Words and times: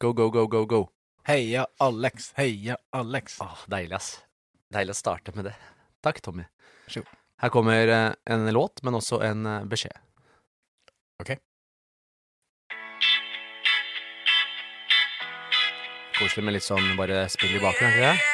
Go, 0.00 0.14
go, 0.14 0.30
go, 0.30 0.46
go, 0.46 0.64
go. 0.64 0.88
Heia 1.28 1.66
Alex, 1.78 2.32
heia 2.36 2.76
Alex. 2.90 3.36
Åh, 3.40 3.66
deilig, 3.68 3.98
ass. 3.98 4.22
Deilig 4.72 4.94
å 4.94 4.96
starte 4.96 5.34
med 5.36 5.50
det. 5.50 5.52
Takk, 6.00 6.22
Tommy. 6.24 6.46
Sjo. 6.88 7.02
Her 7.44 7.52
kommer 7.52 7.92
eh, 7.92 8.14
en 8.32 8.48
låt, 8.56 8.80
men 8.80 8.96
også 8.96 9.20
en 9.28 9.44
eh, 9.44 9.66
beskjed. 9.68 10.00
Ok. 11.20 11.34
Koselig 16.16 16.48
med 16.48 16.56
litt 16.56 16.64
sånn 16.64 16.94
bare 16.96 17.26
spill 17.28 17.52
i 17.52 17.60
bakgrunnen, 17.60 17.92
ikke 17.92 18.08
det? 18.08 18.28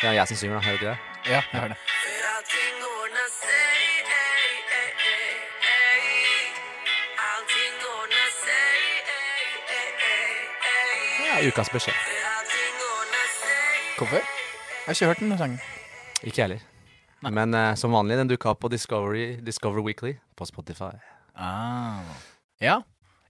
Det 0.00 0.08
er 0.14 0.22
jeg 0.22 0.32
som 0.32 0.40
synger, 0.40 0.56
da. 0.56 0.68
Hører 0.70 0.80
du 0.80 0.86
ikke 0.86 0.94
det? 0.94 1.34
Ja, 1.34 1.42
jeg 1.42 1.58
hører 1.58 1.76
det. 1.76 1.91
Ukas 11.42 11.70
beskjed. 11.74 11.96
Hvorfor? 13.98 14.20
Jeg 14.22 14.86
har 14.86 14.94
ikke 14.94 15.08
hørt 15.10 15.22
den 15.22 15.32
sangen. 15.40 15.56
Ikke 16.22 16.36
jeg 16.38 16.44
heller. 16.44 16.60
Men 17.34 17.54
eh, 17.58 17.72
som 17.78 17.94
vanlig, 17.94 18.14
den 18.20 18.30
dukka 18.30 18.52
opp 18.52 18.60
på 18.62 18.70
Discovery, 18.70 19.40
Discover 19.42 19.82
Weekly 19.82 20.12
på 20.38 20.46
Spotify. 20.46 20.92
Ah. 21.34 22.06
Ja. 22.62 22.76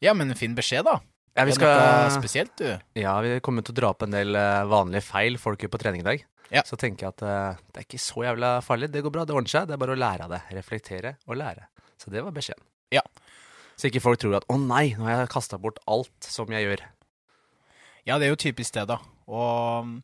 ja, 0.05 0.13
men 0.17 0.35
fin 0.37 0.53
beskjed, 0.57 0.85
da. 0.89 0.99
Ja, 1.33 1.47
vi 1.49 1.55
Er 1.55 1.57
det 1.57 1.65
noe 1.65 1.73
skal 1.73 2.15
spesielt, 2.19 2.53
du? 2.61 2.69
Ja, 3.01 3.15
vi 3.25 3.39
kommer 3.45 3.65
til 3.65 3.73
å 3.73 3.81
dra 3.81 3.93
opp 3.95 4.05
en 4.05 4.13
del 4.13 4.37
eh, 4.37 4.61
vanlige 4.69 5.07
feil 5.09 5.41
folk 5.41 5.65
gjør 5.65 5.73
på 5.73 5.81
trening 5.81 6.05
i 6.05 6.09
dag. 6.11 6.25
Ja. 6.53 6.67
Så 6.69 6.77
tenker 6.77 7.09
jeg 7.09 7.17
at 7.17 7.25
eh, 7.25 7.61
det 7.73 7.81
er 7.81 7.89
ikke 7.89 8.05
så 8.05 8.27
jævla 8.29 8.55
farlig. 8.65 8.93
Det 8.93 9.05
går 9.07 9.17
bra, 9.17 9.25
det 9.25 9.37
ordner 9.37 9.57
seg. 9.57 9.71
Det 9.71 9.79
er 9.79 9.85
bare 9.87 9.97
å 9.97 10.03
lære 10.05 10.29
av 10.29 10.37
det. 10.37 10.43
Reflektere 10.59 11.17
og 11.25 11.41
lære. 11.41 11.65
Så 11.97 12.13
det 12.13 12.25
var 12.25 12.37
beskjeden. 12.37 12.69
Ja. 12.93 13.05
Så 13.81 13.89
ikke 13.89 14.05
folk 14.05 14.21
tror 14.21 14.37
at 14.37 14.45
'å 14.53 14.61
nei, 14.61 14.93
nå 14.99 15.09
har 15.09 15.23
jeg 15.25 15.33
kasta 15.33 15.57
bort 15.57 15.81
alt 15.89 16.13
som 16.29 16.53
jeg 16.53 16.69
gjør'. 16.69 16.85
Ja, 18.09 18.19
det 18.19 18.27
er 18.27 18.33
jo 18.35 18.41
typisk 18.41 18.75
det, 18.75 18.87
da. 18.91 18.99
Og 19.31 19.87
mm, 19.87 19.95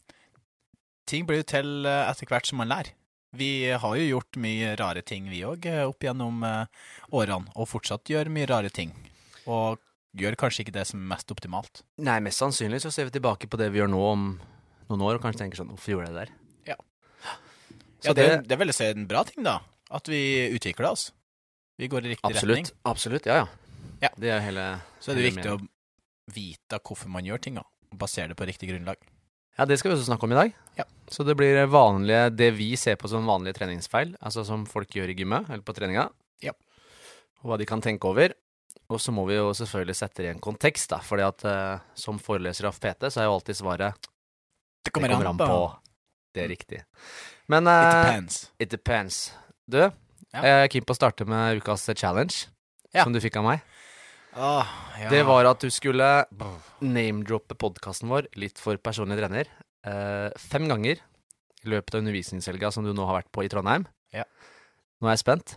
ting 1.11 1.27
blir 1.27 1.41
jo 1.43 1.49
til 1.51 1.87
eh, 1.89 2.05
etter 2.11 2.31
hvert 2.31 2.47
som 2.47 2.61
man 2.63 2.71
lærer. 2.71 2.93
Vi 3.37 3.69
har 3.69 3.97
jo 3.99 4.07
gjort 4.09 4.39
mye 4.41 4.71
rare 4.81 5.03
ting, 5.05 5.27
vi 5.29 5.43
òg, 5.45 5.67
opp 5.85 6.01
gjennom 6.07 6.41
eh, 6.49 6.65
årene, 7.13 7.51
og 7.59 7.69
fortsatt 7.69 8.09
gjør 8.09 8.31
mye 8.33 8.49
rare 8.49 8.71
ting. 8.73 8.95
Og 9.51 9.81
gjør 10.19 10.37
kanskje 10.41 10.65
ikke 10.65 10.73
det 10.79 10.87
som 10.89 11.03
er 11.03 11.11
mest 11.13 11.31
optimalt. 11.35 11.83
Nei, 12.01 12.17
mest 12.25 12.41
sannsynlig 12.41 12.81
så 12.85 12.93
ser 12.95 13.11
vi 13.11 13.19
tilbake 13.19 13.51
på 13.51 13.61
det 13.61 13.69
vi 13.75 13.83
gjør 13.83 13.91
nå 13.93 14.01
om 14.15 14.25
noen 14.89 15.05
år, 15.05 15.19
og 15.19 15.27
kanskje 15.27 15.43
tenker 15.45 15.61
sånn 15.61 15.69
'hvorfor 15.75 15.93
gjorde 15.93 16.07
jeg 16.09 16.15
det 16.15 16.23
der'? 16.23 16.35
Ja. 16.73 16.77
Ja, 18.05 18.13
det, 18.15 18.49
det- 18.49 18.53
er 18.57 18.61
vel 18.63 18.73
å 18.73 18.75
si 18.75 18.85
en 18.89 19.07
bra 19.07 19.25
ting, 19.25 19.45
da. 19.45 19.59
At 19.91 20.07
vi 20.09 20.49
utvikler 20.55 20.91
oss. 20.93 21.13
Vi 21.79 21.89
går 21.89 22.07
i 22.07 22.15
riktig 22.15 22.35
retning. 22.35 22.65
Absolutt. 22.65 22.73
Absolutt, 22.85 23.27
ja, 23.27 23.35
ja. 23.45 23.47
Ja. 24.03 24.09
Det 24.17 24.31
er 24.31 24.41
hele 24.41 24.81
Så 25.01 25.11
er 25.13 25.15
det 25.17 25.23
hele 25.25 25.37
viktig 25.37 25.51
å 25.53 25.69
vite 26.35 26.79
hvorfor 26.81 27.09
man 27.09 27.25
gjør 27.25 27.41
ting, 27.41 27.55
da. 27.55 27.63
Basere 27.93 28.29
det 28.33 28.37
på 28.39 28.47
riktig 28.49 28.69
grunnlag. 28.71 28.97
Ja, 29.59 29.65
det 29.67 29.79
skal 29.81 29.91
vi 29.91 29.97
også 29.97 30.07
snakke 30.07 30.27
om 30.29 30.33
i 30.33 30.39
dag. 30.39 30.53
Ja. 30.79 30.85
Så 31.11 31.25
det 31.27 31.35
blir 31.39 31.57
vanlige, 31.67 32.29
det 32.31 32.53
vi 32.55 32.77
ser 32.79 32.95
på 33.01 33.09
som 33.11 33.27
vanlige 33.27 33.57
treningsfeil, 33.59 34.13
altså 34.23 34.45
som 34.47 34.67
folk 34.71 34.93
gjør 34.95 35.11
i 35.11 35.17
gymmet 35.19 35.49
eller 35.51 35.65
på 35.67 35.75
treninga. 35.75 36.05
Ja. 36.45 36.53
Og 37.43 37.51
hva 37.51 37.59
de 37.59 37.67
kan 37.67 37.83
tenke 37.83 38.07
over. 38.07 38.35
Og 38.89 39.01
så 39.03 39.13
må 39.13 39.25
vi 39.29 39.35
jo 39.37 39.51
selvfølgelig 39.57 39.97
sette 39.99 40.23
det 40.23 40.29
i 40.29 40.33
en 40.33 40.41
kontekst, 40.41 40.89
da. 40.93 41.01
fordi 41.05 41.25
at 41.27 41.43
eh, 41.45 41.81
som 41.99 42.21
foreleser 42.23 42.69
av 42.71 42.79
PT, 42.79 43.09
så 43.13 43.21
er 43.21 43.27
jo 43.29 43.35
alltid 43.35 43.59
svaret 43.59 43.99
Det 43.99 44.89
Det 44.89 44.93
kommer 44.95 45.13
an 45.17 45.37
på. 45.41 45.59
Det 46.33 46.45
er 46.45 46.49
riktig. 46.49 46.79
Men 47.49 47.67
It 47.67 47.75
eh, 47.75 47.99
depends. 48.05 48.39
it 48.59 48.71
depends. 48.71 49.19
Du, 49.69 49.79
jeg 50.33 50.55
er 50.63 50.69
keen 50.73 50.85
på 50.87 50.95
å 50.95 50.97
starte 50.97 51.27
med 51.29 51.59
ukas 51.61 51.89
challenge, 51.97 52.47
Ja. 52.95 53.03
som 53.05 53.13
du 53.13 53.21
fikk 53.21 53.37
av 53.37 53.45
meg. 53.45 53.61
Åh, 54.37 54.67
ja. 55.03 55.09
Det 55.11 55.23
var 55.27 55.49
at 55.51 55.61
du 55.65 55.71
skulle 55.73 56.09
name-droppe 56.85 57.57
podkasten 57.59 58.11
vår, 58.13 58.29
litt 58.39 58.59
for 58.61 58.77
personlig 58.83 59.19
trener, 59.21 59.49
eh, 59.87 60.29
fem 60.39 60.69
ganger 60.71 60.99
i 61.65 61.71
løpet 61.73 61.95
av 61.97 62.03
undervisningshelga 62.05 62.71
som 62.73 62.85
du 62.85 62.93
nå 62.95 63.07
har 63.09 63.23
vært 63.23 63.33
på 63.35 63.45
i 63.45 63.49
Trondheim. 63.51 63.87
Ja. 64.15 64.25
Nå 65.01 65.09
er 65.09 65.17
jeg 65.17 65.25
spent. 65.25 65.57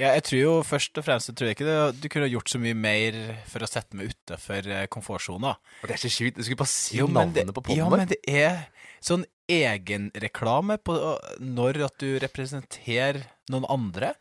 Ja, 0.00 0.14
jeg 0.16 0.22
tror 0.24 0.40
jo 0.40 0.52
først 0.64 0.96
og 0.98 1.04
fremst 1.04 1.28
jeg 1.28 1.36
tror 1.36 1.50
ikke 1.52 1.66
det, 1.68 2.00
du 2.00 2.08
kunne 2.08 2.30
gjort 2.32 2.48
så 2.48 2.58
mye 2.62 2.74
mer 2.74 3.18
for 3.46 3.60
å 3.62 3.68
sette 3.68 3.94
meg 3.98 4.08
utafor 4.14 4.64
komfortsona. 4.90 5.56
Det 5.84 5.98
er 5.98 6.00
så 6.00 6.10
sjukt. 6.10 6.38
Du 6.38 6.42
skulle 6.46 6.62
bare 6.62 6.72
si 6.72 6.96
Jo, 6.96 7.06
navnet 7.06 7.46
det- 7.46 7.54
på 7.54 7.62
poden 7.62 7.76
Ja, 7.76 7.88
men 7.90 8.08
det 8.08 8.18
er 8.26 8.68
sånn 9.04 9.26
egenreklame 9.48 10.78
på 10.82 10.96
når 11.40 11.84
at 11.84 11.98
du 11.98 12.18
representerer 12.18 13.24
noen 13.50 13.66
andre. 13.68 14.14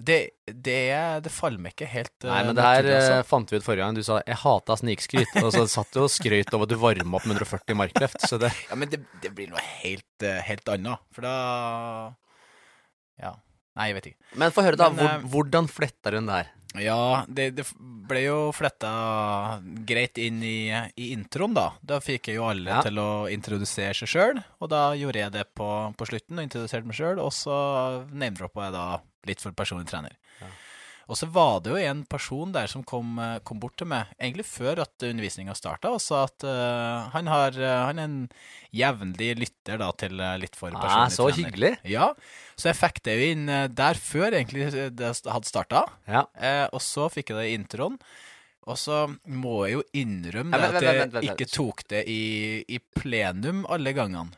Det, 0.00 0.16
det, 0.48 0.76
det 1.26 1.30
faller 1.32 1.60
meg 1.60 1.74
ikke 1.74 1.88
helt 1.92 2.24
Nei, 2.24 2.38
eh, 2.40 2.46
men 2.48 2.56
det 2.56 2.64
her 2.64 2.86
altså. 2.88 3.16
eh, 3.18 3.26
fant 3.28 3.50
vi 3.52 3.58
ut 3.60 3.66
forrige 3.66 3.84
gang. 3.84 3.98
Du 3.98 4.02
sa 4.06 4.22
'jeg 4.24 4.38
hata 4.40 4.76
snikskryt', 4.80 5.34
og 5.42 5.50
så 5.52 5.66
satt 5.68 5.92
du 5.92 6.00
og 6.00 6.08
skrøt 6.08 6.54
av 6.56 6.64
at 6.64 6.72
du 6.72 6.76
varma 6.80 7.18
opp 7.18 7.26
med 7.28 7.36
140 7.36 7.76
markløft. 7.76 8.24
Så 8.24 8.38
det 8.40 8.48
Ja, 8.70 8.78
men 8.80 8.88
det, 8.88 9.02
det 9.20 9.34
blir 9.36 9.50
noe 9.52 9.60
helt, 9.82 10.08
eh, 10.24 10.40
helt 10.46 10.64
annet. 10.72 10.98
For 11.12 11.20
da 11.28 12.14
Ja. 13.20 13.34
Nei, 13.78 13.90
jeg 13.90 13.96
vet 14.00 14.08
ikke. 14.10 14.24
Men 14.42 14.54
få 14.54 14.64
høre, 14.66 14.76
da. 14.80 14.88
Men, 14.90 14.98
Hvor, 14.98 15.12
eh, 15.14 15.28
hvordan 15.34 15.68
fletta 15.70 16.10
du 16.10 16.16
den 16.18 16.26
der? 16.30 16.48
Ja, 16.78 17.24
det, 17.26 17.48
det 17.58 17.64
ble 18.10 18.20
jo 18.24 18.36
fletta 18.54 18.90
greit 19.86 20.18
inn 20.22 20.38
i, 20.46 20.70
i 20.94 21.08
introen, 21.14 21.54
da. 21.56 21.72
Da 21.82 21.98
fikk 22.02 22.28
jeg 22.30 22.38
jo 22.38 22.46
alle 22.46 22.70
Ja. 22.70 22.80
til 22.86 22.98
å 23.02 23.26
introdusere 23.30 23.94
seg 23.98 24.10
sjøl, 24.10 24.42
og 24.60 24.70
da 24.70 24.92
gjorde 24.98 25.18
jeg 25.24 25.32
det 25.34 25.44
på, 25.58 25.66
på 25.98 26.06
slutten 26.06 26.38
og 26.38 26.46
introduserte 26.46 26.86
meg 26.86 26.98
sjøl, 26.98 27.18
og 27.22 27.32
så 27.34 27.56
name-droppa 28.12 28.68
jeg 28.68 28.76
da 28.76 28.84
litt 29.26 29.42
for 29.42 29.52
personlig 29.58 29.88
trener. 29.90 30.14
Ja. 30.40 30.46
Og 31.10 31.18
så 31.18 31.26
var 31.26 31.58
det 31.64 31.72
jo 31.72 31.78
en 31.90 32.04
person 32.06 32.52
der 32.54 32.70
som 32.70 32.84
kom, 32.86 33.16
eh, 33.18 33.40
kom 33.42 33.58
bort 33.58 33.74
til 33.80 33.88
meg, 33.90 34.12
egentlig 34.14 34.46
før 34.46 34.84
at 34.84 35.06
undervisninga 35.08 35.56
starta, 35.58 35.90
og 35.90 35.98
sa 36.04 36.22
at 36.28 36.46
uh, 36.46 37.10
han, 37.10 37.26
har, 37.26 37.56
eh, 37.58 37.78
han 37.88 37.98
er 37.98 38.06
en 38.06 38.20
jevnlig 38.70 39.32
lytter 39.40 39.80
da 39.82 39.90
til 39.98 40.14
litt 40.38 40.54
for 40.54 40.70
personlig 40.70 41.08
Ah, 41.08 41.10
så 41.10 41.26
trener. 41.26 41.50
hyggelig. 41.50 41.72
Ja, 41.90 42.12
så 42.54 42.70
jeg 42.70 42.78
fikk 42.78 43.02
det 43.08 43.16
jo 43.18 43.30
inn 43.34 43.50
der 43.74 43.98
før 43.98 44.30
egentlig 44.30 44.68
det 44.70 45.10
hadde 45.26 45.50
starta. 45.50 45.86
Ja. 46.06 46.28
Eh, 46.38 46.66
og 46.70 46.78
så 46.84 47.08
fikk 47.10 47.32
jeg 47.34 47.40
det 47.40 47.48
i 47.50 47.56
introen. 47.58 47.98
Og 48.70 48.76
så 48.78 49.06
må 49.24 49.64
jeg 49.66 49.78
jo 49.78 49.82
innrømme 49.96 50.58
Ja, 50.60 50.68
det 50.76 50.90
at 50.92 51.16
jeg 51.24 51.32
ikke 51.32 51.48
tok 51.50 51.82
det 51.90 52.04
i, 52.12 52.60
i 52.68 52.78
plenum 52.94 53.64
alle 53.72 53.96
gangene. 53.96 54.36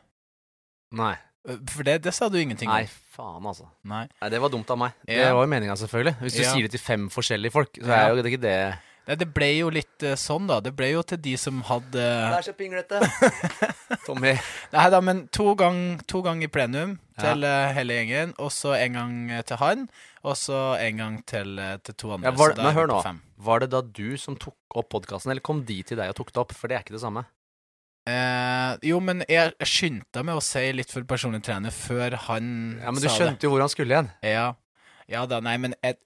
Nei. 0.95 1.13
Eh, 1.47 1.57
For 1.69 1.83
det, 1.83 2.01
det 2.03 2.13
sa 2.13 2.29
du 2.29 2.37
ingenting 2.39 2.69
om. 2.69 2.75
Nei, 2.75 2.87
faen, 3.15 3.43
altså. 3.45 3.67
Nei. 3.83 4.07
Nei, 4.21 4.29
Det 4.29 4.39
var 4.41 4.49
dumt 4.49 4.69
av 4.71 4.77
meg. 4.77 4.93
Det 5.05 5.17
Ja. 5.17 5.33
var 5.33 5.43
jo 5.45 5.49
meninga, 5.51 5.75
selvfølgelig. 5.75 6.15
Hvis 6.21 6.35
du 6.37 6.41
Ja. 6.43 6.53
sier 6.53 6.61
det 6.63 6.71
til 6.71 6.79
fem 6.79 7.09
forskjellige 7.09 7.51
folk, 7.51 7.73
så 7.73 7.87
Ja. 7.87 8.05
er 8.07 8.15
jo 8.15 8.21
det 8.21 8.31
ikke 8.33 8.41
det 8.41 8.79
Nei, 9.05 9.15
det 9.15 9.33
ble 9.33 9.57
jo 9.59 9.69
litt 9.69 10.01
eh, 10.01 10.15
sånn, 10.15 10.47
da. 10.47 10.61
Det 10.61 10.73
ble 10.77 10.91
jo 10.93 11.01
til 11.01 11.17
de 11.17 11.35
som 11.35 11.61
hadde 11.63 12.39
så 12.41 12.53
pinglete. 12.55 13.01
Tommy. 14.05 14.37
Nei 14.71 14.89
da, 14.89 15.01
men 15.01 15.27
to 15.27 15.53
ganger 15.59 15.99
to 16.07 16.21
gang 16.21 16.41
i 16.41 16.47
plenum 16.47 16.97
Ja. 17.17 17.33
til 17.33 17.43
eh, 17.43 17.73
hele 17.73 17.93
gjengen, 17.99 18.33
og 18.39 18.49
så 18.49 18.73
en 18.79 18.93
gang 18.93 19.29
eh, 19.31 19.41
til 19.41 19.57
han, 19.57 19.89
og 20.23 20.35
så 20.39 20.79
en 20.79 20.97
gang 20.97 21.25
til, 21.25 21.59
eh, 21.59 21.75
til 21.83 21.93
to 21.95 22.13
andre. 22.13 22.31
Ja, 22.31 22.31
var, 22.31 22.51
så 22.53 22.55
da 22.55 22.63
men 22.63 22.69
er 22.71 22.73
vi 22.73 22.79
hør 22.79 22.87
på 22.87 22.95
nå. 22.95 23.03
fem. 23.03 23.21
Var 23.43 23.59
det 23.59 23.69
da 23.71 23.81
du 23.81 24.17
som 24.17 24.35
tok 24.37 24.55
opp 24.73 24.89
podkasten, 24.89 25.31
eller 25.31 25.41
kom 25.41 25.63
de 25.65 25.83
til 25.83 25.97
deg 25.97 26.07
og 26.07 26.15
tok 26.15 26.31
det 26.31 26.37
opp? 26.39 26.53
For 26.53 26.67
det 26.71 26.77
er 26.77 26.83
ikke 26.85 26.95
det 26.95 27.01
samme. 27.03 27.25
Eh, 28.03 28.71
jo, 28.89 28.97
men 28.99 29.23
jeg, 29.31 29.53
jeg 29.61 29.69
skyndte 29.69 30.23
meg 30.27 30.35
å 30.35 30.43
si 30.43 30.63
litt 30.75 30.91
for 30.91 31.05
personlig 31.07 31.39
trener 31.45 31.71
før 31.71 32.17
han 32.25 32.49
sa 32.49 32.79
det. 32.79 32.83
Ja, 32.83 32.91
Men 32.91 32.99
du 32.99 33.07
skjønte 33.07 33.19
skjønte 33.19 33.47
jo 33.47 33.53
hvor 33.53 33.63
han 33.63 33.71
skulle 33.71 33.95
igjen. 33.95 34.09
Ja. 34.27 34.49
ja 35.11 35.23
da, 35.29 35.39
nei, 35.45 35.55
men 35.63 35.77
jeg, 35.79 35.99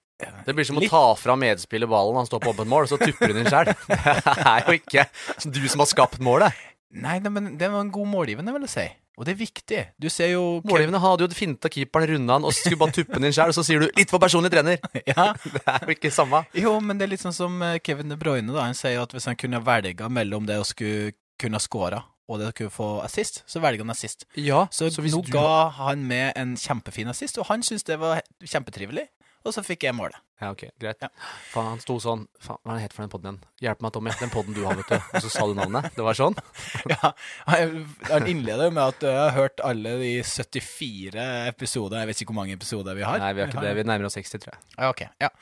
Det 0.46 0.54
blir 0.54 0.66
som 0.68 0.78
Litt. 0.78 0.92
å 0.92 0.94
ta 0.94 1.18
fra 1.18 1.34
medspiller 1.38 1.90
ballen, 1.90 2.20
han 2.20 2.30
står 2.30 2.44
på 2.44 2.54
åpent 2.54 2.70
mål, 2.70 2.86
og 2.86 2.92
så 2.92 3.00
tupper 3.02 3.34
hun 3.34 3.42
inn 3.42 3.50
sjøl. 3.50 3.72
Det 3.90 4.46
er 4.54 4.68
jo 4.68 4.78
ikke 4.78 5.08
du 5.50 5.60
som 5.66 5.82
har 5.82 5.90
skapt 5.90 6.22
målet. 6.22 6.64
Nei, 6.94 7.18
nei, 7.20 7.30
men 7.34 7.52
det 7.60 7.68
var 7.68 7.82
en 7.84 7.92
god 7.92 8.08
målgivende, 8.08 8.54
vil 8.54 8.64
jeg 8.64 8.72
si. 8.72 8.88
Og 9.18 9.26
det 9.26 9.32
er 9.34 9.38
viktig. 9.40 9.80
Du 9.98 10.06
ser 10.14 10.30
jo 10.30 10.42
Målgivende 10.62 11.00
hadde 11.02 11.26
jo 11.26 11.34
finta 11.34 11.68
keeperen, 11.72 12.06
runda 12.12 12.36
han, 12.36 12.44
og 12.46 12.54
så 12.54 12.62
skulle 12.62 12.78
bare 12.84 12.94
tuppe 12.94 13.18
den 13.18 13.26
inn 13.26 13.34
sjøl, 13.34 13.50
og 13.50 13.56
så 13.56 13.64
sier 13.66 13.82
du 13.82 13.88
'litt 13.90 14.14
for 14.14 14.22
personlig 14.22 14.52
trener'. 14.54 14.78
Ja. 15.10 15.32
Det 15.54 15.64
er 15.66 15.82
jo 15.82 15.96
ikke 15.96 16.12
samme. 16.14 16.44
Jo, 16.54 16.78
men 16.78 16.98
det 16.98 17.08
er 17.08 17.12
litt 17.16 17.24
sånn 17.26 17.34
som 17.34 17.58
eh, 17.66 17.80
Kevin 17.82 18.14
De 18.14 18.16
Bruyne, 18.16 18.54
da. 18.54 18.68
Han 18.70 18.78
sier 18.78 19.02
at 19.02 19.10
hvis 19.10 19.26
han 19.26 19.36
kunne 19.36 19.58
velge 19.66 20.06
mellom 20.08 20.46
det 20.46 20.60
å 20.62 20.66
skulle 20.66 21.18
kunne 21.40 21.60
scora 21.62 22.04
og 22.28 22.42
det 22.42 22.50
kunne 22.58 22.72
få 22.72 22.86
assist, 23.00 23.40
så 23.48 23.60
velger 23.64 23.80
han 23.86 23.94
assist. 23.94 24.26
Ja, 24.36 24.66
Så, 24.70 24.90
så 24.92 25.00
nå 25.00 25.22
ga 25.32 25.70
han 25.78 26.02
med 26.04 26.36
en 26.36 26.58
kjempefin 26.60 27.08
assist, 27.08 27.38
og 27.40 27.48
han 27.48 27.64
syntes 27.64 27.86
det 27.88 27.96
var 28.02 28.20
kjempetrivelig. 28.44 29.06
Og 29.46 29.54
så 29.54 29.62
fikk 29.64 29.86
jeg 29.86 29.94
målet. 29.96 30.18
Ja, 30.42 30.50
ok, 30.52 30.66
greit. 30.82 31.00
Ja. 31.00 31.08
Faen, 31.54 31.70
han 31.72 31.80
sto 31.82 31.94
sånn 32.02 32.24
Faen, 32.42 32.58
Hva 32.62 32.74
er 32.74 32.76
det 32.78 32.84
het 32.84 32.94
for 32.94 33.04
den 33.04 33.12
podden 33.12 33.28
igjen? 33.30 33.38
Hjelp 33.64 33.80
meg, 33.82 33.92
Tommy. 33.94 34.12
Den 34.20 34.32
podden 34.34 34.54
du 34.56 34.60
har, 34.66 34.76
vet 34.78 34.90
du. 34.92 34.96
Og 34.98 35.24
så 35.24 35.30
sa 35.32 35.46
du 35.48 35.54
navnet. 35.56 35.88
Det 35.94 36.04
var 36.04 36.18
sånn? 36.18 36.36
Ja, 36.92 37.12
han 37.46 38.28
innleder 38.28 38.68
jo 38.68 38.74
med 38.76 38.82
at 38.84 39.06
jeg 39.08 39.16
har 39.18 39.32
hørt 39.38 39.62
alle 39.64 39.94
de 40.02 40.12
74 40.26 41.24
episoder. 41.54 42.02
Jeg 42.02 42.10
vet 42.10 42.22
ikke 42.22 42.34
hvor 42.34 42.40
mange 42.42 42.58
episoder 42.58 42.98
vi 42.98 43.06
har. 43.08 43.22
Nei, 43.22 43.32
vi 43.38 43.44
har 43.44 43.50
ikke 43.50 43.64
det. 43.64 43.72
Vi 43.78 43.88
nærmer 43.88 44.10
oss 44.10 44.18
60, 44.18 44.44
tror 44.44 44.52
jeg. 44.54 44.62
Ja, 44.76 44.90
ok. 44.92 45.04
Ja. 45.22 45.32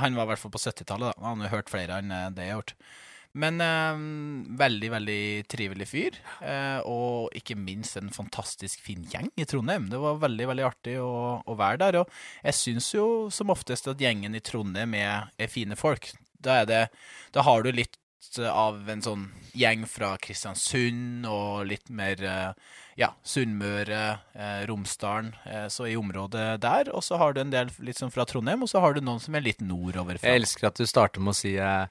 Han 0.00 0.16
var 0.16 0.30
i 0.30 0.32
hvert 0.32 0.42
fall 0.46 0.54
på 0.54 0.62
70-tallet, 0.62 1.12
da. 1.12 1.28
Han 1.28 1.44
har 1.44 1.52
hørt 1.58 1.70
flere 1.70 2.00
enn 2.00 2.14
eh, 2.14 2.28
det 2.32 2.46
jeg 2.48 2.54
har 2.54 2.62
gjort. 2.62 2.76
Men 3.32 3.62
eh, 3.64 4.02
veldig, 4.60 4.90
veldig 4.92 5.22
trivelig 5.50 5.88
fyr. 5.88 6.18
Eh, 6.44 6.80
og 6.88 7.32
ikke 7.38 7.56
minst 7.56 7.96
en 8.00 8.12
fantastisk 8.12 8.82
fin 8.84 9.06
gjeng 9.08 9.30
i 9.40 9.46
Trondheim. 9.48 9.88
Det 9.92 10.00
var 10.02 10.20
veldig, 10.22 10.50
veldig 10.52 10.66
artig 10.68 10.98
å, 11.00 11.40
å 11.40 11.56
være 11.58 11.80
der. 11.86 12.02
Og 12.02 12.44
jeg 12.44 12.58
syns 12.58 12.92
jo 12.92 13.06
som 13.32 13.54
oftest 13.54 13.88
at 13.88 14.02
gjengen 14.02 14.36
i 14.36 14.44
Trondheim 14.44 14.98
er, 15.00 15.32
er 15.40 15.52
fine 15.52 15.78
folk. 15.80 16.12
Da, 16.42 16.62
er 16.62 16.68
det, 16.68 16.84
da 17.32 17.46
har 17.46 17.64
du 17.64 17.72
litt 17.72 17.98
av 18.48 18.86
en 18.88 19.02
sånn 19.02 19.26
gjeng 19.58 19.82
fra 19.90 20.14
Kristiansund 20.22 21.26
og 21.28 21.66
litt 21.68 21.90
mer 21.92 22.22
eh, 22.22 22.70
ja, 23.00 23.10
Sunnmøre, 23.26 24.02
eh, 24.32 24.62
Romsdalen, 24.68 25.32
eh, 25.44 25.66
så 25.72 25.88
i 25.90 25.96
området 25.98 26.60
der. 26.62 26.92
Og 26.94 27.04
så 27.04 27.18
har 27.20 27.34
du 27.34 27.42
en 27.42 27.52
del 27.52 27.72
litt 27.84 28.00
sånn 28.00 28.12
fra 28.14 28.26
Trondheim, 28.28 28.64
og 28.64 28.70
så 28.70 28.82
har 28.84 28.94
du 28.94 29.02
noen 29.04 29.20
som 29.22 29.36
er 29.36 29.44
litt 29.44 29.60
nordover. 29.64 30.20
Jeg 30.22 30.42
elsker 30.44 30.70
at 30.70 30.80
du 30.80 30.88
starter 30.88 31.24
med 31.24 31.34
å 31.34 31.40
si 31.42 31.56
eh, 31.56 31.86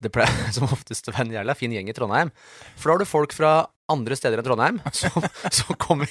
det 0.00 0.12
pleier 0.14 0.52
som 0.56 0.68
oftest 0.70 1.08
å 1.10 1.14
være 1.14 1.28
en 1.28 1.34
jævla 1.38 1.54
fin 1.58 1.72
gjeng 1.74 1.90
i 1.92 1.96
Trondheim. 1.96 2.32
For 2.76 2.88
da 2.90 2.94
har 2.96 3.02
du 3.04 3.08
folk 3.08 3.34
fra 3.36 3.52
andre 3.90 4.16
steder 4.16 4.40
enn 4.40 4.46
Trondheim 4.46 4.78
som, 5.00 5.26
som 5.50 5.76
kommer 5.80 6.10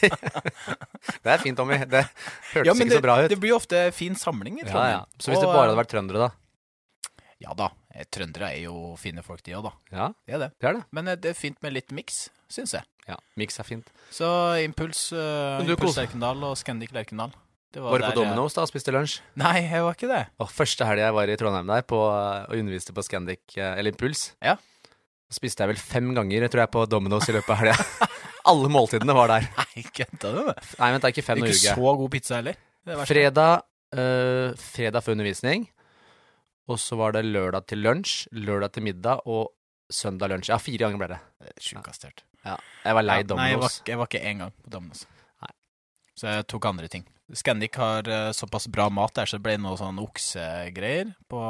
Det 1.23 1.31
er 1.31 1.41
fint, 1.41 1.57
Tommy. 1.57 1.79
Det 1.89 2.03
hørtes 2.03 2.67
Ja, 2.67 2.73
ikke 2.75 2.85
ikke 2.89 2.99
så 2.99 3.05
bra 3.05 3.17
ut. 3.23 3.31
Det 3.31 3.39
blir 3.41 3.55
ofte 3.57 3.85
fin 3.95 4.17
samling 4.19 4.59
i 4.61 4.67
Trondheim. 4.67 4.99
ja. 4.99 5.03
Så 5.17 5.33
hvis 5.33 5.41
det 5.41 5.49
bare 5.49 5.69
hadde 5.69 5.79
vært 5.79 5.93
trøndere, 5.95 6.29
da? 6.29 7.15
Ja 7.39 7.53
da, 7.55 7.69
eh, 7.95 8.03
trøndere 8.11 8.49
er 8.51 8.65
jo 8.65 8.93
fine 8.99 9.23
folk 9.23 9.39
de 9.45 9.53
òg, 9.55 9.69
da. 9.69 9.73
Ja, 9.95 10.07
Det 10.27 10.35
er 10.35 10.41
det. 10.43 10.49
det 10.59 10.67
er 10.69 10.73
det. 10.81 10.85
Men 10.91 11.07
eh, 11.07 11.15
det 11.23 11.31
er 11.31 11.37
fint 11.39 11.61
med 11.63 11.71
litt 11.77 11.93
miks, 11.95 12.25
syns 12.51 12.75
jeg. 12.75 12.83
Ja, 13.09 13.15
Miks 13.39 13.55
er 13.57 13.65
fint. 13.65 13.87
Så 14.13 14.27
Impuls, 14.61 15.07
uh, 15.17 15.57
Impuls 15.65 15.95
Lerkendal 15.97 16.43
og 16.45 16.53
Scandic 16.59 16.91
Lerkendal. 16.93 17.31
Det 17.69 17.81
Var 17.83 18.01
du 18.01 18.05
på 18.07 18.09
eh, 18.09 18.17
Domino's 18.17 18.55
da 18.57 18.63
og 18.65 18.69
spiste 18.71 18.93
lunsj? 18.95 19.19
Nei, 19.37 19.59
jeg 19.67 19.83
var 19.85 19.93
ikke 19.93 20.09
det. 20.09 20.23
Og 20.41 20.49
første 20.49 20.87
helga 20.89 21.03
jeg 21.09 21.13
var 21.19 21.29
i 21.29 21.35
Trondheim 21.37 21.67
der 21.69 21.83
på, 21.85 21.99
og 22.01 22.55
underviste 22.57 22.95
på 22.97 23.03
Scandic, 23.05 23.43
eh, 23.57 23.75
eller 23.77 23.93
Impuls, 23.93 24.31
Ja. 24.41 24.55
spiste 25.29 25.61
jeg 25.61 25.69
vel 25.75 25.77
fem 25.81 26.07
ganger 26.17 26.47
tror 26.49 26.63
jeg, 26.65 26.71
på 26.73 26.85
Domino's 26.89 27.29
i 27.29 27.35
løpet 27.37 27.53
av 27.53 27.59
helga. 27.61 27.75
Alle 28.49 28.71
måltidene 28.73 29.13
var 29.13 29.29
der. 29.29 29.45
Nei, 29.59 29.83
kødda 29.93 30.31
du 30.33 30.39
med? 30.47 30.63
Nei, 30.79 30.89
vent, 30.95 31.03
det 31.03 31.09
er 31.11 31.13
ikke 31.13 31.25
fem 31.27 31.37
og 31.43 31.45
og 31.45 31.53
ikke 31.53 31.75
så 31.75 31.93
god 32.01 32.09
pizza 32.15 32.39
heller. 32.39 32.57
Er. 32.89 33.03
Fredag, 33.05 33.61
øh, 33.93 34.55
fredag 34.57 35.05
før 35.05 35.13
undervisning, 35.19 35.67
og 36.69 36.79
så 36.81 36.97
var 36.97 37.13
det 37.13 37.25
lørdag 37.27 37.67
til 37.69 37.83
lunsj, 37.85 38.23
lørdag 38.33 38.73
til 38.73 38.83
middag 38.87 39.21
og 39.29 39.51
søndag 39.93 40.29
lunsj. 40.33 40.49
Ja, 40.49 40.57
fire 40.57 40.87
ganger 40.87 40.97
ble 41.03 41.11
det. 41.13 41.19
Er 41.45 41.85
hørt. 41.85 42.23
Ja. 42.45 42.55
Jeg 42.85 42.95
var 42.95 43.03
lei 43.05 43.19
Ja, 43.19 43.35
Nei, 43.35 43.49
jeg 43.51 43.59
var, 43.59 43.67
Domino's. 43.69 43.79
jeg 43.85 43.97
var 44.01 44.09
ikke 44.09 44.25
én 44.25 44.41
gang 44.41 44.51
på 44.57 44.73
Domino's. 44.73 45.05
Nei. 45.43 45.53
Så 46.17 46.33
jeg 46.33 46.47
tok 46.49 46.65
andre 46.65 46.87
ting. 46.87 47.05
Scandic 47.37 47.75
har 47.77 48.07
eh, 48.09 48.31
såpass 48.33 48.67
bra 48.71 48.87
mat 48.89 49.13
der, 49.15 49.25
så 49.29 49.37
det 49.37 49.43
ble 49.45 49.57
noe 49.61 49.77
sånn 49.77 49.99
oksegreier 50.01 51.11
på 51.29 51.41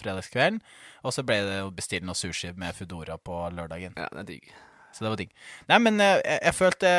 fredagskvelden. 0.00 0.60
Og 1.06 1.12
så 1.14 1.22
ble 1.26 1.40
det 1.46 1.58
å 1.66 1.72
bestille 1.74 2.06
noe 2.08 2.16
sushi 2.18 2.52
med 2.56 2.74
Foodora 2.78 3.18
på 3.18 3.36
lørdagen. 3.54 3.92
Ja, 3.96 4.08
det 4.12 4.22
er 4.24 4.30
digg. 4.30 4.52
Så 4.96 5.04
det 5.04 5.12
var 5.12 5.20
digg. 5.20 5.34
Nei, 5.68 5.78
men 5.84 6.00
eh, 6.00 6.16
jeg, 6.24 6.40
jeg 6.48 6.56
følte 6.56 6.92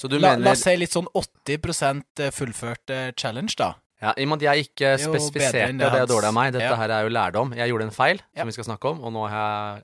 Så 0.00 0.08
du 0.10 0.18
la, 0.18 0.34
la 0.40 0.54
oss 0.56 0.64
si 0.66 0.74
litt 0.80 0.92
sånn 0.96 1.06
80 1.14 2.32
fullført 2.34 2.90
eh, 2.94 3.10
challenge, 3.16 3.54
da. 3.60 3.74
Ja, 4.00 4.14
I 4.16 4.24
og 4.24 4.30
med 4.32 4.40
at 4.40 4.46
jeg 4.56 4.64
ikke 4.70 4.94
er 4.94 5.00
spesifiserte, 5.02 5.74
det 5.76 5.90
det 5.92 5.98
er 6.00 6.08
dårlig 6.08 6.30
av 6.30 6.34
meg. 6.34 6.54
Dette 6.56 6.70
Ja. 6.72 6.76
her 6.80 6.92
er 6.96 7.02
jo 7.04 7.12
lærdom. 7.12 7.50
Jeg 7.54 7.68
gjorde 7.68 7.84
en 7.90 7.92
feil, 7.92 8.22
Ja. 8.32 8.40
som 8.42 8.48
vi 8.48 8.54
skal 8.56 8.64
snakke 8.70 8.88
om, 8.94 9.02
og 9.04 9.12
nå 9.12 9.26
har 9.28 9.36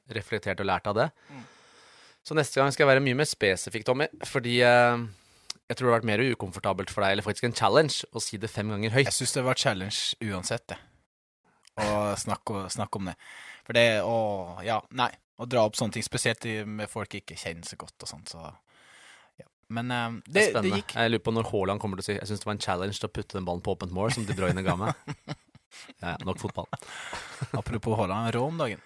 jeg 0.06 0.17
reflektert 0.17 0.61
og 0.65 0.67
lært 0.71 0.87
av 0.88 0.94
det. 0.97 1.11
Mm. 1.29 1.43
Så 2.25 2.35
neste 2.35 2.56
gang 2.59 2.73
skal 2.73 2.87
jeg 2.87 2.94
være 2.97 3.05
mye 3.05 3.19
mer 3.21 3.29
spesifikk, 3.29 3.85
Tommy, 3.87 4.09
fordi 4.25 4.56
eh, 4.65 5.05
jeg 5.67 5.79
tror 5.79 5.89
det 5.89 5.93
har 5.93 5.99
vært 5.99 6.11
mer 6.13 6.23
ukomfortabelt 6.23 6.93
for 6.95 7.03
deg, 7.03 7.17
eller 7.17 7.27
faktisk 7.27 7.49
en 7.49 7.57
challenge, 7.59 8.07
å 8.15 8.23
si 8.23 8.39
det 8.39 8.51
fem 8.53 8.69
ganger 8.71 8.95
høyt. 8.95 9.09
Jeg 9.09 9.17
syns 9.17 9.35
det 9.35 9.43
var 9.47 9.59
challenge 9.59 10.31
uansett, 10.31 10.67
det. 10.71 10.79
Å 11.83 12.15
snakke, 12.17 12.67
snakke 12.73 13.01
om 13.01 13.11
det. 13.11 13.17
For 13.67 13.77
det 13.77 13.89
å 14.07 14.19
Ja, 14.65 14.81
nei. 14.97 15.11
Å 15.37 15.45
dra 15.45 15.67
opp 15.69 15.75
sånne 15.77 15.93
ting, 15.93 16.05
spesielt 16.07 16.47
med 16.65 16.89
folk 16.89 17.13
jeg 17.13 17.21
ikke 17.27 17.37
kjenner 17.37 17.67
så 17.69 17.77
godt 17.77 18.07
og 18.07 18.09
sånt, 18.09 18.31
så 18.33 18.41
ja. 19.37 19.45
Men 19.69 19.91
um, 19.93 20.15
Det 20.25 20.47
er 20.47 20.55
det, 20.55 20.63
det 20.65 20.79
gikk. 20.79 20.95
Jeg 20.97 21.13
lurer 21.13 21.25
på 21.27 21.35
når 21.37 21.51
Haaland 21.51 21.83
kommer 21.83 22.01
til 22.01 22.07
å 22.07 22.07
si 22.07 22.15
Jeg 22.15 22.31
syns 22.31 22.41
det 22.41 22.49
var 22.49 22.55
en 22.57 22.62
challenge 22.65 22.97
til 22.97 23.11
å 23.11 23.12
putte 23.12 23.37
den 23.37 23.45
ballen 23.45 23.61
på 23.67 23.75
åpent 23.75 23.93
mål, 23.93 24.15
som 24.17 24.25
De 24.25 24.37
Bruyne 24.39 24.65
ga 24.65 24.79
meg. 24.81 24.95
Ja, 26.01 26.15
ja, 26.15 26.19
nok 26.25 26.39
fotball. 26.41 26.71
Apropos 27.59 27.99
Haaland, 27.99 28.31
rå 28.33 28.47
om 28.47 28.57
dagen. 28.57 28.81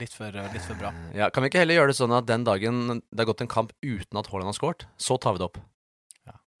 Litt 0.00 0.10
for, 0.16 0.34
litt 0.34 0.64
for 0.64 0.74
bra. 0.80 0.90
Ja, 1.14 1.28
kan 1.30 1.44
vi 1.44 1.52
ikke 1.52 1.60
heller 1.62 1.78
gjøre 1.78 1.92
det 1.92 1.98
sånn 2.00 2.14
at 2.16 2.26
den 2.26 2.42
dagen 2.48 2.80
det 2.98 3.20
har 3.20 3.28
gått 3.28 3.44
en 3.44 3.52
kamp 3.52 3.70
uten 3.84 4.18
at 4.18 4.26
Haaland 4.32 4.50
har 4.50 4.56
skåret, 4.58 4.88
så 4.98 5.20
tar 5.22 5.36
vi 5.36 5.44
det 5.44 5.46
opp? 5.46 5.60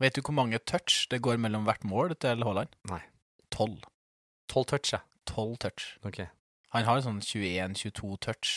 Vet 0.02 0.16
du 0.16 0.20
hvor 0.20 0.36
mange 0.36 0.60
touch 0.68 1.06
det 1.10 1.22
går 1.24 1.38
mellom 1.40 1.64
hvert 1.68 1.84
mål 1.88 2.12
til 2.20 2.44
Haaland? 2.44 2.72
Nei. 2.90 3.00
Tolv. 3.54 3.86
Tolv 4.52 4.68
touch, 4.68 4.92
ja. 4.92 5.00
Tolv 5.28 5.56
touch. 5.62 5.94
Ok. 6.04 6.26
Han 6.74 6.84
har 6.84 7.00
sånn 7.04 7.22
21-22 7.24 8.18
touch, 8.26 8.50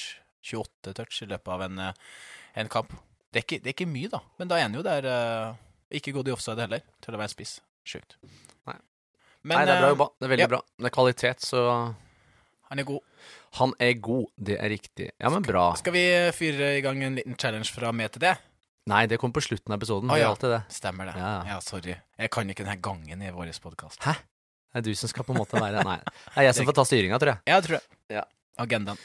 28 0.43 0.95
touch 0.97 1.21
i 1.23 1.29
løpet 1.29 1.53
av 1.55 1.63
en, 1.69 1.79
eh, 1.79 2.11
en 2.59 2.71
kamp. 2.71 2.91
Det 3.31 3.41
er, 3.41 3.45
ikke, 3.45 3.61
det 3.63 3.71
er 3.71 3.77
ikke 3.77 3.89
mye, 3.89 4.11
da, 4.11 4.19
men 4.41 4.51
da 4.51 4.57
er 4.57 4.65
han 4.65 4.73
jo 4.73 4.81
der 4.81 5.05
uh, 5.05 5.57
Ikke 5.93 6.15
gått 6.15 6.31
i 6.31 6.33
offside 6.33 6.63
heller, 6.63 6.81
til 7.05 7.13
å 7.13 7.19
være 7.21 7.29
spiss. 7.31 7.59
Sjukt. 7.85 8.17
Nei. 8.65 8.75
Men 9.45 9.59
Nei, 9.59 9.65
det 9.69 9.75
er 9.75 9.81
bra 9.83 9.87
eh, 9.87 9.93
jobba. 9.93 10.07
Det 10.17 10.25
er 10.25 10.33
veldig 10.33 10.45
ja. 10.45 10.51
bra. 10.51 10.61
Det 10.75 10.89
er 10.89 10.95
kvalitet, 10.97 11.45
så 11.45 11.63
han 12.69 12.81
er 12.81 12.85
god. 12.85 13.01
Han 13.57 13.73
er 13.81 13.95
god. 13.97 14.27
Det 14.37 14.57
er 14.61 14.69
riktig. 14.69 15.07
Ja, 15.17 15.31
men 15.33 15.45
bra. 15.45 15.71
Skal 15.79 15.95
vi 15.95 16.03
fyre 16.37 16.75
i 16.77 16.83
gang 16.85 17.01
en 17.05 17.17
liten 17.17 17.37
challenge 17.39 17.71
fra 17.73 17.89
meg 17.95 18.11
til 18.13 18.27
det? 18.27 18.35
Nei, 18.87 19.05
det 19.07 19.17
kommer 19.19 19.33
på 19.33 19.41
slutten 19.43 19.73
av 19.73 19.77
episoden. 19.79 20.09
Ah, 20.09 20.15
Det 20.15 20.21
ja. 20.21 20.29
alltid 20.29 20.49
det. 20.49 20.61
Stemmer 20.69 21.05
det. 21.05 21.13
Ja. 21.19 21.31
Ja, 21.47 21.59
sorry. 21.61 21.95
Jeg 22.17 22.29
kan 22.31 22.49
ikke 22.49 22.63
denne 22.65 22.79
gangen 22.81 23.21
i 23.21 23.29
vår 23.31 23.51
podkast. 23.61 24.01
Hæ? 24.03 24.13
Det 24.73 24.79
er 24.79 24.81
du 24.81 24.93
som 24.95 25.09
skal 25.09 25.23
på 25.25 25.33
en 25.33 25.39
måte 25.41 25.59
være 25.59 25.83
Nei. 25.83 25.97
Det 26.05 26.37
er 26.37 26.43
jeg 26.47 26.55
som 26.55 26.65
får 26.65 26.73
ta 26.77 26.85
styringa, 26.85 27.19
tror 27.19 27.33
jeg. 27.33 27.41
Ja, 27.49 27.59
tror 27.61 27.77
jeg. 27.79 27.83
Ja. 28.09 28.23
Agendaen. 28.57 28.97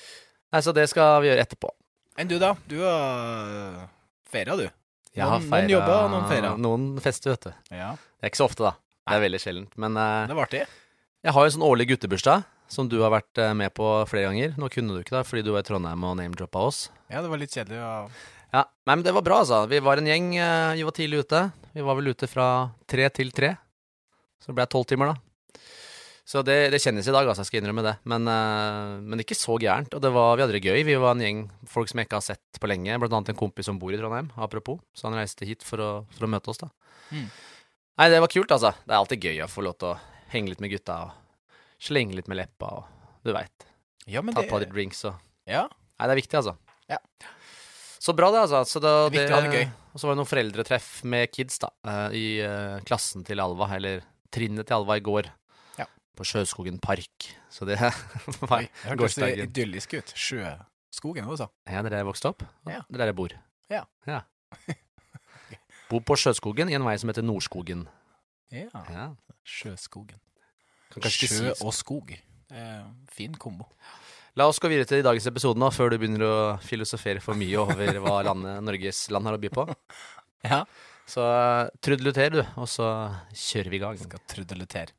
Nei, 0.53 0.61
Så 0.61 0.73
det 0.76 0.88
skal 0.91 1.21
vi 1.23 1.29
gjøre 1.29 1.44
etterpå. 1.44 1.71
Enn 2.17 2.29
du, 2.31 2.38
da? 2.38 2.55
Du 2.71 2.79
har 2.85 3.88
feira, 4.31 4.56
du. 4.56 4.69
Jeg 5.15 5.25
har 5.25 5.38
Noen- 5.38 5.43
noen 5.43 5.50
feira 5.50 5.69
jobber, 5.71 5.94
og 6.05 6.11
noen 6.11 6.29
feirer. 6.31 6.56
Noen 6.59 6.87
fester, 7.03 7.31
vet 7.35 7.41
du. 7.49 7.53
Ja. 7.75 7.93
Det 7.97 8.26
er 8.26 8.31
ikke 8.32 8.41
så 8.43 8.49
ofte, 8.49 8.65
da. 8.65 8.73
Det 9.05 9.15
er 9.19 9.21
veldig 9.29 9.41
sjeldent. 9.43 9.76
Men 9.76 9.97
uh... 9.97 10.26
Det 10.31 10.35
var 10.37 10.47
artig. 10.49 10.65
jeg 11.25 11.32
har 11.32 11.41
jo 11.44 11.50
en 11.50 11.56
sånn 11.59 11.67
årlig 11.69 11.88
guttebursdag 11.93 12.44
som 12.75 12.88
du 12.88 12.97
har 13.03 13.11
vært 13.12 13.38
eh, 13.38 13.53
med 13.55 13.75
på 13.76 13.85
flere 14.09 14.31
ganger. 14.31 14.55
Nå 14.59 14.71
kunne 14.73 14.94
du 14.97 15.03
ikke 15.05 15.19
det 15.19 15.26
fordi 15.29 15.43
du 15.44 15.53
var 15.53 15.61
i 15.61 15.67
Trondheim 15.69 16.03
og 16.09 16.17
name-droppa 16.19 16.62
oss. 16.67 16.88
Ja, 17.12 17.21
det 17.23 17.29
var 17.31 17.38
litt 17.38 17.53
kjedelig. 17.53 17.79
å- 17.79 18.09
Ja, 18.54 18.62
Nei, 18.86 18.94
men 18.98 19.02
det 19.02 19.14
var 19.16 19.24
bra, 19.26 19.40
altså. 19.42 19.64
Vi 19.70 19.80
var 19.82 19.98
en 19.98 20.06
gjeng. 20.06 20.26
eh, 20.38 20.74
Vi 20.78 20.84
var 20.86 20.94
tidlig 20.94 21.24
ute. 21.24 21.40
Vi 21.74 21.82
var 21.82 21.96
vel 21.98 22.12
ute 22.12 22.28
fra 22.30 22.70
tre 22.86 23.08
til 23.10 23.32
tre. 23.34 23.54
Så 24.38 24.52
det 24.52 24.58
ble 24.60 24.66
tolv 24.70 24.86
timer, 24.86 25.10
da. 25.14 25.16
Så 26.24 26.40
det, 26.46 26.70
det 26.72 26.78
kjennes 26.80 27.04
i 27.08 27.12
dag, 27.12 27.26
altså. 27.26 27.42
Jeg 27.42 27.50
skal 27.50 27.60
innrømme 27.62 27.82
det. 27.84 27.94
Men, 28.08 28.28
eh, 28.30 28.92
men 29.02 29.20
ikke 29.24 29.36
så 29.36 29.56
gærent. 29.60 29.92
Og 29.96 30.00
det 30.04 30.12
var, 30.14 30.36
vi 30.36 30.44
hadde 30.44 30.54
det 30.56 30.62
gøy. 30.64 30.84
Vi 30.86 30.94
var 31.00 31.16
en 31.16 31.24
gjeng 31.24 31.40
folk 31.68 31.90
som 31.90 31.98
jeg 32.00 32.06
ikke 32.08 32.20
har 32.20 32.26
sett 32.28 32.60
på 32.62 32.70
lenge. 32.70 32.94
Blant 33.02 33.16
annet 33.18 33.32
en 33.34 33.40
kompis 33.42 33.66
som 33.66 33.80
bor 33.80 33.92
i 33.92 33.98
Trondheim, 33.98 34.30
apropos. 34.38 34.78
Så 34.94 35.08
han 35.08 35.18
reiste 35.18 35.48
hit 35.48 35.66
for 35.66 35.82
å, 35.82 35.90
for 36.14 36.28
å 36.28 36.30
møte 36.30 36.52
oss, 36.54 36.62
da. 36.62 36.70
Mm. 37.10 37.26
Nei, 37.98 38.08
det 38.14 38.22
var 38.22 38.32
kult, 38.32 38.54
altså. 38.54 38.70
Det 38.84 38.94
er 38.94 39.00
alltid 39.00 39.26
gøy 39.28 39.42
å 39.44 39.50
få 39.50 39.66
lov 39.66 39.76
til 39.80 39.92
å 39.92 39.98
henge 40.32 40.50
litt 40.54 40.62
med 40.64 40.72
gutta 40.72 41.00
og 41.08 41.60
slenge 41.84 42.16
litt 42.16 42.30
med 42.30 42.38
leppa 42.40 42.70
og 42.78 43.24
du 43.26 43.32
veit. 43.34 43.66
Ja, 44.08 44.22
men 44.24 44.34
Ta 44.36 44.42
på 44.44 44.50
par 44.54 44.64
drinks 44.68 45.04
og 45.08 45.18
Ja. 45.48 45.66
Nei, 45.98 46.06
det 46.08 46.14
er 46.14 46.20
viktig, 46.22 46.38
altså. 46.40 46.56
Ja. 46.90 46.98
Så 48.04 48.12
bra, 48.12 48.28
det, 48.34 48.42
altså. 48.44 48.60
Så 48.68 48.82
da, 48.84 49.08
Det 49.08 49.25
det 49.30 49.52
gøy. 49.54 49.64
Og 49.94 50.00
så 50.00 50.08
var 50.08 50.14
det 50.16 50.20
noen 50.20 50.28
foreldretreff 50.28 50.88
med 51.08 51.30
kids, 51.32 51.56
da. 51.62 51.70
eh, 51.88 52.16
I 52.18 52.26
eh, 52.44 52.82
klassen 52.84 53.25
til 53.25 53.40
Alva, 53.40 53.70
eller 53.76 54.02
trinnet 54.34 54.68
til 54.68 54.76
Alva 54.76 54.99
i 55.00 55.04
går. 55.04 55.30
Ja. 55.78 55.87
På 56.18 56.26
Sjøskogen 56.28 56.80
park. 56.84 57.30
Så 57.49 57.64
det 57.68 57.78
var 58.50 58.66
gårsdagen. 58.99 59.40
det 59.40 59.49
idyllisk 59.49 59.96
ut. 59.96 60.12
Sjøskogen, 60.12 61.25
hva 61.25 61.38
du 61.38 61.46
Ja, 61.70 61.80
det 61.80 61.88
er 61.88 61.94
der 61.94 62.02
jeg 62.02 62.11
vokste 62.11 62.34
opp. 62.34 62.44
Ja. 62.68 62.82
Det 62.90 62.99
er 62.99 63.04
der 63.06 63.12
jeg 63.14 63.18
bor. 63.23 63.37
Ja. 63.73 63.84
ja. 64.11 64.20
Bor 65.88 66.00
på 66.00 66.16
Sjøskogen 66.16 66.68
i 66.73 66.76
en 66.76 66.84
vei 66.84 66.96
som 67.00 67.08
heter 67.12 67.25
Nordskogen. 67.25 67.87
Ja. 68.52 68.68
Ja. 68.90 69.08
Sjøskogen. 69.44 70.20
Sjø 70.94 71.54
og 71.61 71.73
skog. 71.75 72.12
Det 72.49 72.61
en 72.61 72.92
fin 73.11 73.34
kombo. 73.40 73.66
La 74.35 74.49
oss 74.50 74.59
gå 74.59 74.67
videre 74.67 74.88
til 74.91 75.05
dagens 75.07 75.29
episode 75.31 75.61
nå, 75.62 75.69
før 75.71 75.93
du 75.93 75.99
begynner 76.03 76.25
å 76.26 76.38
filosofere 76.59 77.23
for 77.23 77.38
mye 77.38 77.55
over 77.61 78.00
hva 78.03 78.17
landet, 78.26 78.64
Norges 78.67 79.05
land 79.14 79.31
har 79.31 79.38
å 79.38 79.43
by 79.43 79.53
på. 79.55 79.69
Ja. 80.45 80.59
Så 81.09 81.23
trudeluter, 81.81 82.26
trudelutter, 82.29 82.35
du, 82.37 82.61
og 82.61 82.69
så 82.69 82.91
kjører 83.33 83.73
vi 83.73 83.79
i 83.79 83.81
gang. 83.81 83.97
Skal 83.97 84.21
trudelutere. 84.29 84.93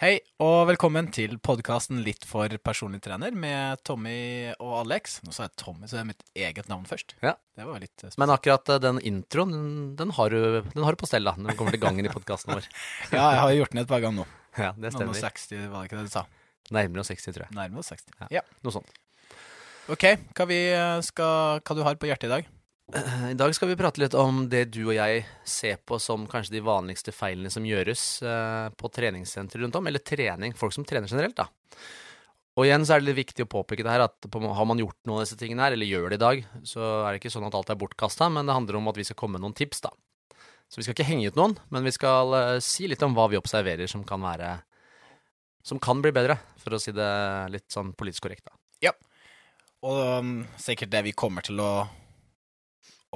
Hei, 0.00 0.14
og 0.40 0.62
velkommen 0.70 1.10
til 1.12 1.34
podkasten 1.44 1.98
Litt 2.00 2.22
for 2.24 2.48
personlig 2.64 3.02
trener 3.04 3.34
med 3.36 3.82
Tommy 3.84 4.48
og 4.54 4.70
Alex. 4.78 5.18
Nå 5.26 5.34
sa 5.36 5.44
jeg 5.44 5.52
Tommy, 5.60 5.84
så 5.90 5.98
det 5.98 6.00
er 6.00 6.06
mitt 6.08 6.22
eget 6.32 6.70
navn 6.70 6.86
først. 6.88 7.12
Ja. 7.20 7.34
Det 7.52 7.66
var 7.68 7.82
litt 7.82 7.92
spesielt. 7.92 8.16
Men 8.22 8.32
akkurat 8.32 8.72
uh, 8.72 8.78
den 8.80 9.02
introen, 9.10 9.52
den, 9.52 9.74
den, 9.98 10.14
har 10.16 10.32
du, 10.32 10.62
den 10.72 10.86
har 10.86 10.96
du 10.96 11.00
på 11.02 11.08
stell, 11.10 11.28
da, 11.28 11.34
når 11.36 11.52
vi 11.52 11.56
kommer 11.58 11.76
til 11.76 11.82
gangen 11.82 12.08
i 12.08 12.14
podkasten 12.14 12.54
vår. 12.56 12.70
Ja, 13.12 13.26
jeg 13.26 13.42
har 13.42 13.52
gjort 13.58 13.76
den 13.76 13.82
et 13.82 13.92
par 13.92 14.00
ganger 14.00 14.22
nå. 14.22 14.26
Ja, 14.56 14.70
det 14.72 14.94
Noen 14.96 15.12
og 15.12 15.20
60, 15.20 15.68
var 15.68 15.84
det 15.84 15.90
ikke 15.90 16.00
det 16.00 16.06
du 16.08 16.14
sa? 16.16 16.24
Nærmere 16.78 17.04
oss 17.04 17.12
60, 17.12 17.36
tror 17.36 17.44
jeg. 17.44 17.56
Nærmere 17.60 17.84
oss 17.84 17.92
60. 17.92 18.16
Ja. 18.22 18.30
Ja. 18.38 18.44
Noe 18.64 18.78
sånt. 18.78 18.96
Ok, 19.92 20.08
hva, 20.32 20.48
vi 20.48 20.62
eh, 20.78 20.94
skal, 21.04 21.60
hva 21.60 21.76
du 21.76 21.84
har 21.84 22.00
på 22.00 22.08
hjertet 22.08 22.30
i 22.30 22.32
dag? 22.38 22.48
I 22.90 23.34
dag 23.38 23.54
skal 23.54 23.70
vi 23.70 23.76
prate 23.78 24.00
litt 24.02 24.14
om 24.18 24.42
det 24.50 24.64
du 24.74 24.80
og 24.88 24.94
jeg 24.96 25.22
ser 25.46 25.78
på 25.86 25.98
som 26.02 26.24
kanskje 26.30 26.56
de 26.56 26.62
vanligste 26.66 27.12
feilene 27.14 27.50
som 27.52 27.66
gjøres 27.66 28.02
eh, 28.26 28.66
på 28.74 28.90
treningssentre 28.90 29.60
rundt 29.62 29.76
om, 29.78 29.86
eller 29.86 30.02
trening, 30.02 30.56
folk 30.58 30.74
som 30.74 30.86
trener 30.86 31.10
generelt, 31.10 31.36
da. 31.38 31.46
Og 32.58 32.66
igjen 32.66 32.82
så 32.84 32.96
er 32.96 33.02
det 33.02 33.10
litt 33.10 33.20
viktig 33.20 33.46
å 33.46 33.50
påpeke 33.52 33.86
det 33.86 33.92
her 33.94 34.02
at 34.08 34.26
har 34.26 34.66
man 34.66 34.82
gjort 34.82 34.98
noen 35.06 35.20
av 35.20 35.22
disse 35.22 35.38
tingene 35.38 35.68
her, 35.68 35.76
eller 35.76 35.86
gjør 35.86 36.08
det 36.10 36.18
i 36.18 36.24
dag, 36.24 36.42
så 36.66 36.88
er 37.04 37.12
det 37.12 37.20
ikke 37.20 37.32
sånn 37.36 37.46
at 37.46 37.56
alt 37.56 37.70
er 37.70 37.78
bortkasta, 37.78 38.28
men 38.34 38.50
det 38.50 38.56
handler 38.58 38.80
om 38.80 38.90
at 38.90 38.98
vi 38.98 39.06
skal 39.06 39.18
komme 39.22 39.38
med 39.38 39.46
noen 39.46 39.56
tips, 39.56 39.84
da. 39.86 39.94
Så 40.70 40.80
vi 40.80 40.86
skal 40.86 40.96
ikke 40.96 41.06
henge 41.06 41.30
ut 41.30 41.38
noen, 41.38 41.54
men 41.70 41.86
vi 41.86 41.94
skal 41.94 42.34
eh, 42.40 42.56
si 42.64 42.90
litt 42.90 43.06
om 43.06 43.14
hva 43.14 43.28
vi 43.30 43.38
observerer 43.38 43.90
som 43.90 44.02
kan 44.06 44.22
være 44.24 44.58
Som 45.62 45.78
kan 45.78 46.00
bli 46.00 46.10
bedre, 46.10 46.38
for 46.56 46.72
å 46.74 46.80
si 46.80 46.90
det 46.96 47.12
litt 47.52 47.68
sånn 47.70 47.92
politisk 47.94 48.24
korrekt, 48.26 48.46
da. 48.48 48.56
Og 49.86 50.20
um, 50.20 50.32
sikkert 50.60 50.92
det 50.92 51.00
vi 51.06 51.16
kommer 51.16 51.44
til 51.44 51.60
å, 51.60 51.70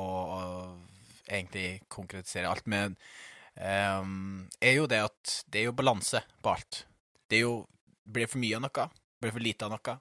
å, 0.01 0.07
og 0.07 1.29
egentlig 1.29 1.85
konkretisere 1.93 2.51
alt 2.51 2.67
med, 2.71 2.97
um, 3.57 4.45
er 4.61 4.77
jo 4.79 4.89
det 4.91 5.01
at 5.07 5.37
det 5.53 5.63
er 5.63 5.71
jo 5.71 5.77
balanse 5.77 6.23
på 6.45 6.55
alt. 6.55 6.85
Det 7.29 7.41
er 7.41 7.47
jo 7.49 7.63
Blir 8.05 8.27
det 8.27 8.35
for 8.35 8.43
mye 8.43 8.59
av 8.59 8.61
noe? 8.61 8.83
Blir 9.17 9.31
det 9.31 9.33
for 9.33 9.45
lite 9.47 9.65
av 9.65 9.71
noe? 9.73 9.93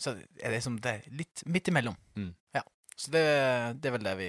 Så 0.00 0.14
er 0.16 0.46
det 0.46 0.54
liksom 0.54 0.78
det 0.80 0.92
er 0.94 1.08
litt 1.12 1.42
midt 1.44 1.68
imellom. 1.68 1.96
Mm. 2.16 2.30
Ja. 2.56 2.62
Så 2.96 3.12
det, 3.12 3.24
det 3.76 3.90
er 3.90 3.94
vel 3.98 4.06
det 4.06 4.14
vi 4.16 4.28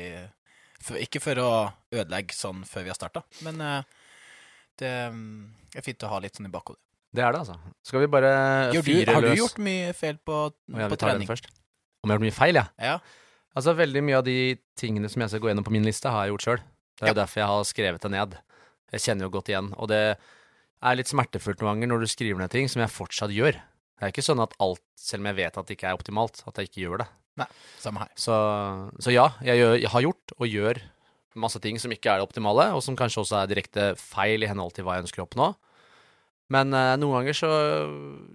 for, 0.83 0.99
Ikke 0.99 1.21
for 1.23 1.39
å 1.39 1.51
ødelegge 1.95 2.35
sånn 2.35 2.65
før 2.67 2.83
vi 2.83 2.91
har 2.91 2.97
starta, 2.97 3.23
men 3.45 3.63
eh, 3.63 4.01
det 4.81 4.91
um, 5.13 5.47
er 5.71 5.85
fint 5.85 6.03
å 6.03 6.11
ha 6.11 6.19
litt 6.23 6.35
sånn 6.35 6.49
i 6.49 6.51
bakhodet. 6.51 6.81
Det 7.11 7.23
er 7.23 7.35
det, 7.35 7.41
altså. 7.43 7.73
Skal 7.87 8.05
vi 8.05 8.11
bare 8.11 8.31
fyre 8.83 8.99
løs 9.03 9.15
har 9.15 9.25
du 9.25 9.33
gjort 9.35 9.57
mye 9.63 9.95
feil 9.95 10.19
på, 10.23 10.37
oh, 10.51 10.79
ja, 10.79 10.87
på 10.91 10.99
trening? 10.99 11.27
Om 11.27 11.35
jeg 11.35 12.07
har 12.07 12.15
gjort 12.15 12.23
mye 12.23 12.35
feil, 12.35 12.59
ja? 12.59 12.67
Ja. 12.79 12.93
Altså, 13.55 13.73
veldig 13.75 14.01
mye 14.07 14.19
av 14.21 14.23
de 14.27 14.35
tingene 14.79 15.09
som 15.11 15.21
jeg 15.25 15.33
skal 15.33 15.41
gå 15.43 15.49
gjennom 15.51 15.65
på 15.67 15.73
min 15.75 15.83
liste, 15.87 16.07
har 16.11 16.25
jeg 16.25 16.33
gjort 16.35 16.45
sjøl. 16.47 16.61
Det 16.97 17.03
er 17.03 17.11
jo 17.11 17.15
Ja. 17.15 17.19
derfor 17.25 17.41
jeg 17.41 17.47
har 17.51 17.63
skrevet 17.67 18.01
det 18.05 18.11
ned. 18.11 18.37
Jeg 18.93 19.01
kjenner 19.01 19.27
jo 19.27 19.29
godt 19.33 19.49
igjen. 19.51 19.73
Og 19.77 19.87
det 19.91 20.17
er 20.81 20.95
litt 20.95 21.07
smertefullt 21.11 21.59
noen 21.61 21.75
ganger 21.75 21.87
når 21.91 21.99
du 22.05 22.07
skriver 22.07 22.39
ned 22.39 22.49
ting 22.53 22.67
som 22.71 22.81
jeg 22.81 22.89
fortsatt 22.93 23.31
gjør. 23.35 23.53
Det 23.99 24.03
er 24.07 24.11
ikke 24.13 24.23
sånn 24.25 24.41
at 24.41 24.53
alt, 24.59 24.81
selv 24.97 25.21
om 25.21 25.27
jeg 25.31 25.35
vet 25.35 25.57
at 25.57 25.67
det 25.67 25.77
ikke 25.77 25.89
er 25.91 25.97
optimalt, 25.99 26.43
at 26.47 26.55
jeg 26.57 26.69
ikke 26.69 26.81
gjør 26.87 26.97
det. 27.03 27.07
Nei, 27.37 27.47
Samme 27.79 27.99
her. 27.99 28.09
Så, 28.15 28.33
så 28.99 29.11
ja, 29.13 29.27
jeg, 29.41 29.59
gjør, 29.61 29.75
jeg 29.79 29.89
har 29.93 30.01
gjort 30.01 30.33
og 30.39 30.47
gjør 30.47 30.81
masse 31.35 31.59
ting 31.63 31.77
som 31.79 31.91
ikke 31.91 32.11
er 32.11 32.19
det 32.19 32.27
optimale, 32.27 32.65
og 32.75 32.81
som 32.83 32.95
kanskje 32.99 33.21
også 33.23 33.37
er 33.43 33.47
direkte 33.51 33.95
feil 33.99 34.43
i 34.43 34.49
henhold 34.49 34.73
til 34.75 34.83
hva 34.83 34.97
jeg 34.97 35.05
ønsker 35.05 35.21
å 35.23 35.27
oppnå. 35.29 35.51
Men 36.51 36.73
eh, 36.75 36.95
noen 36.99 37.21
ganger 37.21 37.37
så, 37.37 37.51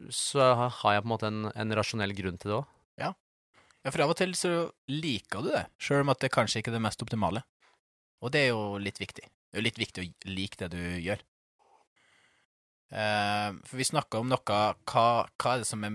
så 0.09 0.47
har 0.57 0.95
jeg 0.97 1.03
på 1.03 1.07
en 1.09 1.13
måte 1.13 1.29
en, 1.29 1.43
en 1.53 1.75
rasjonell 1.77 2.15
grunn 2.17 2.39
til 2.41 2.53
det 2.53 2.57
òg. 2.63 2.67
Ja, 3.87 3.93
for 3.95 4.03
av 4.03 4.11
og 4.11 4.19
til 4.19 4.33
så 4.35 4.51
liker 4.91 5.45
du 5.45 5.53
det, 5.53 5.61
sjøl 5.79 6.03
om 6.03 6.11
at 6.11 6.19
det 6.25 6.33
kanskje 6.35 6.59
ikke 6.59 6.73
er 6.73 6.81
det 6.81 6.83
mest 6.83 7.05
optimale. 7.05 7.45
Og 8.19 8.33
det 8.35 8.41
er 8.43 8.49
jo 8.51 8.81
litt 8.83 8.99
viktig. 8.99 9.23
Det 9.23 9.55
er 9.55 9.63
jo 9.63 9.67
litt 9.69 9.79
viktig 9.79 10.03
å 10.03 10.07
like 10.27 10.59
det 10.59 10.69
du 10.73 10.81
gjør. 11.05 11.23
Eh, 12.91 13.51
for 13.63 13.79
vi 13.79 13.87
snakka 13.87 14.25
om 14.25 14.33
noe 14.33 14.43
hva, 14.43 14.65
hva 14.91 15.53
er 15.53 15.63
det 15.63 15.69
som 15.69 15.87
er 15.87 15.95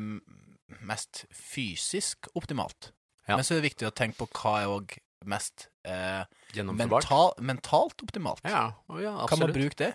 mest 0.87 1.25
fysisk 1.35 2.31
optimalt? 2.31 2.93
Ja. 3.27 3.35
Men 3.35 3.43
så 3.43 3.57
er 3.57 3.59
det 3.59 3.73
viktig 3.73 3.89
å 3.89 3.95
tenke 3.95 4.21
på 4.21 4.29
hva 4.39 4.55
er 4.61 4.71
òg 4.71 4.95
mest 5.27 5.67
eh, 5.83 6.23
mental, 6.71 7.35
mentalt 7.43 8.07
optimalt. 8.07 8.47
Ja, 8.47 8.69
ja, 9.03 9.17
kan 9.27 9.43
man 9.43 9.51
bruke 9.51 9.77
det? 9.83 9.91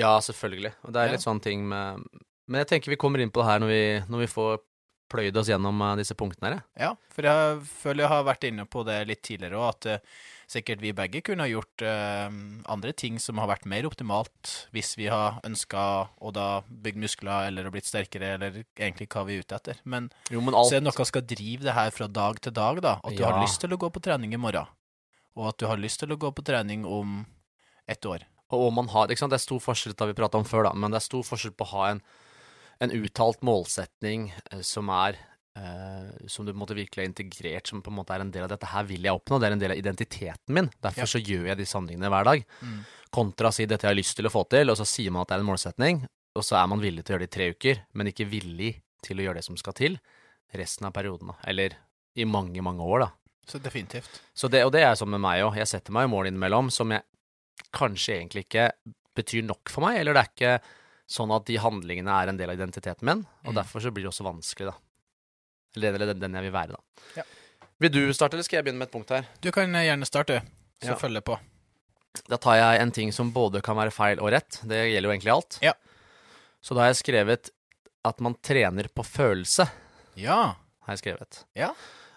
Ja, 0.00 0.16
selvfølgelig. 0.24 0.72
Og 0.88 0.96
det 0.96 1.04
er 1.04 1.12
litt 1.12 1.26
sånne 1.26 1.44
ting 1.44 1.68
med 1.68 2.06
Men 2.48 2.62
jeg 2.62 2.68
tenker 2.70 2.92
vi 2.92 2.98
kommer 2.98 3.20
inn 3.20 3.30
på 3.34 3.42
det 3.42 3.50
her 3.50 3.60
når 3.62 3.70
vi, 3.70 3.84
når 4.08 4.24
vi 4.24 4.32
får 4.32 4.62
pløyd 5.10 5.36
oss 5.40 5.50
gjennom 5.50 5.80
eh, 5.84 5.96
disse 6.00 6.16
punktene 6.18 6.50
her. 6.52 6.60
Ja, 6.78 6.90
for 7.14 7.26
jeg 7.26 7.62
føler 7.68 8.04
jeg 8.04 8.12
har 8.12 8.26
vært 8.28 8.46
inne 8.48 8.66
på 8.70 8.84
det 8.86 8.98
litt 9.10 9.22
tidligere 9.26 9.58
òg, 9.60 9.68
at 9.74 9.88
uh, 10.00 10.20
sikkert 10.50 10.82
vi 10.82 10.92
begge 10.96 11.22
kunne 11.26 11.46
ha 11.46 11.50
gjort 11.50 11.84
uh, 11.86 12.26
andre 12.72 12.94
ting 12.96 13.18
som 13.22 13.38
har 13.42 13.50
vært 13.50 13.68
mer 13.70 13.86
optimalt 13.88 14.54
hvis 14.74 14.96
vi 14.98 15.10
har 15.12 15.38
ønska 15.46 15.84
å 16.18 16.32
da 16.34 16.48
bygge 16.66 17.04
muskler 17.04 17.50
eller 17.50 17.68
å 17.68 17.74
blitt 17.74 17.90
sterkere, 17.90 18.34
eller 18.38 18.62
egentlig 18.78 19.10
hva 19.12 19.26
vi 19.28 19.38
er 19.38 19.44
ute 19.46 19.60
etter. 19.60 19.82
Men 19.84 20.10
Jo, 20.30 20.42
men 20.42 20.56
alt 20.56 20.70
så 20.70 20.78
er 20.78 20.84
det 20.84 20.88
noe 20.88 20.98
som 20.98 21.10
skal 21.10 21.26
drive 21.26 21.66
det 21.66 21.76
her 21.76 21.94
fra 21.94 22.10
dag 22.10 22.40
til 22.42 22.56
dag, 22.56 22.82
da. 22.86 22.98
At 23.04 23.16
du 23.16 23.22
Ja. 23.22 23.30
har 23.30 23.42
lyst 23.42 23.60
til 23.62 23.74
å 23.74 23.80
gå 23.80 23.90
på 23.90 24.02
trening 24.02 24.34
i 24.34 24.40
morgen, 24.40 24.70
og 25.36 25.52
at 25.52 25.58
du 25.58 25.66
har 25.70 25.78
lyst 25.80 26.02
til 26.02 26.14
å 26.14 26.18
gå 26.18 26.32
på 26.34 26.46
trening 26.46 26.86
om 26.86 27.24
ett 27.88 28.06
år. 28.06 28.26
Og 28.50 28.72
man 28.74 28.88
har, 28.90 29.06
ikke 29.06 29.22
sant? 29.22 29.30
Det 29.30 29.38
er 29.38 29.46
stor 29.46 29.62
forskjell, 29.62 29.94
har 29.98 30.10
vi 30.10 30.18
prata 30.18 30.38
om 30.38 30.46
før, 30.46 30.66
da, 30.66 30.72
men 30.74 30.90
det 30.90 30.98
er 30.98 31.06
stor 31.06 31.22
forskjell 31.26 31.54
på 31.54 31.66
å 31.68 31.72
ha 31.74 31.90
en, 31.92 32.02
en 32.80 32.92
uttalt 32.96 33.42
målsetning 33.46 34.30
eh, 34.52 34.60
som 34.66 34.88
er 34.94 35.18
eh, 35.58 36.26
som 36.30 36.46
du 36.46 36.52
på 36.52 36.56
en 36.56 36.62
måte 36.62 36.76
virkelig 36.78 37.02
har 37.02 37.08
integrert, 37.10 37.68
som 37.68 37.82
på 37.84 37.90
en 37.92 37.98
måte 37.98 38.14
er 38.14 38.24
en 38.24 38.30
del 38.32 38.46
av 38.46 38.52
dette 38.54 38.70
her 38.70 38.86
vil 38.88 39.02
jeg 39.04 39.16
oppnå, 39.18 39.40
det 39.40 39.48
er 39.50 39.56
en 39.56 39.62
del 39.62 39.74
av 39.74 39.80
identiteten 39.82 40.54
min. 40.56 40.70
Derfor 40.80 41.04
Ja. 41.04 41.10
så 41.10 41.20
gjør 41.20 41.46
jeg 41.50 41.58
disse 41.60 41.76
handlingene 41.76 42.08
hver 42.12 42.24
dag. 42.30 42.44
Mm. 42.62 42.78
Kontra 43.10 43.48
å 43.50 43.52
si 43.54 43.66
dette 43.66 43.84
jeg 43.86 43.90
har 43.90 43.98
lyst 43.98 44.16
til 44.16 44.26
å 44.30 44.32
få 44.32 44.44
til, 44.48 44.70
og 44.70 44.76
så 44.78 44.86
sier 44.86 45.10
man 45.10 45.22
at 45.22 45.28
det 45.28 45.36
er 45.36 45.44
en 45.44 45.50
målsetning, 45.50 46.06
og 46.38 46.44
så 46.46 46.56
er 46.62 46.66
man 46.70 46.80
villig 46.80 47.04
til 47.04 47.12
å 47.12 47.18
gjøre 47.18 47.26
det 47.26 47.30
i 47.32 47.36
tre 47.36 47.50
uker, 47.50 47.82
men 47.98 48.06
ikke 48.12 48.28
villig 48.30 48.72
til 49.02 49.18
å 49.18 49.24
gjøre 49.26 49.40
det 49.40 49.44
som 49.44 49.56
skal 49.58 49.74
til 49.74 49.98
resten 50.54 50.86
av 50.86 50.92
perioden. 50.94 51.32
Eller 51.44 51.74
i 52.16 52.24
mange, 52.24 52.62
mange 52.62 52.82
år, 52.86 53.00
da. 53.00 53.10
Så 53.50 53.58
definitivt. 53.58 54.20
Så 54.34 54.48
det, 54.48 54.64
og 54.64 54.70
det 54.72 54.84
er 54.86 54.94
sånn 54.94 55.10
med 55.10 55.20
meg 55.20 55.42
òg. 55.42 55.56
Jeg 55.58 55.66
setter 55.66 55.92
meg 55.92 56.06
jo 56.06 56.12
mål 56.14 56.28
innimellom 56.30 56.70
som 56.70 56.90
jeg 56.94 57.02
kanskje 57.74 58.16
egentlig 58.20 58.44
ikke 58.46 58.70
betyr 59.18 59.42
nok 59.44 59.68
for 59.72 59.82
meg, 59.84 59.98
eller 60.00 60.14
det 60.14 60.22
er 60.22 60.30
ikke 60.30 60.54
sånn 61.10 61.32
at 61.34 61.44
de 61.50 61.56
handlingene 61.58 62.12
er 62.22 62.30
en 62.30 62.38
del 62.38 62.52
av 62.52 62.56
identiteten 62.60 63.02
min, 63.08 63.24
og 63.44 63.52
Mm. 63.52 63.58
derfor 63.62 63.82
så 63.82 63.90
blir 63.90 64.04
det 64.06 64.12
også 64.12 64.24
vanskelig, 64.28 64.70
da. 64.70 64.76
Eller 65.76 65.92
den, 65.92 66.02
eller 66.02 66.14
den 66.14 66.34
jeg 66.38 66.42
vil 66.46 66.52
være, 66.54 66.76
da. 66.76 66.80
Ja. 67.16 67.22
Vil 67.80 67.90
du 67.90 68.00
starte, 68.12 68.34
eller 68.36 68.44
skal 68.46 68.58
jeg 68.60 68.64
begynne 68.66 68.78
med 68.78 68.88
et 68.88 68.92
punkt 68.92 69.08
her? 69.10 69.26
Du 69.40 69.50
kan 69.50 69.74
eh, 69.74 69.86
gjerne 69.88 70.06
starte, 70.06 70.42
så 70.82 70.92
Ja. 70.94 70.96
følger 70.96 71.18
jeg 71.20 71.24
på. 71.24 71.38
Da 72.28 72.36
tar 72.36 72.56
jeg 72.56 72.80
en 72.82 72.90
ting 72.90 73.12
som 73.12 73.30
både 73.32 73.62
kan 73.62 73.76
være 73.76 73.90
feil 73.92 74.18
og 74.20 74.30
rett. 74.32 74.60
Det 74.66 74.90
gjelder 74.92 75.08
jo 75.08 75.14
egentlig 75.18 75.32
alt. 75.34 75.58
Ja. 75.62 75.72
Så 76.60 76.74
da 76.74 76.80
har 76.82 76.92
jeg 76.92 77.02
skrevet 77.04 77.50
at 78.04 78.20
man 78.20 78.34
trener 78.42 78.88
på 78.88 79.04
følelse, 79.04 79.68
Ja. 80.16 80.54
har 80.82 80.96
jeg 80.96 80.98
skrevet. 80.98 81.44
Ja. 81.54 81.72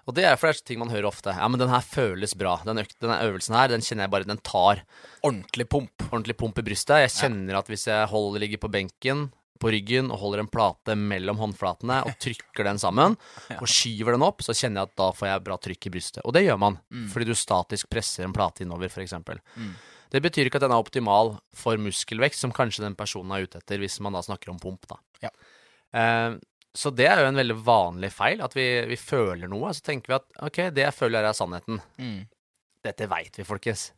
Og 0.07 0.15
det 0.17 0.25
er 0.27 0.35
for 0.35 0.49
det 0.51 0.57
er 0.59 0.65
ting 0.67 0.79
man 0.81 0.89
hører 0.91 1.07
ofte. 1.07 1.31
Ja, 1.31 1.47
men 1.47 1.59
den 1.61 1.69
her 1.71 1.79
føles 1.85 2.33
bra. 2.35 2.57
Den, 2.67 2.81
denne 2.99 3.19
øvelsen 3.23 3.55
her, 3.55 3.69
den 3.71 3.81
kjenner 3.85 4.03
jeg 4.07 4.11
bare 4.11 4.27
den 4.27 4.41
tar 4.43 4.81
Ordentlig 5.23 5.69
pump. 5.71 6.03
ordentlig 6.11 6.35
pump 6.37 6.57
i 6.59 6.65
brystet. 6.67 7.05
Jeg 7.05 7.13
kjenner 7.21 7.59
at 7.61 7.71
hvis 7.71 7.87
jeg 7.87 8.09
holder, 8.11 8.43
ligger 8.43 8.59
på 8.65 8.71
benken 8.73 9.29
på 9.63 9.69
ryggen 9.71 10.09
og 10.11 10.19
holder 10.19 10.41
en 10.43 10.49
plate 10.51 10.95
mellom 10.99 11.37
håndflatene 11.39 12.01
og 12.03 12.17
trykker 12.19 12.67
den 12.67 12.81
sammen 12.81 13.15
og 13.61 13.67
skyver 13.71 14.17
den 14.17 14.25
opp, 14.27 14.43
så 14.43 14.51
kjenner 14.51 14.81
jeg 14.83 14.89
at 14.91 14.97
da 14.99 15.07
får 15.15 15.29
jeg 15.29 15.43
bra 15.45 15.55
trykk 15.63 15.87
i 15.87 15.93
brystet. 15.93 16.21
Og 16.27 16.35
det 16.35 16.43
gjør 16.49 16.59
man, 16.59 16.79
Mm. 16.91 17.07
fordi 17.13 17.29
du 17.29 17.33
statisk 17.37 17.87
presser 17.89 18.25
en 18.27 18.33
plate 18.35 18.65
innover, 18.65 18.91
f.eks. 18.91 19.13
Mm. 19.23 19.71
Det 20.11 20.21
betyr 20.21 20.45
ikke 20.49 20.59
at 20.59 20.65
den 20.67 20.75
er 20.75 20.83
optimal 20.83 21.37
for 21.55 21.79
muskelvekst, 21.79 22.43
som 22.43 22.51
kanskje 22.51 22.83
den 22.83 22.93
personen 22.99 23.31
er 23.31 23.47
ute 23.47 23.61
etter, 23.63 23.79
hvis 23.79 24.01
man 24.03 24.13
da 24.13 24.19
snakker 24.21 24.51
om 24.51 24.59
pump, 24.59 24.83
da. 24.91 24.99
Ja. 25.23 25.31
Eh, 25.93 26.35
så 26.73 26.89
det 26.89 27.05
er 27.05 27.21
jo 27.21 27.29
en 27.29 27.37
veldig 27.37 27.57
vanlig 27.65 28.09
feil, 28.13 28.41
at 28.41 28.55
vi, 28.57 28.67
vi 28.89 28.97
føler 28.97 29.49
noe, 29.51 29.73
så 29.77 29.85
tenker 29.85 30.13
vi 30.13 30.19
at 30.19 30.45
ok, 30.49 30.61
det 30.73 30.87
jeg 30.87 30.97
føler 30.97 31.27
er 31.27 31.35
sannheten. 31.37 31.81
Mm. 32.01 32.23
Dette 32.83 33.07
veit 33.11 33.37
vi, 33.37 33.45
folkens. 33.47 33.91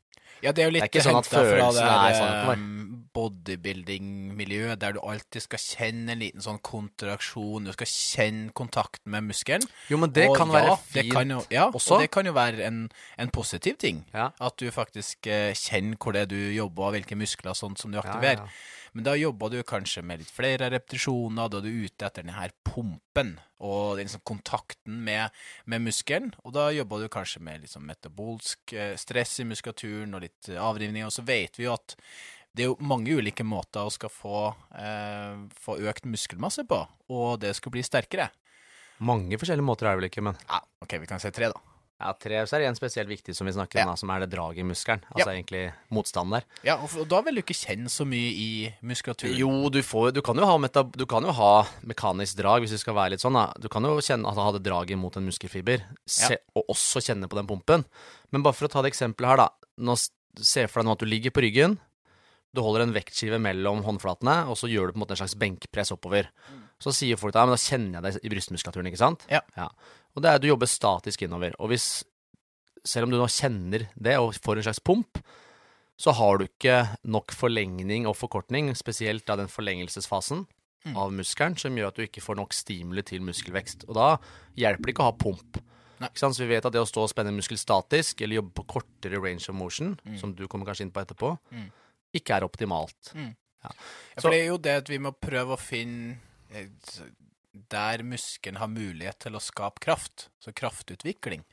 Ja, 0.44 0.52
det 0.52 0.66
er 0.66 0.68
jo 0.68 0.74
litt 0.76 0.92
Det 0.92 1.00
er 1.00 1.06
sånn 1.08 1.18
at 1.18 1.30
hentet 1.30 1.48
fra 1.48 1.70
det 1.74 1.84
er 1.86 2.18
her, 2.20 2.60
um, 2.60 3.06
bodybuilding-miljøet, 3.16 4.80
der 4.82 4.98
du 4.98 5.00
alltid 5.00 5.46
skal 5.46 5.62
kjenne 5.62 6.14
en 6.14 6.22
liten 6.22 6.44
sånn 6.44 6.60
kontraksjon, 6.66 7.70
du 7.70 7.74
skal 7.76 7.90
kjenne 7.90 8.52
kontakten 8.58 9.14
med 9.16 9.30
muskelen. 9.30 9.66
Jo, 9.92 10.00
men 10.02 10.12
det 10.16 10.28
Og 10.30 10.38
kan 10.38 10.52
ja, 10.52 10.58
være 10.58 10.76
det 10.76 11.06
fint 11.06 11.16
kan 11.16 11.34
jo, 11.38 11.42
ja, 11.54 11.70
også. 11.72 11.96
og 11.96 12.04
det 12.04 12.12
kan 12.14 12.28
jo 12.28 12.36
være 12.36 12.68
en, 12.68 12.84
en 13.18 13.34
positiv 13.34 13.80
ting. 13.82 14.04
Ja. 14.14 14.32
At 14.44 14.60
du 14.60 14.68
faktisk 14.76 15.30
eh, 15.32 15.54
kjenner 15.56 15.96
hvor 15.96 16.16
det 16.16 16.26
er 16.26 16.32
du 16.36 16.40
jobber, 16.58 16.90
og 16.90 16.98
hvilke 16.98 17.18
muskler 17.20 17.56
og 17.56 17.60
sånt 17.62 17.82
som 17.82 17.96
du 17.96 18.02
aktiverer. 18.04 18.44
Men 18.96 19.04
da 19.04 19.16
jobber 19.20 19.52
du 19.52 19.58
kanskje 19.68 20.00
med 20.08 20.22
litt 20.22 20.32
flere 20.32 20.70
repetisjoner, 20.72 21.50
da 21.52 21.60
er 21.60 21.66
du 21.66 21.84
ute 21.84 22.08
etter 22.08 22.24
denne 22.24 22.48
pumpen 22.64 23.34
og 23.60 23.98
den 23.98 24.08
liksom 24.08 24.24
kontakten 24.24 25.02
med, 25.04 25.36
med 25.68 25.84
muskelen. 25.84 26.32
Og 26.48 26.54
da 26.56 26.70
jobber 26.72 27.04
du 27.04 27.10
kanskje 27.12 27.42
med 27.44 27.68
sånn 27.68 27.84
metabolsk 27.90 28.72
eh, 28.72 28.94
stress 29.00 29.42
i 29.44 29.48
muskulaturen 29.50 30.16
og 30.16 30.24
litt 30.24 30.48
eh, 30.48 30.62
avrivning. 30.62 31.04
Og 31.04 31.12
så 31.12 31.26
vet 31.28 31.60
vi 31.60 31.68
jo 31.68 31.76
at 31.76 31.98
det 32.56 32.64
er 32.64 32.72
jo 32.72 32.88
mange 32.88 33.12
ulike 33.20 33.44
måter 33.44 33.84
å 33.84 33.92
skal 33.92 34.14
få, 34.16 34.48
eh, 34.80 35.44
få 35.60 35.76
økt 35.92 36.08
muskelmasse 36.08 36.64
på, 36.64 36.80
og 37.12 37.42
det 37.44 37.52
skal 37.60 37.76
bli 37.76 37.84
sterkere. 37.84 38.30
Mange 39.04 39.36
forskjellige 39.36 39.68
måter 39.68 39.90
er 39.90 39.98
det 39.98 40.06
vel 40.06 40.12
ikke, 40.14 40.24
men 40.24 40.40
Ja, 40.48 40.64
OK, 40.80 41.02
vi 41.04 41.12
kan 41.12 41.20
si 41.20 41.36
tre, 41.36 41.52
da. 41.52 41.75
Ja, 41.96 42.12
tre 42.20 42.42
så 42.44 42.58
er 42.58 42.64
det 42.64 42.68
en 42.74 42.78
spesielt 42.78 43.08
viktig 43.08 43.36
som 43.38 43.48
vi 43.48 43.54
snakker 43.56 43.82
om, 43.86 43.94
Ja. 43.94 43.96
som 43.96 44.10
er 44.12 44.20
det 44.26 44.32
draget 44.34 44.60
i 44.60 44.68
muskelen. 44.68 45.04
Altså 45.14 45.32
egentlig 45.32 45.62
motstanden 45.96 46.36
der. 46.40 46.46
Ja, 46.68 46.76
og, 46.76 46.92
da 47.08 47.22
vil 47.22 47.36
du 47.36 47.42
ikke 47.42 47.56
kjenne 47.56 47.88
så 47.90 48.04
mye 48.06 48.32
i 48.36 48.50
muskulaturen. 48.84 49.38
Jo, 49.40 49.70
du, 49.70 49.80
får, 49.82 50.12
du, 50.12 50.22
kan 50.26 50.36
jo 50.36 50.46
ha 50.50 50.58
du 50.92 51.06
kan 51.06 51.24
jo 51.24 51.32
ha 51.32 51.54
mekanisk 51.88 52.36
drag, 52.42 52.62
hvis 52.66 52.76
du 52.76 52.78
skal 52.82 52.96
være 52.96 53.16
litt 53.16 53.24
sånn. 53.24 53.34
da. 53.40 53.54
Du 53.60 53.70
kan 53.72 53.84
jo 53.84 53.96
kjenne 54.04 54.28
at 54.28 54.36
ha 54.36 54.52
det 54.52 54.64
draget 54.68 55.00
mot 55.00 55.16
en 55.16 55.26
muskelfiber, 55.26 55.86
se, 56.06 56.38
og 56.56 56.68
også 56.76 57.00
kjenne 57.00 57.30
på 57.32 57.40
den 57.40 57.48
pumpen. 57.48 57.86
Men 58.32 58.44
bare 58.44 58.54
for 58.54 58.68
å 58.68 58.72
ta 58.72 58.82
det 58.84 58.92
eksempelet 58.92 59.30
her, 59.32 59.38
da. 59.46 59.50
Nå 59.80 59.96
Se 60.36 60.66
for 60.68 60.82
deg 60.82 60.90
nå 60.90 60.92
at 60.98 61.00
du 61.00 61.06
ligger 61.08 61.32
på 61.32 61.40
ryggen. 61.46 61.78
Du 62.52 62.60
holder 62.60 62.82
en 62.84 62.92
vektskive 62.92 63.38
mellom 63.40 63.86
håndflatene, 63.86 64.50
og 64.52 64.58
så 64.60 64.68
gjør 64.68 64.90
du 64.90 64.92
på 64.92 64.98
en 65.00 65.04
måte 65.06 65.16
en 65.16 65.22
slags 65.22 65.36
benkpress 65.40 65.94
oppover. 65.96 66.28
Så 66.80 66.92
sier 66.94 67.16
folk 67.18 67.34
da, 67.34 67.46
men 67.46 67.56
da 67.56 67.62
kjenner 67.62 68.02
jeg 68.02 68.04
deg 68.04 68.26
i 68.26 68.30
brystmuskulaturen, 68.34 68.88
ikke 68.92 69.00
sant? 69.00 69.26
Ja. 69.32 69.42
Og 70.16 70.22
det 70.22 70.30
er 70.30 70.36
at 70.36 70.42
du 70.44 70.48
jobber 70.50 70.68
statisk 70.68 71.22
innover. 71.24 71.54
Og 71.60 71.70
hvis, 71.72 72.04
selv 72.84 73.08
om 73.08 73.12
du 73.12 73.18
nå 73.18 73.28
kjenner 73.32 73.88
det 73.96 74.18
og 74.20 74.34
får 74.36 74.58
en 74.60 74.68
slags 74.68 74.80
pump, 74.84 75.22
så 75.98 76.12
har 76.12 76.38
du 76.38 76.46
ikke 76.50 76.98
nok 77.08 77.32
forlengning 77.32 78.06
og 78.08 78.18
forkortning, 78.20 78.74
spesielt 78.76 79.30
av 79.32 79.38
den 79.40 79.48
forlengelsesfasen. 79.48 80.46
Mm. 80.86 80.98
av 81.02 81.10
muskelen 81.18 81.56
som 81.58 81.74
gjør 81.74 81.88
at 81.88 81.96
du 81.98 82.04
ikke 82.06 82.22
får 82.22 82.36
nok 82.38 82.52
stimuli 82.54 83.02
til 83.02 83.24
muskelvekst. 83.26 83.88
Og 83.90 83.96
da 83.98 84.20
hjelper 84.54 84.86
det 84.86 84.94
ikke 84.94 85.02
å 85.02 85.08
ha 85.08 85.16
pump. 85.18 85.58
Så 86.14 86.30
vi 86.38 86.46
vet 86.52 86.66
at 86.68 86.76
det 86.76 86.78
å 86.84 86.86
stå 86.86 87.02
og 87.02 87.10
spenne 87.10 87.32
en 87.34 87.40
muskel 87.40 87.58
statisk, 87.58 88.22
eller 88.22 88.36
jobbe 88.38 88.54
på 88.54 88.66
kortere 88.68 89.18
range 89.18 89.50
of 89.50 89.56
motion, 89.58 89.96
som 90.20 90.36
du 90.38 90.44
kommer 90.48 90.68
kanskje 90.70 90.86
inn 90.86 90.92
på 90.94 91.02
etterpå, 91.02 91.40
Mm. 91.52 91.72
ikke 92.14 92.36
er 92.38 92.46
optimalt. 92.46 93.16
Ja, 93.16 93.72
Så- 94.14 94.22
for 94.22 94.30
det 94.30 94.42
er 94.44 94.46
jo 94.46 94.58
det 94.60 94.76
at 94.78 94.88
vi 94.88 95.00
må 95.00 95.12
prøve 95.20 95.58
å 95.58 95.60
finne 95.60 96.20
der 97.70 98.04
muskelen 98.04 98.60
har 98.60 98.72
mulighet 98.72 99.20
til 99.26 99.38
å 99.38 99.44
skape 99.44 99.84
kraft, 99.84 100.30
så 100.40 100.54
kraftutvikling. 100.56 101.46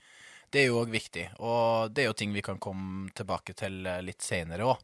Det 0.53 0.63
er 0.63 0.69
jo 0.69 0.81
òg 0.83 0.91
viktig, 0.93 1.29
og 1.41 1.93
det 1.95 2.05
er 2.05 2.11
jo 2.11 2.17
ting 2.19 2.33
vi 2.35 2.45
kan 2.45 2.61
komme 2.61 3.13
tilbake 3.17 3.55
til 3.57 3.87
eh, 3.89 4.03
litt 4.05 4.25
senere 4.25 4.67
òg, 4.75 4.83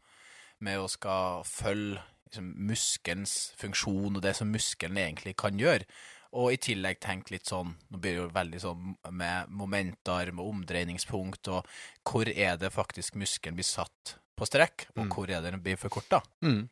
med 0.65 0.81
å 0.81 0.87
skal 0.91 1.43
følge 1.47 2.01
liksom, 2.29 2.55
muskelens 2.71 3.35
funksjon 3.61 4.17
og 4.17 4.23
det 4.25 4.33
som 4.39 4.49
muskelen 4.53 5.01
egentlig 5.03 5.37
kan 5.39 5.61
gjøre. 5.61 5.85
Og 6.39 6.53
i 6.53 6.61
tillegg 6.61 6.99
tenke 7.01 7.33
litt 7.35 7.49
sånn, 7.49 7.75
nå 7.89 8.01
blir 8.01 8.15
det 8.15 8.23
jo 8.23 8.31
veldig 8.33 8.59
sånn 8.61 8.97
med 9.17 9.53
momentarm 9.61 10.41
og 10.43 10.51
omdreiningspunkt, 10.55 11.49
og 11.53 11.69
hvor 12.09 12.29
er 12.29 12.59
det 12.61 12.73
faktisk 12.73 13.17
muskelen 13.21 13.57
blir 13.57 13.69
satt 13.69 14.19
på 14.39 14.49
strekk, 14.49 14.91
og 14.97 15.09
hvor 15.13 15.31
er 15.31 15.43
det 15.43 15.55
den 15.55 15.65
blir 15.65 15.81
forkorta? 15.81 16.21
Mm. 16.45 16.69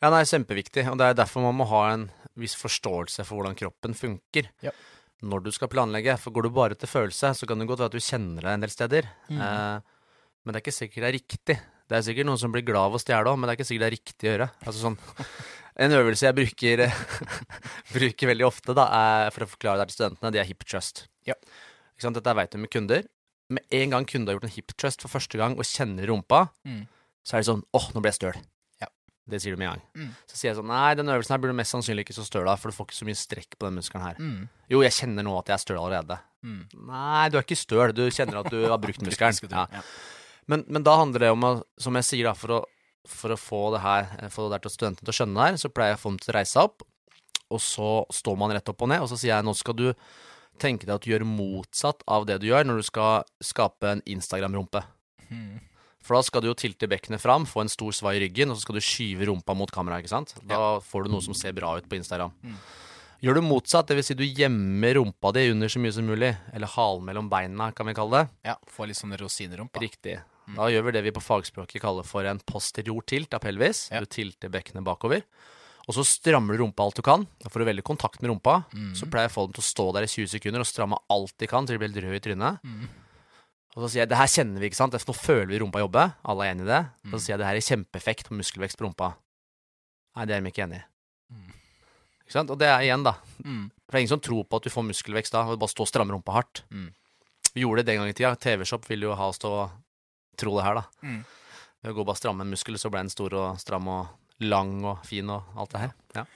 Ja, 0.00 0.08
det 0.08 0.18
er 0.20 0.28
kjempeviktig, 0.30 0.84
og 0.88 1.00
det 1.00 1.10
er 1.10 1.16
derfor 1.16 1.44
man 1.44 1.58
må 1.58 1.66
ha 1.72 1.80
en 1.92 2.06
viss 2.38 2.54
forståelse 2.60 3.24
for 3.26 3.40
hvordan 3.40 3.56
kroppen 3.58 3.94
funker. 3.96 4.50
Ja. 4.62 4.70
Når 5.22 5.42
du 5.44 5.50
skal 5.52 5.68
planlegge, 5.68 6.14
for 6.20 6.32
går 6.32 6.46
du 6.46 6.50
bare 6.56 6.74
til 6.78 6.88
følelse, 6.88 7.34
så 7.36 7.46
kan 7.48 7.58
det 7.60 7.66
godt 7.68 7.82
være 7.82 7.90
at 7.92 7.96
du 7.98 8.00
kjenner 8.00 8.46
deg 8.46 8.54
en 8.54 8.64
del 8.64 8.72
steder. 8.72 9.08
Mm. 9.28 9.40
Eh, 9.44 9.80
men 10.44 10.52
det 10.54 10.60
er 10.60 10.64
ikke 10.64 10.76
sikkert 10.78 11.02
det 11.04 11.08
er 11.10 11.18
riktig. 11.18 11.56
Det 11.90 11.98
er 11.98 12.04
sikkert 12.06 12.28
noen 12.30 12.38
som 12.40 12.52
blir 12.54 12.62
glad 12.64 12.86
av 12.88 12.94
å 12.96 13.00
stjele 13.02 13.28
òg, 13.28 13.36
men 13.36 13.48
det 13.48 13.52
er 13.52 13.58
ikke 13.58 13.68
sikkert 13.68 13.82
det 13.84 13.90
er 13.90 13.96
riktig 13.98 14.28
å 14.28 14.32
gjøre. 14.32 14.46
Altså 14.64 14.84
sånn, 14.86 14.96
en 15.84 15.96
øvelse 15.98 16.28
jeg 16.28 16.38
bruker, 16.38 16.84
bruker 17.96 18.30
veldig 18.30 18.46
ofte 18.48 18.76
da, 18.78 18.86
er, 18.96 19.34
for 19.34 19.44
å 19.44 19.50
forklare 19.50 19.82
det 19.82 19.90
til 19.90 19.98
studentene, 19.98 20.32
det 20.34 20.40
er 20.42 20.48
hip 20.48 20.64
trust. 20.68 21.04
Ja. 21.28 21.36
Dette 22.00 22.32
vet 22.38 22.54
du 22.54 22.62
med 22.62 22.70
kunder. 22.72 23.04
Med 23.52 23.66
en 23.76 23.92
gang 23.92 24.06
kunder 24.08 24.32
har 24.32 24.38
gjort 24.38 24.48
en 24.48 24.54
hip 24.56 24.72
trust 24.78 25.02
for 25.04 25.12
første 25.12 25.36
gang 25.36 25.58
og 25.58 25.66
kjenner 25.68 26.08
rumpa, 26.08 26.46
Mm. 26.64 26.86
så 27.26 27.36
er 27.36 27.42
det 27.42 27.48
sånn 27.50 27.64
åh, 27.76 27.90
nå 27.92 28.00
ble 28.00 28.08
jeg 28.14 28.20
støl. 28.22 28.38
Det 29.30 29.40
sier 29.42 29.54
du 29.54 29.60
med 29.60 29.68
en 29.68 29.76
gang. 29.76 29.82
Mm. 29.94 30.14
Så 30.30 30.38
sier 30.38 30.50
jeg 30.50 30.58
sånn 30.58 30.70
nei, 30.70 30.94
den 30.98 31.10
øvelsen 31.12 31.34
her 31.34 31.42
blir 31.42 31.52
du 31.52 31.58
mest 31.58 31.74
sannsynlig 31.74 32.06
ikke 32.06 32.16
så 32.16 32.24
støl 32.26 32.48
av, 32.48 32.58
for 32.58 32.72
du 32.72 32.76
får 32.76 32.88
ikke 32.88 32.98
så 32.98 33.06
mye 33.06 33.20
strekk 33.20 33.58
på 33.58 33.68
den 33.68 33.76
muskelen 33.78 34.06
her. 34.06 34.18
Mm. 34.18 34.48
Jo, 34.72 34.80
jeg 34.86 34.96
kjenner 34.96 35.26
nå 35.26 35.36
at 35.38 35.52
jeg 35.52 35.56
er 35.56 35.62
støl 35.62 35.78
allerede. 35.78 36.18
Mm. 36.46 36.62
Nei, 36.88 37.28
du 37.30 37.38
er 37.38 37.44
ikke 37.44 37.60
støl, 37.60 37.94
du 37.94 38.02
kjenner 38.08 38.40
at 38.40 38.50
du 38.50 38.58
har 38.64 38.80
brukt 38.82 39.04
muskelen. 39.06 39.52
Ja. 39.52 39.66
ja. 39.76 39.84
Men, 40.50 40.64
men 40.66 40.86
da 40.86 40.96
handler 40.98 41.26
det 41.26 41.32
om, 41.34 41.46
som 41.78 41.98
jeg 42.00 42.08
sier 42.08 42.30
da, 42.30 42.34
for 42.38 42.56
å, 42.56 42.60
for 43.10 43.34
å 43.34 43.38
få 43.38 43.62
det 43.76 43.84
her, 43.84 44.10
få 44.34 44.48
det 44.48 44.56
der 44.56 44.64
til 44.64 44.74
studentene 44.74 45.06
til 45.06 45.14
å 45.14 45.18
skjønne 45.20 45.38
det 45.38 45.46
her, 45.46 45.60
så 45.62 45.72
pleier 45.74 45.94
jeg 45.94 46.00
å 46.00 46.02
få 46.02 46.14
dem 46.14 46.20
til 46.24 46.32
å 46.32 46.38
reise 46.40 46.56
seg 46.56 46.70
opp, 46.70 46.86
og 47.50 47.62
så 47.62 47.92
står 48.14 48.38
man 48.40 48.54
rett 48.54 48.72
opp 48.72 48.82
og 48.86 48.90
ned, 48.90 49.04
og 49.04 49.10
så 49.10 49.18
sier 49.18 49.36
jeg 49.36 49.46
nå 49.46 49.54
skal 49.58 49.78
du 49.78 49.88
tenke 50.60 50.86
deg 50.86 50.96
at 50.96 51.06
du 51.06 51.12
gjør 51.12 51.24
motsatt 51.28 52.02
av 52.10 52.26
det 52.28 52.40
du 52.42 52.50
gjør 52.50 52.66
når 52.68 52.82
du 52.82 52.86
skal 52.86 53.24
skape 53.44 53.94
en 53.94 54.02
Instagram-rumpe. 54.10 54.82
Mm. 55.30 55.60
For 56.00 56.16
da 56.16 56.22
skal 56.24 56.40
du 56.42 56.48
jo 56.48 56.56
tilte 56.56 56.88
bekkenet 56.88 57.20
fram, 57.20 57.44
få 57.46 57.60
en 57.64 57.72
stor 57.72 57.92
svai 57.92 58.14
i 58.16 58.22
ryggen, 58.24 58.50
og 58.50 58.56
så 58.56 58.64
skal 58.64 58.78
du 58.78 58.84
skyve 58.84 59.28
rumpa 59.28 59.54
mot 59.54 59.70
kameraet. 59.70 60.06
ikke 60.06 60.14
sant? 60.14 60.32
Da 60.48 60.78
får 60.80 61.04
du 61.04 61.12
noe 61.12 61.24
som 61.24 61.36
ser 61.36 61.52
bra 61.56 61.74
ut 61.76 61.88
på 61.90 61.98
Instagram. 62.00 62.32
Mm. 62.42 62.56
Gjør 63.20 63.36
du 63.36 63.42
motsatt, 63.44 63.90
det 63.90 63.98
vil 63.98 64.06
si 64.06 64.16
du 64.16 64.24
gjemmer 64.24 64.96
rumpa 64.96 65.34
di 65.36 65.42
under 65.52 65.68
så 65.68 65.82
mye 65.82 65.92
som 65.92 66.06
mulig, 66.08 66.32
eller 66.56 66.72
halen 66.72 67.04
mellom 67.04 67.28
beina, 67.28 67.68
kan 67.76 67.86
vi 67.90 67.92
kalle 67.98 68.22
det. 68.22 68.34
ja. 68.48 68.56
Få 68.66 68.88
litt 68.88 68.96
sånn 68.96 69.12
rosinerumpa. 69.20 69.82
Riktig. 69.82 70.16
Da 70.56 70.66
gjør 70.72 70.88
vi 70.88 70.92
det 70.96 71.02
vi 71.04 71.12
på 71.14 71.22
fagspråket 71.22 71.82
kaller 71.84 72.02
for 72.02 72.24
en 72.26 72.40
posterior 72.48 73.04
tilt 73.06 73.36
av 73.36 73.44
pelvis. 73.44 73.88
Ja. 73.92 74.00
Du 74.00 74.08
tilter 74.10 74.48
bekkenet 74.50 74.82
bakover. 74.82 75.22
Og 75.86 75.94
så 75.94 76.02
strammer 76.06 76.54
du 76.56 76.62
rumpa 76.62 76.84
alt 76.84 76.96
du 76.98 77.02
kan. 77.02 77.26
Da 77.42 77.50
får 77.50 77.62
du 77.62 77.66
veldig 77.68 77.84
kontakt 77.86 78.22
med 78.22 78.30
rumpa. 78.32 78.64
Så 78.96 79.06
pleier 79.10 79.28
jeg 79.28 79.32
å 79.32 79.36
få 79.36 79.44
dem 79.48 79.54
til 79.58 79.62
å 79.64 79.68
stå 79.68 79.86
der 79.96 80.06
i 80.06 80.10
20 80.10 80.32
sekunder 80.32 80.62
og 80.64 80.68
stramme 80.68 80.98
alt 81.10 81.34
de 81.38 81.48
kan 81.50 81.66
til 81.66 81.76
de 81.76 81.82
blir 81.82 81.92
helt 81.92 82.04
røde 82.04 82.18
i 82.20 82.24
trynet. 82.24 82.60
Og 83.76 83.84
så 83.84 83.88
sier 83.92 84.02
jeg 84.02 84.10
det 84.10 84.18
her 84.18 84.30
kjenner 84.30 84.62
vi, 84.62 84.68
ikke 84.70 84.80
sant? 84.80 84.94
Nå 84.94 85.14
føler 85.14 85.50
vi 85.52 85.60
rumpa 85.62 85.82
jobbe. 85.82 86.06
Alle 86.26 86.46
er 86.46 86.54
enig 86.56 86.64
i 86.66 86.70
det. 86.72 86.80
Og 87.06 87.16
så 87.16 87.22
sier 87.22 87.34
jeg 87.36 87.42
det 87.42 87.50
her 87.50 87.58
er 87.60 87.66
kjempeeffekt 87.66 88.30
på 88.30 88.38
muskelvekst 88.38 88.78
på 88.80 88.86
rumpa. 88.88 89.12
Nei, 90.18 90.26
det 90.26 90.34
er 90.34 90.42
de 90.42 90.50
ikke 90.50 90.64
enig 90.66 90.80
i. 90.80 90.86
Ikke 92.24 92.34
sant? 92.34 92.50
Og 92.50 92.58
det 92.58 92.66
er 92.70 92.82
igjen, 92.86 93.04
da. 93.06 93.16
Mm. 93.44 93.68
For 93.70 93.94
det 93.94 93.98
er 93.98 94.04
ingen 94.04 94.14
som 94.16 94.24
tror 94.26 94.42
på 94.46 94.58
at 94.58 94.66
du 94.66 94.74
får 94.74 94.86
muskelvekst 94.88 95.34
da, 95.34 95.44
å 95.46 95.58
bare 95.58 95.70
stå 95.70 95.86
og 95.86 95.90
stramme 95.90 96.14
rumpa 96.16 96.34
hardt. 96.34 96.64
Mm. 96.74 96.88
Vi 97.54 97.64
gjorde 97.64 97.82
det 97.84 97.92
den 97.92 98.00
gangen 98.00 98.14
i 98.14 98.18
tida. 98.18 98.34
TV-Shop 98.38 98.90
ville 98.90 99.06
jo 99.08 99.16
ha 99.18 99.30
oss 99.30 99.38
til 99.42 99.54
å 99.54 99.64
tro 100.38 100.56
det 100.58 100.66
her, 100.66 100.82
da. 100.82 101.06
Mm. 101.06 101.22
Ved 101.80 101.92
å 101.92 101.96
gå 101.96 102.04
og 102.04 102.10
bare 102.10 102.20
stramme 102.20 102.46
en 102.46 102.52
muskel, 102.52 102.78
så 102.78 102.90
ble 102.90 103.04
den 103.06 103.12
stor 103.14 103.34
og 103.38 103.62
stram 103.62 103.86
og 103.90 104.42
lang 104.42 104.78
og 104.82 105.02
fin 105.06 105.30
og 105.30 105.58
alt 105.58 105.74
det 105.74 105.86
her. 105.86 105.96
Ja, 106.18 106.26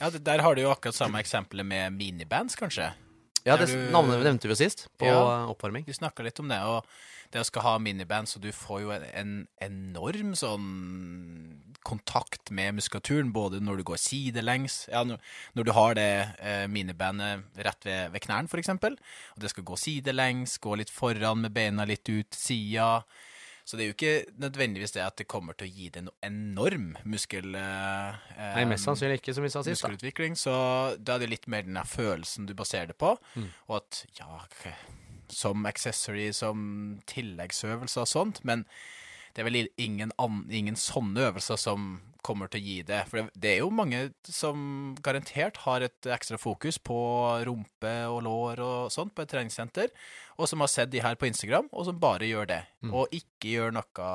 Ja, 0.00 0.10
der 0.10 0.42
har 0.42 0.56
du 0.56 0.60
jo 0.60 0.72
akkurat 0.72 0.96
samme 0.96 1.20
eksempelet 1.22 1.64
med 1.64 1.94
minibands, 1.94 2.56
kanskje. 2.58 2.90
Ja 3.44 3.56
det 3.60 3.68
du- 3.68 3.90
navnet 3.92 4.22
nevnte 4.24 4.48
vi 4.48 4.54
jo 4.54 4.60
sist, 4.60 4.86
på 4.98 5.06
Ja. 5.06 5.44
eh, 5.44 5.50
oppvarming. 5.52 5.84
Du 5.86 5.92
snakka 5.92 6.22
litt 6.24 6.40
om 6.40 6.48
det, 6.48 6.60
og 6.62 6.84
det 7.32 7.40
å 7.40 7.44
skal 7.44 7.62
ha 7.62 7.78
miniband, 7.78 8.28
så 8.28 8.40
du 8.40 8.50
får 8.52 8.80
jo 8.82 8.90
en, 8.92 9.04
en 9.14 9.48
enorm 9.60 10.34
sånn 10.34 11.60
kontakt 11.84 12.50
med 12.50 12.76
muskulaturen, 12.78 13.32
både 13.34 13.60
når 13.60 13.76
du 13.76 13.84
går 13.90 13.98
sidelengs 14.00 14.88
Ja, 14.88 15.02
når, 15.04 15.18
du 15.68 15.72
har 15.76 15.94
det 15.98 16.08
eh, 16.40 16.66
minibandet 16.66 17.44
rett 17.60 17.84
ved, 17.84 18.12
ved 18.14 18.24
knærne, 18.24 18.48
eksempel, 18.62 18.96
og 19.36 19.40
det 19.44 19.50
skal 19.52 19.64
gå 19.68 19.76
sidelengs, 19.76 20.56
gå 20.64 20.76
litt 20.80 20.90
foran 20.90 21.42
med 21.44 21.52
beina 21.52 21.84
litt 21.84 22.08
ut 22.08 22.30
til 22.30 22.40
sida. 22.40 22.88
Så 23.64 23.78
det 23.78 23.84
er 23.84 23.88
jo 23.88 23.94
ikke 23.96 24.40
nødvendigvis 24.42 24.92
det 24.92 25.00
at 25.00 25.16
det 25.16 25.24
kommer 25.30 25.56
til 25.56 25.70
å 25.70 25.72
gi 25.72 25.86
deg 25.94 26.04
noe 26.04 26.14
enorm 26.26 26.90
muskel... 27.08 27.54
Eh, 27.56 28.18
eh, 28.36 28.50
Nei, 28.58 28.64
mest 28.74 28.84
sannsynlig 28.84 29.22
ikke, 29.22 29.34
som 29.36 29.46
vi 29.46 29.52
sa 29.54 29.62
sist. 29.64 29.80
da. 29.80 29.88
muskelutvikling, 29.88 30.36
så 30.36 30.52
da 31.00 31.16
er 31.16 31.24
det 31.24 31.30
litt 31.32 31.48
mer 31.48 31.64
den 31.64 31.80
følelsen 31.88 32.44
du 32.50 32.52
baserer 32.54 32.92
det 32.92 32.98
på, 33.00 33.14
Mm. 33.34 33.48
og 33.68 33.76
at 33.80 34.04
ja, 34.20 34.28
som 35.32 35.64
accessory, 35.66 36.28
som 36.36 37.00
tilleggsøvelser 37.08 38.04
og 38.04 38.08
sånt, 38.10 38.42
men 38.44 38.66
det 39.34 39.42
er 39.42 39.48
vel 39.48 39.68
ingen, 39.80 40.12
an, 40.20 40.44
ingen 40.50 40.76
sånne 40.76 41.30
øvelser 41.30 41.56
som 41.58 42.02
kommer 42.24 42.50
til 42.50 42.62
å 42.62 42.64
gi 42.64 42.76
det. 42.88 43.00
For 43.10 43.20
det, 43.20 43.40
det 43.40 43.50
er 43.52 43.62
jo 43.62 43.70
mange 43.74 44.00
som 44.26 44.94
garantert 45.04 45.60
har 45.64 45.84
et 45.84 46.08
ekstra 46.14 46.38
fokus 46.40 46.78
på 46.82 46.98
rumpe 47.46 47.94
og 48.10 48.22
lår 48.26 48.62
og 48.64 48.92
sånt 48.94 49.14
på 49.14 49.24
et 49.24 49.32
treningssenter, 49.34 49.92
og 50.34 50.48
som 50.50 50.64
har 50.64 50.70
sett 50.72 50.90
de 50.90 51.02
her 51.04 51.18
på 51.20 51.28
Instagram, 51.28 51.68
og 51.70 51.86
som 51.88 52.00
bare 52.02 52.26
gjør 52.26 52.48
det. 52.50 52.60
Og 52.90 53.12
ikke 53.14 53.52
gjør 53.54 53.74
noe 53.76 54.08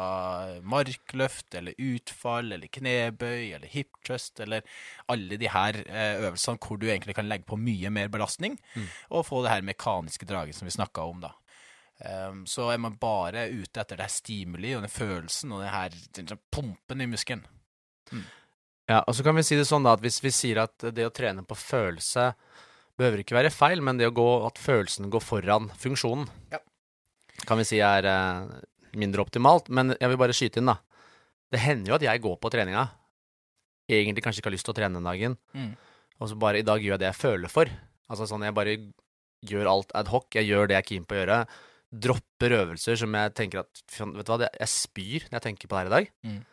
markløft 0.68 1.56
eller 1.60 1.78
utfall 1.80 2.52
eller 2.58 2.72
knebøy 2.80 3.54
eller 3.56 3.70
hip 3.72 4.02
thrust 4.06 4.42
eller 4.44 4.66
alle 5.10 5.40
de 5.40 5.52
her 5.54 5.80
eh, 5.86 6.16
øvelsene 6.26 6.60
hvor 6.66 6.82
du 6.82 6.90
egentlig 6.90 7.16
kan 7.18 7.30
legge 7.30 7.48
på 7.50 7.60
mye 7.60 7.94
mer 7.94 8.12
belastning, 8.12 8.58
og 9.10 9.28
få 9.30 9.44
det 9.46 9.54
her 9.54 9.70
mekaniske 9.70 10.28
draget 10.30 10.58
som 10.58 10.68
vi 10.68 10.76
snakka 10.76 11.06
om, 11.08 11.22
da. 11.28 11.36
Um, 12.00 12.46
så 12.48 12.70
er 12.72 12.78
man 12.80 12.96
bare 12.96 13.50
ute 13.52 13.82
etter 13.82 13.98
det 14.00 14.06
her 14.06 14.14
stimuli 14.14 14.72
og 14.72 14.86
den 14.86 14.92
følelsen 14.92 15.52
og 15.52 15.66
det 15.66 15.72
her 15.74 15.96
den 16.16 16.30
pumpen 16.52 17.04
i 17.04 17.10
muskelen. 17.12 17.44
Ja, 18.90 19.04
og 19.08 19.14
så 19.14 19.22
kan 19.24 19.36
vi 19.38 19.44
si 19.46 19.56
det 19.56 19.68
sånn 19.70 19.84
da, 19.86 19.94
at 19.94 20.02
hvis 20.02 20.20
vi 20.24 20.32
sier 20.34 20.64
at 20.64 20.78
det 20.82 21.06
å 21.06 21.12
trene 21.14 21.44
på 21.46 21.54
følelse 21.56 22.32
behøver 22.98 23.22
ikke 23.22 23.36
være 23.38 23.52
feil, 23.54 23.82
men 23.86 23.98
det 24.00 24.08
å 24.10 24.14
gå, 24.18 24.26
at 24.48 24.58
følelsen 24.58 25.12
går 25.14 25.22
foran 25.22 25.70
funksjonen, 25.78 26.28
Ja. 26.52 26.58
kan 27.46 27.58
vi 27.58 27.64
si 27.70 27.78
er 27.80 28.04
eh, 28.10 28.48
mindre 28.98 29.22
optimalt. 29.22 29.70
Men 29.70 29.94
jeg 30.00 30.10
vil 30.10 30.18
bare 30.18 30.34
skyte 30.34 30.58
inn, 30.58 30.66
da. 30.66 30.80
Det 31.52 31.60
hender 31.62 31.92
jo 31.92 31.96
at 31.96 32.02
jeg 32.02 32.22
går 32.22 32.36
på 32.42 32.50
treninga, 32.52 32.90
egentlig 33.90 34.24
kanskje 34.26 34.42
ikke 34.42 34.50
har 34.52 34.58
lyst 34.58 34.66
til 34.68 34.74
å 34.74 34.80
trene 34.82 34.98
den 35.00 35.08
dagen, 35.08 35.38
Mm. 35.56 35.76
og 36.20 36.30
så 36.30 36.36
bare 36.38 36.60
i 36.60 36.66
dag 36.66 36.82
gjør 36.82 36.98
jeg 36.98 37.00
det 37.00 37.10
jeg 37.14 37.22
føler 37.22 37.50
for. 37.50 37.66
Altså 38.10 38.28
sånn, 38.28 38.44
jeg 38.44 38.54
bare 38.54 38.76
gjør 39.46 39.70
alt 39.70 39.92
ad 39.96 40.08
hoc, 40.10 40.28
jeg 40.36 40.46
gjør 40.50 40.68
det 40.68 40.76
jeg 40.76 40.84
er 40.84 40.90
keen 40.90 41.06
på 41.06 41.16
å 41.16 41.20
gjøre. 41.26 41.48
Dropper 41.92 42.52
øvelser 42.54 42.98
som 42.98 43.14
jeg 43.14 43.34
tenker 43.34 43.60
at 43.64 43.82
Vet 43.98 44.26
du 44.26 44.32
hva, 44.34 44.50
jeg 44.60 44.68
spyr 44.68 45.22
når 45.30 45.40
jeg 45.40 45.42
tenker 45.42 45.68
på 45.68 45.74
det 45.78 45.80
her 45.80 45.86
i 45.90 45.96
dag. 45.96 46.10
Mm. 46.26 46.46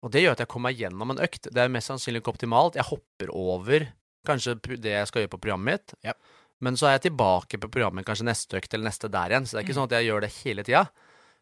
Og 0.00 0.12
det 0.14 0.22
gjør 0.24 0.36
at 0.36 0.42
jeg 0.44 0.50
kommer 0.50 0.70
meg 0.70 0.80
gjennom 0.80 1.12
en 1.12 1.22
økt. 1.22 1.50
Det 1.52 1.60
er 1.60 1.72
mest 1.72 1.90
sannsynlig 1.90 2.22
ikke 2.22 2.32
optimalt. 2.32 2.78
Jeg 2.78 2.88
hopper 2.88 3.32
over 3.36 3.88
kanskje 4.28 4.56
det 4.80 4.94
jeg 4.94 5.08
skal 5.08 5.24
gjøre 5.24 5.34
på 5.34 5.40
programmet 5.42 5.74
mitt. 5.74 5.94
Yep. 6.06 6.36
Men 6.64 6.76
så 6.76 6.88
er 6.88 6.98
jeg 6.98 7.06
tilbake 7.08 7.60
på 7.60 7.70
programmet 7.72 8.06
kanskje 8.08 8.28
neste 8.28 8.58
økt 8.60 8.74
eller 8.76 8.90
neste 8.90 9.08
der 9.12 9.32
igjen. 9.32 9.48
Så 9.48 9.56
det 9.56 9.62
er 9.62 9.66
ikke 9.68 9.76
sånn 9.78 9.88
at 9.88 9.96
jeg 9.96 10.08
gjør 10.08 10.24
det 10.24 10.32
hele 10.42 10.64
tida, 10.66 10.84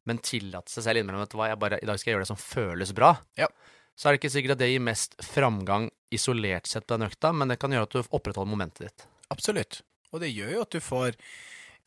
men 0.07 0.23
tillate 0.23 0.73
seg 0.73 0.87
selv 0.87 1.03
innimellom 1.03 1.27
at 1.27 1.59
bare, 1.59 1.81
i 1.83 1.89
dag 1.89 1.99
skal 1.99 2.13
jeg 2.13 2.17
gjøre 2.17 2.27
det 2.27 2.31
som 2.31 2.41
føles 2.43 2.95
bra. 2.97 3.13
Ja. 3.39 3.51
Så 3.99 4.07
er 4.07 4.15
det 4.15 4.21
ikke 4.21 4.31
sikkert 4.31 4.55
at 4.55 4.63
det 4.63 4.71
gir 4.71 4.85
mest 4.87 5.17
framgang 5.27 5.89
isolert 6.15 6.71
sett 6.71 6.87
på 6.87 6.95
den 6.95 7.09
økta, 7.09 7.33
men 7.35 7.51
det 7.51 7.59
kan 7.59 7.75
gjøre 7.75 7.89
at 7.89 7.97
du 7.97 8.01
opprettholder 8.05 8.51
momentet 8.51 8.87
ditt. 8.87 9.07
Absolutt. 9.35 9.83
Og 10.15 10.23
det 10.23 10.31
gjør 10.31 10.55
jo 10.55 10.63
at 10.65 10.75
du 10.75 10.81
får 10.83 11.19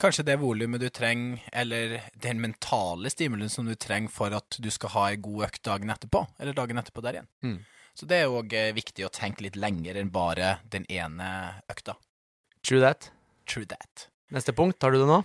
kanskje 0.01 0.25
det 0.27 0.39
volumet 0.41 0.81
du 0.81 0.89
trenger, 0.93 1.41
eller 1.53 1.99
den 2.23 2.41
mentale 2.43 3.11
stimulien 3.13 3.51
som 3.51 3.67
du 3.69 3.75
trenger 3.75 4.11
for 4.13 4.33
at 4.35 4.57
du 4.59 4.69
skal 4.73 4.95
ha 4.95 5.07
ei 5.11 5.19
god 5.21 5.47
økt 5.49 5.63
dagen 5.67 5.93
etterpå, 5.93 6.25
eller 6.41 6.57
dagen 6.57 6.81
etterpå 6.81 7.03
der 7.05 7.19
igjen. 7.19 7.29
Mm. 7.45 7.59
Så 7.97 8.07
det 8.09 8.21
er 8.21 8.31
òg 8.31 8.53
viktig 8.75 9.05
å 9.05 9.11
tenke 9.13 9.43
litt 9.45 9.59
lenger 9.59 9.99
enn 9.99 10.13
bare 10.13 10.55
den 10.71 10.87
ene 10.89 11.27
økta. 11.71 11.97
True 12.65 12.81
that. 12.83 13.11
True 13.49 13.67
that. 13.69 14.07
Neste 14.31 14.55
punkt, 14.55 14.79
tar 14.79 14.93
du 14.93 15.01
det 15.01 15.09
nå? 15.09 15.21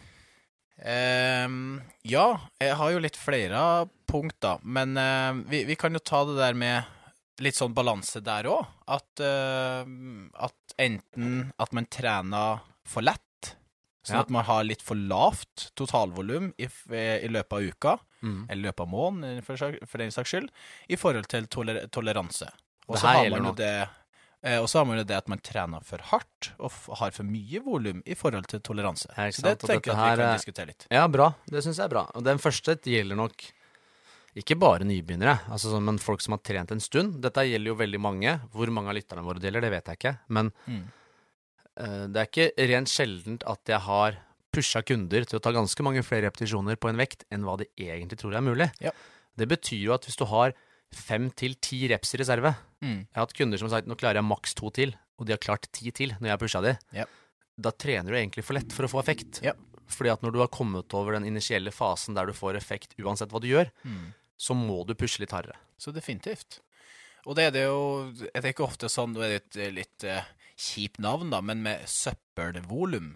Um, 0.77 1.81
ja, 2.05 2.27
jeg 2.61 2.75
har 2.77 2.93
jo 2.93 3.01
litt 3.01 3.17
flere 3.17 3.61
punkt, 4.09 4.37
da. 4.45 4.57
Men 4.63 4.97
uh, 4.99 5.39
vi, 5.49 5.63
vi 5.69 5.77
kan 5.79 5.95
jo 5.97 6.03
ta 6.03 6.25
det 6.29 6.37
der 6.41 6.59
med 6.59 6.93
litt 7.45 7.57
sånn 7.57 7.77
balanse 7.77 8.21
der 8.25 8.49
òg. 8.51 8.67
At, 8.91 9.09
uh, 9.23 9.87
at 10.49 10.77
enten 10.83 11.53
at 11.63 11.77
man 11.77 11.89
trener 11.93 12.65
for 12.87 13.07
lett, 13.07 13.26
sånn 14.07 14.15
Ja. 14.17 14.21
at 14.23 14.31
man 14.31 14.45
har 14.47 14.63
litt 14.65 14.83
for 14.87 14.95
lavt 14.97 15.71
totalvolum 15.77 16.53
i, 16.59 16.69
i 16.95 17.29
løpet 17.29 17.53
av 17.53 17.63
uka, 17.75 17.99
Mm. 18.23 18.47
eller 18.49 18.71
løpet 18.71 18.81
av 18.81 18.89
måneden, 18.89 19.43
for, 19.45 19.57
for 19.87 19.99
den 19.99 20.11
saks 20.11 20.31
skyld, 20.33 20.49
i 20.89 20.97
forhold 20.97 21.27
til 21.29 21.45
toler 21.53 21.87
toleranse. 21.93 22.49
Og 22.89 22.97
så 22.99 23.07
har 23.13 23.29
man 23.31 23.45
jo 23.51 23.53
det 23.59 23.89
eh, 24.43 24.59
og 24.59 24.69
så 24.71 24.79
har 24.81 24.87
man 24.87 24.99
jo 24.99 25.05
det 25.05 25.17
at 25.17 25.29
man 25.29 25.39
trener 25.43 25.83
for 25.85 25.99
hardt 25.99 26.53
og 26.59 26.71
har 27.01 27.11
for 27.11 27.25
mye 27.29 27.61
volum 27.63 28.01
i 28.07 28.15
forhold 28.15 28.47
til 28.49 28.61
toleranse. 28.61 29.09
Ja, 29.17 29.29
så 29.35 29.43
det 29.43 29.59
tenker 29.61 29.91
jeg 29.93 29.99
at 29.99 30.17
vi 30.17 30.23
kan 30.23 30.29
er- 30.31 30.39
diskutere 30.39 30.67
litt. 30.73 30.87
Ja, 30.91 31.07
bra. 31.09 31.35
Det 31.47 31.63
syns 31.65 31.77
jeg 31.79 31.85
er 31.85 31.89
bra. 31.93 32.07
Og 32.15 32.25
den 32.25 32.39
første 32.39 32.77
gjelder 32.83 33.17
nok 33.17 33.43
ikke 34.37 34.59
bare 34.61 34.85
nybegynnere, 34.85 35.39
altså 35.49 35.81
men 35.81 35.99
folk 35.99 36.21
som 36.21 36.33
har 36.37 36.43
trent 36.45 36.71
en 36.75 36.81
stund. 36.81 37.21
Dette 37.25 37.41
gjelder 37.49 37.73
jo 37.73 37.75
veldig 37.79 38.01
mange. 38.01 38.35
Hvor 38.53 38.69
mange 38.71 38.89
av 38.93 38.95
lytterne 38.99 39.25
våre 39.25 39.41
gjelder, 39.41 39.61
det 39.65 39.71
vet 39.73 39.85
jeg 39.93 39.99
ikke. 39.99 40.19
Men 40.29 40.53
Mm. 40.69 40.83
Eh, 41.79 42.07
det 42.13 42.23
er 42.23 42.31
ikke 42.31 42.69
rent 42.73 42.89
sjeldent 42.93 43.45
at 43.47 43.61
jeg 43.73 43.81
har 43.87 44.19
pusha 44.57 44.81
kunder 44.87 45.25
til 45.29 45.37
å 45.39 45.43
ta 45.45 45.53
ganske 45.53 45.83
mange 45.85 46.03
flere 46.07 46.29
repetisjoner 46.31 46.79
på 46.81 46.89
en 46.89 46.97
vekt 47.01 47.27
enn 47.31 47.43
hva 47.45 47.59
de 47.61 47.67
egentlig 47.77 48.19
tror 48.23 48.35
er 48.39 48.45
mulig. 48.47 48.71
Ja. 48.81 48.93
Det 49.37 49.49
betyr 49.51 49.83
jo 49.85 49.93
at 49.97 50.07
hvis 50.09 50.17
du 50.17 50.25
har 50.31 50.55
fem 50.97 51.29
til 51.37 51.57
ti 51.61 51.83
reps 51.93 52.15
i 52.17 52.23
reserve 52.23 52.55
Mm. 52.85 53.07
Jeg 53.09 53.17
har 53.17 53.25
hatt 53.25 53.33
kunder 53.33 53.57
som 53.59 53.71
har 53.71 53.79
sagt 53.79 53.87
nå 53.89 53.95
klarer 53.97 54.19
jeg 54.21 54.29
maks 54.29 54.53
to 54.55 54.69
til, 54.71 54.91
og 55.17 55.25
de 55.27 55.33
har 55.33 55.39
klart 55.41 55.65
ti 55.73 55.89
til 55.97 56.11
når 56.21 56.27
jeg 56.29 56.33
har 56.35 56.41
pusha 56.43 56.61
de. 56.61 56.75
Ja. 56.93 57.07
Da 57.57 57.71
trener 57.73 58.13
du 58.13 58.17
egentlig 58.19 58.45
for 58.45 58.53
lett 58.53 58.71
for 58.77 58.85
å 58.85 58.91
få 58.93 59.01
effekt. 59.01 59.41
Ja. 59.43 59.55
Fordi 59.89 60.11
at 60.13 60.21
når 60.23 60.35
du 60.35 60.39
har 60.43 60.51
kommet 60.53 60.93
over 60.95 61.17
den 61.17 61.25
initielle 61.25 61.73
fasen 61.73 62.15
der 62.15 62.27
du 62.29 62.35
får 62.37 62.59
effekt 62.61 62.93
uansett 63.01 63.33
hva 63.33 63.41
du 63.41 63.49
gjør, 63.49 63.71
Mm. 63.83 64.13
så 64.37 64.53
må 64.55 64.85
du 64.87 64.93
pushe 64.95 65.21
litt 65.25 65.33
hardere. 65.33 65.57
Så 65.81 65.91
definitivt. 65.91 66.61
Og 67.25 67.35
det 67.35 67.45
er 67.49 67.51
det 67.57 67.65
jo 67.65 68.13
Det 68.13 68.31
er 68.45 68.53
ikke 68.53 68.69
ofte 68.69 68.87
sånn 68.93 69.15
Nå 69.17 69.25
er 69.25 69.41
det 69.41 69.57
litt, 69.57 69.75
litt 69.75 70.05
eh, 70.05 70.23
kjipt 70.57 71.01
navn, 71.05 71.29
da, 71.31 71.43
men 71.45 71.61
med 71.65 71.85
søppelvolum. 71.91 73.11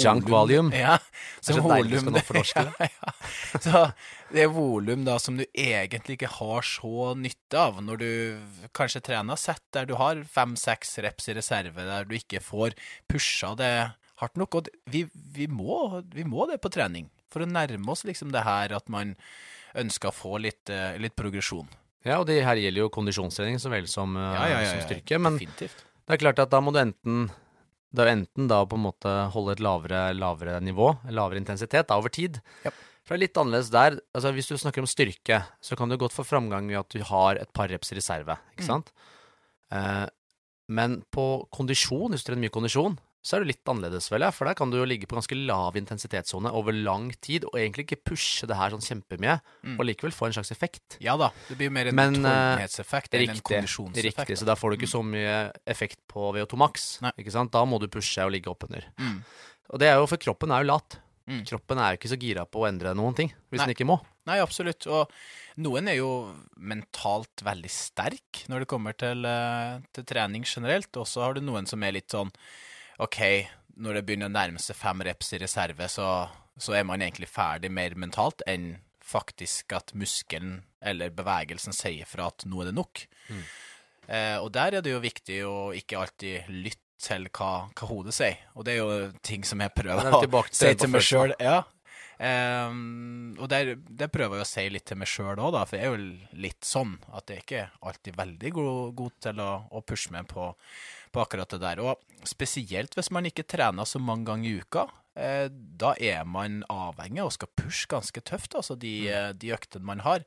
Junk 0.00 0.28
volume. 0.32 0.72
Ja. 0.72 0.96
Det 1.44 1.52
er 1.52 1.58
så 1.60 1.68
deilig 1.68 1.92
du 1.92 2.00
skal 2.00 2.14
nå 2.14 2.22
fornorske 2.24 2.64
det. 2.64 2.72
ja, 2.80 2.88
ja. 2.94 3.12
Så 3.60 3.82
det 4.32 4.44
er 4.44 4.52
volum 4.52 5.04
da 5.06 5.18
som 5.20 5.36
du 5.38 5.44
egentlig 5.52 6.16
ikke 6.18 6.32
har 6.38 6.64
så 6.66 7.12
nytte 7.18 7.60
av 7.60 7.82
når 7.84 8.00
du 8.00 8.10
kanskje 8.76 9.04
trener 9.10 9.40
sett 9.40 9.64
der 9.76 9.88
du 9.88 9.94
har 10.00 10.22
fem-seks 10.32 10.96
reps 11.04 11.28
i 11.28 11.36
reserve, 11.36 11.84
der 11.88 12.08
du 12.08 12.16
ikke 12.16 12.40
får 12.44 12.76
pusha 13.10 13.52
det 13.60 13.72
hardt 14.22 14.40
nok. 14.40 14.60
Og 14.60 14.72
vi, 14.88 15.04
vi, 15.12 15.48
må, 15.50 16.00
vi 16.14 16.24
må 16.28 16.48
det 16.50 16.60
på 16.64 16.72
trening 16.72 17.10
for 17.28 17.44
å 17.44 17.50
nærme 17.50 17.92
oss 17.92 18.06
liksom 18.08 18.32
det 18.32 18.46
her 18.48 18.72
at 18.76 18.88
man 18.92 19.12
ønsker 19.78 20.08
å 20.08 20.16
få 20.16 20.40
litt, 20.40 20.72
eh, 20.72 20.96
litt 21.00 21.16
progresjon. 21.18 21.68
Ja, 22.06 22.20
og 22.22 22.28
det 22.30 22.40
her 22.46 22.56
gjelder 22.56 22.86
jo 22.86 22.92
kondisjonstrening 22.94 23.58
så 23.60 23.68
vel 23.72 23.88
som, 23.90 24.16
eh, 24.16 24.64
som 24.70 24.80
styrke. 24.86 25.18
Men 25.20 25.36
Definitivt. 25.36 25.84
Det 26.08 26.16
er 26.16 26.22
klart 26.24 26.40
at 26.42 26.50
da 26.50 26.60
må 26.64 26.72
du 26.74 26.80
enten 26.80 27.28
det 27.94 28.02
er 28.04 28.08
jo 28.10 28.16
enten 28.18 28.48
da 28.50 28.58
på 28.68 28.76
en 28.76 28.82
måte 28.84 29.12
holde 29.32 29.54
et 29.54 29.60
lavere, 29.64 30.00
lavere 30.12 30.58
nivå, 30.60 30.90
lavere 31.08 31.40
intensitet 31.40 31.88
da 31.88 31.96
over 31.96 32.12
tid. 32.12 32.36
Yep. 32.66 32.74
For 33.08 33.14
det 33.14 33.16
er 33.16 33.22
litt 33.22 33.38
annerledes 33.40 33.70
der. 33.72 33.96
Altså 34.12 34.32
Hvis 34.36 34.50
du 34.50 34.58
snakker 34.60 34.84
om 34.84 34.88
styrke, 34.90 35.38
så 35.64 35.76
kan 35.78 35.88
du 35.88 35.96
godt 35.96 36.12
få 36.12 36.20
framgang 36.28 36.68
ved 36.68 36.76
at 36.82 36.90
du 36.92 37.00
har 37.08 37.40
et 37.40 37.48
par 37.56 37.70
reps 37.72 37.92
i 37.92 37.96
reserve. 37.96 38.36
ikke 38.52 38.66
Mm. 38.66 38.68
sant? 38.68 38.92
Eh, 39.72 40.06
men 40.68 40.98
på 41.10 41.48
kondisjon, 41.50 42.10
hvis 42.12 42.24
du 42.24 42.28
trener 42.28 42.44
mye 42.44 42.52
kondisjon, 42.52 42.98
så 43.28 43.36
er 43.36 43.44
det 43.44 43.50
litt 43.50 43.68
annerledes, 43.68 44.06
vel, 44.08 44.24
ja. 44.24 44.30
For 44.32 44.48
der 44.48 44.56
kan 44.56 44.70
du 44.72 44.78
jo 44.78 44.86
ligge 44.88 45.04
på 45.10 45.18
ganske 45.18 45.36
lav 45.36 45.76
intensitetssone 45.76 46.48
over 46.56 46.72
lang 46.72 47.10
tid, 47.20 47.44
og 47.50 47.58
egentlig 47.60 47.84
ikke 47.84 47.98
pushe 48.14 48.48
det 48.48 48.56
her 48.56 48.72
sånn 48.72 48.80
kjempemye, 48.86 49.34
Mm. 49.68 49.74
og 49.76 49.84
likevel 49.84 50.14
få 50.16 50.26
en 50.30 50.32
slags 50.38 50.50
effekt. 50.54 50.96
Ja 51.04 51.18
da, 51.20 51.28
det 51.50 51.58
blir 51.60 51.68
mer 51.70 51.88
en 51.90 51.94
Men, 51.98 52.14
eh, 52.24 52.30
utholdenhetseffekt 52.30 53.12
enn 53.18 53.28
en 53.28 53.40
kondisjonseffekt. 53.44 54.16
riktig, 54.24 54.38
så 54.40 54.46
da 54.48 54.54
får 54.56 54.70
du 54.72 54.76
ikke 54.78 54.88
så 54.96 55.02
mye 55.04 55.52
effekt 55.66 55.98
på 56.08 56.32
VO2 56.32 56.56
max. 56.56 56.88
Ikke 57.18 57.30
sant? 57.36 57.52
Da 57.52 57.64
må 57.68 57.78
du 57.78 57.86
pushe 57.88 58.24
og 58.24 58.32
ligge 58.32 58.48
oppunder. 58.48 58.84
Mm. 58.96 59.20
Og 59.74 59.78
det 59.78 59.88
er 59.92 59.96
jo 60.00 60.06
for 60.08 60.16
kroppen 60.16 60.50
er 60.50 60.64
jo 60.64 60.72
lat. 60.72 60.96
Mm. 61.28 61.42
Kroppen 61.44 61.76
er 61.76 61.92
jo 61.92 61.98
ikke 62.00 62.08
så 62.14 62.18
gira 62.18 62.46
på 62.48 62.62
å 62.64 62.68
endre 62.70 62.94
noen 62.96 63.14
ting, 63.14 63.28
hvis 63.52 63.58
Nei. 63.60 63.66
den 63.66 63.74
ikke 63.76 63.84
må. 63.90 64.00
Nei, 64.26 64.38
absolutt. 64.40 64.86
Og 64.88 65.10
noen 65.58 65.88
er 65.92 65.96
jo 66.00 66.32
mentalt 66.56 67.42
veldig 67.44 67.68
sterk 67.68 68.46
når 68.48 68.60
det 68.64 68.68
kommer 68.70 68.96
til, 68.96 69.26
eh, 69.28 69.80
til 69.92 70.04
trening 70.08 70.44
generelt, 70.48 70.88
og 70.96 71.04
så 71.04 71.22
har 71.26 71.34
du 71.34 71.40
noen 71.44 71.66
som 71.68 71.82
er 71.82 71.92
litt 71.92 72.08
sånn 72.08 72.30
OK, 73.04 73.20
når 73.78 73.98
det 73.98 74.04
begynner 74.06 74.30
å 74.30 74.34
nærme 74.34 74.60
seg 74.62 74.78
fem 74.78 75.02
reps 75.06 75.32
i 75.36 75.40
reserve, 75.42 75.86
så, 75.92 76.08
så 76.58 76.74
er 76.74 76.86
man 76.88 77.02
egentlig 77.04 77.30
ferdig 77.30 77.70
mer 77.70 77.94
mentalt 77.98 78.42
enn 78.50 78.72
faktisk 79.08 79.72
at 79.76 79.94
muskelen 79.96 80.58
eller 80.84 81.14
bevegelsen 81.14 81.74
sier 81.74 82.08
fra 82.08 82.28
at 82.32 82.44
nå 82.48 82.60
er 82.62 82.70
det 82.70 82.76
nok. 82.76 83.04
Mm. 83.30 83.46
Eh, 84.08 84.36
og 84.42 84.50
der 84.56 84.78
er 84.78 84.84
det 84.84 84.92
jo 84.92 85.00
viktig 85.04 85.40
å 85.46 85.56
ikke 85.76 86.02
alltid 86.02 86.52
lytte 86.52 86.84
til 86.98 87.28
hva, 87.30 87.68
hva 87.78 87.86
hodet 87.86 88.16
sier, 88.16 88.38
og 88.58 88.64
det 88.66 88.74
er 88.74 88.78
jo 88.80 89.10
ting 89.22 89.44
som 89.46 89.60
jeg 89.62 89.70
prøver 89.70 90.08
er 90.08 90.16
å 90.16 90.22
til 90.24 90.56
si 90.58 90.70
til 90.74 90.90
meg 90.90 91.04
sjøl. 91.06 91.34
Ja. 91.38 91.60
Eh, 92.18 92.72
og 93.38 93.46
der, 93.52 93.76
det 93.78 94.08
prøver 94.10 94.40
jeg 94.40 94.46
å 94.46 94.50
si 94.50 94.64
litt 94.74 94.88
til 94.90 94.98
meg 94.98 95.10
sjøl 95.10 95.38
òg, 95.38 95.60
for 95.62 95.78
jeg 95.78 95.86
er 95.86 95.94
jo 95.94 96.40
litt 96.42 96.66
sånn 96.66 96.96
at 97.14 97.30
jeg 97.30 97.44
ikke 97.44 97.68
alltid 97.86 98.18
veldig 98.18 98.54
god, 98.58 98.80
god 98.98 99.20
til 99.28 99.44
å, 99.44 99.50
å 99.70 99.84
pushe 99.86 100.10
meg 100.16 100.26
på, 100.32 100.50
på 101.12 101.22
akkurat 101.22 101.50
det 101.54 101.60
der. 101.62 101.82
Og 101.82 102.26
spesielt 102.28 102.96
hvis 102.96 103.10
man 103.14 103.28
ikke 103.28 103.46
trener 103.48 103.88
så 103.88 104.00
mange 104.02 104.28
ganger 104.28 104.50
i 104.50 104.62
uka. 104.62 104.86
Eh, 105.18 105.48
da 105.50 105.94
er 105.98 106.22
man 106.28 106.62
avhengig 106.70 107.24
og 107.24 107.34
skal 107.34 107.50
pushe 107.58 107.88
ganske 107.90 108.22
tøft, 108.22 108.54
altså 108.54 108.76
de, 108.78 108.94
eh, 109.10 109.32
de 109.34 109.54
øktene 109.56 109.88
man 109.88 110.04
har. 110.06 110.24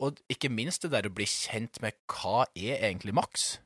Og 0.00 0.20
ikke 0.32 0.52
minst 0.52 0.84
det 0.84 0.92
der 0.92 1.08
å 1.08 1.14
bli 1.14 1.26
kjent 1.28 1.80
med 1.84 1.96
hva 2.08 2.46
er 2.56 2.80
egentlig 2.80 3.16
maks? 3.16 3.58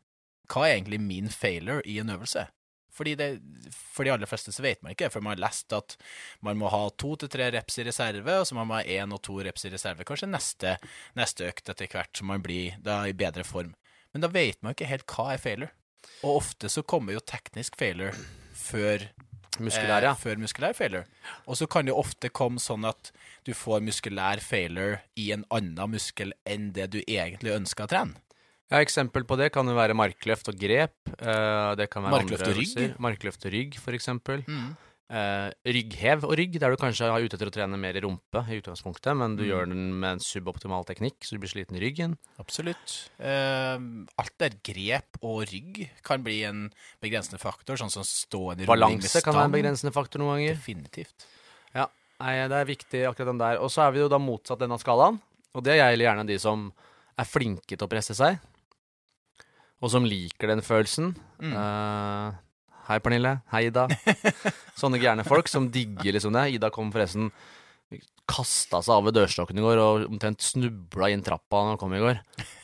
Hva 0.50 0.66
er 0.66 0.76
egentlig 0.76 1.00
min 1.02 1.30
failure 1.30 1.83
i 1.87 1.98
en 2.02 2.12
øvelse? 2.12 2.48
Fordi 2.94 3.16
det, 3.18 3.28
for 3.74 4.07
de 4.07 4.12
aller 4.14 4.28
fleste 4.30 4.52
så 4.54 4.62
vet 4.62 4.83
man 4.85 4.94
ikke, 4.94 5.09
for 5.11 5.24
man 5.24 5.35
har 5.35 5.42
lest 5.48 5.72
at 5.74 5.96
man 6.46 6.59
må 6.61 6.70
ha 6.70 6.85
to 6.94 7.14
til 7.18 7.30
tre 7.33 7.48
reps 7.50 7.80
i 7.83 7.87
reserve, 7.88 8.37
og 8.38 8.46
så 8.46 8.54
må 8.54 8.66
man 8.68 8.83
ha 8.83 9.00
én 9.00 9.14
og 9.14 9.22
to 9.26 9.40
reps 9.42 9.66
i 9.66 9.72
reserve. 9.72 10.07
Kanskje 10.07 10.30
neste, 10.30 10.76
neste 11.18 11.48
økt 11.48 11.72
etter 11.72 11.90
hvert, 11.90 12.12
så 12.14 12.26
man 12.28 12.44
blir 12.44 12.78
da 12.85 13.02
i 13.09 13.16
bedre 13.16 13.42
form. 13.46 13.74
Men 14.14 14.22
da 14.22 14.30
vet 14.30 14.62
man 14.62 14.76
ikke 14.76 14.90
helt 14.92 15.11
hva 15.11 15.33
er 15.35 15.42
failure. 15.42 15.74
Og 16.24 16.40
ofte 16.40 16.70
så 16.72 16.84
kommer 16.86 17.16
jo 17.16 17.22
teknisk 17.24 17.76
failure 17.80 18.14
før 18.54 19.08
Muskulær, 19.62 20.02
ja. 20.02 20.10
eh, 20.10 20.18
før 20.18 20.40
muskulær 20.42 20.74
failure. 20.74 21.04
Og 21.46 21.58
så 21.60 21.68
kan 21.70 21.86
det 21.86 21.94
ofte 21.94 22.30
komme 22.34 22.62
sånn 22.62 22.86
at 22.88 23.12
du 23.46 23.52
får 23.54 23.84
muskulær 23.86 24.42
failure 24.42 25.02
i 25.20 25.28
en 25.34 25.44
annen 25.54 25.92
muskel 25.92 26.34
enn 26.48 26.72
det 26.74 26.88
du 26.94 27.00
egentlig 27.04 27.54
ønsker 27.54 27.86
å 27.86 27.92
trene. 27.92 28.18
ja. 28.72 28.80
Eksempel 28.80 29.26
på 29.28 29.38
det 29.38 29.52
kan 29.54 29.68
jo 29.68 29.76
være 29.76 29.94
markløft 29.94 30.50
og 30.50 30.58
grep. 30.58 30.96
eh, 31.20 31.74
det 31.78 31.90
kan 31.90 32.02
være 32.02 32.16
Markløft 32.16 32.48
og 32.48 32.58
rygg? 32.58 32.98
Markløft 32.98 33.46
og 33.46 33.54
rygg, 33.54 33.78
for 33.78 33.94
eksempel. 33.94 34.42
Eh, 35.14 35.50
rygghev 35.70 36.24
og 36.27 36.33
rygg, 36.40 36.57
der 36.59 36.72
du 36.74 36.77
kanskje 36.81 37.07
er 37.07 37.22
ute 37.22 37.37
etter 37.38 37.46
å 37.46 37.55
trene 37.55 37.79
mer 37.79 37.94
i 37.94 38.00
rumpe 38.03 38.40
i 38.50 38.57
utgangspunktet, 38.59 39.14
men 39.16 39.37
du 39.38 39.44
Mm. 39.44 39.48
gjør 39.50 39.68
den 39.70 40.00
med 40.00 40.11
en 40.16 40.18
suboptimal 40.18 40.83
teknikk, 40.88 41.20
så 41.22 41.37
du 41.37 41.38
blir 41.38 41.53
sliten 41.53 41.77
i 41.79 41.83
ryggen. 41.85 42.16
Absolutt. 42.40 43.11
Eh, 43.20 43.79
alt 44.18 44.35
der 44.38 44.57
grep 44.64 45.20
og 45.22 45.44
rygg 45.53 45.88
kan 46.03 46.24
bli 46.24 46.42
en 46.42 46.72
begrensende 47.00 47.38
faktor, 47.38 47.77
sånn 47.79 47.92
som 47.92 48.03
stående 48.03 48.66
rulling 48.66 48.98
med 48.98 49.07
Balanse 49.07 49.22
kan 49.22 49.35
være 49.35 49.44
en 49.44 49.53
begrensende 49.55 49.92
faktor 49.94 50.18
noen 50.18 50.40
ganger. 50.42 50.55
Definitivt. 50.59 51.27
Nei, 52.20 52.46
det 52.48 52.55
er 52.55 52.64
viktig 52.64 53.00
akkurat 53.09 53.27
den 53.27 53.38
der. 53.38 53.57
Og 53.61 53.68
så 53.70 53.83
er 53.88 53.90
vi 53.92 53.98
jo 53.98 54.09
da 54.09 54.18
motsatt 54.22 54.61
denne 54.61 54.79
skalaen. 54.79 55.20
Og 55.53 55.64
det 55.64 55.74
gjelder 55.77 56.05
gjerne 56.07 56.27
de 56.27 56.38
som 56.38 56.72
er 57.18 57.24
flinke 57.24 57.74
til 57.77 57.87
å 57.87 57.90
presse 57.90 58.14
seg, 58.14 58.38
og 59.83 59.90
som 59.90 60.05
liker 60.07 60.46
den 60.48 60.62
følelsen. 60.62 61.14
Mm. 61.42 61.53
Eh, 61.53 62.38
hei, 62.88 62.98
Pernille. 63.04 63.36
Hei, 63.52 63.66
Ida. 63.70 63.86
Sånne 64.80 65.00
gærne 65.02 65.24
folk 65.26 65.48
som 65.50 65.70
digger 65.74 66.16
liksom 66.16 66.34
det. 66.36 66.48
Ida 66.56 66.70
kom 66.74 66.92
forresten 66.94 67.30
Kasta 68.24 68.78
seg 68.80 68.94
av 68.94 69.02
ved 69.04 69.14
dørstokken 69.18 69.58
i 69.60 69.62
går 69.62 69.78
og 69.82 70.04
omtrent 70.08 70.40
snubla 70.40 71.10
inn 71.12 71.20
trappa 71.22 71.58
da 71.60 71.72
han 71.74 71.80
kom 71.80 71.92
i 71.92 72.00
går. 72.00 72.22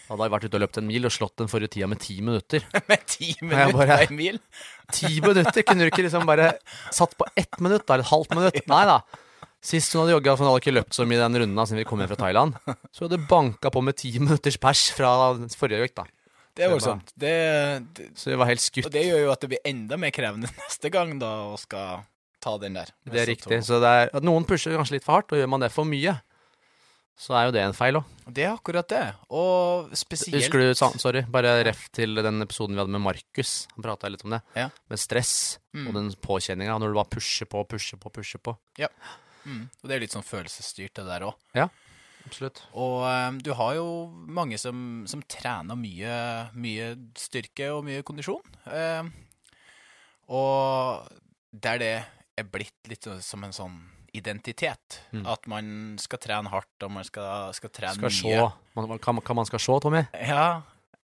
Hadde 0.08 0.24
jeg 0.24 0.32
vært 0.32 0.46
ute 0.48 0.56
og 0.56 0.62
løpt 0.64 0.78
en 0.80 0.86
mil 0.88 1.04
og 1.06 1.12
slått 1.12 1.34
den 1.42 1.50
forrige 1.52 1.74
tida 1.74 1.86
med 1.92 2.00
ti 2.00 2.16
minutter. 2.24 2.64
Med 2.88 3.04
ti 3.06 3.34
minutter 3.44 3.76
bare- 3.76 3.98
en 4.06 4.16
mil. 4.16 4.38
Ti 4.96 5.10
minutter! 5.22 5.62
Kunne 5.62 5.84
du 5.84 5.90
ikke 5.92 6.02
liksom 6.02 6.24
bare 6.26 6.48
satt 6.90 7.12
på 7.20 7.28
ett 7.38 7.60
minutt, 7.62 7.84
da? 7.86 7.94
Eller 7.98 8.08
et 8.08 8.10
halvt 8.10 8.32
minutt? 8.34 8.56
Nei 8.72 8.80
da. 8.88 8.96
Sist 9.62 9.92
hun 9.94 10.00
hadde 10.02 10.16
jogga, 10.16 10.32
for 10.34 10.42
hun 10.46 10.50
hadde 10.54 10.62
ikke 10.64 10.74
løpt 10.74 10.96
så 10.96 11.04
mye 11.06 11.20
den 11.20 11.36
runden 11.44 11.60
da, 11.60 11.66
siden 11.68 11.78
vi 11.82 11.86
kom 11.86 12.00
hjem 12.02 12.08
fra 12.10 12.18
Thailand, 12.24 12.56
så 12.96 13.04
hadde 13.04 13.20
banka 13.30 13.70
på 13.70 13.84
med 13.84 13.98
ti 14.00 14.10
minutters 14.16 14.56
pers 14.58 14.86
fra 14.96 15.12
forrige 15.60 15.84
økt, 15.86 16.00
da. 16.00 16.08
Det 16.56 16.64
er 16.66 16.72
voldsomt. 16.72 17.12
Det, 17.16 17.34
det, 17.96 18.08
Så 18.18 18.30
vi 18.32 18.38
var 18.40 18.46
helt 18.50 18.60
skutt. 18.64 18.86
og 18.88 18.92
det 18.92 19.04
gjør 19.06 19.20
jo 19.24 19.30
at 19.32 19.40
det 19.44 19.48
blir 19.52 19.62
enda 19.70 19.96
mer 19.96 20.10
krevende 20.10 20.50
neste 20.64 20.90
gang, 20.92 21.14
da, 21.22 21.30
å 21.52 21.58
skal 21.60 22.02
ta 22.40 22.56
den 22.58 22.74
der. 22.78 22.90
Det 23.04 23.20
er 23.22 23.30
riktig. 23.30 23.60
Så 23.64 23.78
det 23.82 23.92
er 24.16 24.24
noen 24.26 24.44
pusher 24.48 24.74
kanskje 24.76 24.98
litt 24.98 25.04
for 25.06 25.18
hardt, 25.20 25.32
og 25.32 25.38
gjør 25.40 25.48
man 25.52 25.60
det 25.64 25.70
for 25.72 25.84
mye, 25.88 26.16
så 27.20 27.34
er 27.36 27.46
jo 27.50 27.52
det 27.52 27.60
en 27.66 27.74
feil 27.76 27.98
òg. 28.00 28.06
Det 28.32 28.46
er 28.46 28.54
akkurat 28.54 28.88
det. 28.88 29.02
Og 29.36 29.90
spesielt 29.98 30.38
Husker 30.38 30.62
du, 30.62 30.70
sorry, 31.02 31.20
bare 31.28 31.50
ref 31.68 31.82
til 31.92 32.16
den 32.16 32.40
episoden 32.46 32.72
vi 32.72 32.80
hadde 32.80 32.94
med 32.94 33.02
Markus. 33.04 33.66
Han 33.74 33.84
prata 33.84 34.08
litt 34.08 34.24
om 34.24 34.32
det. 34.38 34.40
Ja. 34.56 34.70
Med 34.88 34.98
stress 35.02 35.58
Mm. 35.70 35.84
og 35.86 35.94
den 35.94 36.08
påkjenninga 36.18 36.78
når 36.80 36.90
du 36.90 36.96
bare 36.96 37.12
pusher 37.12 37.46
på, 37.46 37.60
pusher 37.68 37.98
på, 38.00 38.10
pusher 38.10 38.40
på. 38.42 38.56
mm, 38.80 39.68
Og 39.82 39.84
det 39.86 39.94
er 39.94 40.00
litt 40.02 40.10
sånn 40.16 40.24
følelsesstyrt, 40.26 40.94
det 40.96 41.04
der 41.06 41.28
òg. 41.28 41.36
Ja. 41.54 41.68
Absolutt. 42.26 42.60
Og 42.76 43.02
um, 43.06 43.38
du 43.42 43.52
har 43.56 43.74
jo 43.78 43.86
mange 44.28 44.58
som, 44.60 45.04
som 45.10 45.22
trener 45.30 45.78
mye, 45.78 46.14
mye 46.54 46.90
styrke 47.18 47.70
og 47.74 47.84
mye 47.88 48.04
kondisjon. 48.06 48.44
Um, 48.68 49.10
og 50.30 51.08
der 51.50 51.80
det 51.82 51.94
er 52.38 52.46
blitt 52.48 52.90
litt 52.90 53.08
som 53.24 53.42
en 53.44 53.54
sånn 53.56 53.78
identitet. 54.16 55.00
Mm. 55.14 55.24
At 55.30 55.46
man 55.50 55.66
skal 56.02 56.20
trene 56.22 56.50
hardt, 56.52 56.70
og 56.86 56.92
man 56.94 57.06
skal, 57.06 57.50
skal 57.56 57.70
trene 57.74 58.10
Skal 58.10 58.30
mye. 58.30 58.48
man, 58.78 58.88
Hva 58.98 59.14
hva 59.20 59.36
man 59.38 59.48
skal 59.48 59.62
se, 59.62 59.76
Tommy? 59.82 60.02
Ja. 60.14 60.62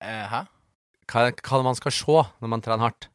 Eh, 0.03 0.25
hæ? 0.29 0.43
Hva, 1.09 1.27
hva 1.31 1.63
man 1.65 1.77
skal 1.79 1.93
se 1.95 2.19
når 2.41 2.51
man 2.53 2.63
trener 2.65 2.87
hardt? 2.89 3.09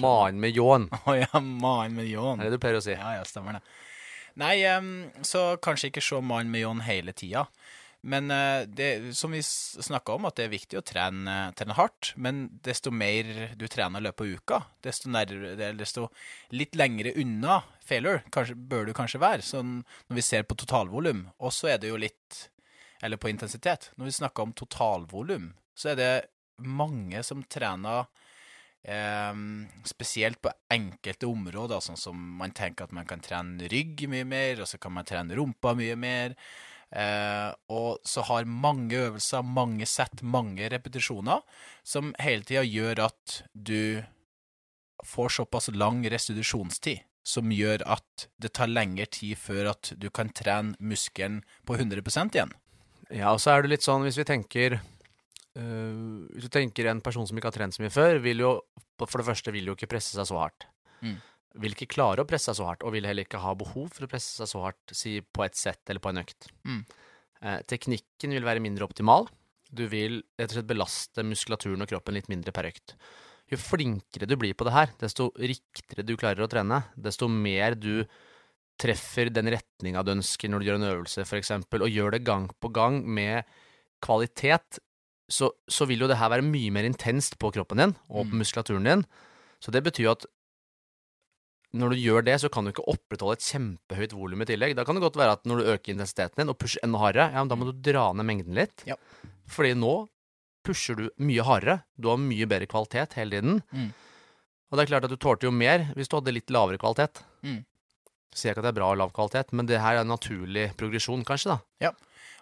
Mannen 0.00 0.38
med 0.40 0.54
ljåen, 0.54 0.86
Å 1.10 1.14
ja, 1.18 1.40
mannen 1.42 1.96
med 1.98 2.06
ljåen. 2.08 2.38
er 2.40 2.46
det 2.48 2.56
du 2.56 2.62
pleier 2.62 2.78
å 2.78 2.84
si. 2.84 2.94
Ja, 2.94 3.16
ja, 3.18 3.24
stemmer 3.26 3.58
det. 3.58 3.62
Nei, 4.36 4.60
så 5.24 5.56
kanskje 5.64 5.90
ikke 5.90 6.04
se 6.04 6.20
mannen 6.20 6.52
med 6.52 6.66
John 6.66 6.84
hele 6.84 7.14
tida. 7.16 7.46
Men 8.06 8.30
eh, 8.30 8.66
det, 8.68 9.16
som 9.16 9.32
vi 9.34 9.40
snakka 9.42 10.14
om, 10.14 10.28
at 10.28 10.36
det 10.38 10.46
er 10.46 10.52
viktig 10.52 10.78
å 10.78 10.84
trene, 10.86 11.34
trene 11.58 11.74
hardt. 11.74 12.12
Men 12.20 12.44
desto 12.62 12.92
mer 12.94 13.56
du 13.58 13.66
trener 13.66 14.02
i 14.02 14.06
løpet 14.06 14.22
av 14.22 14.34
uka, 14.36 14.60
desto, 14.86 15.10
nærmere, 15.10 15.72
desto 15.74 16.06
litt 16.54 16.78
lengre 16.78 17.16
unna 17.18 17.62
failure 17.86 18.22
kanskje, 18.34 18.54
bør 18.54 18.86
du 18.86 18.92
kanskje 18.94 19.22
være. 19.22 19.42
Sånn 19.46 19.80
når 20.06 20.20
vi 20.20 20.26
ser 20.28 20.46
på 20.46 20.58
totalvolum. 20.62 21.26
Og 21.42 21.54
så 21.54 21.72
er 21.74 21.82
det 21.82 21.90
jo 21.92 22.00
litt 22.00 22.44
Eller 23.04 23.18
på 23.20 23.28
intensitet. 23.28 23.90
Når 24.00 24.06
vi 24.08 24.12
snakker 24.16 24.42
om 24.42 24.52
totalvolum, 24.56 25.50
så 25.76 25.90
er 25.90 25.96
det 25.98 26.12
mange 26.64 27.20
som 27.22 27.42
trener 27.44 28.06
Ehm, 28.86 29.66
spesielt 29.84 30.38
på 30.38 30.52
enkelte 30.70 31.26
områder, 31.26 31.82
sånn 31.82 31.98
som 31.98 32.18
man 32.38 32.52
tenker 32.54 32.86
at 32.86 32.94
man 32.94 33.08
kan 33.08 33.22
trene 33.22 33.66
rygg 33.72 34.04
mye 34.10 34.26
mer, 34.28 34.62
og 34.62 34.70
så 34.70 34.78
kan 34.78 34.94
man 34.94 35.08
trene 35.08 35.34
rumpa 35.34 35.72
mye 35.74 35.96
mer. 35.98 36.36
Eh, 36.94 37.50
og 37.74 37.98
så 38.06 38.22
har 38.28 38.46
mange 38.46 38.94
øvelser, 39.08 39.42
mange 39.42 39.88
sett, 39.90 40.22
mange 40.22 40.70
repetisjoner, 40.70 41.42
som 41.82 42.14
hele 42.22 42.46
tida 42.46 42.62
gjør 42.62 43.08
at 43.08 43.40
du 43.52 44.04
får 45.04 45.34
såpass 45.40 45.66
lang 45.74 46.04
restitusjonstid, 46.06 47.02
som 47.26 47.50
gjør 47.50 47.82
at 47.90 48.28
det 48.38 48.52
tar 48.54 48.70
lengre 48.70 49.08
tid 49.10 49.34
før 49.34 49.72
at 49.74 49.96
du 49.98 50.12
kan 50.14 50.30
trene 50.30 50.78
muskelen 50.78 51.42
på 51.66 51.74
100% 51.74 52.38
igjen. 52.38 52.54
Ja, 53.10 53.34
og 53.34 53.42
så 53.42 53.56
er 53.56 53.62
det 53.62 53.74
litt 53.74 53.86
sånn, 53.86 54.06
hvis 54.06 54.18
vi 54.18 54.30
tenker 54.30 54.78
øh, 55.60 56.26
Hvis 56.34 56.46
du 56.46 56.52
tenker 56.52 56.90
en 56.90 57.02
person 57.04 57.26
som 57.28 57.38
ikke 57.38 57.50
har 57.50 57.56
trent 57.56 57.76
så 57.76 57.84
mye 57.84 57.94
før, 57.94 58.20
vil 58.24 58.44
jo 58.44 58.52
for 59.04 59.20
det 59.20 59.28
første 59.28 59.52
vil 59.52 59.68
jo 59.68 59.76
ikke 59.76 59.90
presse 59.90 60.16
seg 60.16 60.28
så 60.28 60.38
hardt. 60.40 60.68
Mm. 61.04 61.16
Vil 61.64 61.76
ikke 61.76 61.90
klare 61.96 62.24
å 62.24 62.28
presse 62.28 62.48
seg 62.48 62.60
så 62.60 62.68
hardt, 62.70 62.84
og 62.86 62.94
vil 62.94 63.08
heller 63.08 63.26
ikke 63.26 63.42
ha 63.42 63.52
behov 63.58 63.90
for 63.92 64.06
å 64.06 64.10
presse 64.10 64.38
seg 64.38 64.48
så 64.48 64.62
hardt, 64.64 64.94
si 64.96 65.18
på 65.20 65.44
et 65.44 65.58
sett 65.58 65.82
eller 65.92 66.02
på 66.04 66.12
en 66.12 66.22
økt. 66.22 66.48
Mm. 66.68 66.80
Uh, 67.42 67.60
teknikken 67.68 68.32
vil 68.32 68.46
være 68.46 68.62
mindre 68.64 68.86
optimal. 68.88 69.28
Du 69.68 69.84
vil 69.90 70.22
rett 70.38 70.52
og 70.52 70.56
slett 70.56 70.70
belaste 70.70 71.24
muskulaturen 71.26 71.84
og 71.84 71.90
kroppen 71.90 72.16
litt 72.16 72.30
mindre 72.32 72.54
per 72.56 72.70
økt. 72.70 72.96
Jo 73.52 73.58
flinkere 73.60 74.26
du 74.26 74.34
blir 74.40 74.56
på 74.58 74.66
det 74.66 74.74
her, 74.74 74.94
desto 74.98 75.28
riktigere 75.38 76.06
du 76.06 76.16
klarer 76.18 76.46
å 76.46 76.50
trene, 76.50 76.80
desto 76.96 77.28
mer 77.30 77.76
du 77.78 78.06
treffer 78.80 79.30
den 79.32 79.48
retninga 79.54 80.02
du 80.04 80.16
ønsker 80.16 80.50
når 80.50 80.60
du 80.60 80.68
gjør 80.68 80.80
en 80.80 80.88
øvelse, 80.90 81.24
f.eks., 81.24 81.52
og 81.78 81.88
gjør 81.88 82.16
det 82.16 82.24
gang 82.26 82.48
på 82.60 82.70
gang 82.74 82.98
med 83.06 83.46
kvalitet, 84.04 84.80
så, 85.28 85.50
så 85.68 85.86
vil 85.90 86.04
jo 86.04 86.08
det 86.10 86.18
her 86.20 86.30
være 86.30 86.44
mye 86.46 86.70
mer 86.74 86.86
intenst 86.86 87.38
på 87.42 87.50
kroppen 87.54 87.80
din 87.82 87.94
og 88.08 88.26
på 88.28 88.32
Mm. 88.32 88.38
muskulaturen 88.42 88.84
din. 88.86 89.04
Så 89.60 89.72
det 89.74 89.82
betyr 89.82 90.10
at 90.12 90.26
når 91.76 91.92
du 91.92 91.96
gjør 92.00 92.24
det, 92.24 92.36
så 92.40 92.48
kan 92.52 92.64
du 92.64 92.70
ikke 92.72 92.84
opprettholde 92.88 93.36
et 93.36 93.44
kjempehøyt 93.44 94.14
volum 94.16 94.40
i 94.42 94.46
tillegg. 94.48 94.76
Da 94.78 94.84
kan 94.86 94.96
det 94.96 95.02
godt 95.02 95.18
være 95.18 95.34
at 95.36 95.44
når 95.44 95.58
du 95.60 95.70
øker 95.74 95.92
intensiteten 95.92 96.40
din 96.40 96.48
og 96.52 96.56
pusher 96.58 96.80
enda 96.86 96.98
hardere, 97.02 97.26
ja, 97.34 97.42
men 97.42 97.50
da 97.52 97.58
må 97.58 97.66
du 97.68 97.74
dra 97.90 98.06
ned 98.16 98.24
mengden 98.28 98.54
litt. 98.56 98.84
Ja. 98.88 98.96
Fordi 99.50 99.74
nå 99.76 100.06
pusher 100.64 100.96
du 100.96 101.10
mye 101.22 101.44
hardere, 101.44 101.82
du 102.00 102.08
har 102.08 102.16
mye 102.22 102.46
bedre 102.48 102.66
kvalitet 102.70 103.12
hele 103.18 103.30
tiden. 103.36 103.60
Mm. 103.74 103.90
Og 104.70 104.78
det 104.78 104.82
er 104.86 104.90
klart 104.94 105.04
at 105.06 105.12
du 105.12 105.18
tålte 105.20 105.46
jo 105.46 105.52
mer 105.54 105.90
hvis 105.98 106.08
du 106.10 106.16
hadde 106.16 106.32
litt 106.34 106.50
lavere 106.54 106.78
kvalitet. 106.80 107.20
Mm. 107.44 107.60
Sier 108.36 108.52
ikke 108.52 108.60
at 108.60 108.68
det 108.68 108.74
er 108.74 108.80
bra 108.80 108.90
og 108.92 109.00
lav 109.00 109.14
kvalitet, 109.16 109.54
men 109.56 109.68
det 109.68 109.80
her 109.80 109.96
er 109.96 110.04
en 110.04 110.12
naturlig 110.12 110.68
progresjon, 110.76 111.24
kanskje, 111.24 111.56
da. 111.56 111.88
Ja. 111.88 111.92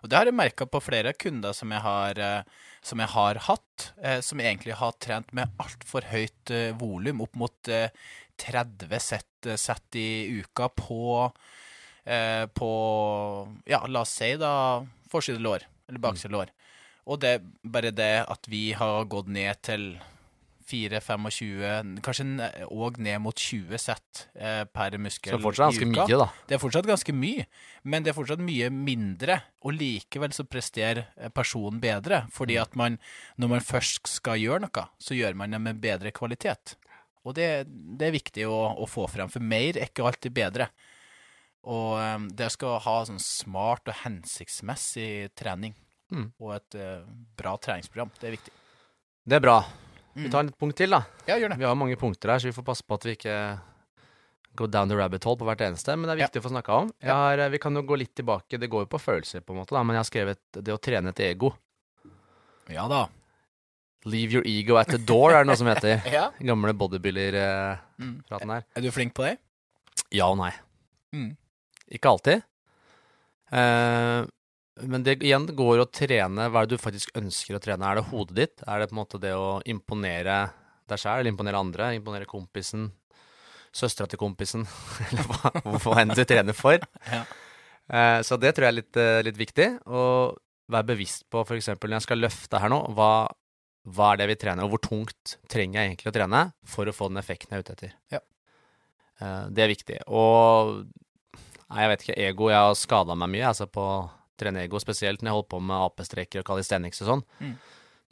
Og 0.03 0.11
det 0.11 0.19
har 0.19 0.29
jeg 0.29 0.37
merka 0.37 0.67
på 0.69 0.83
flere 0.85 1.15
kunder 1.17 1.55
som 1.57 1.71
jeg 1.73 1.81
har, 1.81 2.19
eh, 2.21 2.65
som 2.85 3.01
jeg 3.01 3.09
har 3.15 3.39
hatt, 3.47 3.93
eh, 4.03 4.19
som 4.21 4.43
egentlig 4.43 4.77
har 4.77 4.93
trent 5.01 5.31
med 5.33 5.55
altfor 5.63 6.05
høyt 6.11 6.53
eh, 6.53 6.75
volum, 6.77 7.23
opp 7.25 7.39
mot 7.41 7.71
eh, 7.73 7.89
30 8.37 9.01
sett, 9.01 9.47
eh, 9.47 9.57
sett 9.57 9.97
i 9.97 10.43
uka 10.43 10.69
på, 10.69 11.33
eh, 12.05 12.45
på 12.47 12.71
Ja, 13.65 13.87
la 13.87 14.03
oss 14.03 14.13
si 14.19 14.35
da 14.37 14.85
forside 15.09 15.41
lår, 15.41 15.65
eller 15.89 16.03
bakside 16.03 16.35
lår. 16.35 16.53
Og 17.07 17.21
det 17.21 17.39
bare 17.63 17.93
det 17.93 18.27
at 18.29 18.49
vi 18.49 18.73
har 18.73 19.05
gått 19.05 19.29
ned 19.29 19.61
til 19.63 19.95
4-25, 20.71 21.99
kanskje 22.05 22.25
òg 22.73 22.97
ned 23.05 23.21
mot 23.25 23.37
20 23.37 23.81
sett 23.83 24.23
eh, 24.35 24.63
per 24.65 24.97
muskel 25.03 25.35
Så 25.37 25.41
fortsatt 25.43 25.73
ganske 25.75 25.89
mye, 25.91 26.19
da. 26.23 26.27
Det 26.49 26.57
er 26.57 26.63
fortsatt 26.63 26.89
ganske 26.89 27.15
mye, 27.17 27.45
men 27.85 28.05
det 28.07 28.13
er 28.13 28.17
fortsatt 28.17 28.43
mye 28.45 28.71
mindre. 28.73 29.37
Og 29.65 29.77
likevel 29.77 30.33
så 30.37 30.47
presterer 30.49 31.05
eh, 31.17 31.29
personen 31.35 31.81
bedre, 31.83 32.25
fordi 32.33 32.57
at 32.63 32.75
man, 32.81 32.97
når 33.37 33.53
man 33.57 33.65
først 33.65 34.09
skal 34.17 34.41
gjøre 34.41 34.65
noe, 34.67 34.87
så 34.99 35.17
gjør 35.19 35.37
man 35.41 35.53
det 35.57 35.61
med 35.67 35.81
bedre 35.85 36.13
kvalitet. 36.17 36.77
Og 37.25 37.37
det, 37.39 37.49
det 37.69 38.09
er 38.11 38.17
viktig 38.19 38.49
å, 38.49 38.59
å 38.81 38.89
få 38.89 39.07
frem, 39.09 39.31
for 39.33 39.41
mer 39.45 39.79
er 39.79 39.89
ikke 39.89 40.05
alltid 40.05 40.35
bedre. 40.37 40.69
Og 41.65 41.95
eh, 42.01 42.19
det 42.37 42.51
skal 42.53 42.81
ha 42.85 42.99
sånn 43.09 43.23
smart 43.23 43.89
og 43.89 44.01
hensiktsmessig 44.05 45.33
trening, 45.39 45.77
Mm. 46.13 46.27
og 46.39 46.51
et 46.53 46.75
eh, 46.79 47.01
bra 47.35 47.55
treningsprogram. 47.59 48.11
Det 48.21 48.29
er 48.29 48.35
viktig. 48.37 48.53
Det 49.25 49.39
er 49.39 49.41
bra. 49.43 49.55
Vi 50.15 50.31
tar 50.31 50.45
et 50.47 50.59
punkt 50.59 50.77
til, 50.79 50.91
da. 50.95 51.03
Ja, 51.27 51.37
gjør 51.41 51.51
det. 51.55 51.59
Vi 51.59 51.65
har 51.67 51.75
mange 51.75 51.97
punkter 51.99 52.31
her, 52.31 52.39
så 52.39 52.47
vi 52.51 52.53
får 52.57 52.65
passe 52.69 52.85
på 52.87 52.95
at 52.95 53.03
vi 53.09 53.17
ikke 53.17 53.37
går 54.57 54.71
down 54.71 54.89
the 54.89 54.95
rabbit 54.97 55.25
hole 55.27 55.37
på 55.41 55.45
hvert 55.49 55.65
eneste, 55.67 55.97
men 55.99 56.07
det 56.07 56.15
er 56.15 56.21
Ja. 56.23 56.27
viktig 56.29 56.41
å 56.43 56.45
få 56.47 56.53
snakka 56.55 56.73
om. 56.85 56.93
Har, 57.03 57.39
eh, 57.39 57.49
vi 57.51 57.59
kan 57.59 57.75
jo 57.75 57.83
gå 57.83 57.99
litt 57.99 58.15
tilbake, 58.15 58.59
det 58.61 58.71
går 58.71 58.85
jo 58.87 58.87
på 58.87 59.01
følelser, 59.03 59.41
på 59.43 59.51
en 59.51 59.59
måte, 59.65 59.75
da, 59.75 59.83
men 59.83 59.97
jeg 59.97 60.05
har 60.05 60.11
skrevet 60.11 60.39
det 60.63 60.73
å 60.75 60.79
trene 60.81 61.09
et 61.11 61.21
ego. 61.21 61.55
Ja 62.71 62.87
da. 62.89 63.09
Leave 64.07 64.33
your 64.33 64.43
ego 64.47 64.77
at 64.77 64.87
the 64.89 64.99
door, 64.99 65.33
er 65.33 65.43
det 65.43 65.47
noe 65.49 65.57
som 65.57 65.67
heter. 65.67 66.03
Ja. 66.13 66.31
Gamle 66.41 66.73
bodybuilder-praten 66.75 68.47
Mm. 68.47 68.51
her. 68.51 68.65
Er 68.77 68.81
du 68.83 68.91
flink 68.93 69.15
på 69.15 69.25
det? 69.25 69.39
Ja 70.13 70.29
og 70.31 70.37
nei. 70.39 70.53
Mm. 71.13 71.37
Ikke 71.91 72.09
alltid. 72.13 72.43
Eh, 73.53 74.27
men 74.83 75.05
det 75.07 75.21
igjen 75.23 75.47
går 75.55 75.85
å 75.85 75.91
trene 75.93 76.49
hva 76.51 76.63
er 76.63 76.69
det 76.69 76.77
du 76.79 76.83
faktisk 76.83 77.15
ønsker 77.19 77.57
å 77.57 77.63
trene. 77.63 77.87
Er 77.87 78.01
det 78.01 78.09
hodet 78.11 78.37
ditt? 78.39 78.65
Er 78.67 78.83
det 78.83 78.91
på 78.91 78.97
en 78.97 79.01
måte 79.05 79.21
det 79.23 79.35
å 79.39 79.61
imponere 79.71 80.39
deg 80.91 81.01
sjæl, 81.01 81.21
eller 81.23 81.31
imponere 81.31 81.61
andre? 81.63 81.93
Imponere 81.95 82.29
kompisen? 82.29 82.89
Søstera 83.75 84.11
til 84.11 84.21
kompisen? 84.21 84.67
eller 85.09 85.31
hva, 85.31 85.53
hva 85.79 86.01
enn 86.03 86.15
du 86.15 86.25
trener 86.27 86.57
for. 86.57 86.83
Ja. 87.15 87.25
Eh, 87.85 88.23
så 88.25 88.39
det 88.41 88.55
tror 88.57 88.65
jeg 88.65 88.73
er 88.73 88.77
litt, 88.79 88.97
eh, 88.97 89.23
litt 89.27 89.37
viktig. 89.37 89.67
Å 89.85 90.03
være 90.73 90.89
bevisst 90.95 91.27
på 91.29 91.43
f.eks. 91.45 91.75
når 91.77 91.99
jeg 91.99 92.07
skal 92.07 92.23
løfte 92.23 92.61
her 92.63 92.73
nå, 92.73 92.79
hva, 92.97 93.11
hva 93.93 94.07
er 94.15 94.23
det 94.23 94.29
vi 94.31 94.37
trener, 94.41 94.65
og 94.65 94.73
hvor 94.73 94.81
tungt 94.87 95.35
trenger 95.53 95.83
jeg 95.83 95.91
egentlig 95.91 96.09
å 96.09 96.15
trene 96.17 96.41
for 96.65 96.89
å 96.89 96.95
få 96.97 97.11
den 97.13 97.21
effekten 97.21 97.53
jeg 97.53 97.61
er 97.61 97.67
ute 97.67 97.77
etter. 97.77 97.93
Ja. 98.15 98.23
Eh, 99.21 99.43
det 99.53 99.67
er 99.67 99.75
viktig. 99.75 100.01
Og 100.09 100.87
Nei, 101.65 101.83
jeg 101.83 101.91
vet 101.91 102.03
ikke. 102.05 102.19
Ego. 102.29 102.49
Jeg 102.53 102.61
har 102.61 102.77
skada 102.79 103.17
meg 103.19 103.31
mye 103.33 103.49
altså 103.49 103.67
på 103.73 103.85
å 104.35 104.41
trene 104.43 104.65
ego, 104.67 104.81
spesielt 104.83 105.23
når 105.23 105.31
jeg 105.31 105.39
holdt 105.39 105.51
på 105.55 105.61
med 105.63 105.77
AP-streker 105.79 106.43
og 106.43 106.49
calisthenics 106.49 107.03
og 107.05 107.11
sånn. 107.13 107.25
Mm. 107.41 107.55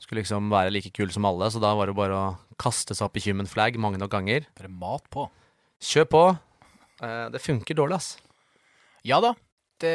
Skulle 0.03 0.23
liksom 0.23 0.49
være 0.51 0.73
like 0.75 0.91
kul 0.95 1.11
som 1.15 1.27
alle, 1.29 1.49
så 1.51 1.61
da 1.63 1.75
var 1.79 1.87
det 1.91 1.95
bare 1.99 2.17
å 2.19 2.31
kaste 2.63 2.95
seg 2.95 3.07
opp 3.07 3.19
i 3.19 3.23
human 3.27 3.47
flag 3.51 3.77
mange 3.79 4.01
nok 4.03 4.11
ganger. 4.15 4.47
Bare 4.59 4.71
mat 4.71 5.05
på. 5.15 5.29
Kjør 5.83 6.09
på. 6.11 6.23
Eh, 7.03 7.27
det 7.35 7.43
funker 7.43 7.79
dårlig, 7.79 7.99
ass. 7.99 8.17
Ja 9.07 9.21
da. 9.23 9.35
Det, 9.83 9.93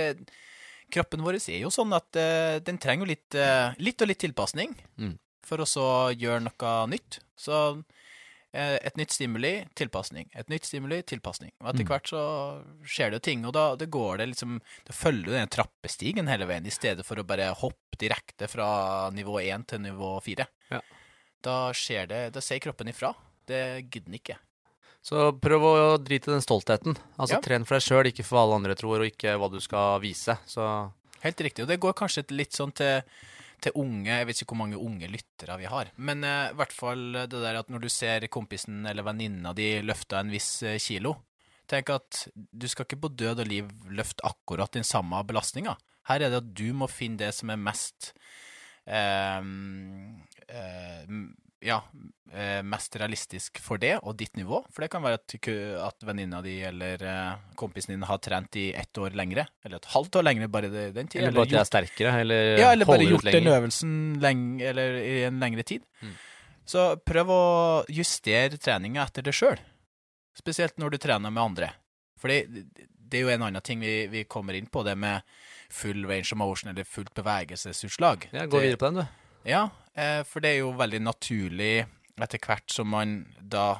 kroppen 0.91 1.23
vår 1.23 1.39
er 1.39 1.61
jo 1.61 1.71
sånn 1.71 1.91
at 1.95 2.15
eh, 2.19 2.59
den 2.63 2.79
trenger 2.79 3.05
jo 3.07 3.11
litt, 3.13 3.35
eh, 3.39 3.75
litt 3.83 4.01
og 4.03 4.11
litt 4.11 4.19
tilpasning 4.23 4.75
Mm. 4.99 5.17
for 5.47 5.63
å 5.63 5.67
så 5.67 5.87
gjøre 6.15 6.43
noe 6.43 6.73
nytt. 6.91 7.19
Så 7.39 7.83
et 8.53 8.95
nytt 8.97 9.11
stimuli, 9.11 9.65
tilpasning. 9.75 10.29
Et 10.35 10.47
nytt 10.49 10.65
stimuli, 10.65 11.01
tilpasning. 11.03 11.51
Og 11.61 11.67
etter 11.73 11.83
Mm. 11.83 11.87
hvert 11.91 12.07
så 12.07 12.21
skjer 12.83 13.11
det 13.11 13.17
jo 13.19 13.25
ting, 13.31 13.45
og 13.45 13.53
da 13.53 13.75
det 13.75 13.89
går 13.91 14.17
det 14.17 14.29
liksom 14.29 14.61
Det 14.85 14.95
følger 14.95 15.31
den 15.35 15.47
trappestigen 15.49 16.27
hele 16.27 16.45
veien, 16.47 16.65
i 16.65 16.69
stedet 16.71 17.05
for 17.05 17.15
å 17.17 17.23
bare 17.27 17.53
hoppe 17.53 17.97
direkte 17.99 18.47
fra 18.49 19.09
nivå 19.11 19.39
1 19.43 19.67
til 19.67 19.79
nivå 19.79 20.21
4. 20.23 20.47
Ja. 20.71 20.81
Da 21.43 21.71
skjer 21.73 22.07
det 22.07 22.33
Da 22.33 22.39
sier 22.41 22.59
kroppen 22.59 22.87
ifra. 22.87 23.13
Det 23.45 23.89
gidder 23.91 24.05
den 24.05 24.19
ikke. 24.19 24.37
Så 25.03 25.31
prøv 25.39 25.61
å 25.61 25.97
drite 26.03 26.31
den 26.31 26.41
stoltheten. 26.41 26.97
Altså 27.17 27.35
Ja. 27.35 27.39
Tren 27.41 27.65
for 27.65 27.75
deg 27.79 27.83
sjøl, 27.83 28.05
ikke 28.11 28.25
for 28.25 28.35
hva 28.37 28.43
alle 28.43 28.55
andre 28.55 28.75
tror, 28.75 28.99
og 28.99 29.05
ikke 29.11 29.37
hva 29.39 29.49
du 29.51 29.59
skal 29.61 29.99
vise. 30.01 30.37
Så 30.47 30.91
Helt 31.21 31.37
riktig. 31.37 31.61
Og 31.63 31.67
det 31.67 31.79
går 31.79 31.93
kanskje 31.93 32.29
litt 32.31 32.51
sånn 32.51 32.73
til, 32.73 33.01
til 33.63 33.77
unge 33.79 34.19
Jeg 34.19 34.27
vet 34.29 34.41
ikke 34.41 34.53
hvor 34.53 34.61
mange 34.63 34.79
unge 34.79 35.09
lyttere 35.09 35.57
vi 35.57 35.69
har. 35.69 35.91
Men 35.97 36.23
eh, 36.23 36.51
i 36.51 36.57
hvert 36.57 36.75
fall 36.75 37.05
det 37.23 37.41
der 37.43 37.61
at 37.61 37.71
når 37.73 37.85
du 37.85 37.89
ser 37.91 38.27
kompisen 38.33 38.85
eller 38.85 39.05
venninna 39.07 39.53
di 39.57 39.77
løfte 39.85 40.19
en 40.19 40.33
viss 40.33 40.61
eh, 40.63 40.79
kilo 40.81 41.15
Tenk 41.67 41.89
at 41.91 42.21
du 42.31 42.63
skal 42.71 42.87
ikke 42.87 43.01
på 43.03 43.09
død 43.19 43.41
og 43.43 43.49
liv 43.49 43.71
løfte 43.91 44.23
akkurat 44.23 44.71
den 44.71 44.85
samme 44.87 45.19
belastninga. 45.27 45.73
Her 46.07 46.23
er 46.23 46.31
det 46.31 46.39
at 46.39 46.53
du 46.55 46.69
må 46.71 46.87
finne 46.87 47.19
det 47.19 47.33
som 47.35 47.51
er 47.51 47.59
mest 47.59 48.13
eh, 48.87 49.41
eh, 50.47 51.01
ja, 51.59 51.77
eh, 52.33 52.61
mest 52.63 52.95
realistisk 52.99 53.59
for 53.63 53.81
det 53.81 53.95
og 54.01 54.15
ditt 54.19 54.35
nivå. 54.37 54.59
For 54.73 54.83
det 54.83 54.89
kan 54.93 55.03
være 55.03 55.19
at, 55.19 55.35
at 55.87 56.05
venninna 56.05 56.41
di 56.45 56.57
eller 56.67 57.03
eh, 57.03 57.45
kompisen 57.59 57.95
din 57.95 58.05
har 58.07 58.21
trent 58.23 58.59
i 58.59 58.69
ett 58.77 58.97
år 59.01 59.15
lengre, 59.17 59.47
eller 59.65 59.81
et 59.81 59.89
halvt 59.93 60.19
år 60.19 60.27
lengre 60.27 60.49
bare 60.51 60.69
den 60.69 61.07
tida. 61.07 61.25
Eller 61.25 61.37
bare 61.37 61.49
at 61.49 61.55
de 61.55 61.61
er 61.61 61.69
sterkere, 61.71 62.13
eller, 62.21 62.51
Ja, 62.61 62.71
eller 62.75 62.89
bare 62.89 63.07
gjort 63.07 63.31
den 63.31 63.49
øvelsen 63.53 63.95
lenge, 64.23 64.61
eller 64.69 64.99
i 65.01 65.17
en 65.29 65.41
lengre 65.43 65.65
tid. 65.67 65.85
Mm. 66.01 66.13
Så 66.67 66.87
prøv 67.07 67.31
å 67.31 67.43
justere 67.87 68.59
treninga 68.59 69.05
etter 69.07 69.23
det 69.23 69.35
sjøl. 69.35 69.59
Spesielt 70.37 70.77
når 70.77 70.93
du 70.93 70.97
trener 71.01 71.31
med 71.33 71.43
andre. 71.43 71.71
For 72.19 72.29
det, 72.29 72.65
det 73.07 73.19
er 73.19 73.23
jo 73.23 73.31
en 73.33 73.45
annen 73.47 73.63
ting 73.63 73.79
vi, 73.81 74.07
vi 74.11 74.25
kommer 74.29 74.57
inn 74.57 74.67
på, 74.69 74.83
det 74.85 74.97
med 74.99 75.23
full 75.73 76.05
range 76.05 76.33
of 76.33 76.41
motion, 76.41 76.69
eller 76.71 76.85
fullt 76.87 77.13
bevegelsesutslag. 77.17 78.27
Ja, 78.35 78.45
Gå 78.45 78.59
videre 78.59 78.79
på 78.81 78.91
den, 78.91 79.01
du. 79.01 79.26
Ja, 79.47 79.69
eh, 79.95 80.21
for 80.27 80.43
det 80.43 80.53
er 80.53 80.61
jo 80.65 80.75
veldig 80.77 81.01
naturlig 81.05 81.85
etter 82.17 82.41
hvert 82.41 82.73
som 82.73 82.89
man 82.91 83.21
da 83.39 83.77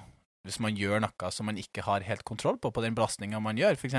Hvis 0.48 0.62
man 0.64 0.78
gjør 0.80 1.02
noe 1.04 1.30
som 1.34 1.50
man 1.50 1.58
ikke 1.60 1.84
har 1.84 2.06
helt 2.08 2.24
kontroll 2.24 2.56
på, 2.62 2.72
på 2.72 2.84
den 2.86 2.96
belastninga 2.96 3.42
man 3.44 3.58
gjør, 3.60 3.76
f.eks. 3.76 3.98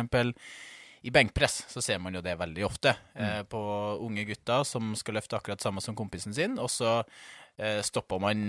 i 1.04 1.10
benkpress, 1.12 1.66
så 1.68 1.82
ser 1.84 1.98
man 2.00 2.14
jo 2.16 2.22
det 2.24 2.38
veldig 2.40 2.64
ofte 2.64 2.94
mm. 3.12 3.50
på 3.52 3.60
unge 4.00 4.24
gutter 4.24 4.64
som 4.64 4.94
skal 4.96 5.18
løfte 5.18 5.36
akkurat 5.36 5.60
samme 5.60 5.84
som 5.84 5.98
kompisen 5.98 6.32
sin, 6.32 6.56
og 6.56 6.70
så 6.72 7.02
eh, 7.58 7.82
stopper 7.84 8.22
man 8.24 8.40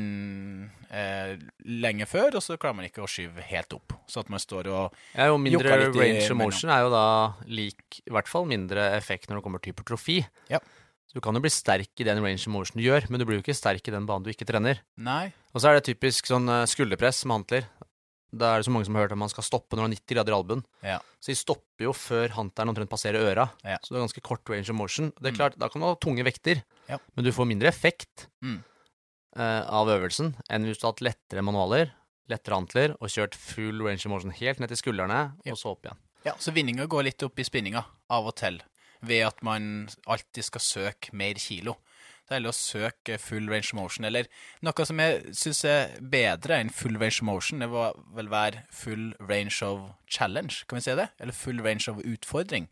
eh, 0.88 1.36
lenge 1.68 2.08
før, 2.08 2.40
og 2.40 2.46
så 2.46 2.56
klarer 2.56 2.80
man 2.80 2.88
ikke 2.88 3.04
å 3.04 3.12
skyve 3.12 3.44
helt 3.52 3.76
opp. 3.76 3.98
Så 4.08 4.24
at 4.24 4.32
man 4.32 4.40
står 4.40 4.72
og 4.72 4.96
Ja, 5.12 5.28
jo 5.28 5.36
mindre 5.42 5.82
range 5.92 6.24
of 6.24 6.40
motion 6.40 6.72
er 6.72 6.86
jo 6.86 6.96
da 6.96 7.06
lik 7.52 8.00
I 8.06 8.16
hvert 8.16 8.32
fall 8.32 8.48
mindre 8.48 8.94
effekt 8.96 9.28
når 9.28 9.42
det 9.42 9.50
kommer 9.50 9.66
til 9.66 9.76
hypertrofi. 9.76 10.22
Ja. 10.56 10.64
Så 11.10 11.18
du 11.18 11.22
kan 11.26 11.34
jo 11.34 11.42
bli 11.42 11.50
sterk 11.50 11.90
i 12.00 12.06
den 12.06 12.22
range 12.22 12.44
of 12.46 12.54
motion 12.54 12.78
du 12.78 12.86
gjør, 12.86 13.08
men 13.10 13.18
du 13.20 13.26
blir 13.26 13.40
jo 13.40 13.42
ikke 13.44 13.56
sterk 13.58 13.88
i 13.90 13.92
den 13.96 14.06
banen 14.06 14.24
du 14.24 14.30
ikke 14.30 14.46
trener. 14.46 14.78
Nei. 15.02 15.32
Og 15.56 15.62
så 15.64 15.72
er 15.72 15.80
det 15.80 15.88
typisk 15.90 16.28
sånn 16.30 16.46
eh, 16.54 16.68
skulderpress 16.70 17.24
med 17.26 17.40
hantler. 17.40 17.66
Da 18.30 18.52
er 18.54 18.62
det 18.62 18.68
så 18.68 18.74
mange 18.76 18.86
som 18.86 18.94
har 18.94 19.08
hørt 19.08 19.16
at 19.16 19.18
man 19.18 19.32
skal 19.32 19.42
stoppe 19.48 19.74
når 19.74 19.82
man 19.88 19.90
har 19.90 19.98
90 19.98 20.14
grader 20.14 20.34
i 20.36 20.38
albuen. 20.38 20.62
Ja. 20.86 21.00
Så 21.18 21.32
de 21.32 21.36
stopper 21.40 21.88
jo 21.88 21.94
før 21.98 22.30
hanteren 22.36 22.70
omtrent 22.70 22.92
passerer 22.92 23.26
øra. 23.26 23.48
Ja. 23.66 23.80
Så 23.82 23.90
det 23.90 23.98
er 23.98 24.06
ganske 24.06 24.22
kort 24.22 24.46
range 24.54 24.70
of 24.70 24.78
motion. 24.78 25.10
Det 25.18 25.32
er 25.32 25.34
Mm. 25.34 25.40
klart, 25.40 25.58
Da 25.58 25.68
kan 25.68 25.82
du 25.82 25.88
ha 25.88 25.96
tunge 25.96 26.24
vekter, 26.24 26.62
Ja. 26.88 27.00
men 27.16 27.26
du 27.26 27.32
får 27.32 27.48
mindre 27.50 27.68
effekt 27.74 28.28
Mm. 28.44 28.64
uh, 29.36 29.66
av 29.66 29.88
øvelsen 29.88 30.36
enn 30.48 30.64
hvis 30.66 30.78
du 30.78 30.86
har 30.86 30.94
hatt 30.94 31.02
lettere 31.02 31.42
manualer, 31.42 31.90
lettere 32.30 32.54
hantler 32.54 32.94
og 33.02 33.10
kjørt 33.10 33.34
full 33.34 33.82
range 33.82 34.06
of 34.06 34.12
motion 34.14 34.30
helt 34.30 34.60
ned 34.60 34.70
til 34.70 34.78
skuldrene, 34.78 35.34
og 35.48 35.58
så 35.58 35.72
opp 35.74 35.82
igjen. 35.90 35.98
Ja, 36.26 36.34
så 36.38 36.54
vinninga 36.54 36.86
går 36.88 37.04
litt 37.10 37.24
opp 37.24 37.40
i 37.40 37.44
spinninga 37.44 37.84
av 38.12 38.28
og 38.28 38.36
til, 38.36 38.62
ved 39.02 39.26
at 39.28 39.44
man 39.44 39.90
alltid 40.08 40.44
skal 40.44 40.62
søke 40.62 41.16
mer 41.16 41.40
kilo. 41.40 41.78
Det 42.30 42.36
er 42.36 42.42
heller 42.42 42.54
å 42.54 42.60
søke 42.60 43.18
full 43.18 43.48
range 43.50 43.72
of 43.74 43.80
motion, 43.80 44.06
eller 44.06 44.28
noe 44.62 44.86
som 44.86 45.00
jeg 45.02 45.32
syns 45.34 45.64
er 45.66 45.96
bedre 46.14 46.60
enn 46.62 46.70
full 46.70 47.00
range 47.02 47.24
of 47.24 47.26
motion, 47.26 47.64
det 47.64 47.70
vil 47.72 48.04
vel 48.14 48.30
være 48.30 48.62
full 48.70 49.08
range 49.18 49.66
of 49.66 49.88
challenge, 50.06 50.62
kan 50.70 50.78
vi 50.78 50.86
si 50.86 50.98
det? 51.00 51.08
Eller 51.18 51.34
full 51.34 51.64
range 51.66 51.90
of 51.90 52.04
utfordring. 52.06 52.70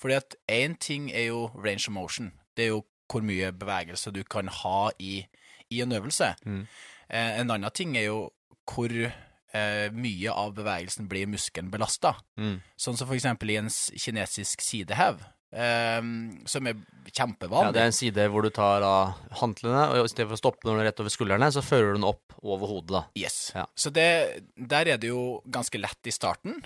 Fordi 0.00 0.16
at 0.16 0.38
én 0.48 0.78
ting 0.80 1.10
er 1.12 1.28
jo 1.28 1.50
range 1.52 1.90
of 1.90 1.98
motion, 1.98 2.32
det 2.56 2.64
er 2.64 2.72
jo 2.78 2.84
hvor 3.12 3.24
mye 3.24 3.52
bevegelse 3.52 4.12
du 4.16 4.22
kan 4.24 4.48
ha 4.48 4.90
i, 4.98 5.26
i 5.70 5.80
en 5.84 5.92
øvelse. 5.92 6.34
Mm. 6.46 6.66
Eh, 7.10 7.40
en 7.40 7.50
annen 7.50 7.70
ting 7.74 7.96
er 7.96 8.08
jo 8.08 8.30
hvor 8.68 8.92
eh, 8.92 9.88
mye 9.92 10.32
av 10.32 10.54
bevegelsen 10.56 11.08
blir 11.08 11.28
muskelen 11.28 11.70
belasta. 11.72 12.14
Mm. 12.40 12.60
Sånn 12.76 12.96
som 12.96 13.08
for 13.08 13.16
eksempel 13.16 13.52
i 13.52 13.60
en 13.60 13.68
kinesisk 13.68 14.64
sidehev, 14.64 15.24
ehm, 15.52 16.46
som 16.48 16.68
er 16.68 16.78
Ja, 17.08 17.72
det 17.72 17.80
er 17.80 17.88
en 17.88 17.96
side 17.96 18.26
hvor 18.28 18.44
du 18.44 18.50
tar 18.52 18.84
av 18.84 19.14
hantlene, 19.40 19.86
og 19.94 20.04
i 20.04 20.10
stedet 20.12 20.28
for 20.28 20.36
å 20.36 20.42
stoppe 20.42 20.68
når 20.68 20.76
du 20.76 20.82
er 20.82 20.88
rett 20.90 21.00
over 21.00 21.14
skuldrene, 21.14 21.48
så 21.54 21.62
fører 21.64 21.94
du 21.94 22.00
den 22.00 22.08
opp 22.08 22.36
over 22.44 22.68
hodet, 22.68 22.90
da. 22.92 23.02
Yes. 23.18 23.38
Ja. 23.56 23.64
Så 23.72 23.90
det, 23.94 24.08
der 24.54 24.92
er 24.92 25.00
det 25.00 25.08
jo 25.08 25.40
ganske 25.48 25.80
lett 25.80 26.10
i 26.10 26.14
starten, 26.14 26.60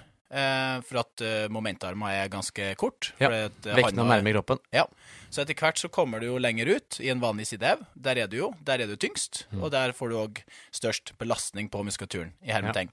for 0.86 1.02
at 1.02 1.22
uh, 1.24 1.48
momentarma 1.52 2.12
er 2.16 2.30
ganske 2.32 2.70
kort. 2.80 3.10
Ja, 3.20 3.28
Vekten 3.28 3.98
eh, 3.98 4.04
er 4.04 4.08
nærme 4.08 4.32
kroppen. 4.32 4.60
Ja. 4.72 4.86
Så 5.32 5.42
etter 5.42 5.56
hvert 5.56 5.80
så 5.80 5.88
kommer 5.92 6.20
du 6.20 6.26
jo 6.26 6.38
lenger 6.40 6.68
ut 6.74 6.98
i 7.00 7.08
en 7.12 7.20
vanlig 7.20 7.46
sidehev. 7.50 7.82
Der 7.96 8.20
er 8.20 8.28
du 8.28 8.36
jo, 8.38 8.48
der 8.64 8.80
er 8.84 8.90
du 8.90 8.96
tyngst, 9.00 9.46
Mm. 9.52 9.62
og 9.64 9.70
der 9.72 9.92
får 9.92 10.08
du 10.08 10.16
òg 10.16 10.38
størst 10.72 11.12
belastning 11.20 11.68
på 11.72 11.82
muskulaturen, 11.84 12.32
i 12.44 12.52
hermetegn. 12.52 12.88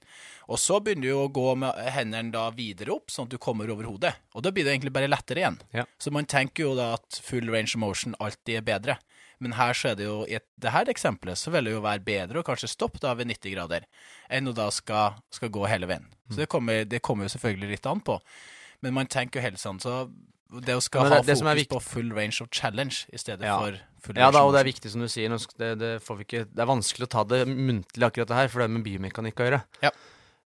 Og 0.48 0.58
så 0.58 0.80
begynner 0.80 1.02
du 1.02 1.08
jo 1.08 1.24
å 1.26 1.32
gå 1.32 1.56
med 1.56 1.76
hendene 1.94 2.32
da 2.32 2.50
videre 2.50 2.92
opp, 2.96 3.08
sånn 3.12 3.28
at 3.28 3.30
du 3.32 3.38
kommer 3.38 3.70
over 3.70 3.84
hodet. 3.88 4.14
Og 4.34 4.42
da 4.44 4.50
blir 4.52 4.64
det 4.64 4.74
egentlig 4.74 4.92
bare 4.92 5.08
lettere 5.08 5.40
igjen. 5.44 5.60
Ja. 5.72 5.84
Så 5.98 6.12
man 6.12 6.26
tenker 6.28 6.64
jo 6.68 6.74
da 6.76 6.94
at 6.98 7.20
full 7.24 7.48
range 7.52 7.76
of 7.76 7.80
motion 7.84 8.16
alltid 8.20 8.56
er 8.60 8.66
bedre. 8.66 8.98
Men 9.40 9.54
her 9.56 9.72
så 9.72 9.90
er 9.92 9.94
det 9.96 10.04
jo, 10.04 10.18
i 10.28 10.36
dette 10.60 10.92
eksempelet 10.92 11.38
så 11.40 11.50
vil 11.54 11.64
det 11.64 11.72
jo 11.72 11.80
være 11.80 12.04
bedre 12.04 12.42
å 12.42 12.44
kanskje 12.46 12.68
stoppe 12.68 13.00
da 13.00 13.14
ved 13.16 13.30
90 13.30 13.54
grader, 13.54 13.86
enn 14.28 14.50
å 14.50 14.52
da 14.54 14.66
skal, 14.70 15.14
skal 15.32 15.48
gå 15.48 15.62
hele 15.70 15.88
veien. 15.88 16.04
Mm. 16.04 16.34
Så 16.34 16.36
det 16.42 16.48
kommer, 16.52 16.84
det 16.84 17.00
kommer 17.06 17.24
jo 17.24 17.32
selvfølgelig 17.38 17.70
litt 17.78 17.86
an 17.88 18.02
på. 18.04 18.18
Men 18.84 18.94
man 18.94 19.08
tenker 19.08 19.40
jo 19.40 19.46
helt 19.48 19.60
sånn, 19.62 19.80
så 19.80 20.10
det 20.50 20.74
å 20.76 20.82
skal 20.82 21.04
det- 21.08 21.16
ha 21.16 21.22
fokus 21.22 21.42
viktig- 21.42 21.68
på 21.72 21.80
full 21.82 22.12
range 22.12 22.40
of 22.42 22.50
challenge 22.50 23.06
i 23.12 23.16
stedet 23.16 23.42
Ja. 23.46 23.56
for 23.58 23.78
full 24.02 24.16
Ja 24.16 24.24
range 24.28 24.32
da, 24.32 24.42
of 24.42 24.48
og 24.48 24.52
det 24.52 24.60
er 24.60 24.72
viktig 24.72 24.90
som 24.90 25.00
du 25.00 25.08
sier. 25.08 25.28
Det, 25.56 25.78
det, 25.78 26.02
får 26.02 26.16
vi 26.18 26.24
ikke, 26.24 26.44
det 26.52 26.60
er 26.60 26.66
vanskelig 26.66 27.06
å 27.06 27.10
ta 27.10 27.24
det 27.24 27.46
muntlig 27.48 28.04
akkurat 28.10 28.28
det 28.28 28.36
her, 28.36 28.48
for 28.48 28.58
det 28.60 28.64
er 28.64 28.76
med 28.76 28.84
biomekanikk 28.84 29.34
å 29.40 29.46
gjøre. 29.48 29.62
Ja. 29.82 29.90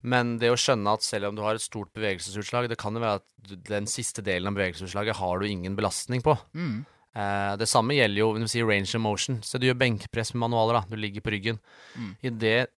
Men 0.04 0.38
det 0.38 0.52
å 0.52 0.58
skjønne 0.60 0.94
at 0.94 1.02
selv 1.02 1.30
om 1.30 1.36
du 1.36 1.42
har 1.42 1.56
et 1.56 1.62
stort 1.62 1.92
bevegelsesutslag, 1.96 2.68
det 2.70 2.78
kan 2.78 2.94
jo 2.94 3.00
være 3.02 3.16
at 3.16 3.64
den 3.66 3.86
siste 3.88 4.22
delen 4.22 4.48
av 4.48 4.54
bevegelsesutslaget 4.54 5.16
har 5.16 5.40
du 5.40 5.48
ingen 5.48 5.76
belastning 5.76 6.22
på. 6.22 6.38
Mm. 6.54 6.86
Eh, 7.16 7.54
det 7.62 7.68
samme 7.72 7.96
gjelder 7.96 8.20
jo 8.20 8.30
når 8.36 8.48
du 8.48 8.52
sier 8.52 8.68
range 8.68 8.92
of 8.98 9.02
motion. 9.04 9.38
Så 9.46 9.60
du 9.62 9.68
gjør 9.70 9.78
benkpress 9.80 10.34
med 10.36 10.44
manualer, 10.50 10.82
da. 10.82 10.84
Du 10.92 11.00
ligger 11.00 11.24
på 11.24 11.32
ryggen. 11.36 11.60
Mm. 11.96 12.10
Idet 12.32 12.72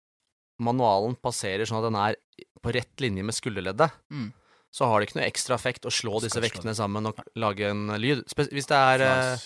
manualen 0.62 1.16
passerer 1.20 1.68
sånn 1.68 1.80
at 1.82 1.88
den 1.90 1.98
er 2.00 2.16
på 2.64 2.72
rett 2.74 3.02
linje 3.04 3.22
med 3.24 3.36
skulderleddet, 3.36 3.90
Mm. 4.10 4.32
så 4.72 4.86
har 4.88 5.00
det 5.00 5.08
ikke 5.08 5.18
noe 5.20 5.28
ekstra 5.30 5.54
effekt 5.56 5.84
å 5.86 5.92
slå 5.92 6.20
disse 6.20 6.40
vektene 6.40 6.74
sammen 6.74 7.06
og 7.06 7.20
lage 7.36 7.68
en 7.70 7.86
lyd. 8.00 8.24
Spe 8.28 8.48
hvis 8.50 8.66
det 8.66 8.76
er 8.76 9.00
eh, 9.04 9.36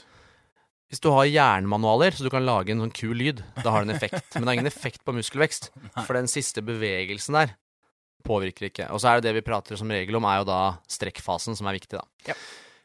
Hvis 0.91 0.99
du 1.05 1.11
har 1.15 1.23
jernmanualer, 1.25 2.11
så 2.11 2.25
du 2.27 2.31
kan 2.31 2.43
lage 2.45 2.71
en 2.73 2.81
sånn 2.83 2.91
kul 2.93 3.15
lyd, 3.15 3.45
da 3.63 3.71
har 3.71 3.85
det 3.85 3.91
en 3.93 3.95
effekt. 3.97 4.35
Men 4.35 4.43
det 4.43 4.49
har 4.49 4.55
ingen 4.59 4.67
effekt 4.67 5.05
på 5.07 5.13
muskelvekst, 5.15 5.69
for 6.07 6.15
den 6.19 6.27
siste 6.27 6.63
bevegelsen 6.67 7.37
der 7.39 7.53
påvirker 8.27 8.67
ikke. 8.67 8.89
Og 8.91 8.99
så 8.99 9.07
er 9.13 9.21
det 9.21 9.29
det 9.31 9.37
vi 9.39 9.45
prater 9.47 9.79
som 9.79 9.89
regel 9.89 10.17
om, 10.19 10.25
er 10.27 10.41
jo 10.43 10.49
da 10.51 10.79
strekkfasen 10.91 11.55
som 11.57 11.69
er 11.71 11.79
viktig, 11.79 11.95
da. 12.01 12.03
Ja. 12.27 12.35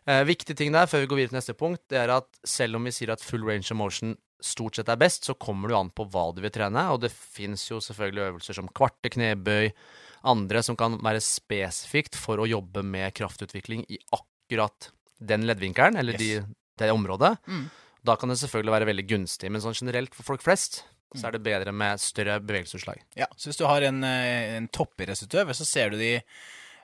Eh, 0.07 0.21
viktig 0.27 0.53
ting 0.57 0.71
der, 0.75 0.85
før 0.89 1.01
vi 1.03 1.09
går 1.09 1.19
videre 1.21 1.33
til 1.33 1.39
neste 1.39 1.55
punkt, 1.57 1.81
det 1.89 1.97
er 2.03 2.11
at 2.13 2.27
selv 2.45 2.77
om 2.77 2.85
vi 2.85 2.93
sier 2.93 3.13
at 3.15 3.23
full 3.25 3.45
range 3.47 3.71
of 3.73 3.79
motion 3.79 4.15
stort 4.45 4.77
sett 4.77 4.89
er 4.91 4.99
best, 5.01 5.25
så 5.25 5.33
kommer 5.41 5.71
det 5.71 5.73
jo 5.73 5.79
an 5.81 5.93
på 5.95 6.05
hva 6.13 6.27
du 6.35 6.43
vil 6.43 6.53
trene, 6.53 6.83
og 6.93 6.99
det 7.01 7.09
fins 7.15 7.63
jo 7.71 7.79
selvfølgelig 7.81 8.27
øvelser 8.27 8.57
som 8.59 8.67
kvarte 8.77 9.09
knebøy, 9.15 9.71
andre 10.29 10.61
som 10.65 10.77
kan 10.77 10.99
være 11.01 11.21
spesifikt 11.23 12.17
for 12.19 12.41
å 12.41 12.49
jobbe 12.49 12.83
med 12.85 13.13
kraftutvikling 13.17 13.85
i 13.89 13.97
akkurat 14.13 14.91
den 15.17 15.47
leddvinkelen, 15.49 15.97
eller 15.97 16.13
Yes. 16.19 16.45
de, 16.45 16.55
det 16.77 16.91
området. 16.93 17.37
Mm. 17.47 17.65
Da 18.05 18.15
kan 18.19 18.29
det 18.29 18.37
selvfølgelig 18.37 18.75
være 18.75 18.89
veldig 18.91 19.07
gunstig, 19.09 19.49
men 19.49 19.63
sånn 19.63 19.73
generelt 19.77 20.13
for 20.13 20.27
folk 20.35 20.43
flest 20.45 20.83
så 21.15 21.29
er 21.29 21.37
det 21.37 21.45
bedre 21.45 21.71
med 21.71 22.01
større 22.03 22.41
bevegelsesutslag. 22.43 22.99
Ja, 23.15 23.27
så 23.39 23.47
hvis 23.47 23.57
du 23.61 23.63
har 23.65 23.81
en, 23.87 24.03
eh, 24.03 24.57
en 24.57 24.67
toppidrettsutøver, 24.67 25.55
så 25.55 25.63
ser 25.65 25.93
du 25.93 25.97
de 25.97 26.21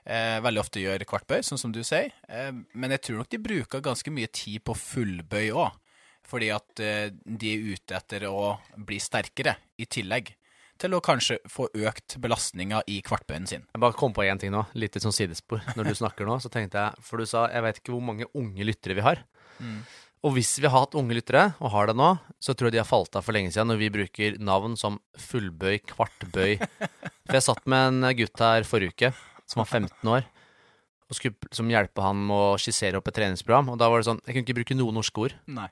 eh, 0.04 0.38
veldig 0.44 0.62
ofte 0.62 0.82
gjør 0.82 1.04
kvartbøy, 1.08 1.40
sånn 1.46 1.60
som 1.60 1.72
du 1.74 1.82
sier. 1.86 2.12
Eh, 2.28 2.52
men 2.52 2.94
jeg 2.96 3.06
tror 3.06 3.22
nok 3.22 3.32
de 3.32 3.42
bruker 3.42 3.84
ganske 3.84 4.14
mye 4.14 4.30
tid 4.32 4.62
på 4.66 4.76
fullbøy 4.78 5.50
òg. 5.54 5.78
Fordi 6.28 6.52
at 6.54 6.82
eh, 6.82 7.08
de 7.10 7.50
er 7.50 7.72
ute 7.74 7.98
etter 7.98 8.28
å 8.30 8.54
bli 8.78 9.00
sterkere, 9.02 9.56
i 9.82 9.88
tillegg 9.90 10.30
til 10.82 10.94
å 10.96 11.02
kanskje 11.04 11.38
få 11.50 11.68
økt 11.86 12.16
belastninga 12.22 12.82
i 12.90 13.00
kvartbøyen 13.04 13.48
sin. 13.48 13.66
Jeg 13.70 13.82
bare 13.82 13.98
kom 13.98 14.14
på 14.14 14.24
én 14.26 14.40
ting 14.40 14.52
nå, 14.54 14.64
litt 14.78 14.98
sånn 15.02 15.14
sidespor. 15.14 15.62
Når 15.78 15.90
du 15.90 15.98
snakker 15.98 16.26
nå, 16.26 16.38
så 16.42 16.50
tenkte 16.52 16.80
jeg 16.80 17.04
For 17.06 17.22
du 17.22 17.28
sa 17.28 17.46
jeg 17.52 17.66
vet 17.66 17.78
ikke 17.78 17.94
hvor 17.94 18.06
mange 18.06 18.30
unge 18.38 18.66
lyttere 18.66 18.96
vi 18.98 19.04
har. 19.06 19.22
Mm. 19.62 19.82
Og 20.22 20.36
hvis 20.36 20.52
vi 20.62 20.68
har 20.70 20.84
hatt 20.84 20.94
unge 20.98 21.16
lyttere, 21.18 21.48
og 21.58 21.72
har 21.74 21.90
det 21.90 21.96
nå, 21.98 22.12
så 22.42 22.54
tror 22.54 22.70
jeg 22.70 22.76
de 22.76 22.82
har 22.82 22.88
falt 22.88 23.16
av 23.18 23.26
for 23.26 23.34
lenge 23.34 23.50
siden 23.50 23.72
når 23.72 23.80
vi 23.80 23.90
bruker 23.96 24.38
navn 24.38 24.76
som 24.78 25.00
fullbøy, 25.18 25.80
kvartbøy. 25.90 26.62
For 27.26 27.38
jeg 27.38 27.46
satt 27.46 27.66
med 27.70 27.88
en 27.88 28.14
gutt 28.18 28.42
her 28.42 28.66
forrige 28.66 28.94
uke, 28.94 29.10
som 29.52 29.62
var 29.62 29.68
15 29.68 30.12
år, 30.16 30.26
og 31.12 31.18
skulle 31.18 31.52
som 31.52 31.68
hjelpe 31.70 32.02
han 32.04 32.24
med 32.30 32.34
å 32.34 32.58
skissere 32.60 32.98
opp 32.98 33.12
et 33.12 33.20
treningsprogram. 33.20 33.74
Og 33.74 33.78
da 33.80 33.90
var 33.92 34.00
det 34.00 34.08
sånn 34.08 34.22
Jeg 34.24 34.34
kunne 34.34 34.46
ikke 34.46 34.58
bruke 34.62 34.78
noen 34.78 35.00
norske 35.02 35.26
ord. 35.28 35.38
Nei. 35.52 35.68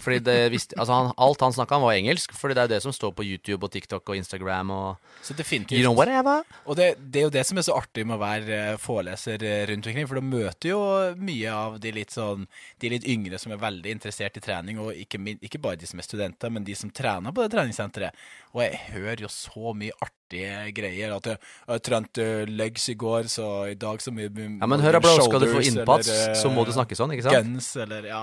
Fordi 0.00 0.22
det 0.24 0.36
visste, 0.54 0.76
altså 0.80 0.96
han, 0.96 1.10
Alt 1.20 1.42
han 1.44 1.52
snakka 1.52 1.76
om, 1.76 1.84
var 1.84 1.98
engelsk, 1.98 2.32
fordi 2.38 2.56
det 2.56 2.62
er 2.62 2.70
det 2.70 2.80
som 2.84 2.94
står 2.96 3.12
på 3.16 3.26
YouTube 3.26 3.66
og 3.66 3.72
TikTok 3.74 4.08
og 4.08 4.16
Instagram 4.16 4.70
og 4.72 5.18
Så 5.20 5.36
definitivt. 5.36 5.82
You 5.82 5.92
know. 5.92 6.44
Og 6.64 6.78
det, 6.78 6.94
det 7.12 7.20
er 7.20 7.26
jo 7.26 7.34
det 7.34 7.44
som 7.48 7.60
er 7.60 7.66
så 7.66 7.76
artig 7.76 8.06
med 8.08 8.16
å 8.16 8.22
være 8.22 8.60
eh, 8.72 8.78
foreleser 8.80 9.44
eh, 9.44 9.66
rundt 9.68 9.90
omkring, 9.90 10.08
for 10.08 10.20
da 10.20 10.24
møter 10.24 10.72
jo 10.72 10.80
mye 11.20 11.52
av 11.52 11.76
de 11.82 11.92
litt 11.92 12.14
sånn 12.14 12.46
De 12.80 12.92
litt 12.92 13.04
yngre 13.08 13.40
som 13.40 13.52
er 13.52 13.60
veldig 13.60 13.92
interessert 13.98 14.40
i 14.40 14.44
trening, 14.44 14.80
og 14.80 14.96
ikke, 14.96 15.20
ikke 15.44 15.60
bare 15.62 15.80
de 15.80 15.90
som 15.90 16.00
er 16.00 16.08
studenter, 16.08 16.52
men 16.52 16.64
de 16.64 16.76
som 16.78 16.90
trener 16.90 17.34
på 17.34 17.44
det 17.44 17.52
treningssenteret. 17.52 18.24
Og 18.56 18.64
jeg 18.64 18.80
hører 18.94 19.26
jo 19.26 19.32
så 19.32 19.76
mye 19.76 19.96
artig 20.00 20.21
artige 20.32 20.72
greier. 20.74 21.12
At 21.16 21.26
jeg, 21.26 21.38
jeg 21.68 21.82
trente 21.86 22.26
legs 22.48 22.88
i 22.88 22.94
går, 22.94 23.28
så 23.28 23.46
i 23.70 23.74
dag 23.74 24.00
så 24.02 24.12
mye 24.12 24.30
Ja, 24.30 24.66
men 24.66 24.80
hør 24.80 25.00
bro, 25.00 25.14
skal 25.20 25.40
du 25.40 25.48
få 25.52 25.62
innpass, 25.62 26.08
eller, 26.08 26.34
så 26.40 26.50
må 26.52 26.64
du 26.64 26.72
eh, 26.72 26.76
snakke 26.76 26.96
sånn, 26.98 27.12
ikke 27.12 27.26
sant? 27.26 27.48
Guns, 27.48 27.70
eller 27.76 28.08
ja. 28.08 28.22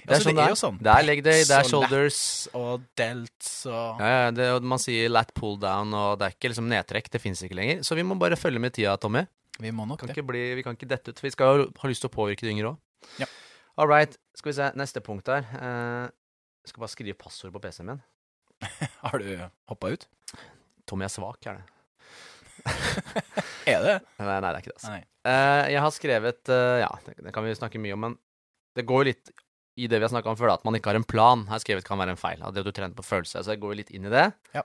Det 0.00 0.08
er 0.08 0.14
Altså, 0.16 0.30
sånn 0.30 0.38
det 0.38 0.44
er 0.44 0.52
jo 0.54 0.60
sånn. 0.60 0.78
Det 0.80 0.92
er 0.94 1.04
leg 1.04 1.22
day, 1.24 1.42
det 1.44 1.56
er 1.58 1.68
shoulders. 1.68 2.20
Og 2.56 2.86
delts 2.96 3.50
og 3.68 4.00
Ja, 4.00 4.12
ja, 4.12 4.30
det, 4.32 4.48
man 4.64 4.80
sier 4.80 5.10
lat 5.12 5.34
pull 5.36 5.58
down, 5.60 5.92
og 5.96 6.16
det 6.20 6.30
er 6.30 6.36
ikke 6.38 6.52
liksom 6.54 6.70
nedtrekk. 6.70 7.10
Det 7.12 7.20
fins 7.20 7.42
ikke 7.44 7.58
lenger. 7.58 7.84
Så 7.86 7.98
vi 7.98 8.06
må 8.06 8.16
bare 8.20 8.38
følge 8.40 8.62
med 8.62 8.72
tida, 8.76 8.96
Tommy. 9.00 9.26
Vi 9.60 9.72
må 9.76 9.84
nok 9.84 10.00
Kan 10.00 10.14
det. 10.14 10.24
bli, 10.24 10.46
vi 10.56 10.64
kan 10.64 10.78
ikke 10.78 10.88
dette 10.88 11.12
ut. 11.12 11.20
for 11.20 11.28
Vi 11.28 11.34
skal 11.34 11.66
ha 11.68 11.90
lyst 11.90 12.00
til 12.00 12.08
å 12.08 12.14
påvirke 12.14 12.46
de 12.46 12.54
yngre 12.54 12.72
òg. 12.72 12.80
Ja. 13.20 13.28
All 13.76 13.88
right. 13.90 14.16
Skal 14.36 14.54
vi 14.54 14.56
se. 14.56 14.70
Neste 14.80 15.02
punkt 15.04 15.28
her. 15.28 15.44
Uh, 15.52 16.08
jeg 16.64 16.72
skal 16.72 16.80
bare 16.80 16.92
skrive 16.94 17.18
passord 17.20 17.52
på 17.52 17.60
PC-en 17.60 17.92
min. 17.92 18.00
Har 19.04 19.20
du 19.20 19.28
hoppa 19.68 19.92
ut? 19.92 20.08
Tommy 20.90 21.06
er 21.06 21.12
svak, 21.12 21.38
er 21.46 21.60
det. 21.60 21.68
Er 23.70 23.84
det? 23.84 23.94
Nei, 24.18 24.26
nei, 24.26 24.40
det 24.40 24.50
er 24.50 24.58
ikke 24.58 24.72
det. 24.72 24.80
Altså. 24.80 24.96
Eh, 25.30 25.66
jeg 25.74 25.80
har 25.84 25.92
skrevet 25.94 26.50
uh, 26.52 26.80
Ja, 26.80 26.90
det, 27.06 27.14
det 27.24 27.32
kan 27.32 27.44
vi 27.46 27.54
snakke 27.56 27.80
mye 27.80 27.94
om, 27.96 28.02
men 28.04 28.16
det 28.76 28.84
går 28.88 29.02
jo 29.02 29.08
litt 29.10 29.32
i 29.80 29.88
det 29.88 30.00
vi 30.00 30.04
har 30.04 30.12
snakka 30.12 30.32
om 30.32 30.38
før, 30.38 30.50
da, 30.50 30.58
at 30.58 30.66
man 30.66 30.76
ikke 30.76 30.90
har 30.92 30.98
en 30.98 31.06
plan. 31.06 31.46
Her 31.48 31.62
skrevet 31.62 31.86
kan 31.86 32.00
være 32.00 32.14
en 32.14 32.20
feil. 32.20 32.42
At 32.44 32.56
det 32.56 32.64
du 32.66 32.72
trener 32.74 32.96
på 32.96 33.06
følelse. 33.06 33.40
Så 33.40 33.54
jeg 33.54 33.62
går 33.62 33.72
jo 33.72 33.78
litt 33.80 33.92
inn 33.96 34.08
i 34.08 34.12
det. 34.12 34.26
Ja. 34.56 34.64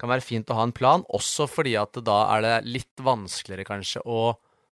Kan 0.00 0.10
være 0.10 0.24
fint 0.24 0.50
å 0.50 0.56
ha 0.58 0.64
en 0.66 0.74
plan, 0.74 1.04
også 1.12 1.46
fordi 1.50 1.76
at 1.78 1.98
da 2.06 2.18
er 2.34 2.44
det 2.46 2.54
litt 2.66 3.02
vanskeligere 3.04 3.68
kanskje 3.68 4.02
å 4.08 4.32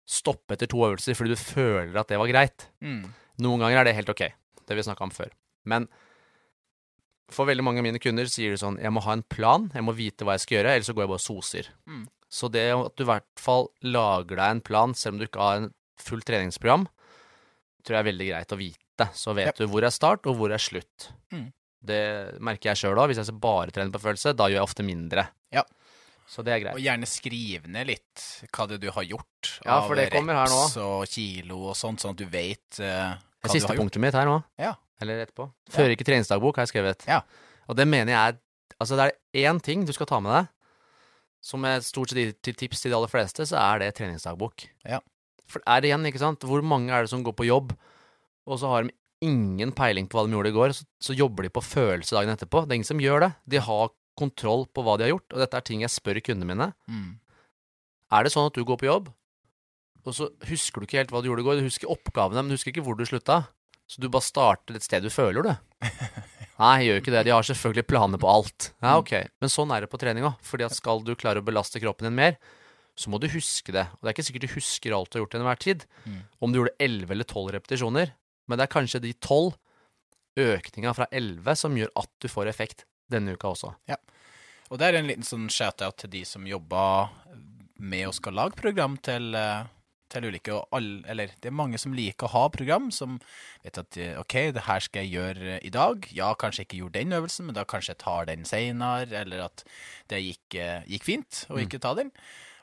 stoppe 0.10 0.58
etter 0.58 0.68
to 0.68 0.82
øvelser 0.82 1.16
fordi 1.16 1.36
du 1.36 1.40
føler 1.40 2.00
at 2.02 2.10
det 2.10 2.18
var 2.20 2.32
greit. 2.32 2.66
Mm. 2.84 3.04
Noen 3.46 3.64
ganger 3.64 3.84
er 3.84 3.88
det 3.88 3.98
helt 4.00 4.10
ok, 4.12 4.26
det 4.66 4.78
vi 4.78 4.86
snakka 4.88 5.06
om 5.06 5.14
før. 5.14 5.30
Men 5.70 5.86
for 7.34 7.50
veldig 7.50 7.64
mange 7.66 7.82
av 7.82 7.88
mine 7.88 8.00
kunder 8.02 8.30
sier 8.32 8.54
de 8.54 8.60
sånn 8.62 8.78
Jeg 8.82 8.92
må 8.94 9.02
ha 9.06 9.14
en 9.18 9.24
plan, 9.24 9.70
jeg 9.74 9.84
må 9.86 9.94
vite 9.98 10.26
hva 10.28 10.36
jeg 10.38 10.46
skal 10.46 10.58
gjøre, 10.60 10.74
ellers 10.76 10.90
så 10.92 10.96
går 10.98 11.06
jeg 11.06 11.12
bare 11.14 11.22
og 11.22 11.26
soser. 11.28 11.70
Mm. 11.88 12.04
Så 12.32 12.48
det 12.52 12.66
at 12.76 12.96
du 12.96 13.04
i 13.04 13.10
hvert 13.10 13.28
fall 13.40 13.68
lager 13.84 14.40
deg 14.40 14.48
en 14.58 14.62
plan, 14.64 14.94
selv 14.96 15.16
om 15.16 15.20
du 15.22 15.26
ikke 15.28 15.42
har 15.44 15.62
en 15.62 15.72
fullt 16.02 16.28
treningsprogram, 16.30 16.86
tror 17.84 17.98
jeg 17.98 18.04
er 18.04 18.10
veldig 18.12 18.30
greit 18.30 18.56
å 18.56 18.60
vite. 18.60 19.08
Så 19.18 19.34
vet 19.36 19.58
du 19.58 19.66
hvor 19.68 19.84
er 19.84 19.94
start, 19.94 20.28
og 20.30 20.38
hvor 20.40 20.54
er 20.54 20.62
slutt. 20.62 21.10
Mm. 21.34 21.50
Det 21.82 22.02
merker 22.46 22.72
jeg 22.72 22.84
sjøl 22.84 23.00
òg. 23.02 23.10
Hvis 23.10 23.20
jeg 23.24 23.40
bare 23.42 23.74
trener 23.74 23.94
på 23.94 24.04
følelse, 24.04 24.36
da 24.38 24.48
gjør 24.52 24.60
jeg 24.62 24.68
ofte 24.70 24.86
mindre. 24.86 25.26
Ja. 25.52 25.64
Så 26.30 26.46
det 26.46 26.54
er 26.54 26.62
greit. 26.64 26.78
Og 26.78 26.84
gjerne 26.86 27.10
skrive 27.10 27.68
ned 27.74 27.90
litt 27.90 28.26
hva 28.54 28.68
det 28.70 28.78
du 28.80 28.88
har 28.94 29.04
gjort 29.04 29.50
Ja, 29.66 29.82
for 29.84 29.98
det 30.00 30.06
kommer 30.14 30.38
her 30.38 30.52
nå. 30.54 30.62
reps 30.64 30.78
og 30.80 31.02
kilo 31.12 31.58
og 31.74 31.76
sånt, 31.76 32.00
sånn 32.04 32.14
at 32.16 32.22
du 32.22 32.30
vet 32.32 32.78
hva 32.78 32.78
Det 32.78 32.86
du 32.86 32.94
har 32.94 33.18
gjort. 33.18 33.42
Det 33.50 33.56
siste 33.58 33.76
punktet 33.76 34.04
mitt 34.06 34.16
her 34.16 34.30
nå, 34.30 34.38
Ja. 34.62 34.76
Eller 35.04 35.24
etterpå. 35.26 35.48
Fører 35.72 35.96
ikke 35.96 36.08
treningsdagbok, 36.08 36.58
har 36.58 36.68
jeg 36.68 36.74
skrevet. 36.74 37.06
Ja. 37.10 37.22
Og 37.70 37.78
det 37.78 37.88
mener 37.90 38.14
jeg 38.14 38.36
er 38.36 38.40
Altså, 38.82 38.98
det 38.98 39.12
er 39.12 39.52
én 39.52 39.60
ting 39.62 39.84
du 39.86 39.92
skal 39.94 40.08
ta 40.10 40.18
med 40.24 40.32
deg, 40.34 40.48
som 41.46 41.66
er 41.70 41.84
stort 41.86 42.10
sett 42.10 42.40
til 42.42 42.56
tips 42.58 42.80
til 42.82 42.90
de 42.90 42.96
aller 42.98 43.12
fleste, 43.12 43.46
så 43.46 43.60
er 43.60 43.84
det 43.84 43.92
treningsdagbok. 44.00 44.66
Ja. 44.90 44.98
For 45.46 45.62
er 45.70 45.84
det 45.84 45.92
igjen, 45.92 46.08
ikke 46.10 46.22
sant, 46.24 46.42
hvor 46.48 46.64
mange 46.66 46.90
er 46.90 47.06
det 47.06 47.12
som 47.12 47.22
går 47.22 47.36
på 47.38 47.46
jobb, 47.46 47.76
og 48.50 48.58
så 48.58 48.72
har 48.72 48.88
de 48.88 48.96
ingen 49.22 49.70
peiling 49.78 50.10
på 50.10 50.18
hva 50.18 50.26
de 50.26 50.34
gjorde 50.34 50.50
i 50.50 50.58
går, 50.58 50.74
så, 50.74 50.88
så 50.98 51.14
jobber 51.14 51.46
de 51.46 51.54
på 51.54 51.62
følelse 51.62 52.18
dagen 52.18 52.34
etterpå. 52.34 52.64
Det 52.66 52.74
er 52.74 52.82
ingen 52.82 52.90
som 52.90 53.04
gjør 53.04 53.28
det. 53.28 53.32
De 53.54 53.62
har 53.62 53.94
kontroll 54.18 54.66
på 54.74 54.82
hva 54.86 54.98
de 54.98 55.06
har 55.06 55.14
gjort, 55.14 55.30
og 55.30 55.44
dette 55.44 55.60
er 55.60 55.68
ting 55.68 55.86
jeg 55.86 55.94
spør 55.94 56.22
kundene 56.26 56.50
mine. 56.50 56.72
Mm. 56.90 57.12
Er 58.18 58.26
det 58.26 58.34
sånn 58.34 58.50
at 58.50 58.58
du 58.58 58.66
går 58.66 58.82
på 58.82 58.90
jobb, 58.90 59.14
og 60.02 60.16
så 60.18 60.32
husker 60.50 60.82
du 60.82 60.88
ikke 60.88 61.04
helt 61.04 61.14
hva 61.14 61.22
du 61.22 61.30
gjorde 61.30 61.46
i 61.46 61.48
går? 61.48 61.62
Du 61.62 61.70
husker 61.70 61.92
oppgavene, 61.94 62.42
men 62.42 62.50
du 62.50 62.58
husker 62.58 62.74
ikke 62.74 62.86
hvor 62.86 62.98
du 62.98 63.06
slutta. 63.06 63.44
Så 63.92 64.00
du 64.00 64.08
bare 64.08 64.24
starter 64.24 64.78
et 64.78 64.86
sted 64.86 65.04
du 65.04 65.12
føler, 65.12 65.44
du. 65.44 65.52
Nei, 66.62 66.72
jeg 66.80 66.88
gjør 66.88 67.02
ikke 67.02 67.14
det. 67.16 67.24
De 67.28 67.34
har 67.34 67.46
selvfølgelig 67.48 67.88
planer 67.90 68.22
på 68.22 68.30
alt. 68.32 68.70
Ja, 68.80 68.96
ok. 69.02 69.14
Men 69.42 69.52
sånn 69.52 69.74
er 69.76 69.84
det 69.84 69.90
på 69.92 70.00
trening 70.00 70.28
òg. 70.30 70.38
Fordi 70.46 70.68
at 70.68 70.76
skal 70.78 71.02
du 71.04 71.12
klare 71.20 71.42
å 71.42 71.46
belaste 71.46 71.82
kroppen 71.82 72.08
din 72.08 72.16
mer, 72.16 72.38
så 72.96 73.12
må 73.12 73.20
du 73.20 73.28
huske 73.34 73.74
det. 73.74 73.88
Og 73.98 74.04
det 74.04 74.12
er 74.12 74.16
ikke 74.16 74.28
sikkert 74.30 74.46
du 74.46 74.54
husker 74.54 74.96
alt 74.96 75.10
du 75.10 75.18
har 75.18 75.26
gjort 75.26 75.34
til 75.34 75.42
enhver 75.42 75.62
tid. 75.64 75.84
Mm. 76.06 76.22
Om 76.40 76.54
du 76.54 76.60
gjorde 76.62 76.76
11 76.78 77.16
eller 77.18 77.28
12 77.28 77.52
repetisjoner. 77.58 78.14
Men 78.48 78.60
det 78.60 78.68
er 78.68 78.74
kanskje 78.78 79.04
de 79.04 79.12
12, 79.18 79.52
økninga 80.42 80.94
fra 80.96 81.10
11, 81.12 81.52
som 81.60 81.76
gjør 81.76 81.92
at 82.00 82.12
du 82.24 82.30
får 82.32 82.52
effekt 82.52 82.86
denne 83.12 83.36
uka 83.36 83.52
også. 83.52 83.74
Ja. 83.92 83.98
Og 84.72 84.80
det 84.80 84.88
er 84.88 85.02
en 85.02 85.10
liten 85.10 85.28
sånn 85.28 85.50
shout-out 85.52 86.00
til 86.00 86.14
de 86.14 86.24
som 86.28 86.48
jobber 86.48 87.12
med 87.82 88.08
å 88.08 88.16
skal 88.16 88.38
lage 88.38 88.56
program 88.60 88.96
til, 89.04 89.34
eh, 89.36 89.66
til 90.12 90.28
ulike 90.28 90.52
og 90.54 90.68
alle, 90.76 91.02
Eller 91.10 91.32
det 91.42 91.50
er 91.50 91.56
mange 91.56 91.80
som 91.82 91.96
liker 91.96 92.28
å 92.28 92.34
ha 92.36 92.44
program, 92.54 92.90
som 92.92 93.18
vet 93.64 93.78
at 93.82 93.98
eh, 93.98 94.20
OK, 94.20 94.36
det 94.56 94.66
her 94.68 94.84
skal 94.84 95.06
jeg 95.08 95.16
gjøre 95.16 95.58
i 95.64 95.72
dag. 95.74 96.08
Ja, 96.16 96.34
kanskje 96.36 96.66
ikke 96.68 96.82
gjorde 96.84 97.00
den 97.00 97.16
øvelsen, 97.18 97.48
men 97.50 97.56
da 97.58 97.64
kanskje 97.66 97.96
jeg 97.96 98.02
tar 98.04 98.28
den 98.30 98.44
seinere. 98.46 99.10
Eller 99.24 99.46
at 99.48 99.64
det 100.12 100.22
gikk, 100.26 100.60
eh, 100.60 100.82
gikk 100.92 101.04
fint 101.08 101.46
å 101.50 101.56
Mm. 101.58 101.64
ikke 101.68 101.80
ta 101.82 101.94
den. 101.96 102.12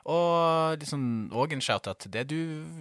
Og 0.09 0.79
liksom, 0.79 1.01
og 1.35 1.51
en 1.53 1.61
shout-out 1.61 1.99
til 1.99 2.11
det. 2.11 2.27
Du 2.31 2.37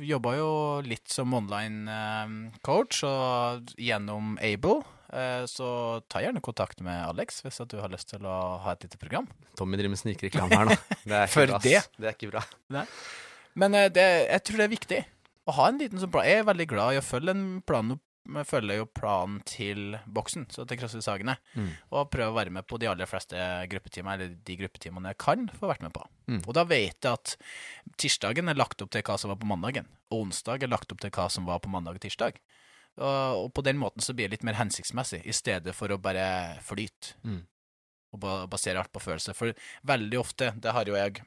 jobba 0.06 0.36
jo 0.38 0.50
litt 0.86 1.08
som 1.12 1.34
online 1.34 1.88
eh, 1.90 2.60
coach, 2.64 3.02
og 3.04 3.74
gjennom 3.76 4.38
Able. 4.40 4.84
Eh, 5.12 5.44
Så 5.48 6.02
ta 6.08 6.20
gjerne 6.20 6.40
kontakt 6.44 6.80
med 6.84 7.00
Alex 7.08 7.40
hvis 7.42 7.60
at 7.64 7.68
du 7.72 7.78
har 7.80 7.88
lyst 7.88 8.10
til 8.12 8.20
å 8.28 8.58
ha 8.60 8.72
et 8.72 8.82
lite 8.84 8.98
program. 9.00 9.26
Tommy 9.56 9.76
driver 9.80 9.94
med 9.96 9.98
snikreklame 10.02 10.52
her 10.56 10.64
nå. 10.68 10.76
Det 11.04 11.16
er 11.16 11.26
ikke 11.26 11.46
bra, 11.48 11.58
det. 11.64 11.80
Det 11.98 12.06
er 12.12 12.14
ikke 12.16 12.30
bra. 12.30 12.44
Men 13.58 13.74
eh, 13.76 13.88
det, 13.92 14.08
jeg 14.28 14.44
tror 14.46 14.60
det 14.60 14.68
er 14.68 14.76
viktig 14.76 15.00
å 15.48 15.56
ha 15.56 15.70
en 15.70 15.80
liten 15.80 16.00
sånn 16.00 16.12
plan. 16.12 16.28
Jeg 16.28 16.42
er 16.42 16.46
veldig 16.48 16.68
glad 16.68 16.94
i 16.94 17.00
å 17.00 17.04
følge 17.04 17.34
en 17.34 17.48
plan. 17.66 17.96
Jeg 18.28 18.44
følger 18.50 18.82
jo 18.82 18.88
planen 18.92 19.38
til 19.48 19.96
boksen, 20.04 20.44
så 20.52 20.66
til 20.68 20.76
CrossFit 20.80 21.06
Sagene. 21.06 21.38
Mm. 21.56 21.70
Og 21.96 22.10
prøver 22.12 22.34
å 22.34 22.36
være 22.36 22.52
med 22.52 22.66
på 22.68 22.76
de 22.80 22.90
aller 22.90 23.08
fleste 23.08 23.40
gruppetimer, 23.72 24.18
eller 24.18 24.34
de 24.44 24.56
gruppetimene 24.60 25.14
jeg 25.14 25.20
kan 25.24 25.46
få 25.56 25.70
vært 25.70 25.86
med 25.86 25.94
på. 25.96 26.04
Mm. 26.28 26.42
Og 26.42 26.52
da 26.58 26.66
vet 26.68 27.08
jeg 27.08 27.14
at 27.14 27.36
tirsdagen 28.00 28.52
er 28.52 28.58
lagt 28.58 28.84
opp 28.84 28.92
til 28.92 29.04
hva 29.08 29.16
som 29.20 29.32
var 29.32 29.40
på 29.40 29.48
mandagen. 29.48 29.88
Og 30.12 30.26
onsdag 30.26 30.66
er 30.66 30.72
lagt 30.74 30.92
opp 30.92 31.00
til 31.00 31.14
hva 31.16 31.30
som 31.32 31.48
var 31.48 31.62
på 31.64 31.72
mandag 31.72 31.96
og 31.96 32.04
tirsdag. 32.04 32.36
Og, 32.98 33.46
og 33.46 33.48
på 33.56 33.64
den 33.64 33.80
måten 33.80 34.04
så 34.04 34.12
blir 34.12 34.28
det 34.28 34.36
litt 34.36 34.48
mer 34.50 34.58
hensiktsmessig, 34.60 35.22
i 35.24 35.36
stedet 35.36 35.72
for 35.76 35.88
å 35.94 36.00
bare 36.02 36.58
flyte. 36.66 37.16
Mm. 37.24 37.46
Og 38.12 38.28
basere 38.52 38.80
alt 38.82 38.92
på 38.92 39.00
følelser. 39.04 39.36
For 39.36 39.56
veldig 39.88 40.20
ofte, 40.20 40.52
det 40.60 40.76
har 40.76 40.88
jo 40.88 41.00
jeg 41.00 41.24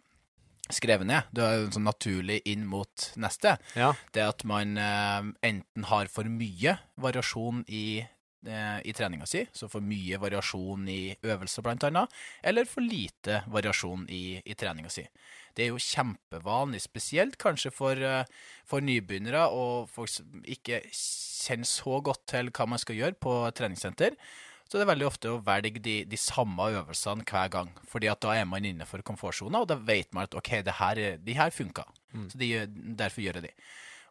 skrevet 0.74 1.07
ned, 1.07 1.24
det 1.36 1.43
er 1.43 1.67
sånn 1.74 1.86
naturlig 1.88 2.41
inn 2.51 2.65
mot 2.67 3.11
neste, 3.22 3.57
Ja. 3.76 3.93
det 4.13 4.24
at 4.28 4.43
man 4.47 4.78
eh, 4.78 5.22
enten 5.43 5.84
har 5.91 6.07
for 6.07 6.24
mye 6.26 6.78
variasjon 6.99 7.63
i, 7.67 7.99
eh, 8.47 8.80
i 8.86 8.93
treninga 8.93 9.28
si, 9.28 9.45
så 9.53 9.69
for 9.69 9.82
mye 9.82 10.17
variasjon 10.22 10.88
i 10.89 11.15
øvelser 11.24 11.61
blant 11.63 11.84
annet, 11.84 12.09
eller 12.43 12.65
for 12.65 12.82
lite 12.82 13.43
variasjon 13.47 14.07
i, 14.09 14.41
i 14.45 14.53
treninga 14.55 14.89
si. 14.89 15.07
Det 15.55 15.65
er 15.65 15.74
jo 15.74 15.82
kjempevanlig, 15.84 16.80
spesielt 16.82 17.38
kanskje 17.38 17.72
for, 17.76 17.95
eh, 17.95 18.24
for 18.65 18.80
nybegynnere 18.82 19.47
og 19.51 19.89
folk 19.91 20.09
som 20.09 20.43
ikke 20.47 20.82
kjenner 20.91 21.67
så 21.67 22.01
godt 22.03 22.26
til 22.32 22.51
hva 22.51 22.67
man 22.69 22.80
skal 22.80 22.95
gjøre 22.95 23.17
på 23.19 23.34
treningssenter. 23.57 24.15
Så 24.72 24.80
det 24.80 24.86
er 24.86 24.91
veldig 24.93 25.07
ofte 25.09 25.28
å 25.34 25.41
velge 25.43 25.82
de, 25.84 25.97
de 26.07 26.15
samme 26.15 26.63
øvelsene 26.72 27.26
hver 27.28 27.49
gang, 27.51 27.72
fordi 27.91 28.07
at 28.07 28.22
da 28.24 28.38
er 28.39 28.45
man 28.47 28.63
innenfor 28.63 29.01
komfortsona, 29.03 29.59
og 29.59 29.67
da 29.67 29.76
vet 29.76 30.13
man 30.15 30.24
at 30.30 30.38
ok, 30.39 30.51
det 30.63 30.78
her, 30.80 31.01
er- 31.09 31.17
de 31.19 31.36
her 31.36 31.51
funka, 31.51 31.84
så 32.32 32.39
de, 32.39 32.47
derfor 32.95 33.22
gjør 33.26 33.41
jeg 33.41 33.49
de. 33.49 33.51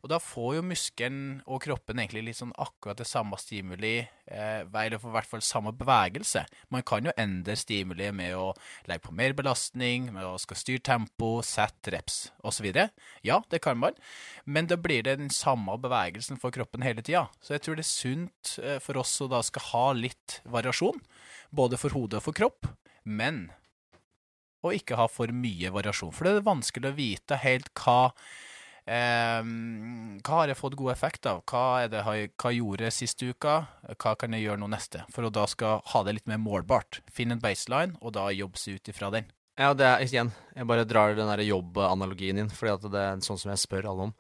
Og 0.00 0.08
da 0.08 0.16
får 0.22 0.54
jo 0.56 0.62
muskelen 0.64 1.24
og 1.44 1.60
kroppen 1.66 2.00
egentlig 2.00 2.22
litt 2.30 2.38
sånn 2.38 2.54
akkurat 2.60 2.96
det 3.02 3.06
samme 3.08 3.36
stimuli, 3.40 3.98
eh, 4.32 4.62
eller 4.64 4.96
for 4.96 5.12
i 5.12 5.16
hvert 5.18 5.28
fall 5.28 5.44
samme 5.44 5.74
bevegelse. 5.76 6.46
Man 6.72 6.84
kan 6.88 7.04
jo 7.04 7.12
endre 7.20 7.56
stimuli 7.60 8.08
med 8.16 8.32
å 8.38 8.54
legge 8.88 9.04
på 9.04 9.14
mer 9.16 9.36
belastning, 9.36 10.08
med 10.14 10.24
å 10.24 10.38
skal 10.40 10.56
styre 10.56 10.84
tempo, 10.88 11.30
sette 11.44 11.92
reps 11.92 12.30
osv. 12.40 12.70
Ja, 13.26 13.42
det 13.52 13.60
kan 13.60 13.76
man, 13.76 13.98
men 14.46 14.70
da 14.72 14.80
blir 14.80 15.04
det 15.04 15.18
den 15.20 15.32
samme 15.34 15.76
bevegelsen 15.76 16.40
for 16.40 16.54
kroppen 16.54 16.86
hele 16.86 17.04
tida. 17.04 17.28
Så 17.44 17.58
jeg 17.58 17.66
tror 17.66 17.76
det 17.76 17.84
er 17.84 17.92
sunt 17.92 18.56
eh, 18.64 18.80
for 18.80 19.02
oss 19.04 19.18
å 19.20 19.28
da 19.28 19.44
skal 19.44 19.68
ha 19.68 19.86
litt 20.00 20.40
variasjon, 20.48 21.00
både 21.52 21.76
for 21.76 21.92
hode 21.92 22.22
og 22.22 22.30
for 22.30 22.40
kropp, 22.40 22.72
men 23.04 23.50
å 24.64 24.72
ikke 24.76 24.96
ha 24.96 25.06
for 25.12 25.32
mye 25.32 25.72
variasjon. 25.72 26.12
For 26.12 26.24
det 26.24 26.38
er 26.38 26.48
vanskelig 26.48 26.88
å 26.88 26.96
vite 26.96 27.40
helt 27.44 27.68
hva 27.76 28.14
hva 28.86 30.36
har 30.40 30.50
jeg 30.50 30.58
fått 30.58 30.76
god 30.78 30.92
effekt 30.92 31.26
av? 31.28 31.42
Hva, 31.48 31.86
det, 31.90 32.00
hva 32.02 32.52
gjorde 32.54 32.86
jeg 32.88 32.96
siste 32.96 33.28
uka? 33.30 33.56
Hva 33.96 34.14
kan 34.18 34.34
jeg 34.34 34.46
gjøre 34.46 34.62
nå 34.62 34.70
neste? 34.72 35.04
For 35.14 35.26
å 35.26 35.32
da 35.34 35.44
skal 35.50 35.82
ha 35.92 36.02
det 36.06 36.16
litt 36.16 36.30
mer 36.30 36.40
målbart. 36.42 37.02
Finne 37.12 37.36
en 37.36 37.42
baseline, 37.42 37.98
og 38.00 38.16
da 38.16 38.30
jobbe 38.34 38.58
seg 38.58 38.80
ut 38.80 38.90
ifra 38.92 39.12
den. 39.14 39.28
Ja, 39.60 39.74
det 39.76 39.84
er 39.84 40.02
igjen 40.06 40.30
Jeg 40.56 40.64
bare 40.70 40.86
drar 40.88 41.12
den 41.18 41.28
der 41.28 41.42
jobbanalogien 41.44 42.38
inn, 42.40 42.52
fordi 42.54 42.72
at 42.72 42.86
det 42.92 43.02
er 43.02 43.22
sånn 43.24 43.40
som 43.40 43.52
jeg 43.52 43.60
spør 43.60 43.90
alle 43.90 44.08
om. 44.08 44.14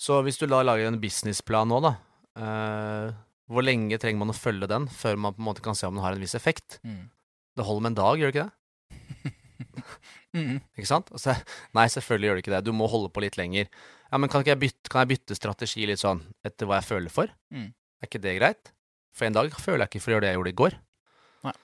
Så 0.00 0.20
hvis 0.26 0.40
du 0.40 0.46
da 0.48 0.62
lager 0.64 0.88
en 0.88 1.00
businessplan 1.00 1.68
nå, 1.70 1.80
da 1.84 1.94
eh, 2.40 3.16
Hvor 3.50 3.64
lenge 3.64 3.98
trenger 4.00 4.22
man 4.22 4.32
å 4.32 4.36
følge 4.36 4.68
den 4.70 4.88
før 4.92 5.20
man 5.20 5.36
på 5.36 5.42
en 5.42 5.48
måte 5.48 5.64
kan 5.64 5.78
se 5.78 5.88
om 5.88 5.96
den 5.96 6.04
har 6.04 6.16
en 6.16 6.22
viss 6.22 6.36
effekt? 6.38 6.80
Det 7.56 7.66
holder 7.66 7.84
med 7.84 7.92
en 7.94 8.00
dag, 8.02 8.20
gjør 8.20 8.32
det 8.32 8.36
ikke 8.36 8.48
det? 8.48 9.34
Mm. 10.36 10.60
Ikke 10.78 10.90
sant? 10.90 11.10
Altså, 11.14 11.34
nei, 11.76 11.86
selvfølgelig 11.90 12.28
gjør 12.28 12.38
du 12.38 12.44
ikke 12.44 12.54
det. 12.54 12.64
Du 12.66 12.74
må 12.76 12.90
holde 12.90 13.10
på 13.12 13.24
litt 13.24 13.38
lenger. 13.40 13.70
Ja, 14.10 14.18
men 14.18 14.30
kan, 14.30 14.42
ikke 14.42 14.54
jeg 14.54 14.62
bytte, 14.66 14.90
kan 14.92 15.04
jeg 15.04 15.14
bytte 15.14 15.38
strategi 15.38 15.86
litt 15.88 16.02
sånn 16.02 16.22
etter 16.46 16.68
hva 16.68 16.80
jeg 16.80 16.88
føler 16.90 17.14
for? 17.14 17.32
Mm. 17.54 17.70
Er 18.00 18.10
ikke 18.10 18.22
det 18.22 18.36
greit? 18.38 18.72
For 19.16 19.26
en 19.26 19.36
dag 19.36 19.52
føler 19.54 19.84
jeg 19.84 19.92
ikke 19.92 20.02
for 20.04 20.12
å 20.12 20.16
gjøre 20.16 20.26
det 20.26 20.32
jeg 20.32 20.40
gjorde 20.40 20.52
i 20.52 20.58
går. 20.60 20.78
Nei. 21.46 21.54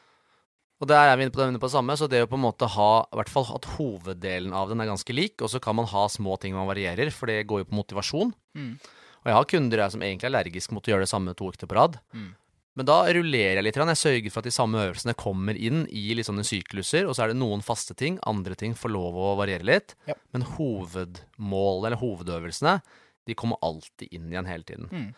Og 0.83 0.91
der 0.91 1.11
er 1.11 1.17
vi 1.17 1.27
inne 1.27 1.35
på 1.35 1.41
det, 1.41 1.49
inne 1.51 1.63
på 1.63 1.71
det 1.71 1.77
samme, 1.77 1.97
så 1.99 2.09
det 2.11 2.23
å 2.25 2.31
på 2.31 2.39
en 2.39 2.45
måte 2.45 2.69
ha 2.75 2.91
i 3.03 3.19
hvert 3.21 3.33
fall 3.33 3.49
at 3.57 3.69
hoveddelen 3.77 4.55
av 4.57 4.71
den 4.71 4.83
er 4.83 4.91
ganske 4.91 5.17
lik, 5.17 5.41
og 5.41 5.51
så 5.53 5.63
kan 5.63 5.79
man 5.79 5.89
ha 5.91 6.05
små 6.13 6.37
ting 6.43 6.55
man 6.59 6.69
varierer, 6.69 7.11
for 7.15 7.31
det 7.31 7.47
går 7.49 7.63
jo 7.63 7.71
på 7.71 7.79
motivasjon. 7.81 8.35
Mm. 8.59 8.75
Og 9.23 9.31
jeg 9.31 9.39
har 9.39 9.49
kunder 9.51 9.83
jeg 9.83 9.95
som 9.95 10.03
egentlig 10.07 10.29
er 10.29 10.35
allergisk 10.35 10.75
mot 10.75 10.87
å 10.87 10.93
gjøre 10.93 11.07
det 11.07 11.11
samme 11.11 11.35
to 11.39 11.49
uker 11.51 11.71
på 11.71 11.79
rad. 11.79 11.97
Mm. 12.15 12.29
Men 12.77 12.89
da 12.89 12.99
rullerer 13.09 13.57
jeg 13.59 13.65
litt. 13.65 13.79
Jeg 13.81 14.01
sørger 14.03 14.33
for 14.33 14.43
at 14.43 14.49
de 14.51 14.53
samme 14.53 14.83
øvelsene 14.85 15.17
kommer 15.17 15.57
inn 15.57 15.87
i 15.89 16.11
litt 16.17 16.29
sånne 16.29 16.45
sykluser, 16.45 17.09
og 17.09 17.17
så 17.17 17.25
er 17.25 17.33
det 17.33 17.41
noen 17.41 17.65
faste 17.65 17.97
ting, 17.97 18.19
andre 18.29 18.57
ting 18.59 18.77
får 18.77 18.93
lov 18.93 19.17
å 19.17 19.33
variere 19.41 19.65
litt. 19.65 19.97
Ja. 20.09 20.17
Men 20.37 20.45
hovedmålet, 20.59 21.89
eller 21.89 22.01
hovedøvelsene, 22.03 22.79
de 23.27 23.37
kommer 23.39 23.61
alltid 23.65 24.13
inn 24.13 24.29
igjen 24.29 24.51
hele 24.51 24.69
tiden. 24.69 24.91
Mm. 24.93 25.09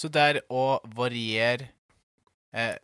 Så 0.00 0.10
er 0.18 0.40
å 0.50 0.80
variere 0.96 1.68
eh, 2.56 2.74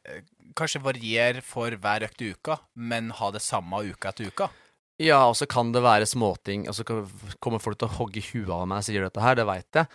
Kanskje 0.58 0.82
variere 0.82 1.42
for 1.46 1.72
hver 1.78 2.04
økt 2.04 2.22
i 2.26 2.32
uka, 2.34 2.56
men 2.74 3.12
ha 3.14 3.28
det 3.30 3.42
samme 3.44 3.84
uka 3.86 4.10
etter 4.10 4.26
uka. 4.26 4.48
Ja, 5.00 5.22
og 5.30 5.36
så 5.38 5.46
kan 5.48 5.70
det 5.72 5.80
være 5.84 6.08
småting, 6.10 6.66
og 6.68 6.74
så 6.76 6.84
kommer 6.84 7.62
folk 7.62 7.78
til 7.80 7.88
å 7.88 7.96
hogge 8.00 8.22
huet 8.32 8.50
av 8.52 8.66
meg 8.68 8.82
og 8.82 8.88
sier 8.88 9.06
dette 9.06 9.22
her, 9.22 9.38
det 9.38 9.46
veit 9.48 9.78
jeg. 9.78 9.88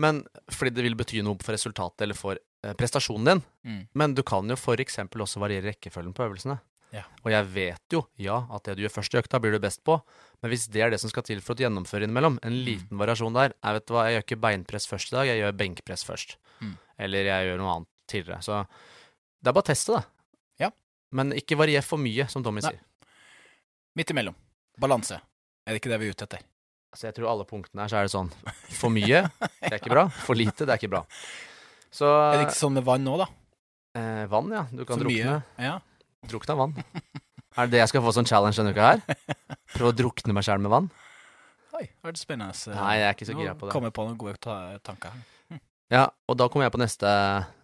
Men 0.00 0.22
fordi 0.52 0.72
det 0.76 0.84
vil 0.86 0.96
bety 0.96 1.24
noe 1.26 1.42
for 1.42 1.56
resultatet 1.56 2.06
eller 2.06 2.16
for 2.16 2.38
prestasjonen 2.74 3.28
din. 3.28 3.42
Mm. 3.64 3.82
Men 3.92 4.14
du 4.16 4.22
kan 4.26 4.48
jo 4.48 4.56
eksempel 4.56 5.22
også 5.22 5.42
variere 5.42 5.70
rekkefølgen 5.70 6.14
på 6.16 6.24
øvelsene. 6.26 6.58
Ja. 6.94 7.02
Og 7.24 7.32
jeg 7.32 7.46
vet 7.52 7.92
jo, 7.92 8.02
ja, 8.22 8.38
at 8.54 8.64
det 8.64 8.76
du 8.76 8.84
gjør 8.84 8.94
først 8.94 9.14
i 9.14 9.18
økta, 9.20 9.40
blir 9.42 9.52
du 9.52 9.60
best 9.62 9.82
på. 9.84 9.98
Men 10.42 10.52
hvis 10.52 10.66
det 10.72 10.84
er 10.84 10.92
det 10.92 11.00
som 11.02 11.10
skal 11.10 11.26
til 11.26 11.42
for 11.44 11.56
å 11.56 11.66
gjennomføre 11.66 12.06
innimellom, 12.06 12.38
en 12.46 12.58
liten 12.66 12.98
variasjon 13.00 13.36
der 13.36 13.54
Jeg 13.56 13.78
vet 13.78 13.92
hva, 13.92 14.04
jeg 14.06 14.16
gjør 14.16 14.26
ikke 14.26 14.42
beinpress 14.46 14.88
først 14.88 15.12
i 15.12 15.16
dag, 15.16 15.30
jeg 15.30 15.42
gjør 15.42 15.56
benkpress 15.62 16.06
først. 16.06 16.36
Mm. 16.60 16.74
Eller 17.06 17.30
jeg 17.30 17.48
gjør 17.48 17.62
noe 17.62 17.72
annet 17.74 17.90
tidligere. 18.08 18.42
Så 18.46 18.60
det 18.62 19.50
er 19.50 19.56
bare 19.56 19.66
å 19.66 19.70
teste, 19.72 19.98
det. 19.98 20.36
Ja. 20.66 20.70
Men 21.12 21.34
ikke 21.36 21.58
varier 21.58 21.84
for 21.84 22.00
mye, 22.00 22.28
som 22.32 22.44
Tommy 22.46 22.62
Nei. 22.64 22.72
sier. 22.72 23.10
Midt 23.96 24.12
imellom. 24.14 24.36
Balanse. 24.80 25.18
Er 25.66 25.74
det 25.74 25.82
ikke 25.82 25.92
det 25.92 26.00
vi 26.00 26.08
er 26.08 26.16
ute 26.16 26.28
etter? 26.28 26.46
Altså, 26.94 27.08
jeg 27.08 27.16
tror 27.18 27.32
alle 27.32 27.44
punktene 27.48 27.82
her 27.82 27.90
så 27.92 27.98
er 27.98 28.06
det 28.06 28.12
sånn 28.14 28.30
For 28.78 28.92
mye, 28.92 29.26
det 29.26 29.72
er 29.72 29.78
ikke 29.80 29.92
bra. 29.92 30.06
For 30.22 30.38
lite, 30.38 30.64
det 30.64 30.72
er 30.72 30.80
ikke 30.80 30.94
bra. 30.94 31.02
Så 31.94 32.06
Er 32.08 32.38
det 32.40 32.46
ikke 32.48 32.58
sånn 32.58 32.74
med 32.76 32.84
vann 32.86 33.04
nå, 33.06 33.16
da? 33.20 33.26
eh, 33.96 34.26
Vann, 34.32 34.50
ja. 34.52 34.66
Du 34.72 34.84
kan 34.84 34.98
mye? 35.00 35.06
drukne. 35.06 35.42
Ja. 35.58 35.78
Drukne 36.28 36.52
av 36.56 36.58
vann. 36.64 36.74
Er 37.56 37.64
det 37.70 37.72
det 37.72 37.78
jeg 37.80 37.88
skal 37.88 38.02
få 38.04 38.12
som 38.12 38.26
challenge 38.28 38.58
denne 38.58 38.74
uka 38.76 38.90
her? 38.90 39.00
Prøve 39.72 39.88
å 39.94 39.96
drukne 39.96 40.34
meg 40.36 40.44
sjæl 40.44 40.60
med 40.60 40.68
vann? 40.68 40.90
Oi, 41.76 41.86
det 41.86 42.04
var 42.04 42.18
spennende. 42.20 42.52
Nei, 42.76 42.96
jeg 43.00 43.06
er 43.06 43.14
ikke 43.16 43.28
så 43.30 43.36
gira 43.36 43.54
på 43.56 43.64
Nå 43.64 43.70
det. 43.70 43.72
kom 43.72 43.86
jeg 43.88 43.94
på 43.96 44.04
noen 44.04 44.18
gode 44.20 44.36
ta 44.44 44.56
tanker 44.84 45.14
Hm. 45.48 45.60
Ja, 45.92 46.02
og 46.28 46.36
da 46.36 46.48
kommer 46.52 46.66
jeg 46.66 46.72
på 46.74 46.80
neste, 46.82 47.08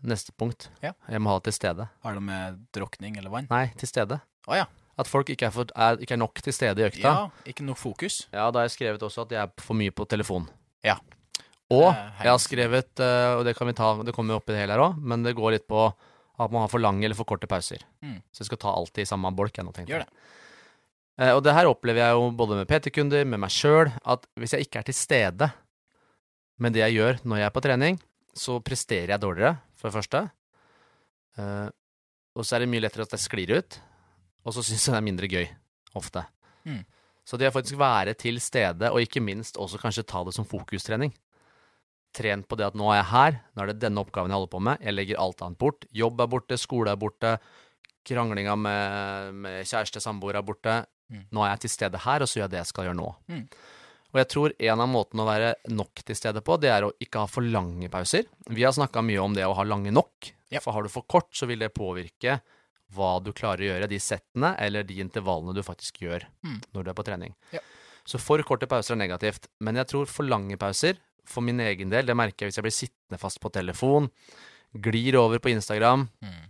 neste 0.07 0.33
punkt. 0.39 0.69
Ja. 0.81 0.93
Jeg 1.11 1.21
må 1.21 1.33
ha 1.33 1.41
det 1.41 1.51
til 1.51 1.57
stede. 1.59 1.89
Har 2.07 2.15
det 2.17 2.23
med 2.25 2.61
drukning 2.73 3.17
eller 3.21 3.33
vann? 3.35 3.49
Nei, 3.51 3.67
til 3.77 3.91
stede. 3.91 4.21
Oh, 4.47 4.55
ja. 4.57 4.65
At 5.01 5.09
folk 5.09 5.29
ikke 5.33 5.49
er, 5.49 5.53
for, 5.53 5.69
er, 5.77 5.97
ikke 6.05 6.15
er 6.17 6.21
nok 6.25 6.41
til 6.45 6.55
stede 6.57 6.81
i 6.81 6.87
økta. 6.89 7.03
Ja, 7.03 7.29
ikke 7.53 7.65
noe 7.67 7.77
fokus. 7.77 8.23
Ja, 8.33 8.47
da 8.53 8.61
har 8.63 8.69
jeg 8.71 8.77
skrevet 8.79 9.03
også 9.05 9.25
at 9.27 9.33
jeg 9.37 9.43
er 9.45 9.53
for 9.65 9.77
mye 9.77 9.91
på 9.93 10.07
telefon. 10.09 10.47
Ja. 10.87 10.97
Og 11.73 11.93
Eh, 12.23 12.25
jeg 12.27 12.31
har 12.31 12.41
skrevet, 12.43 13.01
eh, 13.01 13.35
og 13.39 13.45
det 13.47 13.57
kan 13.57 13.69
vi 13.69 13.77
ta, 13.77 13.95
det 14.05 14.15
kommer 14.15 14.35
jo 14.35 14.41
opp 14.41 14.51
i 14.51 14.55
det 14.55 14.63
hele 14.63 14.77
her 14.77 14.85
òg, 14.85 14.99
men 15.01 15.25
det 15.25 15.35
går 15.39 15.57
litt 15.57 15.67
på 15.71 15.87
at 15.89 16.51
man 16.51 16.65
har 16.65 16.71
for 16.73 16.83
lange 16.83 17.05
eller 17.05 17.19
for 17.19 17.29
korte 17.29 17.49
pauser. 17.51 17.83
Mm. 18.03 18.21
Så 18.33 18.43
jeg 18.43 18.51
skal 18.51 18.61
ta 18.63 18.73
alt 18.75 18.99
i 18.99 19.07
samme 19.09 19.31
bolk. 19.37 19.57
Jeg 19.57 19.67
nå 19.67 19.73
tenkte. 19.75 19.93
Gjør 19.93 20.05
det. 20.05 20.31
Eh, 21.21 21.33
og 21.33 21.43
det 21.45 21.55
her 21.55 21.69
opplever 21.71 22.03
jeg 22.03 22.17
jo 22.17 22.31
både 22.37 22.59
med 22.61 22.71
PT-kunder, 22.71 23.27
med 23.29 23.43
meg 23.43 23.53
sjøl, 23.53 23.93
at 24.05 24.25
hvis 24.41 24.57
jeg 24.57 24.67
ikke 24.67 24.81
er 24.81 24.89
til 24.89 24.97
stede 24.97 25.51
med 26.63 26.75
det 26.75 26.83
jeg 26.87 26.99
gjør 26.99 27.21
når 27.25 27.43
jeg 27.43 27.49
er 27.49 27.55
på 27.55 27.65
trening, 27.65 28.01
så 28.33 28.59
presterer 28.65 29.13
jeg 29.13 29.23
dårligere, 29.23 29.59
for 29.77 29.91
det 29.91 29.97
første. 29.99 30.23
Og 32.33 32.47
så 32.47 32.57
er 32.57 32.63
det 32.63 32.71
mye 32.73 32.81
lettere 32.81 33.05
at 33.05 33.13
jeg 33.13 33.25
sklir 33.27 33.53
ut, 33.59 33.77
og 34.47 34.55
så 34.57 34.65
syns 34.65 34.87
jeg 34.87 34.95
det 34.95 35.01
er 35.03 35.05
mindre 35.05 35.29
gøy, 35.29 35.45
ofte. 35.99 36.23
Mm. 36.65 36.81
Så 37.29 37.37
det 37.37 37.51
å 37.51 37.55
faktisk 37.55 37.77
være 37.81 38.15
til 38.19 38.41
stede, 38.41 38.89
og 38.89 39.05
ikke 39.05 39.21
minst 39.21 39.61
også 39.61 39.81
kanskje 39.83 40.07
ta 40.09 40.23
det 40.25 40.33
som 40.37 40.49
fokustrening. 40.49 41.13
Tren 42.13 42.43
på 42.45 42.57
det 42.61 42.67
at 42.67 42.75
nå 42.77 42.91
er 42.93 42.99
jeg 43.01 43.09
her, 43.13 43.37
nå 43.57 43.63
er 43.63 43.67
det 43.73 43.79
denne 43.81 44.03
oppgaven 44.05 44.29
jeg 44.33 44.37
holder 44.37 44.51
på 44.53 44.61
med, 44.61 44.83
jeg 44.85 44.93
legger 44.95 45.21
alt 45.23 45.41
annet 45.43 45.59
bort. 45.59 45.87
Jobb 45.97 46.21
er 46.21 46.27
borte, 46.29 46.59
skole 46.61 46.93
er 46.93 46.97
borte, 47.01 47.39
kranglinga 48.05 48.57
med, 48.59 49.35
med 49.45 49.63
kjæreste, 49.69 50.01
samboer 50.03 50.37
er 50.41 50.45
borte. 50.47 50.75
Mm. 51.13 51.23
Nå 51.33 51.45
er 51.45 51.53
jeg 51.55 51.63
til 51.67 51.73
stede 51.77 52.01
her, 52.05 52.25
og 52.25 52.29
så 52.29 52.39
gjør 52.41 52.47
jeg 52.49 52.55
det 52.57 52.61
jeg 52.63 52.71
skal 52.73 52.89
gjøre 52.89 52.99
nå. 52.99 53.09
Mm. 53.33 53.43
Og 54.13 54.19
jeg 54.21 54.29
tror 54.29 54.53
en 54.69 54.83
av 54.85 54.91
måtene 54.93 55.25
å 55.25 55.29
være 55.31 55.51
nok 55.73 56.03
til 56.05 56.19
stede 56.19 56.43
på, 56.45 56.59
det 56.61 56.69
er 56.73 56.85
å 56.85 56.93
ikke 57.01 57.23
ha 57.25 57.31
for 57.33 57.47
lange 57.49 57.89
pauser. 57.93 58.27
Vi 58.53 58.65
har 58.67 58.75
snakka 58.77 59.01
mye 59.09 59.23
om 59.25 59.37
det 59.37 59.47
å 59.49 59.55
ha 59.57 59.65
lange 59.65 59.93
nok, 59.95 60.33
Ja. 60.53 60.61
for 60.61 60.73
har 60.77 60.83
du 60.85 60.91
for 60.93 61.03
kort, 61.09 61.31
så 61.33 61.47
vil 61.49 61.59
det 61.65 61.73
påvirke 61.73 62.43
hva 62.93 63.15
du 63.25 63.33
klarer 63.33 63.65
å 63.65 63.71
gjøre, 63.71 63.89
de 63.89 63.97
settene 64.05 64.51
eller 64.61 64.85
de 64.85 64.99
intervallene 65.01 65.55
du 65.57 65.63
faktisk 65.65 66.03
gjør 66.05 66.27
Mm. 66.45 66.61
når 66.75 66.85
du 66.85 66.91
er 66.91 66.95
på 66.95 67.05
trening. 67.09 67.35
Ja. 67.53 67.61
Så 68.05 68.19
for 68.21 68.37
korte 68.43 68.67
pauser 68.69 68.93
er 68.93 69.01
negativt, 69.09 69.47
men 69.61 69.77
jeg 69.77 69.87
tror 69.89 70.07
for 70.07 70.25
lange 70.29 70.59
pauser, 70.59 70.99
for 71.25 71.41
min 71.47 71.61
egen 71.61 71.91
del, 71.93 72.07
det 72.07 72.17
merker 72.17 72.47
jeg 72.47 72.53
hvis 72.53 72.57
jeg 72.61 72.67
blir 72.67 72.75
sittende 72.77 73.19
fast 73.21 73.41
på 73.41 73.51
telefon, 73.53 74.11
glir 74.75 75.17
over 75.21 75.39
på 75.39 75.51
Instagram, 75.53 76.09
Mm. 76.23 76.49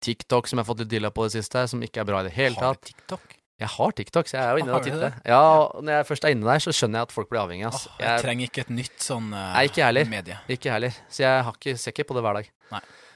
TikTok 0.00 0.46
som 0.46 0.58
jeg 0.58 0.64
har 0.66 0.68
fått 0.74 0.80
litt 0.84 0.88
dilla 0.92 1.10
på 1.10 1.24
det 1.26 1.32
siste, 1.38 1.62
som 1.68 1.80
ikke 1.82 2.02
er 2.02 2.04
bra 2.04 2.20
i 2.20 2.24
det 2.28 2.32
hele 2.36 2.54
Har 2.60 2.74
tatt. 2.74 2.82
du 2.82 2.92
TikTok? 2.92 3.36
Jeg 3.58 3.68
har 3.72 3.92
TikTok, 3.96 4.26
så 4.28 4.36
jeg 4.36 4.44
er 4.44 4.50
jo 4.52 4.60
inne 4.62 4.72
Har 4.74 4.82
og 4.82 4.84
titter. 4.84 5.14
Ja, 5.24 5.38
og 5.72 5.82
når 5.82 5.92
jeg 5.96 6.06
først 6.10 6.24
er 6.28 6.34
inne 6.34 6.44
der, 6.44 6.58
så 6.60 6.74
skjønner 6.76 7.00
jeg 7.00 7.08
at 7.08 7.12
folk 7.16 7.30
blir 7.30 7.40
avhengig. 7.40 7.64
Altså. 7.64 7.88
Jeg 7.98 8.06
jeg, 8.10 8.20
trenger 8.26 8.44
ikke 8.50 8.60
et 8.66 8.72
nytt 8.76 8.98
sånn 9.00 9.30
uh, 9.32 9.54
Nei, 9.56 9.62
ikke 9.70 9.86
heller. 9.86 10.04
medie. 10.12 10.36
ikke 10.52 10.70
heller. 10.74 10.92
Så 11.08 11.22
jeg 11.24 11.42
har 11.48 11.56
ikke, 11.56 11.74
ser 11.80 11.92
ikke 11.96 12.04
på 12.10 12.14
det 12.18 12.22
hver 12.26 12.34
dag. 12.42 12.50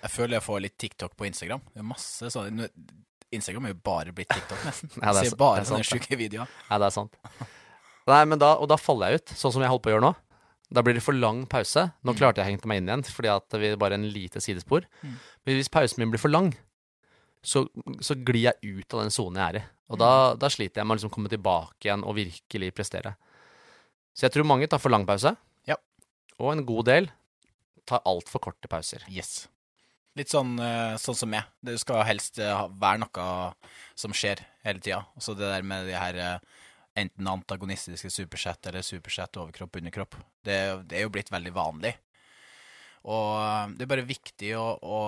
Jeg 0.00 0.10
føler 0.14 0.38
jeg 0.38 0.42
får 0.46 0.60
litt 0.64 0.78
TikTok 0.80 1.12
på 1.20 1.26
Instagram. 1.28 1.60
Det 1.74 1.82
er 1.84 1.88
masse 1.90 2.32
sånne 2.32 2.70
Instagram 3.30 3.66
er 3.68 3.74
jo 3.74 3.80
bare 3.84 4.12
blitt 4.16 4.32
TikTok, 4.32 4.64
nesten. 4.64 4.88
Det 4.96 5.02
er 5.04 5.12
Jeg 5.12 5.14
så- 5.14 5.28
ser 5.30 5.36
bare 5.36 5.64
sånne 5.68 5.84
sjuke 5.86 6.16
videoer. 6.18 6.48
Nei, 6.70 6.78
det 6.80 6.86
er 6.88 6.96
sant. 6.96 7.14
Nei, 8.08 8.24
men 8.24 8.38
da, 8.40 8.54
og 8.56 8.66
da 8.72 8.76
faller 8.80 9.12
jeg 9.12 9.20
ut, 9.20 9.36
sånn 9.36 9.52
som 9.52 9.62
jeg 9.62 9.68
holdt 9.70 9.84
på 9.84 9.92
å 9.92 9.94
gjøre 9.98 10.06
nå. 10.08 10.14
Da 10.72 10.82
blir 10.82 10.94
det 10.94 11.02
for 11.02 11.12
lang 11.16 11.46
pause. 11.50 11.92
Nå 12.04 12.12
Mm. 12.12 12.18
klarte 12.18 12.36
jeg 12.38 12.46
å 12.46 12.50
henge 12.50 12.66
meg 12.66 12.78
inn 12.78 12.88
igjen, 12.88 13.02
fordi 13.10 13.28
at 13.34 13.58
vi 13.58 13.74
bare 13.76 13.94
en 13.94 14.08
lite 14.12 14.38
sidespor. 14.40 14.84
Mm. 15.02 15.16
Men 15.46 15.56
hvis 15.58 15.68
pausen 15.68 15.98
min 15.98 16.10
blir 16.12 16.20
for 16.22 16.28
lang, 16.30 16.52
så, 17.42 17.66
så 18.00 18.14
glir 18.14 18.42
jeg 18.52 18.54
ut 18.62 18.94
av 18.94 19.00
den 19.02 19.10
sonen 19.10 19.36
jeg 19.40 19.48
er 19.54 19.58
i. 19.60 19.64
Og 19.90 19.96
Mm. 19.98 20.02
da, 20.04 20.34
da 20.36 20.46
sliter 20.48 20.76
jeg 20.80 20.86
med 20.86 20.94
å 20.94 20.98
liksom 21.00 21.10
komme 21.10 21.28
tilbake 21.28 21.82
igjen 21.88 22.04
og 22.06 22.14
virkelig 22.14 22.72
prestere. 22.74 23.16
Så 24.14 24.22
jeg 24.28 24.32
tror 24.32 24.44
mange 24.46 24.68
tar 24.68 24.78
for 24.78 24.90
lang 24.90 25.04
pause. 25.06 25.36
Ja. 25.66 25.76
Og 26.38 26.52
en 26.52 26.64
god 26.64 26.84
del 26.86 27.10
tar 27.86 28.00
altfor 28.06 28.38
korte 28.40 28.68
pauser. 28.68 29.02
Yes. 29.08 29.48
Litt 30.16 30.28
sånn, 30.28 30.58
eh, 30.60 30.94
sånn 30.98 31.16
som 31.16 31.30
meg. 31.30 31.44
Det 31.64 31.78
skal 31.80 32.04
helst 32.04 32.38
eh, 32.38 32.68
være 32.78 32.98
noe 33.00 33.54
som 33.96 34.12
skjer 34.12 34.38
hele 34.64 34.78
tida. 34.78 35.04
Så 35.18 35.34
det 35.36 35.46
der 35.50 35.62
med 35.62 35.86
de 35.86 35.94
her 35.98 36.14
eh, 36.14 36.38
enten 36.98 37.28
antagonistiske 37.30 38.10
supersett 38.10 38.66
eller 38.66 38.82
supersett 38.82 39.38
overkropp, 39.40 39.76
underkropp. 39.76 40.16
Det, 40.44 40.60
det 40.90 40.98
er 40.98 41.06
jo 41.06 41.12
blitt 41.14 41.32
veldig 41.32 41.52
vanlig. 41.54 41.94
Og 43.08 43.36
eh, 43.40 43.76
det 43.76 43.86
er 43.86 43.92
bare 43.94 44.08
viktig 44.08 44.50
å, 44.58 44.66
å, 44.76 45.02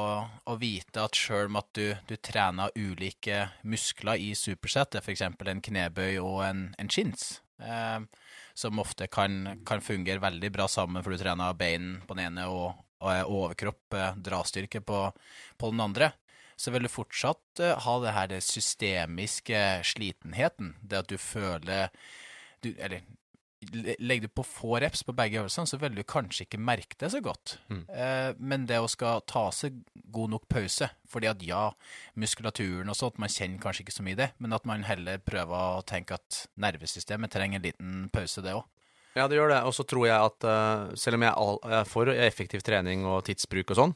å 0.48 0.56
vite 0.60 1.02
at 1.04 1.18
sjøl 1.18 1.50
om 1.50 1.60
at 1.60 1.68
du, 1.76 1.92
du 2.08 2.16
trener 2.16 2.72
ulike 2.78 3.48
muskler 3.68 4.20
i 4.20 4.32
supersett, 4.38 4.96
er 4.96 5.04
f.eks. 5.04 5.26
en 5.26 5.64
knebøy 5.64 6.16
og 6.22 6.40
en, 6.46 6.64
en 6.80 6.92
chins, 6.92 7.42
eh, 7.60 8.00
som 8.54 8.80
ofte 8.80 9.08
kan, 9.12 9.58
kan 9.68 9.84
fungere 9.84 10.24
veldig 10.24 10.52
bra 10.54 10.68
sammen, 10.68 11.04
for 11.04 11.12
du 11.12 11.20
trener 11.20 11.58
bein 11.58 11.98
på 12.06 12.16
den 12.16 12.30
ene 12.30 12.48
og, 12.48 12.80
og 13.02 13.12
er 13.12 13.28
overkropp, 13.28 13.98
eh, 13.98 14.18
drastyrke 14.24 14.80
på, 14.88 15.04
på 15.60 15.72
den 15.74 15.84
andre, 15.84 16.12
så 16.56 16.74
vil 16.74 16.86
du 16.86 16.92
fortsatt 16.92 17.62
eh, 17.62 17.78
ha 17.84 17.96
det 18.02 18.14
her 18.16 18.30
det 18.32 18.42
systemiske 18.46 19.64
slitenheten, 19.92 20.76
det 20.82 21.02
at 21.04 21.10
du 21.10 21.18
føler 21.20 21.90
du, 22.62 22.70
Eller 22.78 23.02
legger 23.98 24.26
du 24.26 24.28
på 24.28 24.42
få 24.46 24.78
reps 24.82 25.02
på 25.06 25.14
begge 25.14 25.38
øvelsene, 25.38 25.66
så 25.70 25.78
vil 25.78 25.94
du 25.94 26.02
kanskje 26.02 26.46
ikke 26.46 26.60
merke 26.60 26.98
det 26.98 27.12
så 27.12 27.20
godt. 27.22 27.56
Mm. 27.70 27.82
Eh, 27.88 28.30
men 28.38 28.66
det 28.66 28.80
å 28.82 28.90
skal 28.90 29.22
ta 29.28 29.44
seg 29.54 29.78
god 30.12 30.34
nok 30.34 30.48
pause, 30.50 30.88
fordi 31.08 31.30
at 31.30 31.42
ja, 31.46 31.68
muskulaturen 32.18 32.90
og 32.90 32.98
sånt, 32.98 33.20
man 33.22 33.32
kjenner 33.32 33.62
kanskje 33.62 33.86
ikke 33.86 33.96
så 33.96 34.06
mye 34.06 34.18
det, 34.18 34.32
men 34.42 34.56
at 34.56 34.66
man 34.68 34.86
heller 34.86 35.22
prøver 35.22 35.78
å 35.78 35.84
tenke 35.86 36.18
at 36.18 36.44
nervesystemet 36.60 37.32
trenger 37.32 37.60
en 37.60 37.68
liten 37.68 37.98
pause, 38.14 38.42
det 38.44 38.56
òg. 38.58 38.66
Ja, 39.12 39.26
det 39.28 39.36
gjør 39.36 39.52
det. 39.52 39.60
Og 39.68 39.74
så 39.76 39.84
tror 39.84 40.06
jeg 40.08 40.16
at 40.16 40.48
eh, 40.48 40.94
selv 40.98 41.18
om 41.18 41.26
jeg 41.26 41.76
er 41.78 41.88
for 41.88 42.12
effektiv 42.12 42.64
trening 42.66 43.06
og 43.08 43.22
tidsbruk 43.28 43.74
og 43.74 43.78
sånn, 43.78 43.94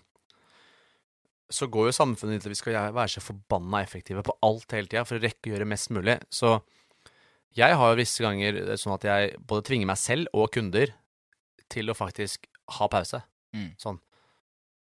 så 1.53 1.68
går 1.70 1.88
jo 1.88 1.94
samfunnet 1.94 2.42
til 2.42 2.51
at 2.51 2.55
vi 2.55 2.59
skal 2.59 2.78
være 2.94 3.12
så 3.12 3.22
forbanna 3.22 3.82
effektive 3.84 4.24
på 4.26 4.34
alt 4.47 4.72
hele 4.74 4.90
tida 4.90 5.05
for 5.07 5.18
å 5.18 5.22
rekke 5.22 5.51
å 5.51 5.55
gjøre 5.55 5.68
mest 5.68 5.92
mulig. 5.94 6.16
Så 6.32 6.57
jeg 7.57 7.76
har 7.78 7.92
jo 7.92 7.99
visse 8.01 8.24
ganger 8.24 8.74
sånn 8.80 8.97
at 8.97 9.07
jeg 9.07 9.36
både 9.47 9.64
tvinger 9.68 9.88
meg 9.88 10.01
selv 10.01 10.32
og 10.36 10.51
kunder 10.55 10.92
til 11.72 11.90
å 11.90 11.97
faktisk 11.97 12.49
ha 12.78 12.88
pause. 12.90 13.22
Mm. 13.55 13.70
Sånn. 13.80 14.01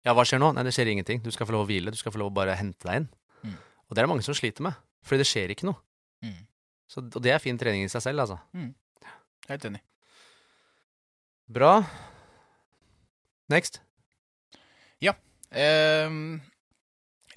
Ja, 0.06 0.14
hva 0.16 0.24
skjer 0.26 0.42
nå? 0.42 0.50
Nei, 0.56 0.66
det 0.66 0.74
skjer 0.74 0.90
ingenting. 0.92 1.22
Du 1.24 1.30
skal 1.34 1.48
få 1.48 1.54
lov 1.54 1.66
å 1.66 1.70
hvile. 1.70 1.94
Du 1.94 1.98
skal 2.00 2.14
få 2.14 2.20
lov 2.22 2.32
å 2.32 2.36
bare 2.36 2.58
hente 2.58 2.86
deg 2.88 3.02
inn. 3.02 3.08
Mm. 3.42 3.56
Og 3.86 3.94
det 3.94 4.02
er 4.02 4.06
det 4.06 4.12
mange 4.12 4.26
som 4.26 4.36
sliter 4.36 4.66
med, 4.66 4.78
fordi 5.06 5.22
det 5.22 5.30
skjer 5.30 5.54
ikke 5.54 5.68
noe. 5.70 5.80
Mm. 6.24 6.38
Så, 6.88 7.02
og 7.04 7.20
det 7.24 7.34
er 7.34 7.42
fin 7.42 7.58
trening 7.60 7.86
i 7.86 7.92
seg 7.92 8.04
selv, 8.04 8.24
altså. 8.24 8.38
Helt 9.48 9.66
enig. 9.68 9.82
Bra. 11.48 11.72
Next. 13.52 13.80
Ehm, 15.56 16.40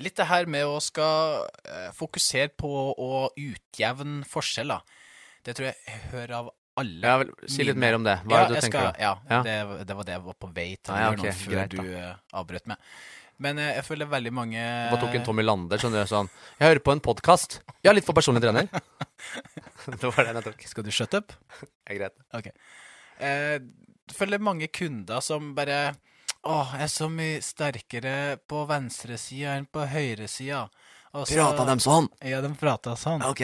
litt 0.02 0.18
det 0.18 0.28
her 0.28 0.48
med 0.52 0.66
å 0.68 0.80
skal 0.84 1.46
eh, 1.66 1.92
fokusere 1.96 2.52
på 2.60 2.72
å 2.96 3.30
utjevne 3.40 4.26
forskjeller. 4.28 4.82
Det 5.46 5.56
tror 5.58 5.72
jeg 5.72 6.02
hører 6.12 6.36
av 6.42 6.52
alle. 6.80 7.02
Ja, 7.06 7.16
vel, 7.22 7.32
si 7.52 7.66
litt 7.68 7.80
mer 7.80 7.98
om 7.98 8.06
det. 8.06 8.18
Hva 8.26 8.44
er 8.44 8.52
det 8.52 8.60
du 8.60 8.66
tenker 8.68 8.92
skal. 8.92 9.02
Ja, 9.02 9.16
Ja. 9.30 9.42
Det, 9.46 9.86
det 9.88 9.98
var 9.98 10.08
det 10.08 10.14
jeg 10.18 10.26
var 10.28 10.38
på 10.40 10.52
vei 10.56 10.70
til 10.78 10.94
å 10.94 10.96
Ah, 10.96 11.02
ja, 11.02 11.10
gjøre 11.10 11.24
nå, 11.24 11.34
før 11.42 11.56
greit, 11.56 11.76
du 11.76 11.98
eh, 11.98 12.14
avbrøt 12.42 12.70
meg. 12.72 12.94
Men 13.42 13.58
eh, 13.58 13.72
jeg 13.80 13.86
føler 13.88 14.10
veldig 14.12 14.32
mange 14.38 14.62
Hva 14.92 15.00
tok 15.02 15.16
en 15.18 15.24
Tommy 15.26 15.42
Lander 15.42 15.82
du, 15.82 15.98
sånn 16.06 16.28
Jeg 16.60 16.68
hører 16.68 16.84
på 16.86 16.94
en 16.94 17.02
podkast. 17.02 17.62
Ja, 17.82 17.94
litt 17.96 18.06
for 18.06 18.14
personlig 18.18 18.44
trener. 18.44 18.70
det 20.02 20.12
var 20.12 20.28
den 20.30 20.38
jeg 20.40 20.46
tok. 20.52 20.68
Skal 20.70 20.86
du 20.86 20.92
shut 20.94 21.18
up? 21.18 21.34
Det 21.60 21.96
er 21.96 22.00
greit. 22.04 22.54
Eh, 23.18 23.58
jeg 24.12 24.18
føler 24.18 24.44
mange 24.44 24.68
kunder 24.74 25.24
som 25.26 25.54
bare 25.58 25.96
Å, 26.42 26.56
jeg 26.74 26.86
er 26.88 26.90
så 26.90 27.08
mye 27.12 27.42
sterkere 27.46 28.14
på 28.50 28.64
venstresida 28.70 29.54
enn 29.60 29.68
på 29.70 29.84
høyresida. 29.86 30.64
Og 31.14 31.28
Prata 31.30 31.66
dem 31.68 31.82
sånn? 31.84 32.08
Ja, 32.26 32.40
de 32.42 32.50
prata 32.58 32.96
sånn. 32.98 33.22
OK. 33.28 33.44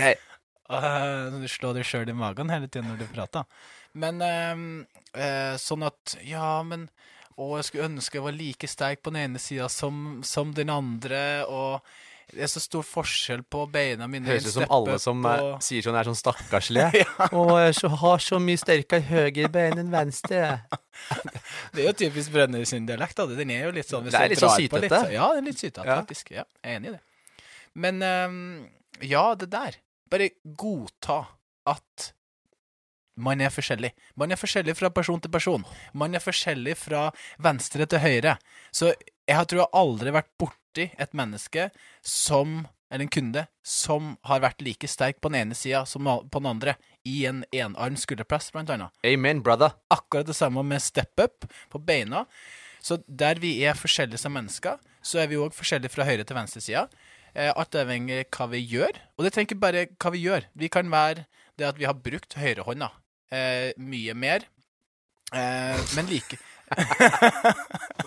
Uh, 0.67 1.29
du 1.37 1.45
slår 1.51 1.77
deg 1.77 1.85
sjøl 1.87 2.09
i 2.09 2.15
magen 2.17 2.49
hele 2.51 2.67
tiden 2.67 2.89
når 2.89 3.03
du 3.03 3.11
prater. 3.11 3.45
Men 3.97 4.23
uh, 4.23 4.63
uh, 5.13 5.53
sånn 5.61 5.85
at 5.87 6.17
Ja, 6.27 6.57
men 6.65 6.89
Å, 7.37 7.51
jeg 7.59 7.67
skulle 7.67 7.87
ønske 7.91 8.17
jeg 8.17 8.25
var 8.25 8.35
like 8.35 8.67
sterk 8.71 9.03
på 9.05 9.13
den 9.13 9.27
ene 9.27 9.41
sida 9.41 9.69
som, 9.69 10.23
som 10.25 10.55
den 10.57 10.71
andre, 10.73 11.45
og 11.45 11.85
det 12.33 12.43
er 12.43 12.49
så 12.51 12.59
stor 12.59 12.83
forskjell 12.83 13.41
på 13.47 13.61
beina 13.71 14.07
mine. 14.11 14.27
Høres 14.27 14.49
ut 14.49 14.55
som 14.57 14.65
alle 14.75 14.97
som 14.99 15.21
og- 15.25 15.61
sier 15.63 15.81
sånn, 15.85 15.95
er 15.95 16.03
sånn 16.09 16.17
stakkarslige. 16.19 17.05
Å, 17.31 17.43
jeg 17.63 17.75
så, 17.79 17.87
har 18.01 18.17
så 18.19 18.39
mye 18.43 18.59
sterkere 18.59 19.05
høyre 19.07 19.47
bein 19.53 19.79
enn 19.79 19.91
venstre. 19.93 20.41
Det 21.73 21.83
er 21.83 21.87
jo 21.87 21.93
typisk 22.03 22.33
Brønnøysund-dialekt. 22.35 23.21
Den 23.37 23.53
er 23.55 23.67
jo 23.69 23.71
litt 23.77 23.87
sånn 23.87 24.03
hvis 24.03 24.15
Det 24.17 24.21
er 24.25 24.33
litt 24.33 24.41
sånn 24.43 24.49
drar 24.49 24.59
på 24.59 24.81
sytete. 24.81 24.99
så- 25.05 25.13
Ja, 25.13 25.29
den 25.37 25.43
er 25.45 25.47
litt 25.51 25.61
sytete, 25.63 25.85
Ja. 25.87 25.95
faktisk. 26.01 26.31
Ja, 26.35 26.43
jeg 26.63 26.73
er 26.73 26.79
enig 26.81 26.89
i 26.89 26.95
det. 26.97 27.01
Men 27.75 28.03
um, 28.03 28.69
ja, 29.01 29.25
det 29.35 29.49
der. 29.53 29.75
Bare 30.09 30.29
godta 30.57 31.19
at 31.67 32.11
man 33.17 33.41
er 33.41 33.49
forskjellig. 33.49 33.91
Man 34.15 34.31
er 34.31 34.37
forskjellig 34.37 34.75
fra 34.77 34.89
person 34.93 35.19
til 35.21 35.31
person. 35.31 35.63
Man 35.93 36.13
er 36.13 36.19
forskjellig 36.21 36.75
fra 36.77 37.07
venstre 37.41 37.87
til 37.89 37.99
høyre. 38.03 38.35
Så 38.71 38.91
jeg 39.27 39.35
har 39.35 39.47
tror 39.49 39.63
jeg 39.65 39.75
aldri 39.75 40.13
vært 40.15 40.33
borti 40.39 40.87
et 40.97 41.13
menneske 41.17 41.69
som 42.05 42.63
eller 42.87 43.03
en 43.03 43.11
kunde 43.11 43.43
som 43.67 44.13
har 44.27 44.39
vært 44.43 44.63
like 44.63 44.87
sterk 44.87 45.19
på 45.19 45.27
den 45.31 45.41
ene 45.41 45.57
sida 45.59 45.81
som 45.89 46.07
på 46.07 46.39
den 46.39 46.47
andre, 46.47 46.77
i 47.03 47.25
en 47.27 47.41
enarm 47.51 47.97
skulderpress, 47.99 48.49
blant 48.55 48.71
annet 48.71 49.07
Amen, 49.07 49.41
brother. 49.43 49.75
akkurat 49.91 50.27
det 50.29 50.37
samme 50.37 50.63
med 50.63 50.81
step 50.83 51.19
up 51.19 51.43
på 51.71 51.81
beina. 51.83 52.25
Så 52.79 53.01
der 53.07 53.41
vi 53.43 53.57
er 53.67 53.75
forskjellige 53.75 54.21
som 54.21 54.31
mennesker, 54.35 54.79
så 55.03 55.19
er 55.19 55.27
vi 55.27 55.39
òg 55.39 55.55
forskjellige 55.55 55.91
fra 55.91 56.07
høyre 56.07 56.23
til 56.23 56.39
venstre 56.39 56.63
sida. 56.63 56.85
Eh, 57.33 57.51
alt 57.51 57.75
avhengig 57.75 58.21
av 58.23 58.31
hva 58.37 58.49
vi 58.55 58.63
gjør. 58.63 58.99
Og 59.17 59.25
det 59.25 59.33
trenger 59.35 59.51
ikke 59.51 59.63
bare 59.67 59.87
hva 59.91 60.13
vi 60.15 60.23
gjør. 60.23 60.47
Vi 60.55 60.71
kan 60.71 60.91
være 60.91 61.25
det 61.59 61.67
at 61.67 61.79
vi 61.79 61.87
har 61.89 61.99
brukt 61.99 62.37
høyrehånda 62.39 62.91
eh, 63.35 63.71
mye 63.77 64.15
mer, 64.15 64.47
eh, 65.33 65.87
men 65.97 66.07
like 66.11 66.39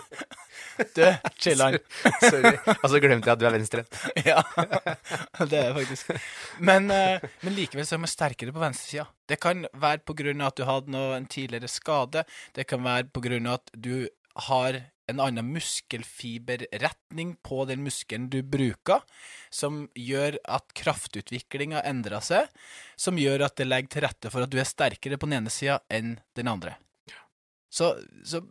Du, 0.95 1.03
chiller'n. 1.41 1.77
Sorry. 2.31 2.53
Og 2.77 2.87
så 2.91 3.01
glemte 3.03 3.29
jeg 3.29 3.35
at 3.35 3.41
du 3.41 3.47
er 3.49 3.55
venstrehendt. 3.55 3.99
Ja, 4.31 4.41
det 5.47 5.57
er 5.57 5.67
jeg 5.69 5.75
faktisk. 5.79 6.13
Men, 6.63 6.89
eh, 6.93 7.23
men 7.45 7.57
likevel 7.57 7.87
så 7.87 7.97
er 7.97 8.03
man 8.03 8.11
sterkere 8.11 8.53
på 8.55 8.61
venstresida. 8.61 9.07
Det 9.27 9.39
kan 9.41 9.65
være 9.73 10.01
av 10.01 10.47
at 10.47 10.57
du 10.57 10.65
hadde 10.67 10.93
noe, 10.93 11.15
en 11.17 11.29
tidligere 11.29 11.69
skade. 11.71 12.25
Det 12.55 12.67
kan 12.69 12.83
være 12.83 13.09
av 13.11 13.53
at 13.55 13.71
du 13.75 14.07
har 14.47 14.79
en 15.11 15.19
annen 15.19 15.49
muskelfiberretning 15.51 17.35
på 17.43 17.65
den 17.67 17.83
muskelen 17.83 18.29
du 18.31 18.39
bruker, 18.43 19.03
som 19.51 19.83
gjør 19.97 20.37
at 20.47 20.71
kraftutviklinga 20.77 21.83
endrer 21.87 22.23
seg, 22.23 22.47
som 22.95 23.19
gjør 23.19 23.47
at 23.47 23.57
det 23.59 23.67
legger 23.67 23.91
til 23.95 24.05
rette 24.07 24.31
for 24.31 24.45
at 24.45 24.53
du 24.53 24.59
er 24.61 24.69
sterkere 24.69 25.19
på 25.19 25.27
den 25.27 25.41
ene 25.41 25.53
sida 25.53 25.81
enn 25.91 26.15
den 26.37 26.51
andre. 26.51 26.77
Så, 27.71 27.93
så 28.27 28.41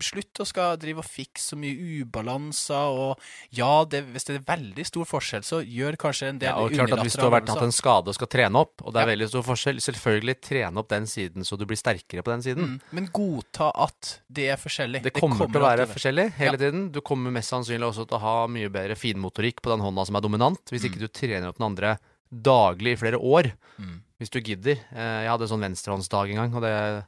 slutt 0.00 0.40
å 0.40 0.46
skal 0.46 0.76
drive 0.76 0.98
og 0.98 1.04
fikse 1.04 1.52
så 1.52 1.56
mye 1.56 2.02
ubalanser, 2.02 2.74
og 2.96 3.20
ja, 3.56 3.84
det, 3.84 4.04
hvis 4.12 4.24
det 4.28 4.36
er 4.36 4.44
veldig 4.48 4.86
stor 4.86 5.04
forskjell, 5.08 5.42
så 5.46 5.60
gjør 5.64 5.96
kanskje 5.96 6.28
en 6.32 6.38
del 6.42 6.48
Ja, 6.50 6.56
og 6.60 6.70
klart 6.72 6.92
at 6.92 7.02
Hvis 7.04 7.16
du 7.16 7.22
har 7.22 7.30
vært, 7.36 7.48
hatt 7.48 7.62
en 7.62 7.72
skade 7.72 8.08
og 8.08 8.14
skal 8.14 8.26
trene 8.28 8.56
opp, 8.60 8.82
og 8.84 8.92
det 8.92 9.00
er 9.02 9.06
Ja. 9.06 9.12
veldig 9.14 9.28
stor 9.28 9.42
forskjell, 9.42 9.76
selvfølgelig 9.80 10.36
trene 10.40 10.76
opp 10.78 10.88
den 10.88 11.06
siden 11.06 11.44
så 11.44 11.56
du 11.58 11.64
blir 11.66 11.76
sterkere 11.80 12.22
på 12.22 12.32
den 12.34 12.42
siden. 12.42 12.64
Mm, 12.76 12.80
men 12.92 13.06
godta 13.12 13.70
at 13.74 14.20
det 14.30 14.48
er 14.50 14.56
forskjellig. 14.56 15.02
Det 15.02 15.12
kommer, 15.14 15.46
til 15.46 15.60
å 15.60 15.68
være 15.70 15.86
forskjellig 15.86 16.32
hele 16.34 16.52
Ja. 16.52 16.56
tiden. 16.58 16.90
Du 16.92 17.00
kommer 17.00 17.30
mest 17.30 17.50
sannsynlig 17.50 17.86
også 17.90 18.06
til 18.08 18.18
å 18.18 18.20
ha 18.20 18.46
mye 18.46 18.68
bedre 18.68 18.96
finmotorikk 18.96 19.60
på 19.62 19.70
den 19.70 19.80
hånda 19.80 20.06
som 20.06 20.16
er 20.16 20.20
dominant, 20.20 20.60
hvis 20.70 20.82
Mm. 20.82 20.90
ikke 20.90 20.98
du 20.98 21.08
trener 21.08 21.48
opp 21.48 21.58
den 21.58 21.66
andre 21.66 21.98
daglig 22.32 22.92
i 22.92 22.96
flere 22.96 23.18
år. 23.20 23.52
Mm. 23.78 24.00
Hvis 24.18 24.30
du 24.30 24.40
gidder. 24.40 24.78
Eh, 24.94 25.22
Jeg 25.24 25.28
hadde 25.30 25.42
en 25.42 25.48
sånn 25.48 25.60
venstrehåndsdag 25.60 26.30
en 26.30 26.36
gang, 26.36 26.54
og 26.54 26.62
det 26.62 27.04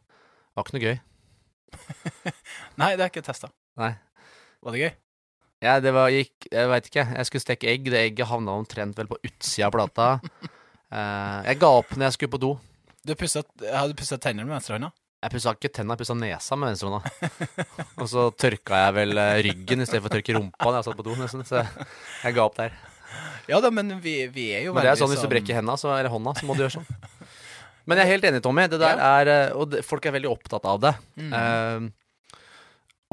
var 0.54 0.64
ikke 0.64 0.72
noe 0.74 0.82
gøy. 0.94 1.00
Nei, 2.80 2.94
det 2.96 3.04
er 3.04 3.10
ikke 3.10 3.24
testa. 3.26 3.50
Nei. 3.80 3.92
Var 4.64 4.74
det 4.74 4.82
gøy? 4.82 4.90
Ja, 5.64 5.74
det 5.82 5.90
var, 5.94 6.12
gikk, 6.14 6.46
jeg 6.52 6.70
veit 6.70 6.86
ikke. 6.86 7.04
Jeg 7.16 7.28
skulle 7.28 7.42
steke 7.42 7.70
egg. 7.70 7.90
Det 7.90 7.98
egget 7.98 8.30
havna 8.30 8.54
omtrent 8.60 8.98
vel 8.98 9.10
på 9.10 9.18
utsida 9.26 9.66
av 9.66 9.74
plata. 9.74 10.08
uh, 10.92 11.40
jeg 11.48 11.58
ga 11.58 11.72
opp 11.80 11.96
når 11.96 12.08
jeg 12.08 12.18
skulle 12.18 12.34
på 12.36 12.42
do. 12.44 12.54
Du 13.06 13.14
pusset, 13.18 13.46
Har 13.72 13.88
du 13.90 13.96
pussa 13.98 14.18
tennene 14.20 14.46
med 14.46 14.58
venstrehånda? 14.58 14.92
Jeg 15.18 15.34
pussa 15.34 15.50
ikke 15.56 15.70
tenna, 15.74 15.96
jeg 15.96 16.04
pussa 16.04 16.14
nesa 16.14 16.58
med 16.58 16.70
venstrehånda. 16.70 17.32
Og 18.02 18.06
så 18.10 18.28
tørka 18.38 18.84
jeg 18.84 18.94
vel 19.00 19.18
eh, 19.18 19.40
ryggen 19.48 19.82
i 19.82 19.88
stedet 19.88 20.04
for 20.04 20.12
å 20.12 20.14
tørke 20.14 20.36
rumpa 20.36 20.68
når 20.68 20.78
jeg 20.78 20.86
satt 20.86 21.00
på 21.00 21.06
do, 21.08 21.16
nesten. 21.18 21.42
Så 21.48 21.64
jeg 21.64 22.36
ga 22.36 22.44
opp 22.44 22.58
der. 22.58 22.76
Ja 23.48 23.58
da, 23.64 23.72
men 23.72 23.96
vi, 24.04 24.20
vi 24.30 24.50
er 24.52 24.66
jo 24.66 24.74
Men 24.76 24.84
det 24.84 24.90
er 24.90 24.94
veldig 24.94 25.00
sånn 25.00 25.14
hvis 25.14 25.24
du 25.24 25.32
brekker 25.32 25.58
henda, 25.58 25.74
så, 25.80 25.90
eller 25.96 26.12
hånda, 26.12 26.36
så 26.38 26.46
må 26.46 26.54
du 26.54 26.62
gjøre 26.66 26.76
sånn. 26.78 26.90
Men 27.88 28.00
jeg 28.00 28.04
er 28.06 28.12
helt 28.12 28.26
enig, 28.28 28.42
Tommy. 28.44 28.66
Det 28.68 28.80
der 28.82 29.00
er 29.00 29.30
eh, 29.32 29.54
Og 29.56 29.70
det, 29.72 29.80
folk 29.86 30.04
er 30.06 30.14
veldig 30.18 30.30
opptatt 30.30 30.66
av 30.68 30.82
det. 30.82 30.92
Mm. 31.16 31.32
Uh, 31.32 32.36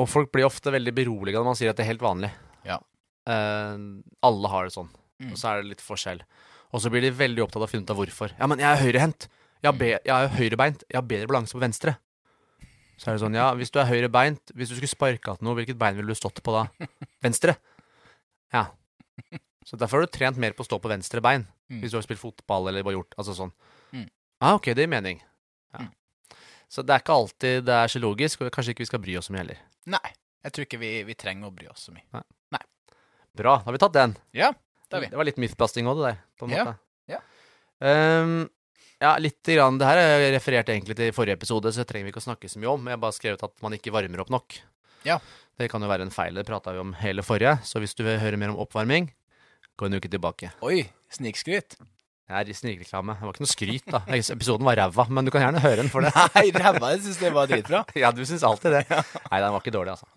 og 0.03 0.09
folk 0.11 0.33
blir 0.35 0.47
ofte 0.47 0.73
veldig 0.75 0.91
beroliga 0.95 1.39
når 1.39 1.47
man 1.47 1.55
sier 1.55 1.71
at 1.71 1.79
det 1.79 1.85
er 1.85 1.93
helt 1.93 2.03
vanlig. 2.03 2.31
Ja. 2.67 2.81
Uh, 3.29 4.01
alle 4.27 4.51
har 4.51 4.67
det 4.67 4.75
sånn. 4.75 4.91
Mm. 5.23 5.31
Og 5.31 5.39
så 5.39 5.51
er 5.53 5.61
det 5.61 5.71
litt 5.71 5.83
forskjell. 5.85 6.25
Og 6.75 6.83
så 6.83 6.91
blir 6.91 7.05
de 7.05 7.13
veldig 7.15 7.45
opptatt 7.45 7.61
av 7.61 7.69
å 7.69 7.71
finne 7.71 7.87
ut 7.87 7.93
av 7.93 8.01
hvorfor. 8.01 8.33
Ja, 8.35 8.49
men 8.51 8.59
jeg 8.59 8.67
er 8.67 8.81
høyrehendt. 8.83 9.29
Jeg, 9.63 9.77
be- 9.79 9.93
jeg 9.95 10.11
er 10.15 10.33
høyrebeint. 10.35 10.83
Jeg 10.91 10.99
har 10.99 11.07
bedre 11.07 11.29
balanse 11.31 11.55
på 11.55 11.63
venstre. 11.63 11.95
Så 12.99 13.09
er 13.09 13.15
det 13.15 13.23
sånn, 13.23 13.35
ja, 13.35 13.47
hvis 13.55 13.71
du 13.71 13.79
er 13.81 13.87
høyrebeint, 13.89 14.51
hvis 14.55 14.71
du 14.71 14.75
skulle 14.77 14.91
sparka 14.91 15.35
til 15.37 15.47
noe, 15.47 15.55
hvilket 15.57 15.79
bein 15.79 15.95
ville 15.97 16.11
du 16.11 16.19
stått 16.19 16.41
på 16.43 16.53
da? 16.55 16.65
Venstre. 17.25 17.55
Ja. 18.55 18.67
Så 19.65 19.79
derfor 19.79 19.99
har 19.99 20.07
du 20.07 20.13
trent 20.13 20.39
mer 20.39 20.53
på 20.55 20.63
å 20.63 20.67
stå 20.67 20.77
på 20.79 20.91
venstre 20.91 21.23
bein. 21.23 21.47
Mm. 21.71 21.79
Hvis 21.81 21.95
du 21.95 21.97
har 21.97 22.05
spilt 22.05 22.21
fotball 22.21 22.69
eller 22.69 22.85
bare 22.85 22.99
gjort 22.99 23.15
altså 23.17 23.33
sånn. 23.35 23.51
Ah, 24.41 24.55
ok, 24.57 24.71
det 24.75 24.83
gir 24.85 24.91
mening. 24.91 25.21
Ja. 25.73 25.85
Mm. 25.85 25.91
Så 26.67 26.83
det 26.83 26.95
er 26.95 27.03
ikke 27.03 27.15
alltid 27.15 27.65
det 27.67 27.75
er 27.77 27.91
så 27.93 28.01
logisk, 28.03 28.41
og 28.43 28.51
kanskje 28.51 28.73
ikke 28.75 28.83
vi 28.83 28.89
skal 28.89 29.01
bry 29.03 29.15
oss 29.19 29.29
så 29.29 29.35
mye 29.35 29.43
heller. 29.45 29.59
Nei, 29.95 30.09
jeg 30.45 30.51
tror 30.55 30.65
ikke 30.67 30.79
vi, 30.81 30.89
vi 31.07 31.15
trenger 31.17 31.47
å 31.49 31.53
bry 31.55 31.67
oss 31.71 31.87
så 31.87 31.93
mye. 31.95 32.03
Bra, 33.35 33.57
da 33.59 33.65
har 33.67 33.75
vi 33.75 33.79
tatt 33.83 33.95
den. 33.95 34.13
Ja, 34.31 34.49
det 34.87 34.95
har 34.95 35.01
vi. 35.03 35.07
Det 35.11 35.17
var 35.19 35.27
litt 35.27 35.39
mythbusting 35.43 35.87
òg, 35.91 35.97
det 35.99 36.05
der. 36.07 36.19
på 36.39 36.47
en 36.47 36.53
Ja, 36.55 36.63
måte. 36.63 36.77
ja. 37.11 37.19
um, 38.23 38.35
ja, 39.03 39.17
litt 39.19 39.43
grann, 39.43 39.75
Det 39.77 39.89
her 39.89 39.99
er 39.99 40.23
referert 40.37 40.69
egentlig 40.71 40.95
til 40.95 41.11
forrige 41.11 41.35
episode, 41.35 41.71
så 41.75 41.83
det 41.83 41.89
trenger 41.89 42.07
vi 42.07 42.13
ikke 42.13 42.21
å 42.23 42.27
snakke 42.29 42.47
så 42.47 42.61
mye 42.61 42.71
om. 42.71 42.87
Jeg 42.87 42.95
har 42.95 43.01
bare 43.03 43.17
skrevet 43.17 43.43
at 43.43 43.55
man 43.65 43.75
ikke 43.75 43.91
varmer 43.91 44.23
opp 44.23 44.31
nok. 44.31 44.55
Ja. 45.03 45.19
Det 45.59 45.67
kan 45.71 45.83
jo 45.83 45.89
være 45.91 46.07
en 46.07 46.15
feil, 46.15 46.33
det 46.39 46.45
prata 46.47 46.71
vi 46.75 46.79
om 46.79 46.93
hele 47.01 47.23
forrige. 47.27 47.57
Så 47.67 47.79
hvis 47.83 47.93
du 47.95 48.05
vil 48.07 48.19
høre 48.23 48.39
mer 48.39 48.53
om 48.55 48.61
oppvarming, 48.63 49.11
gå 49.75 49.85
en 49.89 49.99
uke 49.99 50.07
tilbake. 50.11 50.53
Oi, 50.63 50.85
snikskryt. 51.11 51.75
Det 52.25 52.55
er 52.55 52.57
snikreklame. 52.57 53.13
Det 53.19 53.27
var 53.27 53.35
ikke 53.35 53.43
noe 53.45 53.51
skryt, 53.51 53.85
da. 53.93 53.99
Episoden 54.17 54.65
var 54.65 54.79
ræva, 54.79 55.05
men 55.13 55.27
du 55.27 55.31
kan 55.33 55.43
gjerne 55.43 55.61
høre 55.61 55.83
den 55.83 55.91
for 55.93 56.01
det. 56.01 56.09
Nei, 56.35 56.47
ræva, 56.55 56.89
jeg 56.95 57.03
syns 57.05 57.19
det 57.21 57.31
var 57.35 57.49
dritbra. 57.51 57.83
Ja, 58.01 58.09
du 58.15 58.23
syns 58.25 58.45
alltid 58.47 58.73
det. 58.79 58.83
Nei, 58.89 59.41
den 59.43 59.53
var 59.53 59.61
ikke 59.61 59.73
dårlig, 59.75 59.93
altså. 59.93 60.09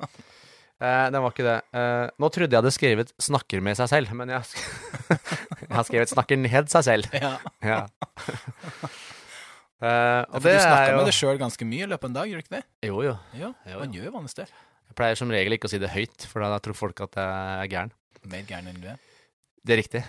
Uh, 0.79 1.09
den 1.11 1.19
var 1.21 1.35
ikke 1.35 1.45
det. 1.45 1.57
Uh, 1.75 2.07
nå 2.23 2.31
trodde 2.33 2.55
jeg 2.55 2.63
hadde 2.63 2.71
skrevet 2.71 3.09
'snakker 3.19 3.61
med 3.67 3.77
seg 3.77 3.91
selv', 3.91 4.13
men 4.15 4.31
jeg, 4.31 4.47
jeg 5.67 5.75
har 5.75 5.87
skrevet 5.89 6.13
'snakker 6.13 6.39
ned 6.39 6.71
seg 6.71 6.87
selv'. 6.87 7.09
Ja. 7.19 7.33
Ja. 7.67 7.81
Uh, 9.79 10.23
og 10.33 10.39
For 10.41 10.47
det 10.49 10.55
du 10.55 10.63
snakker 10.63 10.93
jo 10.93 11.01
med 11.01 11.11
deg 11.11 11.17
sjøl 11.19 11.41
ganske 11.43 11.67
mye 11.69 11.85
i 11.85 11.91
løpet 11.91 12.07
av 12.07 12.11
en 12.11 12.17
dag, 12.17 12.31
gjør 12.31 12.41
du 12.41 12.45
ikke 12.47 12.57
det? 12.57 12.65
Jo, 12.89 13.03
jo. 13.05 13.17
Ja, 13.37 13.53
Jo, 13.69 13.83
man 13.83 13.93
gjør 13.95 14.09
jo 14.09 14.15
vanligvis 14.17 14.39
det. 14.39 14.49
Jeg 14.89 14.97
pleier 15.03 15.21
som 15.21 15.35
regel 15.35 15.59
ikke 15.59 15.69
å 15.69 15.75
si 15.75 15.83
det 15.83 15.93
høyt, 15.93 16.25
for 16.31 16.47
da 16.47 16.57
tror 16.63 16.79
folk 16.79 17.05
at 17.05 17.21
jeg 17.21 17.67
er 17.67 17.69
gæren. 17.75 17.93
Mer 18.33 18.49
gæren 18.49 18.73
enn 18.73 18.81
du 18.81 18.89
er. 18.95 18.97
Det 19.67 19.77
er 19.77 19.83
riktig. 19.83 20.03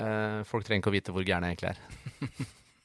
Eh, 0.00 0.40
folk 0.48 0.64
trenger 0.66 0.80
ikke 0.84 0.92
å 0.92 0.96
vite 0.96 1.12
hvor 1.14 1.26
gæren 1.26 1.44
jeg 1.48 1.58
egentlig 1.58 1.74
er. 1.74 1.80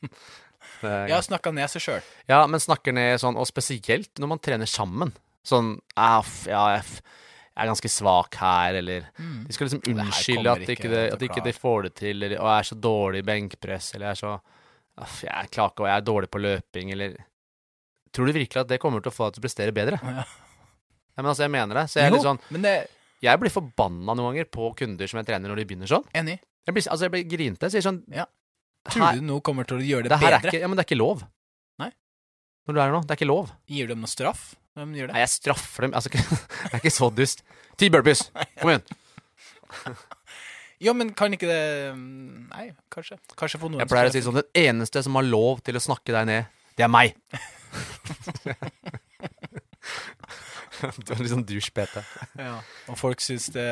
Har 0.86 1.22
snakka 1.26 1.52
ned 1.56 1.70
seg 1.72 1.82
sjøl. 1.86 2.08
Ja, 2.30 2.42
men 2.52 2.62
snakker 2.62 2.94
ned 2.96 3.20
sånn, 3.22 3.38
og 3.40 3.48
spesielt 3.50 4.20
når 4.22 4.32
man 4.34 4.42
trener 4.44 4.70
sammen. 4.70 5.14
Sånn 5.46 5.76
ah, 5.96 6.26
ja, 6.50 6.64
f- 6.82 7.00
jeg 7.56 7.64
er 7.64 7.70
ganske 7.72 7.90
svak 7.94 8.36
her, 8.42 8.76
eller 8.82 9.06
Mm. 9.16 9.46
De 9.48 9.54
skal 9.56 9.70
liksom 9.70 9.84
unnskylde 9.94 10.52
at, 10.52 10.64
ikke 10.66 10.74
ikke 10.76 10.92
det, 10.92 11.04
å 11.12 11.16
at 11.16 11.22
ikke 11.30 11.44
de 11.46 11.54
får 11.56 11.84
det 11.88 11.94
til, 12.02 12.18
eller 12.26 12.36
og 12.42 12.50
jeg 12.50 12.58
er 12.64 12.68
så 12.70 12.78
dårlig 12.84 13.22
i 13.24 13.28
benkpress, 13.30 13.94
eller 13.96 14.10
jeg 14.10 14.18
er 14.18 14.22
så 14.26 14.34
Aff, 14.96 15.18
jeg 15.26 15.32
er 15.36 15.48
klarer 15.52 15.74
ikke, 15.74 15.84
og 15.84 15.90
jeg 15.90 16.00
er 16.00 16.04
dårlig 16.08 16.30
på 16.32 16.40
løping, 16.40 16.92
eller 16.96 17.16
Tror 18.16 18.30
du 18.30 18.32
virkelig 18.32 18.62
at 18.62 18.70
det 18.70 18.78
kommer 18.80 19.02
til 19.04 19.12
å 19.12 19.16
få 19.16 19.26
deg 19.28 19.36
til 19.36 19.42
å 19.42 19.46
prestere 19.46 19.74
bedre? 19.76 19.98
Ja. 20.00 20.24
Nei, 20.24 21.20
men 21.24 21.28
altså, 21.32 21.44
jeg 21.44 21.52
mener 21.52 21.76
det. 21.82 21.84
Så 21.92 22.00
jeg 22.00 22.08
er 22.08 22.14
litt 22.16 22.24
sånn 22.24 22.40
Men 22.56 22.64
det, 22.64 22.72
Jeg 23.24 23.40
blir 23.42 23.52
forbanna 23.52 24.16
noen 24.16 24.30
ganger 24.34 24.48
på 24.52 24.70
kunder 24.80 25.08
som 25.12 25.20
jeg 25.20 25.28
trener 25.28 25.52
når 25.52 25.60
de 25.62 25.66
begynner 25.68 25.92
sånn. 25.92 26.06
Enig. 26.16 26.38
Jeg 26.66 26.76
blir, 26.76 26.86
altså, 26.90 27.06
jeg 27.06 27.14
blir 27.14 27.26
grinte. 27.30 27.68
Jeg 27.68 27.78
sier 27.78 27.86
sånn 27.86 28.02
Ja. 28.14 28.26
Tror 28.86 29.18
du 29.18 29.24
nå 29.26 29.40
kommer 29.42 29.66
til 29.66 29.80
å 29.80 29.86
gjøre 29.86 30.06
det, 30.06 30.12
det 30.14 30.20
her 30.22 30.28
er 30.28 30.38
bedre? 30.38 30.52
ikke, 30.54 30.62
ja, 30.62 30.68
men 30.70 30.78
det 30.78 30.84
er 30.84 30.90
ikke 30.92 31.00
lov. 31.00 31.24
Nei. 31.82 31.90
Når 32.68 32.76
du 32.76 32.80
er 32.80 32.84
her 32.86 32.94
nå. 32.94 33.02
Det 33.02 33.16
er 33.16 33.20
ikke 33.20 33.30
lov. 33.32 33.54
Gir 33.72 33.88
du 33.88 33.96
dem 33.96 34.04
noe 34.06 34.12
straff 34.12 34.44
Hvem 34.76 34.92
gjør 34.98 35.08
det? 35.08 35.16
Nei, 35.16 35.22
jeg 35.24 35.32
straffer 35.32 35.88
dem. 35.88 35.96
Altså, 35.98 36.12
jeg 36.14 36.74
er 36.74 36.82
ikke 36.82 36.92
så 36.94 37.10
dust. 37.16 37.42
Ti 37.80 37.90
burpees. 37.94 38.28
Kom 38.62 38.74
igjen. 38.76 38.86
Ja, 40.84 40.92
men 40.92 41.14
kan 41.16 41.32
ikke 41.32 41.48
det 41.48 41.94
mm, 41.96 42.50
Nei, 42.52 42.66
kanskje. 42.92 43.16
Kanskje 43.40 43.62
for 43.62 43.72
noen 43.72 43.80
Jeg 43.80 43.88
pleier 43.88 44.10
å 44.10 44.14
si 44.14 44.22
sånn 44.26 44.42
Den 44.42 44.50
eneste 44.60 45.00
som 45.06 45.16
har 45.16 45.24
lov 45.24 45.62
til 45.64 45.80
å 45.80 45.82
snakke 45.82 46.12
deg 46.12 46.28
ned, 46.28 46.50
det 46.76 46.84
er 46.84 46.92
meg. 46.92 47.16
du 51.06 51.14
er 51.14 51.22
litt 51.24 51.32
sånn 51.34 51.46
douche-PT. 51.48 52.04
Ja. 52.40 52.60
Og 52.92 52.98
folk 53.00 53.22
syns 53.24 53.48
det 53.56 53.66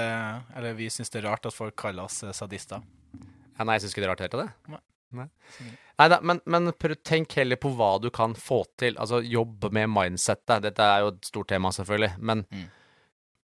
Eller 0.56 0.76
vi 0.78 0.90
syns 0.94 1.12
det 1.14 1.22
er 1.22 1.30
rart 1.30 1.46
at 1.50 1.56
folk 1.56 1.76
kaller 1.80 2.08
oss 2.08 2.22
eh, 2.24 2.34
sadister. 2.36 2.84
Ja, 3.58 3.66
nei, 3.68 3.76
jeg 3.78 3.84
syns 3.86 3.94
ikke 3.96 4.04
det 4.04 4.10
er 4.10 4.14
rart 4.16 4.24
helt 4.26 4.38
av 4.38 4.44
det. 4.46 4.52
Nei. 4.74 4.82
Nei. 5.14 5.28
Neida, 6.00 6.18
men, 6.26 6.40
men 6.50 6.72
tenk 7.06 7.36
heller 7.38 7.60
på 7.62 7.70
hva 7.78 7.92
du 8.02 8.10
kan 8.14 8.34
få 8.34 8.64
til. 8.82 8.96
Altså, 8.98 9.20
jobb 9.22 9.68
med 9.76 9.92
mindsettet. 9.94 10.64
Dette 10.66 10.88
er 10.90 11.04
jo 11.06 11.12
et 11.14 11.28
stort 11.30 11.52
tema, 11.54 11.70
selvfølgelig. 11.76 12.16
Men, 12.18 12.46
Mm. 12.50 12.64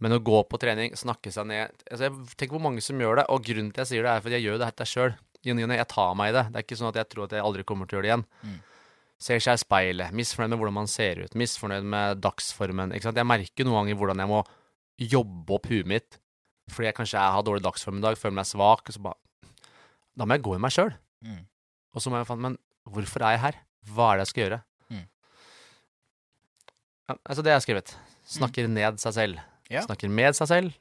men 0.02 0.16
å 0.16 0.22
gå 0.24 0.40
på 0.50 0.58
trening, 0.62 0.96
snakke 0.98 1.32
seg 1.36 1.46
ned 1.50 1.74
altså, 1.92 2.08
jeg, 2.08 2.36
Tenk 2.40 2.54
hvor 2.56 2.64
mange 2.64 2.82
som 2.82 2.98
gjør 3.00 3.22
det. 3.22 3.28
Og 3.30 3.44
grunnen 3.46 3.70
til 3.74 3.84
jeg 3.84 3.92
sier 3.92 4.08
det, 4.08 4.16
er 4.16 4.26
fordi 4.26 4.40
jeg 4.40 4.48
gjør 4.48 4.58
det 4.64 4.72
her 4.72 4.90
sjøl. 4.96 5.14
Jeg 5.46 5.88
tar 5.94 6.16
meg 6.20 6.32
i 6.32 6.36
det. 6.36 6.46
Det 6.50 6.58
er 6.60 6.66
ikke 6.66 6.80
sånn 6.82 6.90
at 6.90 7.00
jeg 7.00 7.10
tror 7.14 7.28
at 7.30 7.38
jeg 7.38 7.46
aldri 7.46 7.64
kommer 7.64 7.88
til 7.88 7.96
å 7.96 8.02
gjøre 8.02 8.08
det 8.08 8.12
igjen. 8.16 8.26
Mm. 8.44 8.58
Ser 9.20 9.42
seg 9.44 9.58
i 9.58 9.62
speilet, 9.62 10.16
misfornøyd 10.16 10.54
med 10.54 10.62
hvordan 10.62 10.78
man 10.78 10.88
ser 10.88 11.26
ut, 11.26 11.36
misfornøyd 11.36 11.88
med 11.92 12.22
dagsformen. 12.24 12.94
Ikke 12.96 13.10
sant? 13.10 13.20
Jeg 13.20 13.28
merker 13.28 13.68
noen 13.68 13.82
ganger 13.82 14.00
hvordan 14.00 14.24
jeg 14.24 14.32
må 14.32 14.44
jobbe 15.00 15.56
opp 15.56 15.68
huet 15.72 15.88
mitt 15.88 16.20
fordi 16.70 16.86
jeg 16.86 16.98
kanskje 17.00 17.22
har 17.34 17.42
dårlig 17.42 17.64
dagsform 17.66 17.98
i 17.98 18.04
dag, 18.04 18.18
føler 18.20 18.36
meg 18.38 18.46
svak. 18.46 18.92
Bare 19.02 19.18
Da 20.14 20.28
må 20.28 20.36
jeg 20.38 20.44
gå 20.46 20.54
i 20.54 20.62
meg 20.62 20.74
sjøl. 20.76 20.92
Mm. 21.26 21.40
Og 21.96 22.04
så 22.04 22.12
må 22.12 22.20
jeg 22.20 22.28
finne 22.30 22.46
Men 22.46 22.58
hvorfor 22.86 23.26
er 23.26 23.34
jeg 23.34 23.42
her? 23.42 23.58
Hva 23.90 24.12
er 24.12 24.20
det 24.20 24.28
jeg 24.28 24.32
skal 24.32 24.44
gjøre? 24.44 24.60
Mm. 24.90 25.06
Ja, 27.10 27.16
altså, 27.16 27.42
det 27.42 27.52
har 27.52 27.58
jeg 27.58 27.66
skrevet. 27.66 27.96
Snakker 28.30 28.70
ned 28.70 29.02
seg 29.02 29.16
selv. 29.18 29.42
Ja. 29.70 29.82
Snakker 29.88 30.14
med 30.14 30.38
seg 30.38 30.52
selv 30.52 30.78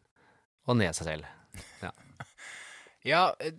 og 0.69 0.77
ned 0.77 0.93
seg 0.97 1.09
selv. 1.09 1.29
Ja, 3.07 3.37
eh, 3.39 3.53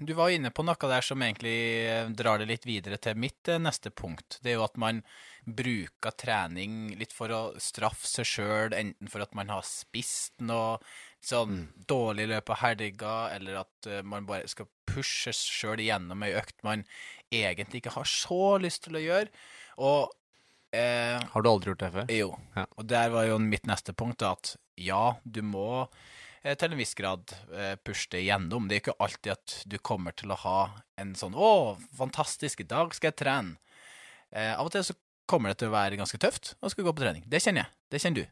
du 0.00 0.12
var 0.16 0.32
inne 0.32 0.50
på 0.50 0.64
noe 0.64 0.88
der 0.88 1.04
som 1.04 1.22
egentlig 1.22 1.56
eh, 1.86 2.08
drar 2.16 2.40
det 2.40 2.48
litt 2.48 2.66
videre 2.68 2.96
til 3.02 3.18
mitt 3.20 3.48
eh, 3.48 3.60
neste 3.60 3.92
punkt. 3.92 4.38
Det 4.42 4.54
er 4.54 4.58
jo 4.58 4.64
at 4.66 4.78
man 4.80 5.02
bruker 5.46 6.14
trening 6.18 6.94
litt 6.98 7.12
for 7.14 7.30
å 7.30 7.42
straffe 7.62 8.08
seg 8.08 8.26
sjøl, 8.26 8.74
enten 8.74 9.10
for 9.12 9.22
at 9.22 9.36
man 9.36 9.52
har 9.52 9.62
spist 9.68 10.34
noe 10.42 10.78
sånn 11.22 11.68
dårlig 11.86 12.26
i 12.26 12.32
løpet 12.32 12.54
av 12.54 12.62
helga, 12.62 13.14
eller 13.34 13.60
at 13.62 13.88
man 14.06 14.26
bare 14.26 14.48
skal 14.50 14.66
pushe 14.86 15.32
seg 15.34 15.54
sjøl 15.60 15.82
igjennom 15.82 16.22
ei 16.26 16.32
økt 16.38 16.62
man 16.66 16.84
egentlig 17.34 17.82
ikke 17.82 17.94
har 17.96 18.08
så 18.10 18.56
lyst 18.62 18.84
til 18.86 18.98
å 18.98 19.02
gjøre. 19.02 19.30
Og 19.82 20.12
eh, 20.74 21.18
Har 21.32 21.42
du 21.42 21.50
aldri 21.50 21.72
gjort 21.72 21.84
det 21.84 21.92
før? 21.94 22.12
jo. 22.14 22.30
Ja. 22.56 22.66
Og 22.76 22.90
der 22.90 23.10
var 23.14 23.26
jo 23.30 23.38
mitt 23.42 23.66
neste 23.70 23.94
punkt 23.94 24.22
da, 24.22 24.34
at 24.38 24.56
ja, 24.78 25.16
du 25.24 25.42
må 25.46 25.86
til 26.54 26.72
en 26.72 26.78
viss 26.78 26.94
grad 26.94 27.32
eh, 27.50 27.74
pushe 27.82 28.10
det 28.12 28.22
igjennom. 28.22 28.68
Det 28.68 28.76
er 28.76 28.82
ikke 28.84 29.00
alltid 29.02 29.32
at 29.34 29.54
du 29.66 29.78
kommer 29.82 30.14
til 30.14 30.30
å 30.30 30.38
ha 30.44 30.60
en 31.00 31.14
sånn 31.18 31.34
'Å, 31.34 31.78
fantastisk, 31.98 32.60
i 32.62 32.70
dag 32.70 32.94
skal 32.94 33.10
jeg 33.10 33.18
trene'. 33.24 33.56
Eh, 34.32 34.54
av 34.54 34.66
og 34.66 34.72
til 34.72 34.84
så 34.84 34.94
kommer 35.26 35.50
det 35.50 35.58
til 35.58 35.68
å 35.68 35.74
være 35.74 35.98
ganske 35.98 36.18
tøft 36.22 36.54
å 36.62 36.70
skulle 36.70 36.86
gå 36.86 36.94
på 36.94 37.02
trening. 37.02 37.24
Det 37.26 37.42
kjenner 37.42 37.66
jeg. 37.66 37.70
Det 37.90 38.00
kjenner 38.02 38.22
du. 38.22 38.26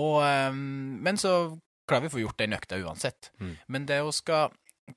Og, 0.00 0.22
eh, 0.24 0.52
men 0.52 1.16
så 1.16 1.60
klarer 1.88 2.06
vi 2.06 2.08
å 2.08 2.16
få 2.16 2.24
gjort 2.24 2.38
den 2.38 2.56
økta 2.56 2.80
uansett. 2.80 3.30
Mm. 3.40 3.56
Men 3.68 3.86
det 3.86 4.00
å 4.00 4.12
skal 4.12 4.52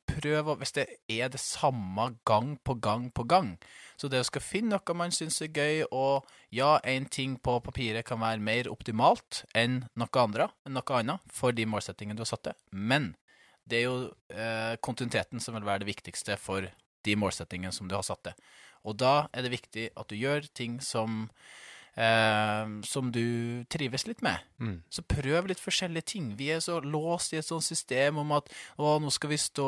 prøve 0.07 0.57
Hvis 0.57 0.73
det 0.73 0.87
er 1.07 1.29
det 1.29 1.39
samme 1.39 2.17
gang 2.25 2.57
på 2.65 2.73
gang 2.81 3.11
på 3.11 3.23
gang, 3.23 3.57
så 3.95 4.09
det 4.11 4.21
å 4.21 4.27
skal 4.27 4.43
finne 4.43 4.75
noe 4.75 4.97
man 4.97 5.13
syns 5.15 5.41
er 5.43 5.51
gøy, 5.53 5.85
og 5.91 6.27
ja, 6.53 6.75
én 6.83 7.07
ting 7.11 7.37
på 7.41 7.57
papiret 7.63 8.05
kan 8.07 8.21
være 8.21 8.43
mer 8.43 8.69
optimalt 8.71 9.43
enn 9.55 9.83
noe, 9.95 10.11
andre, 10.21 10.49
enn 10.65 10.77
noe 10.77 10.97
annet 10.99 11.33
for 11.33 11.55
de 11.55 11.67
målsettingene 11.69 12.17
du 12.17 12.25
har 12.25 12.31
satt 12.33 12.49
deg, 12.51 12.59
men 12.71 13.13
det 13.65 13.79
er 13.79 13.87
jo 13.87 13.97
eh, 14.29 14.75
kontinuiteten 14.85 15.41
som 15.41 15.57
vil 15.57 15.65
være 15.65 15.83
det 15.83 15.89
viktigste 15.89 16.37
for 16.37 16.67
de 17.05 17.15
målsettingene 17.17 17.73
som 17.73 17.89
du 17.89 17.95
har 17.97 18.05
satt 18.05 18.23
deg. 18.27 18.49
Og 18.85 18.97
da 19.01 19.27
er 19.33 19.45
det 19.45 19.53
viktig 19.55 19.87
at 19.97 20.11
du 20.11 20.17
gjør 20.17 20.45
ting 20.53 20.77
som 20.83 21.25
eh, 21.95 22.65
som 22.83 23.11
du 23.11 23.63
trives 23.71 24.05
litt 24.07 24.21
med. 24.25 24.43
Mm. 24.59 24.77
Så 24.89 25.03
prøv 25.07 25.49
litt 25.49 25.61
forskjellige 25.61 26.09
ting. 26.13 26.29
Vi 26.39 26.51
er 26.53 26.61
så 26.63 26.79
låst 26.83 27.33
i 27.33 27.39
et 27.39 27.47
sånt 27.47 27.65
system 27.65 28.21
om 28.21 28.35
at 28.37 28.51
å, 28.77 28.97
nå 29.03 29.11
skal 29.13 29.33
vi 29.33 29.39
stå 29.41 29.67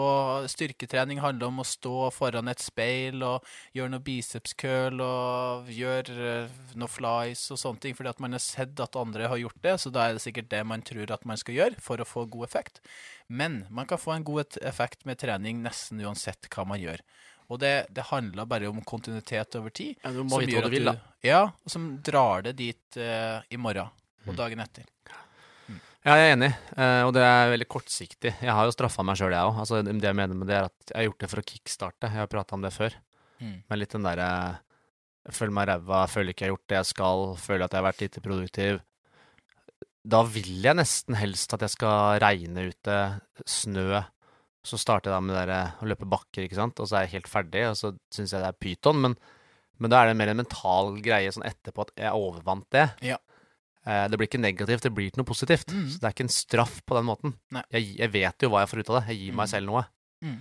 Styrketrening 0.51 1.21
handler 1.23 1.51
om 1.51 1.61
å 1.63 1.67
stå 1.67 2.09
foran 2.15 2.51
et 2.51 2.63
speil 2.63 3.23
og 3.25 3.45
gjøre 3.75 3.93
noe 3.93 4.05
bicepscurl 4.05 5.03
og 5.03 5.71
gjøre 5.73 6.31
eh, 6.31 6.57
noe 6.79 6.91
flies 6.91 7.47
og 7.53 7.61
sånne 7.61 7.83
ting, 7.83 7.97
fordi 7.97 8.13
at 8.13 8.23
man 8.23 8.37
har 8.37 8.43
sett 8.43 8.79
at 8.83 8.99
andre 8.99 9.31
har 9.31 9.41
gjort 9.41 9.61
det, 9.63 9.77
så 9.81 9.93
da 9.93 10.07
er 10.07 10.17
det 10.17 10.23
sikkert 10.23 10.51
det 10.53 10.63
man 10.67 10.85
tror 10.85 11.11
at 11.13 11.27
man 11.27 11.39
skal 11.39 11.57
gjøre 11.57 11.83
for 11.83 12.01
å 12.01 12.07
få 12.07 12.27
god 12.31 12.47
effekt. 12.49 12.81
Men 13.27 13.65
man 13.69 13.87
kan 13.87 13.99
få 13.99 14.13
en 14.15 14.27
god 14.27 14.57
effekt 14.63 15.03
med 15.05 15.19
trening 15.19 15.59
nesten 15.63 15.99
uansett 16.03 16.47
hva 16.53 16.63
man 16.67 16.79
gjør. 16.79 17.03
Og 17.47 17.59
det, 17.61 17.87
det 17.95 18.03
handler 18.09 18.47
bare 18.49 18.67
om 18.67 18.81
kontinuitet 18.83 19.55
over 19.55 19.71
tid. 19.71 19.95
Ja, 20.03 20.11
du 20.11 20.23
må 20.23 20.35
som 20.35 20.43
vite 20.43 20.57
hva 20.59 20.67
du 20.67 20.73
vil, 20.73 20.89
da. 20.89 20.97
Ja, 21.23 21.45
og 21.47 21.71
som 21.71 21.85
drar 22.03 22.43
det 22.43 22.57
dit 22.59 22.99
uh, 22.99 23.39
i 23.49 23.59
morgen 23.61 23.87
Mm. 24.27 24.33
og 24.33 24.37
dagen 24.41 24.59
etter. 24.59 24.83
Ja, 26.03 26.15
jeg 26.19 26.29
er 26.29 26.33
enig, 26.35 26.49
eh, 26.75 27.01
og 27.07 27.13
det 27.15 27.21
er 27.23 27.49
veldig 27.51 27.67
kortsiktig. 27.67 28.33
Jeg 28.43 28.51
har 28.51 28.67
jo 28.67 28.73
straffa 28.75 29.03
meg 29.07 29.15
sjøl, 29.19 29.31
jeg 29.31 29.47
òg. 29.47 29.57
Altså, 29.59 29.79
det 29.83 30.03
jeg 30.03 30.15
mener 30.19 30.35
med 30.35 30.47
det, 30.47 30.55
er 30.55 30.67
at 30.67 30.91
jeg 30.91 30.97
har 30.97 31.07
gjort 31.07 31.19
det 31.23 31.29
for 31.31 31.39
å 31.41 31.45
kickstarte. 31.47 32.09
Jeg 32.11 32.21
har 32.21 32.29
prata 32.31 32.55
om 32.55 32.63
det 32.63 32.71
før. 32.75 32.95
Mm. 33.39 33.55
Men 33.69 33.79
litt 33.79 33.95
den 33.95 34.03
derre 34.07 34.29
Jeg 35.27 35.35
føler 35.35 35.55
meg 35.57 35.67
ræva, 35.67 36.01
føler 36.07 36.31
ikke 36.31 36.45
jeg 36.45 36.49
har 36.51 36.55
gjort 36.55 36.69
det 36.71 36.77
jeg 36.77 36.89
skal, 36.91 37.23
føler 37.43 37.65
at 37.65 37.73
jeg 37.73 37.81
har 37.81 37.87
vært 37.87 38.03
lite 38.05 38.21
produktiv. 38.23 38.77
Da 40.07 40.21
vil 40.23 40.51
jeg 40.63 40.79
nesten 40.79 41.17
helst 41.19 41.55
at 41.55 41.65
jeg 41.65 41.73
skal 41.73 42.19
regne 42.23 42.67
ute, 42.71 42.97
snø. 43.43 44.03
Så 44.67 44.75
starter 44.81 45.09
jeg 45.11 45.15
da 45.15 45.21
med 45.23 45.35
det 45.37 45.45
der, 45.47 45.69
å 45.79 45.87
løpe 45.87 46.07
bakker, 46.11 46.43
ikke 46.43 46.57
sant, 46.59 46.79
og 46.83 46.89
så 46.89 46.97
er 46.99 47.05
jeg 47.07 47.13
helt 47.21 47.29
ferdig, 47.31 47.61
og 47.69 47.77
så 47.79 47.93
syns 48.11 48.33
jeg 48.35 48.43
det 48.43 48.49
er 48.51 48.57
pyton. 48.59 48.99
Men, 49.05 49.15
men 49.79 49.93
da 49.93 50.01
er 50.03 50.09
det 50.11 50.17
mer 50.19 50.33
en 50.33 50.41
mental 50.41 50.97
greie 51.05 51.31
sånn 51.31 51.45
etterpå 51.47 51.85
at 51.87 51.93
jeg 52.03 52.11
overvant 52.19 52.67
det. 52.75 52.83
Ja. 53.07 53.15
Eh, 53.87 54.03
Det 54.11 54.19
blir 54.19 54.27
ikke 54.27 54.41
negativt, 54.43 54.83
det 54.83 54.91
blir 54.97 55.07
ikke 55.07 55.21
noe 55.21 55.29
positivt. 55.31 55.71
Mm. 55.71 55.85
Så 55.93 56.01
det 56.03 56.09
er 56.09 56.15
ikke 56.17 56.25
en 56.27 56.33
straff 56.35 56.81
på 56.83 56.97
den 56.99 57.07
måten. 57.07 57.37
Jeg, 57.71 57.93
jeg 58.01 58.11
vet 58.11 58.43
jo 58.43 58.49
hva 58.51 58.65
jeg 58.65 58.73
får 58.73 58.83
ut 58.83 58.89
av 58.91 58.99
det. 58.99 59.05
Jeg 59.13 59.21
gir 59.23 59.37
meg 59.39 59.45
Mhm. 59.47 59.51
selv 59.55 59.71
noe. 59.71 59.85
Mm. 60.27 60.39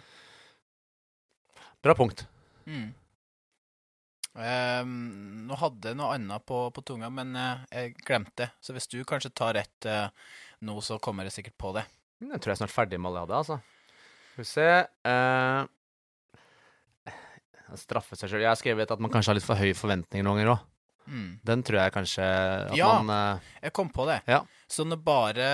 Bra 1.86 1.94
punkt. 1.94 2.24
Mm. 2.66 2.88
Ehm, 4.36 5.46
nå 5.48 5.56
hadde 5.60 5.92
jeg 5.92 5.96
noe 5.96 6.16
annet 6.16 6.44
på, 6.48 6.58
på 6.74 6.82
tunga, 6.84 7.08
men 7.12 7.30
uh, 7.38 7.62
jeg 7.72 7.94
glemte 8.04 8.34
det. 8.42 8.50
Så 8.60 8.74
hvis 8.76 8.88
du 8.92 8.98
kanskje 9.08 9.30
tar 9.32 9.54
rett 9.56 9.86
uh, 9.88 10.08
nå, 10.66 10.74
så 10.84 10.98
kommer 11.00 11.24
jeg 11.28 11.38
sikkert 11.38 11.56
på 11.62 11.72
det. 11.76 11.86
Jeg 12.20 12.40
tror 12.40 12.52
jeg 12.52 12.56
er 12.58 12.62
snart 12.64 12.74
ferdig 12.74 12.98
med 13.00 13.10
alle 13.12 13.22
jeg 13.22 13.28
hadde, 13.28 13.40
altså. 13.44 13.75
Skal 14.36 14.44
vi 14.44 14.48
se 14.52 14.68
uh, 15.08 15.64
Straffe 17.76 18.16
seg 18.20 18.28
sjøl. 18.28 18.42
Jeg 18.44 18.50
har 18.52 18.58
skrevet 18.60 18.90
at 18.92 19.00
man 19.00 19.10
kanskje 19.12 19.32
har 19.32 19.38
litt 19.38 19.46
for 19.46 19.56
høye 19.56 19.76
forventninger 19.76 20.26
noen 20.26 20.42
ganger 20.42 20.50
òg. 20.52 20.66
Mm. 21.06 21.30
Den 21.46 21.62
tror 21.62 21.78
jeg 21.80 21.92
kanskje 21.94 22.24
at 22.26 22.76
Ja. 22.76 22.88
man 23.00 23.08
uh, 23.38 23.40
Jeg 23.62 23.72
kom 23.72 23.88
på 23.94 24.04
det. 24.10 24.18
Ja. 24.28 24.42
Så 24.68 24.84
når 24.84 25.00
bare, 25.06 25.48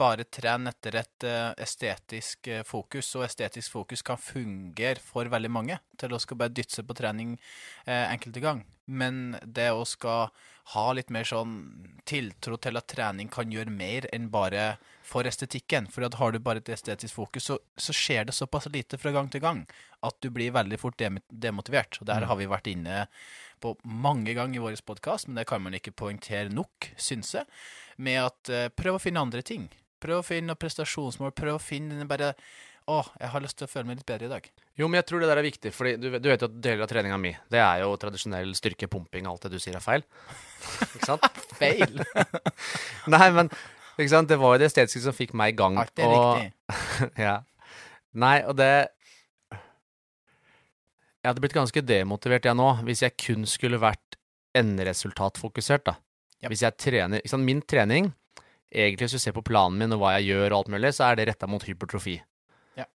bare 0.00 0.24
tren 0.24 0.66
etter 0.66 0.98
et 0.98 1.26
uh, 1.28 1.52
estetisk 1.60 2.48
fokus, 2.66 3.14
og 3.14 3.26
estetisk 3.28 3.70
fokus 3.76 4.02
kan 4.02 4.18
fungere 4.18 4.98
for 4.98 5.30
veldig 5.30 5.50
mange, 5.52 5.78
til 6.00 6.16
å 6.16 6.18
skal 6.18 6.40
bare 6.42 6.56
dytte 6.56 6.80
seg 6.80 6.88
på 6.88 6.96
trening 6.98 7.36
uh, 7.86 8.06
enkelte 8.10 8.42
gang, 8.42 8.64
men 8.86 9.36
det 9.44 9.70
å 9.70 9.84
skal 9.86 10.32
ha 10.74 10.86
litt 10.92 11.08
mer 11.14 11.24
sånn 11.28 11.54
tiltro 12.08 12.58
til 12.60 12.76
at 12.80 12.90
trening 12.90 13.30
kan 13.32 13.52
gjøre 13.52 13.70
mer 13.72 14.08
enn 14.12 14.26
bare 14.32 14.72
for 15.08 15.24
estetikken, 15.28 15.86
for 15.90 16.04
at 16.04 16.18
har 16.20 16.32
du 16.34 16.38
bare 16.44 16.60
et 16.60 16.68
estetisk 16.74 17.16
fokus, 17.16 17.46
så, 17.48 17.56
så 17.80 17.94
skjer 17.96 18.28
det 18.28 18.34
såpass 18.36 18.68
lite 18.74 18.98
fra 19.00 19.12
gang 19.14 19.30
til 19.32 19.40
gang 19.40 19.62
at 20.04 20.18
du 20.20 20.28
blir 20.34 20.52
veldig 20.52 20.78
fort 20.78 21.00
demotivert. 21.00 21.96
Og 22.02 22.06
der 22.10 22.20
Mm. 22.20 22.28
har 22.28 22.36
vi 22.36 22.46
vært 22.52 22.68
inne 22.74 23.06
på 23.64 23.72
mange 23.84 24.34
ganger 24.36 24.60
i 24.60 24.62
vår 24.62 24.76
podkast, 24.86 25.26
men 25.28 25.40
det 25.40 25.46
kan 25.48 25.62
man 25.64 25.72
ikke 25.74 25.94
poengtere 25.96 26.52
nok, 26.52 26.90
syns 27.00 27.32
jeg, 27.34 27.46
med 27.98 28.20
at 28.28 28.52
eh, 28.52 28.68
prøv 28.68 28.98
å 28.98 29.02
finne 29.02 29.20
andre 29.24 29.42
ting. 29.42 29.64
Prøv 29.98 30.20
å 30.20 30.26
finne 30.28 30.54
prestasjonsmål. 30.54 31.32
Prøv 31.34 31.56
å 31.56 31.62
finne 31.62 31.96
den 31.98 32.06
bare 32.10 32.34
Å, 32.88 33.02
jeg 33.20 33.28
har 33.28 33.42
lyst 33.44 33.58
til 33.60 33.66
å 33.66 33.68
føle 33.68 33.84
meg 33.84 33.98
litt 33.98 34.06
bedre 34.08 34.24
i 34.24 34.30
dag. 34.32 34.46
Jo, 34.80 34.86
men 34.88 34.96
jeg 34.96 35.04
tror 35.10 35.20
det 35.20 35.26
der 35.28 35.36
er 35.42 35.44
viktig, 35.44 35.72
fordi 35.76 35.90
du, 36.00 36.06
du 36.08 36.28
vet 36.30 36.40
jo 36.40 36.46
at 36.48 36.54
deler 36.64 36.86
av 36.86 36.88
treninga 36.88 37.18
mi, 37.20 37.34
det 37.52 37.58
er 37.60 37.82
jo 37.82 37.90
tradisjonell 38.00 38.54
styrke, 38.56 38.88
pumping, 38.88 39.26
alt 39.28 39.42
det 39.44 39.50
du 39.52 39.58
sier 39.60 39.76
er 39.76 39.84
feil. 39.84 40.06
Ikke 40.94 41.04
sant? 41.10 41.26
Feil! 41.60 42.00
Nei, 43.12 43.28
men? 43.36 43.50
Det 43.98 44.38
var 44.38 44.54
jo 44.54 44.60
det 44.62 44.68
estetiske 44.70 45.02
som 45.04 45.16
fikk 45.16 45.34
meg 45.36 45.52
i 45.52 45.58
gang. 45.58 45.78
Alt 45.82 45.98
er 45.98 46.12
riktig. 46.12 46.52
ja. 47.26 47.40
Nei, 48.18 48.38
og 48.48 48.56
det 48.56 48.88
Jeg 51.18 51.32
hadde 51.32 51.42
blitt 51.42 51.56
ganske 51.56 51.82
demotivert, 51.82 52.46
jeg 52.46 52.56
nå, 52.56 52.68
hvis 52.86 53.02
jeg 53.02 53.16
kun 53.18 53.44
skulle 53.46 53.80
vært 53.82 54.16
enderesultatfokusert, 54.56 55.84
da. 55.90 55.98
Yep. 56.38 56.48
Hvis 56.52 56.62
jeg 56.62 56.78
trener 56.78 57.20
ikke 57.20 57.32
sant? 57.34 57.44
Min 57.44 57.60
trening 57.66 58.12
egentlig 58.70 59.08
hvis 59.08 59.16
du 59.16 59.22
ser 59.22 59.36
på 59.36 59.44
planen 59.46 59.78
min 59.80 59.94
og 59.96 60.02
hva 60.02 60.14
jeg 60.18 60.32
gjør 60.32 60.52
og 60.52 60.58
alt 60.60 60.72
mulig, 60.74 60.92
så 60.96 61.08
er 61.08 61.18
det 61.18 61.28
retta 61.30 61.48
mot 61.50 61.64
hypertrofi. 61.64 62.18
Ja. 62.78 62.86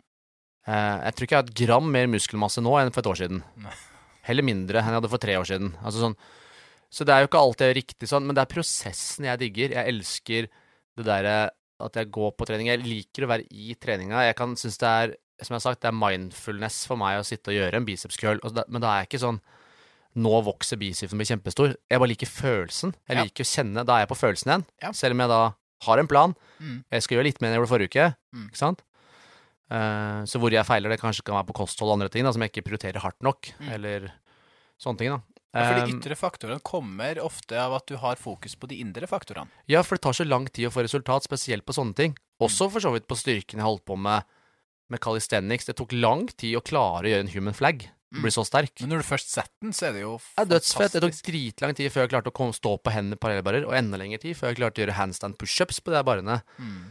Eh, 0.68 0.97
jeg 1.08 1.16
tror 1.16 1.28
ikke 1.28 1.36
jeg 1.36 1.41
har 1.41 1.49
et 1.49 1.60
gram 1.64 1.89
mer 1.95 2.10
muskelmasse 2.12 2.64
nå 2.64 2.76
enn 2.80 2.93
for 2.93 3.04
et 3.04 3.12
år 3.12 3.22
siden. 3.24 3.43
Nei. 3.64 3.76
Heller 4.28 4.47
mindre 4.47 4.80
enn 4.80 4.91
jeg 4.91 4.99
hadde 5.01 5.12
for 5.12 5.24
tre 5.24 5.38
år 5.39 5.49
siden. 5.49 5.74
Altså 5.82 6.06
sånn, 6.06 6.18
så 6.93 7.08
det 7.08 7.16
er 7.16 7.24
jo 7.24 7.32
ikke 7.32 7.41
alltid 7.41 7.74
riktig 7.80 8.10
sånn, 8.10 8.28
men 8.28 8.38
det 8.38 8.43
er 8.43 8.54
prosessen 8.54 9.28
jeg 9.28 9.41
digger. 9.41 9.74
Jeg 9.80 9.95
elsker 9.95 10.49
det 10.98 11.06
derre 11.08 11.36
at 11.84 11.98
jeg 12.00 12.12
går 12.14 12.32
på 12.38 12.46
trening. 12.48 12.68
Jeg 12.70 12.84
liker 12.86 13.26
å 13.26 13.32
være 13.34 13.48
i 13.52 13.74
treninga. 13.82 14.22
Jeg 14.28 14.36
kan 14.39 14.54
synes 14.60 14.78
det 14.80 14.88
er, 14.89 15.16
som 15.41 15.56
jeg 15.56 15.60
har 15.60 15.66
sagt, 15.66 15.82
det 15.82 15.89
er 15.89 15.98
mindfulness 15.98 16.84
for 16.88 16.96
meg 17.02 17.20
å 17.20 17.26
sitte 17.28 17.52
og 17.52 17.58
gjøre 17.58 17.80
en 17.82 17.86
biceps 17.88 18.20
curl, 18.22 18.39
men 18.68 18.82
da 18.84 18.91
er 18.94 19.04
jeg 19.04 19.10
ikke 19.12 19.24
sånn 19.26 19.41
nå 20.14 20.32
vokser 20.46 20.78
bicepsen 20.78 21.18
blir 21.18 21.26
kjempestor. 21.26 21.72
Jeg 21.89 21.98
bare 22.00 22.12
liker 22.12 22.30
følelsen. 22.30 22.94
Jeg 23.10 23.18
Ja. 23.18 23.24
liker 23.26 23.44
å 23.44 23.50
kjenne 23.50 23.84
Da 23.86 23.96
er 23.96 24.00
jeg 24.06 24.10
på 24.14 24.20
følelsen 24.22 24.52
igjen. 24.52 24.66
Ja. 24.84 24.91
Selv 24.94 25.12
om 25.18 25.20
jeg 25.26 25.30
da 25.30 25.56
har 25.88 25.98
en 26.00 26.08
plan. 26.08 26.36
Mm. 26.62 26.84
Jeg 26.91 27.02
skal 27.02 27.18
gjøre 27.18 27.24
litt 27.26 27.41
mer 27.41 27.50
enn 27.50 27.54
jeg 27.56 27.62
gjorde 27.64 27.74
forrige 27.74 27.89
uke. 27.89 28.16
Mm. 28.36 28.46
Ikke 28.52 28.62
sant? 28.62 28.84
Eh, 29.72 30.22
så 30.30 30.38
hvor 30.39 30.52
jeg 30.54 30.64
feiler, 30.68 30.89
det 30.94 31.00
kanskje 31.02 31.24
kan 31.26 31.36
være 31.39 31.48
på 31.50 31.56
kosthold 31.58 31.89
og 31.89 31.98
andre 31.98 32.10
ting 32.14 32.24
da, 32.24 32.32
som 32.32 32.41
jeg 32.46 32.52
ikke 32.54 32.68
prioriterer 32.70 33.02
hardt 33.02 33.20
nok. 33.26 33.50
Mm. 33.60 33.72
Eller 33.74 34.12
sånne 34.80 34.98
ting, 35.02 35.10
da. 35.10 35.22
Ja, 35.54 35.68
for 35.70 35.78
de 35.78 35.93
Um, 35.93 35.99
ytre 35.99 36.16
faktorene 36.18 36.64
kommer 36.66 37.20
ofte 37.22 37.60
av 37.62 37.76
at 37.78 37.86
du 37.86 37.99
har 38.01 38.18
fokus 38.18 38.56
på 38.58 38.68
de 38.72 38.80
indre 38.82 39.06
faktorene. 39.06 39.54
Ja, 39.70 39.84
for 39.86 39.99
det 39.99 40.04
tar 40.08 40.18
så 40.18 40.26
lang 40.26 40.47
tid 40.49 40.66
å 40.68 40.74
få 40.74 40.82
resultat, 40.82 41.28
spesielt 41.28 41.66
på 41.68 41.76
sånne 41.78 41.93
ting. 41.93 42.16
Mm. 42.18 42.47
Også 42.47 42.72
for 42.74 42.82
så 42.82 42.93
vidt 42.95 43.06
på 43.06 43.20
styrken 43.20 43.62
jeg 43.62 43.68
holdt 43.68 43.86
på 43.86 43.99
med 43.99 44.26
med 44.93 45.01
calisthenics. 45.01 45.68
Det 45.70 45.78
tok 45.80 45.93
lang 45.95 46.28
tid 46.38 46.58
å 46.58 46.64
klare 46.66 47.08
å 47.08 47.14
gjøre 47.14 47.28
en 47.28 47.34
human 47.34 47.58
flag. 47.58 47.86
Mm. 48.14 48.26
Bli 48.26 48.34
så 48.34 48.43
sterk. 48.45 48.76
Men 48.84 48.93
når 48.93 49.01
du 49.01 49.08
først 49.08 49.32
setter 49.32 49.66
den, 49.66 49.74
så 49.74 49.88
er 49.89 49.95
det 49.95 50.04
jo 50.04 50.18
fantastisk. 50.22 50.36
Det 50.38 50.43
er 50.43 50.51
dødsfett. 50.51 50.95
Det 50.95 51.04
tok 51.06 51.30
dritlang 51.30 51.78
tid 51.78 51.93
før 51.93 52.06
jeg 52.06 52.12
klarte 52.14 52.34
å 52.34 52.36
komme, 52.38 52.58
stå 52.58 52.76
på 52.78 52.93
hendene 52.93 53.20
parallellbarer, 53.22 53.66
og 53.70 53.78
enda 53.78 53.99
lengre 54.01 54.22
tid 54.22 54.38
før 54.38 54.51
jeg 54.51 54.60
klarte 54.62 54.82
å 54.82 54.86
gjøre 54.86 54.99
handstand 54.99 55.39
pushups 55.41 55.82
på 55.82 55.95
de 55.95 56.04
barene. 56.06 56.41
Mm. 56.62 56.84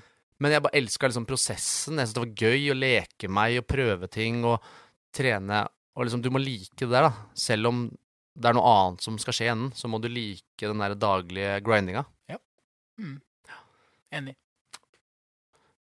Men 0.42 0.56
jeg 0.56 0.64
bare 0.64 0.80
elska 0.80 1.10
liksom 1.12 1.28
prosessen. 1.28 2.00
Jeg 2.00 2.10
syntes 2.10 2.16
det 2.16 2.24
var 2.24 2.48
gøy 2.48 2.72
å 2.72 2.78
leke 2.80 3.30
meg 3.30 3.60
og 3.60 3.68
prøve 3.70 4.10
ting 4.10 4.42
og 4.48 4.72
trene. 5.14 5.62
Og 5.94 6.08
liksom, 6.08 6.24
du 6.24 6.32
må 6.34 6.42
like 6.42 6.74
det 6.80 6.90
der, 6.90 7.06
da. 7.06 7.28
Selv 7.38 7.70
om 7.70 7.84
det 8.34 8.48
er 8.48 8.56
noe 8.56 8.70
annet 8.72 9.04
som 9.04 9.18
skal 9.20 9.34
skje 9.36 9.46
i 9.48 9.50
enden, 9.52 9.72
så 9.76 9.88
må 9.92 9.98
du 10.00 10.08
like 10.08 10.62
den 10.62 10.80
der 10.80 10.94
daglige 10.96 11.58
grindinga. 11.66 12.04
Enig. 14.12 14.34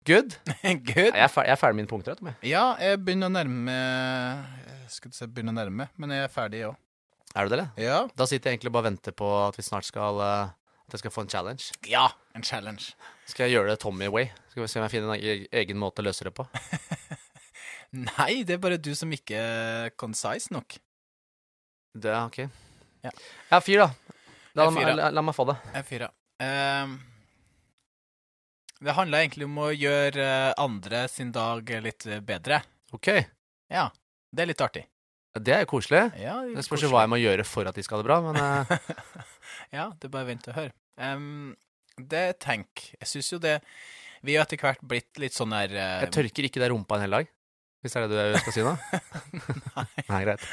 Good. 0.06 0.34
Good. 0.62 1.12
Jeg 1.14 1.22
er, 1.22 1.30
ferdig, 1.30 1.48
jeg 1.48 1.54
er 1.54 1.58
ferdig 1.60 1.76
med 1.76 1.82
mine 1.84 1.90
punkter. 1.90 2.16
Tom, 2.18 2.30
jeg. 2.32 2.38
Ja, 2.52 2.64
jeg 2.82 2.98
begynner 3.06 3.30
å 3.30 3.34
nærme 3.34 3.74
Jeg 3.74 4.88
skulle 4.96 5.14
si 5.14 5.28
begynne 5.30 5.54
å 5.54 5.58
nærme, 5.58 5.86
men 5.98 6.14
jeg 6.14 6.26
er 6.26 6.32
ferdig 6.32 6.62
òg. 6.70 6.78
Er 7.32 7.46
du 7.46 7.52
det, 7.52 7.58
eller? 7.58 7.70
Ja. 7.80 8.00
Da 8.18 8.26
sitter 8.28 8.50
jeg 8.50 8.58
egentlig 8.58 8.72
og 8.72 8.76
bare 8.78 8.88
venter 8.90 9.14
på 9.16 9.28
at 9.44 9.56
vi 9.58 9.64
snart 9.64 9.86
skal 9.88 10.18
eh, 10.20 10.50
At 10.86 10.96
jeg 10.96 11.02
skal 11.04 11.14
få 11.14 11.22
en 11.24 11.30
challenge. 11.32 11.70
ja. 11.88 12.08
En 12.34 12.42
challenge. 12.46 12.94
Skal 13.28 13.46
jeg 13.46 13.58
gjøre 13.58 13.74
det 13.74 13.80
Tommy 13.82 14.06
way? 14.08 14.30
Skal 14.50 14.62
vi 14.64 14.68
se 14.72 14.80
om 14.80 14.86
jeg 14.86 14.92
finner 14.94 15.14
en 15.14 15.46
egen 15.62 15.78
måte 15.80 16.00
å 16.00 16.06
løse 16.06 16.24
det 16.24 16.32
på. 16.36 16.46
Nei, 18.06 18.42
det 18.48 18.54
er 18.56 18.62
bare 18.62 18.78
du 18.80 18.88
som 18.96 19.10
ikke 19.12 19.36
er 19.36 19.90
concise 20.00 20.48
nok. 20.54 20.78
Det 21.92 22.10
er 22.10 22.24
ok. 22.24 22.38
Ja. 23.02 23.10
Ja, 23.50 23.60
fyr, 23.60 23.82
da. 23.82 23.88
La, 24.56 24.68
la, 24.70 25.08
la 25.12 25.24
meg 25.24 25.34
få 25.36 25.46
det. 25.48 25.56
Jeg 25.72 25.80
er 25.80 25.88
fyra. 25.88 26.08
Ehm, 26.44 26.94
det 28.82 28.94
handler 28.96 29.24
egentlig 29.24 29.48
om 29.48 29.58
å 29.62 29.70
gjøre 29.72 30.24
eh, 30.24 30.54
andre 30.60 31.04
sin 31.12 31.32
dag 31.34 31.68
litt 31.84 32.06
eh, 32.08 32.22
bedre. 32.24 32.62
Ok. 32.96 33.12
Ja. 33.72 33.88
Det 34.32 34.44
er 34.44 34.50
litt 34.52 34.64
artig. 34.64 34.86
Det 35.32 35.54
er 35.54 35.64
jo 35.64 35.70
koselig. 35.72 36.02
Ja, 36.20 36.40
Det 36.44 36.64
spørs 36.66 36.84
hva 36.92 37.06
jeg 37.06 37.12
må 37.12 37.18
gjøre 37.20 37.44
for 37.48 37.68
at 37.68 37.76
de 37.76 37.84
skal 37.84 37.98
ha 37.98 38.02
det 38.02 38.08
bra, 38.10 38.18
men 38.24 38.36
uh... 38.36 38.72
ja, 39.76 39.86
det 39.96 40.08
er 40.08 40.12
bare 40.12 40.28
vent 40.28 40.48
og 40.52 40.58
hør. 40.58 40.72
Um, 41.00 41.54
det 41.96 42.24
tenk 42.44 42.82
Jeg 42.98 43.08
syns 43.08 43.30
jo 43.32 43.38
det 43.40 43.54
Vi 44.24 44.34
har 44.36 44.44
etter 44.44 44.60
hvert 44.60 44.82
blitt 44.84 45.16
litt 45.20 45.34
sånn 45.36 45.54
der 45.54 45.72
uh... 45.72 46.02
jeg 46.04 46.12
tørker 46.14 46.46
ikke 46.48 46.60
deg 46.60 46.72
rumpa 46.72 46.98
en 46.98 47.06
hel 47.06 47.16
dag. 47.16 47.32
Hvis 47.82 47.96
det 47.96 48.02
er 48.02 48.12
det 48.12 48.26
du 48.34 48.38
skal 48.44 48.54
si 48.54 48.66
nå? 48.66 48.74
Nei. 49.74 49.86
Nei, 50.12 50.20
greit. 50.28 50.44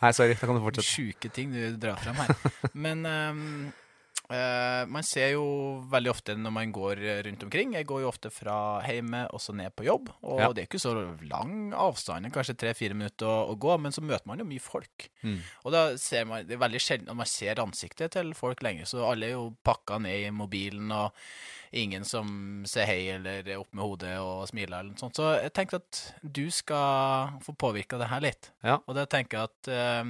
Nei, 0.00 0.12
sorry. 0.16 0.34
Da 0.34 0.46
kan 0.48 0.56
du 0.56 0.62
fortsette. 0.64 0.88
Sjuke 0.88 1.28
ting 1.34 1.52
du 1.52 1.76
drar 1.80 2.00
frem 2.00 2.16
her. 2.22 2.34
Men 2.72 3.04
ehm, 3.08 3.42
eh, 4.30 4.86
man 4.86 5.02
ser 5.06 5.32
jo 5.34 5.44
veldig 5.90 6.10
ofte 6.12 6.34
når 6.38 6.52
man 6.54 6.72
går 6.72 7.00
rundt 7.26 7.42
omkring 7.46 7.74
Jeg 7.74 7.86
går 7.88 8.02
jo 8.04 8.08
ofte 8.10 8.30
fra 8.32 8.56
hjemme 8.86 9.24
og 9.34 9.40
så 9.42 9.54
ned 9.56 9.74
på 9.76 9.84
jobb. 9.86 10.10
Og 10.22 10.40
Ja. 10.40 10.48
det 10.52 10.62
er 10.64 10.68
ikke 10.70 10.80
så 10.82 10.94
lang 11.28 11.72
avstand, 11.74 12.30
kanskje 12.32 12.56
tre-fire 12.56 12.94
minutter 12.94 13.26
å, 13.26 13.50
å 13.52 13.58
gå, 13.58 13.76
men 13.80 13.92
så 13.92 14.00
møter 14.02 14.26
man 14.26 14.38
jo 14.38 14.44
mye 14.48 14.60
folk. 14.62 15.08
Mm. 15.22 15.38
Og 15.64 15.72
da 15.72 15.84
ser 15.96 16.24
man 16.26 16.46
Det 16.46 16.54
er 16.56 16.62
veldig 16.64 16.80
sjelden 16.80 17.10
at 17.10 17.16
man 17.16 17.26
ser 17.26 17.60
ansiktet 17.62 18.12
til 18.12 18.34
folk 18.34 18.62
lenger, 18.62 18.84
så 18.86 19.04
alle 19.10 19.26
er 19.26 19.36
jo 19.36 19.50
pakka 19.64 19.98
ned 20.00 20.26
i 20.26 20.30
mobilen, 20.30 20.90
og 20.92 21.12
ingen 21.72 22.02
som 22.04 22.64
ser 22.66 22.86
hei 22.86 23.10
eller 23.14 23.46
er 23.46 23.60
opp 23.60 23.72
med 23.72 23.84
hodet 23.84 24.16
og 24.18 24.48
smiler 24.50 24.80
eller 24.80 24.90
noe 24.90 24.98
sånt. 24.98 25.14
Så 25.14 25.36
jeg 25.42 25.52
tenkte 25.54 25.78
at 25.78 26.00
du 26.22 26.50
skal 26.50 27.36
få 27.44 27.54
påvirka 27.54 27.98
det 28.00 28.08
her 28.10 28.20
litt. 28.24 28.50
Ja. 28.66 28.80
Og 28.86 28.94
da 28.98 29.04
tenker 29.06 29.38
jeg 29.38 29.50
at 29.52 29.68
eh, 29.70 30.04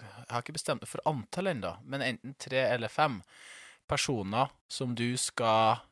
Jeg 0.00 0.30
har 0.30 0.42
ikke 0.42 0.54
bestemt 0.56 0.82
meg 0.84 0.88
for 0.90 1.02
antall 1.10 1.50
ennå, 1.52 1.74
men 1.84 2.02
enten 2.06 2.34
tre 2.40 2.62
eller 2.72 2.88
fem 2.92 3.20
personer 3.90 4.48
som 4.72 4.94
du 4.96 5.16
skal 5.20 5.82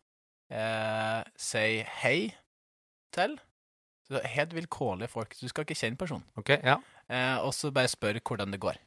eh, 0.51 1.21
si 1.37 1.83
hei 2.01 2.31
til. 3.15 3.37
Så 4.09 4.23
helt 4.27 4.55
vilkårlige 4.57 5.11
folk. 5.13 5.37
Du 5.39 5.47
skal 5.51 5.67
ikke 5.67 5.77
kjenne 5.79 6.01
personen. 6.01 6.25
Ok, 6.41 6.55
ja. 6.65 6.79
Eh, 7.11 7.37
og 7.45 7.53
så 7.55 7.71
bare 7.75 7.91
spør 7.91 8.19
hvordan 8.25 8.51
det 8.55 8.61
går. 8.63 8.79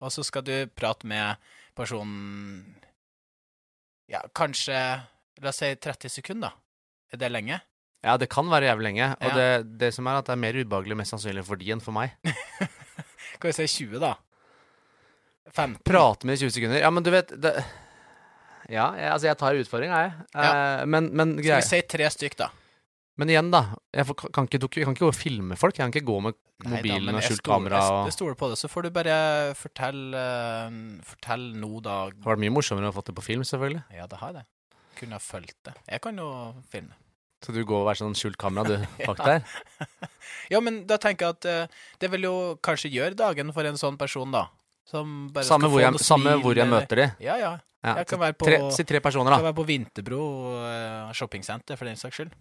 Og 0.00 0.12
så 0.14 0.24
skal 0.24 0.42
du 0.46 0.54
prate 0.74 1.06
med 1.06 1.36
personen 1.76 2.76
Ja, 4.10 4.22
kanskje 4.34 4.74
La 5.40 5.48
oss 5.52 5.60
si 5.62 5.68
30 5.76 6.10
sekunder. 6.12 6.52
Er 7.12 7.16
det 7.20 7.30
lenge? 7.32 7.60
Ja, 8.04 8.16
det 8.20 8.26
kan 8.32 8.48
være 8.50 8.66
jævlig 8.68 8.84
lenge. 8.90 9.06
Og 9.20 9.28
Ja. 9.30 9.36
det, 9.36 9.78
det 9.80 9.94
som 9.94 10.06
er 10.06 10.18
at 10.18 10.26
det 10.26 10.32
er 10.34 10.40
mer 10.40 10.56
ubehagelig 10.56 10.96
mest 10.96 11.14
sannsynlig 11.14 11.44
for 11.46 11.56
de 11.56 11.70
enn 11.72 11.80
for 11.80 11.92
meg. 11.96 12.12
Kan 13.40 13.48
vi 13.48 13.52
si 13.56 13.66
20, 13.86 14.00
da? 14.02 14.14
15? 15.54 15.82
Prate 15.86 16.28
med 16.28 16.38
i 16.38 16.44
20 16.46 16.56
sekunder. 16.56 16.80
Ja, 16.82 16.90
men 16.94 17.06
du 17.06 17.10
vet 17.14 17.34
det, 17.42 17.54
Ja, 18.70 18.92
jeg, 18.94 19.10
altså 19.10 19.30
jeg 19.30 19.38
tar 19.40 19.58
utfordringa, 19.58 20.00
jeg. 20.06 20.26
Eh, 20.38 20.84
men, 20.86 21.10
men, 21.16 21.36
Skal 21.40 21.58
vi 21.58 21.68
si 21.68 21.80
tre 21.90 22.10
stykk, 22.14 22.38
da? 22.38 22.50
men 23.20 23.28
igjen, 23.28 23.50
da. 23.52 23.60
Jeg 23.92 24.06
kan, 24.32 24.46
ikke, 24.46 24.60
jeg 24.80 24.86
kan 24.86 24.94
ikke 24.94 25.04
gå 25.04 25.10
og 25.10 25.16
filme 25.16 25.56
folk. 25.60 25.76
Jeg 25.76 25.84
kan 25.84 25.92
ikke 25.92 26.08
gå 26.08 26.16
med 26.24 26.38
mobilen 26.64 27.04
Neida, 27.04 27.18
og 27.18 27.26
skjult 27.26 27.42
kamera. 27.44 27.80
Og... 27.84 28.06
jeg 28.08 28.16
stoler 28.16 28.38
på 28.40 28.48
det. 28.48 28.56
Så 28.60 28.70
får 28.72 28.86
du 28.86 28.94
bare 28.96 29.16
fortelle 29.58 30.22
uh, 30.70 30.78
Fortell 31.04 31.50
nå, 31.60 31.70
da. 31.84 31.98
Det 32.14 32.24
har 32.24 32.32
vært 32.32 32.44
mye 32.46 32.54
morsommere 32.56 32.92
å 32.92 32.96
få 32.96 33.04
det 33.04 33.16
på 33.18 33.26
film, 33.26 33.44
selvfølgelig. 33.44 33.82
Ja, 33.98 34.08
det 34.08 34.22
har 34.22 34.32
det. 34.38 34.46
Kunne 34.96 35.18
ha 35.18 35.24
fulgt 35.24 35.58
det. 35.68 35.76
Jeg 35.90 36.04
kan 36.06 36.20
jo 36.20 36.30
filme. 36.72 36.96
Så 37.44 37.52
du 37.56 37.60
går 37.64 37.84
og 37.84 37.92
er 37.92 38.00
sånn 38.00 38.16
skjult 38.16 38.40
kamera, 38.40 38.64
du, 38.68 38.88
bak 39.08 39.20
der. 39.20 39.44
Ja, 40.52 40.60
men 40.64 40.82
da 40.88 40.96
tenker 41.00 41.28
jeg 41.28 41.36
at 41.38 41.50
uh, 41.50 41.84
det 42.00 42.10
vil 42.14 42.24
jo 42.28 42.34
kanskje 42.64 42.92
gjøre 42.92 43.16
dagen 43.20 43.52
for 43.56 43.68
en 43.68 43.80
sånn 43.80 44.00
person, 44.00 44.32
da. 44.32 44.46
Samme 44.90 45.70
hvor 45.70 45.80
jeg, 45.82 46.00
samme 46.02 46.32
hvor 46.42 46.58
jeg 46.58 46.66
møter 46.70 47.04
de. 47.04 47.06
Ja, 47.24 47.36
ja. 47.38 47.52
Ja, 47.80 47.94
Jeg 48.02 48.10
kan 48.10 48.20
være 48.20 48.34
på, 48.36 48.44
tre, 48.44 48.56
si 48.76 48.84
tre 48.84 48.98
personer, 49.00 49.32
kan 49.32 49.46
være 49.46 49.56
på 49.56 49.64
Vinterbro 49.64 50.24
uh, 50.60 51.12
shoppingsenter, 51.16 51.78
for 51.80 51.88
den 51.88 51.96
saks 51.96 52.18
skyld. 52.18 52.32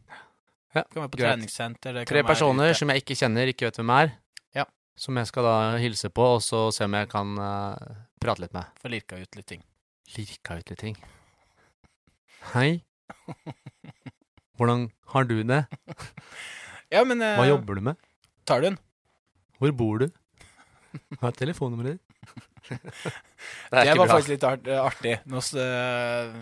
Ja, 0.75 0.81
kan 0.83 1.05
være 1.05 1.11
på 1.13 1.19
greit. 1.21 1.29
treningssenter. 1.37 2.01
Tre 2.09 2.23
personer 2.27 2.73
som 2.75 2.91
jeg 2.91 3.05
ikke 3.05 3.15
kjenner, 3.15 3.47
ikke 3.53 3.69
vet 3.69 3.79
hvem 3.79 3.93
er. 3.95 4.11
Ja. 4.57 4.65
Som 4.99 5.15
jeg 5.21 5.29
skal 5.29 5.47
da 5.47 5.53
hilse 5.79 6.11
på, 6.11 6.25
og 6.35 6.43
så 6.43 6.65
se 6.75 6.83
om 6.89 6.97
jeg 6.99 7.07
kan 7.13 7.31
uh, 7.39 8.03
prate 8.19 8.43
litt 8.43 8.57
med. 8.57 8.67
Få 8.83 8.91
lirka 8.91 9.21
ut 9.21 9.39
litt 9.39 9.47
ting. 9.53 9.63
Lirka 10.17 10.59
ut 10.59 10.73
litt 10.73 10.83
ting. 10.83 10.99
Hei. 12.51 12.81
Hvordan 14.59 14.89
har 15.13 15.29
du 15.29 15.37
det? 15.43 15.63
Ja, 16.89 17.03
men 17.05 17.21
uh, 17.21 17.35
Hva 17.37 17.43
jobber 17.45 17.77
du 17.77 17.83
med? 17.85 17.99
tar 18.49 18.63
du 18.63 18.71
den? 18.71 18.77
Hvor 19.61 19.71
bor 19.77 19.99
du? 20.01 20.07
Hva 21.19 21.29
er 21.29 21.35
telefonnummeret 21.37 21.99
ditt? 21.99 22.08
Det, 23.71 23.83
det 23.85 23.93
var 23.95 24.05
bra. 24.05 24.15
faktisk 24.15 24.33
litt 24.33 24.45
eh, 24.45 24.79
artig. 24.81 25.13
Nå 25.29 25.41
så, 25.45 25.61
eh, 25.63 26.33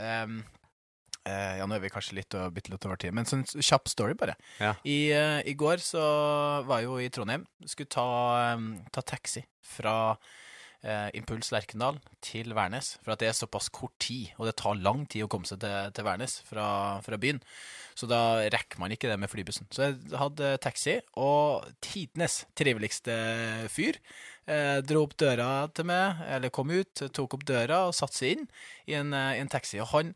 em, 0.00 0.38
eh, 1.26 1.58
ja, 1.58 1.66
nå 1.68 1.76
er 1.76 1.82
vi 1.82 1.90
kanskje 1.92 2.16
litt 2.20 2.36
og 2.38 2.54
bitte 2.56 2.72
litt 2.72 2.86
over 2.88 3.00
tid, 3.00 3.12
men 3.16 3.28
sånn 3.28 3.44
kjapp 3.44 3.90
story, 3.92 4.16
bare. 4.18 4.38
Ja. 4.62 4.72
I, 4.88 4.98
uh, 5.12 5.40
I 5.44 5.56
går 5.58 5.82
så 5.84 6.02
var 6.68 6.80
jeg 6.80 6.88
jo 6.88 6.98
i 7.02 7.10
Trondheim. 7.12 7.46
Skulle 7.66 7.92
ta, 7.92 8.08
um, 8.56 8.72
ta 8.94 9.04
taxi 9.04 9.44
fra 9.66 9.96
uh, 10.16 11.08
Impuls 11.18 11.52
Lerkendal 11.52 12.00
til 12.24 12.54
Værnes. 12.56 12.94
For 13.02 13.14
at 13.14 13.22
det 13.22 13.30
er 13.30 13.36
såpass 13.38 13.68
kort 13.74 13.96
tid, 14.02 14.32
og 14.38 14.48
det 14.48 14.56
tar 14.62 14.78
lang 14.80 15.04
tid 15.10 15.26
å 15.26 15.30
komme 15.32 15.48
seg 15.48 15.60
til, 15.64 15.92
til 15.96 16.06
Værnes 16.06 16.40
fra, 16.46 16.68
fra 17.04 17.20
byen. 17.20 17.42
Så 17.96 18.08
da 18.10 18.44
rekker 18.52 18.80
man 18.80 18.92
ikke 18.92 19.08
det 19.08 19.16
med 19.20 19.30
flybussen. 19.32 19.68
Så 19.72 19.88
jeg 19.88 20.18
hadde 20.20 20.56
taxi, 20.60 20.98
og 21.16 21.64
tidenes 21.84 22.42
triveligste 22.58 23.14
fyr. 23.72 23.96
Eh, 24.46 24.78
dro 24.86 25.02
opp 25.02 25.16
døra 25.18 25.66
til 25.74 25.88
meg, 25.88 26.20
eller 26.30 26.52
kom 26.54 26.70
ut, 26.70 27.02
tok 27.10 27.34
opp 27.34 27.46
døra 27.48 27.86
og 27.88 27.94
satte 27.98 28.20
seg 28.20 28.36
inn 28.36 28.44
i 28.86 28.94
en, 28.94 29.14
eh, 29.14 29.36
i 29.36 29.42
en 29.42 29.50
taxi. 29.50 29.80
Og 29.82 29.90
han 29.90 30.14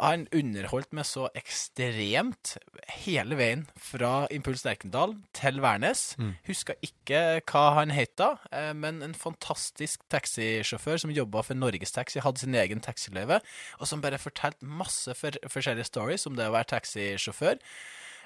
han 0.00 0.26
underholdt 0.34 0.92
meg 0.96 1.06
så 1.08 1.26
ekstremt 1.38 2.56
hele 3.02 3.38
veien 3.38 3.64
fra 3.80 4.26
Impuls 4.34 4.64
Lerkendal 4.66 5.14
til 5.36 5.60
Værnes. 5.64 6.14
Mm. 6.20 6.34
Huska 6.48 6.76
ikke 6.84 7.22
hva 7.48 7.64
han 7.78 7.94
het 7.94 8.16
da, 8.20 8.34
eh, 8.52 8.72
men 8.76 9.02
en 9.02 9.16
fantastisk 9.16 10.04
taxisjåfør 10.12 11.00
som 11.00 11.14
jobba 11.16 11.42
for 11.46 11.58
Norgestaxi, 11.58 12.20
hadde 12.20 12.44
sin 12.44 12.54
egen 12.54 12.82
taxiløyve, 12.84 13.40
og 13.80 13.88
som 13.88 14.02
bare 14.04 14.20
fortalte 14.20 14.68
masse 14.68 15.14
for, 15.16 15.38
forskjellige 15.48 15.88
stories 15.88 16.26
om 16.28 16.36
det 16.36 16.48
å 16.48 16.52
være 16.52 16.76
taxisjåfør. 16.76 17.56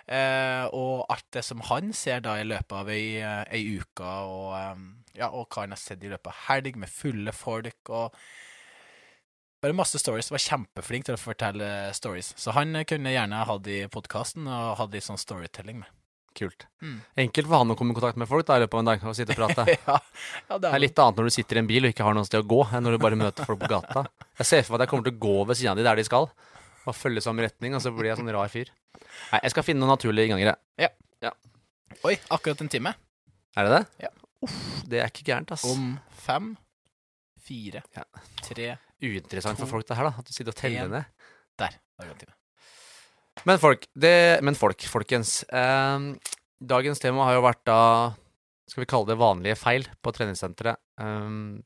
Eh, 0.06 0.64
og 0.76 1.06
alt 1.12 1.26
det 1.36 1.44
som 1.46 1.62
han 1.68 1.92
ser 1.96 2.22
da 2.24 2.36
i 2.40 2.46
løpet 2.48 2.76
av 2.76 2.90
ei, 2.92 3.20
eh, 3.20 3.42
ei 3.56 3.80
uke, 3.80 4.04
og, 4.04 4.86
ja, 5.16 5.28
og 5.30 5.48
hva 5.48 5.66
han 5.66 5.76
har 5.76 5.80
sett 5.80 6.04
i 6.04 6.12
løpet 6.12 6.32
av 6.32 6.46
helg 6.48 6.80
med 6.80 6.92
fulle 6.92 7.34
folk. 7.36 7.90
og 7.90 8.16
bare 9.60 9.76
masse 9.76 9.98
stories. 10.00 10.30
Var 10.32 10.40
kjempeflink 10.40 11.04
til 11.04 11.16
å 11.18 11.20
fortelle 11.20 11.66
stories. 11.96 12.32
Så 12.40 12.54
han 12.56 12.72
kunne 12.88 13.12
gjerne 13.12 13.44
hatt 13.44 13.66
i 13.68 13.82
podkasten 13.92 14.48
og 14.48 14.76
hatt 14.80 14.94
litt 14.96 15.04
sånn 15.04 15.20
storytelling 15.20 15.82
med. 15.82 15.96
Kult. 16.36 16.64
Mm. 16.80 17.00
Enkelt 17.26 17.48
for 17.48 17.58
han 17.58 17.72
å 17.72 17.76
komme 17.76 17.92
i 17.92 17.96
kontakt 17.98 18.18
med 18.20 18.28
folk 18.30 18.46
da, 18.46 18.56
i 18.56 18.62
løpet 18.62 18.76
av 18.78 18.82
en 18.84 18.88
dag 18.88 19.04
og 19.10 19.16
sitte 19.18 19.34
og 19.34 19.40
prate. 19.40 19.64
ja, 19.88 19.96
ja, 19.98 20.54
det 20.54 20.62
Det 20.62 20.70
er 20.70 20.84
litt 20.84 21.02
annet 21.02 21.18
når 21.18 21.28
du 21.28 21.34
sitter 21.34 21.58
i 21.58 21.62
en 21.64 21.70
bil 21.70 21.88
og 21.88 21.92
ikke 21.92 22.06
har 22.06 22.16
noe 22.16 22.28
sted 22.28 22.44
å 22.44 22.48
gå, 22.52 22.60
enn 22.70 22.86
når 22.86 22.96
du 22.96 23.02
bare 23.02 23.18
møter 23.18 23.48
folk 23.48 23.60
på 23.64 23.70
gata. 23.72 24.04
Jeg 24.38 24.48
ser 24.48 24.62
for 24.64 24.76
meg 24.76 24.80
at 24.80 24.86
jeg 24.86 24.92
kommer 24.94 25.08
til 25.10 25.16
å 25.16 25.22
gå 25.26 25.36
ved 25.50 25.58
siden 25.58 25.72
av 25.74 25.80
de 25.80 25.86
der 25.88 26.00
de 26.00 26.06
skal, 26.06 26.30
og 26.86 26.96
følge 26.96 27.22
samme 27.24 27.44
retning, 27.44 27.74
og 27.76 27.82
så 27.84 27.92
blir 27.94 28.10
jeg 28.10 28.20
sånn 28.20 28.32
rar 28.32 28.48
fyr. 28.52 28.70
Nei, 29.32 29.40
jeg 29.44 29.52
skal 29.52 29.66
finne 29.66 29.82
noen 29.84 29.92
naturlige 29.96 30.30
innganger, 30.30 30.54
jeg. 30.80 30.94
Oi, 32.06 32.14
akkurat 32.32 32.60
en 32.62 32.70
time. 32.72 32.94
Er 33.58 33.66
det 33.66 33.72
det? 33.74 33.80
Ja. 34.06 34.10
Uff, 34.46 34.58
det 34.88 35.00
er 35.02 35.10
ikke 35.10 35.24
gærent, 35.26 35.50
ass. 35.52 35.66
Om 35.68 35.98
fem, 36.22 36.54
fire, 37.44 37.82
Ja. 37.96 38.04
tre 38.46 38.78
Uinteressant 39.02 39.58
for 39.58 39.66
folk 39.68 39.86
det 39.88 39.96
her, 39.96 40.08
da. 40.08 40.14
At 40.20 40.24
du 40.28 40.32
sitter 40.32 40.52
og 40.52 40.56
teller 40.56 40.84
en. 40.84 40.90
ned. 40.90 41.04
Der. 41.58 41.76
Akkurat 41.98 42.14
en 42.14 42.22
time. 42.22 42.36
Men 43.48 43.58
folk, 43.58 43.86
det, 43.96 44.42
men 44.44 44.54
folk, 44.54 44.80
folkens. 44.88 45.42
Eh, 45.48 46.06
dagens 46.60 47.00
tema 47.00 47.24
har 47.24 47.34
jo 47.38 47.44
vært 47.44 47.64
da 47.64 47.78
Skal 48.68 48.84
vi 48.84 48.90
kalle 48.92 49.08
det 49.08 49.18
vanlige 49.18 49.56
feil 49.58 49.86
på 50.00 50.12
treningssenteret. 50.14 50.76
Um, 51.00 51.64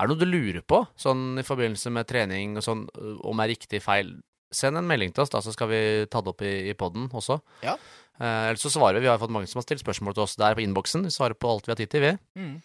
er 0.00 0.08
det 0.08 0.10
noe 0.10 0.18
du 0.18 0.26
lurer 0.26 0.62
på, 0.66 0.80
sånn 0.98 1.38
i 1.38 1.44
forbindelse 1.46 1.92
med 1.94 2.08
trening 2.10 2.56
og 2.58 2.64
sånn, 2.64 2.88
om 3.22 3.40
er 3.44 3.52
riktig 3.52 3.78
feil? 3.84 4.16
Send 4.50 4.78
en 4.80 4.86
melding 4.88 5.12
til 5.14 5.22
oss, 5.24 5.30
da, 5.30 5.42
så 5.44 5.52
skal 5.54 5.70
vi 5.70 5.80
ta 6.10 6.22
det 6.24 6.32
opp 6.32 6.42
i, 6.42 6.54
i 6.70 6.74
poden 6.78 7.06
også. 7.14 7.38
Ja. 7.62 7.76
Eh, 8.20 8.48
ellers 8.50 8.64
så 8.64 8.72
svarer 8.74 8.98
vi. 8.98 9.06
Vi 9.06 9.10
har 9.12 9.20
fått 9.22 9.32
mange 9.32 9.48
som 9.50 9.60
har 9.60 9.66
stilt 9.66 9.82
spørsmål 9.84 10.16
til 10.16 10.24
oss 10.26 10.34
der 10.40 10.56
på 10.58 10.64
innboksen. 10.64 11.06
Vi 11.06 11.14
svarer 11.14 11.38
på 11.38 11.52
alt 11.52 11.68
vi 11.68 11.74
har 11.74 11.78
tid 11.80 11.92
til, 11.92 12.06
vi. 12.08 12.14
Mm. 12.40 12.56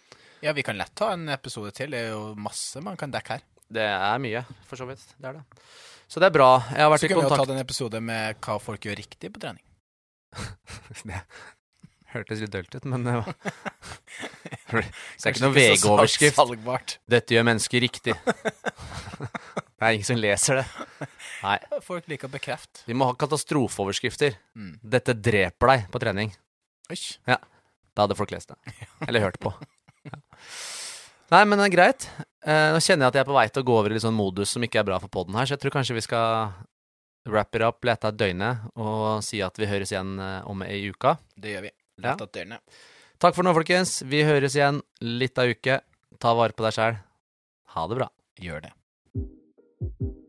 Ja, 0.44 0.52
vi 0.56 0.64
kan 0.66 0.76
lett 0.78 0.92
ta 0.98 1.12
en 1.14 1.28
episode 1.32 1.70
til. 1.76 1.94
Det 1.94 2.02
er 2.08 2.10
jo 2.12 2.34
masse 2.38 2.82
man 2.84 2.98
kan 3.00 3.14
dekke 3.14 3.38
her. 3.38 3.46
Det 3.72 3.86
er 3.86 4.18
mye, 4.22 4.42
for 4.68 4.78
så 4.78 4.86
vidt. 4.88 5.02
Det 5.16 5.30
er 5.30 5.38
det. 5.38 5.44
Så 6.06 6.22
det 6.22 6.28
er 6.28 6.34
bra. 6.36 6.50
Jeg 6.70 6.84
har 6.84 6.92
vært 6.92 7.02
Så 7.02 7.08
i 7.08 7.10
kan 7.10 7.18
vi 7.18 7.24
jo 7.24 7.28
ta 7.30 7.36
kontakt 7.38 7.54
en 7.56 7.62
episode 7.64 8.02
med 8.04 8.40
hva 8.46 8.58
folk 8.62 8.86
gjør 8.86 8.98
riktig 9.00 9.32
på 9.34 9.42
trening. 9.42 9.62
Det 11.06 11.22
hørtes 12.12 12.40
litt 12.40 12.52
dølt 12.54 12.74
ut, 12.76 12.84
men 12.88 13.04
det 13.06 13.14
var 13.18 13.34
Det 14.70 14.80
er 14.80 15.32
ikke 15.32 15.42
noe 15.42 15.50
så 15.50 15.56
VG-overskrift. 15.56 16.98
'Dette 17.10 17.36
gjør 17.36 17.48
mennesker 17.50 17.82
riktig'. 17.84 18.16
Det 19.76 19.84
er 19.84 19.96
ingen 19.98 20.08
som 20.08 20.16
leser 20.16 20.62
det. 20.62 20.66
Nei. 21.42 21.56
Folk 21.88 22.06
liker 22.08 22.30
å 22.30 22.32
bekrefte. 22.32 22.84
Vi 22.88 22.96
må 22.96 23.08
ha 23.10 23.16
katastrofeoverskrifter. 23.18 24.38
Mm. 24.56 24.76
'Dette 24.80 25.16
dreper 25.16 25.72
deg' 25.72 25.90
på 25.92 26.00
trening. 26.00 26.32
Oi. 26.92 27.00
Da 27.26 28.04
hadde 28.04 28.16
folk 28.16 28.30
lest 28.30 28.52
det. 28.52 28.76
Eller 29.08 29.24
hørt 29.24 29.38
på. 29.42 29.52
Ja. 30.06 30.20
Nei, 31.32 31.42
men 31.48 31.58
det 31.58 31.66
er 31.66 31.74
greit. 31.74 32.06
Eh, 32.46 32.68
nå 32.70 32.78
kjenner 32.78 33.06
jeg 33.06 33.10
at 33.10 33.18
jeg 33.18 33.24
er 33.24 33.28
på 33.28 33.36
vei 33.36 33.46
til 33.50 33.64
å 33.64 33.66
gå 33.66 33.76
over 33.80 33.90
i 33.90 33.96
litt 33.96 34.04
sånn 34.04 34.14
modus 34.14 34.52
som 34.54 34.62
ikke 34.62 34.82
er 34.82 34.86
bra 34.86 35.00
for 35.02 35.10
poden 35.10 35.34
her, 35.34 35.48
så 35.48 35.56
jeg 35.56 35.64
tror 35.64 35.74
kanskje 35.74 35.96
vi 35.96 36.04
skal 36.04 36.52
wrap 37.26 37.58
it 37.58 37.64
up, 37.66 37.80
lete 37.88 38.12
et 38.12 38.20
døgnet 38.20 38.68
og 38.78 39.24
si 39.26 39.40
at 39.42 39.58
vi 39.58 39.66
høres 39.66 39.90
igjen 39.90 40.14
eh, 40.22 40.38
om 40.46 40.62
ei 40.62 40.84
uke. 40.92 41.16
Det 41.34 41.56
gjør 41.56 41.66
vi. 41.66 41.74
Lete 42.04 42.28
et 42.28 42.38
døgnet. 42.38 42.78
Takk 43.18 43.34
for 43.34 43.48
nå, 43.48 43.56
folkens. 43.56 43.98
Vi 44.06 44.22
høres 44.28 44.54
igjen 44.58 44.82
litt 45.02 45.40
av 45.40 45.50
uke. 45.50 45.80
Ta 46.22 46.36
vare 46.36 46.54
på 46.54 46.68
deg 46.68 46.76
sjæl. 46.76 47.00
Ha 47.74 47.88
det 47.90 47.98
bra. 47.98 48.12
Gjør 48.44 48.68
det. 48.68 48.75
thank 49.80 49.92
you 50.00 50.25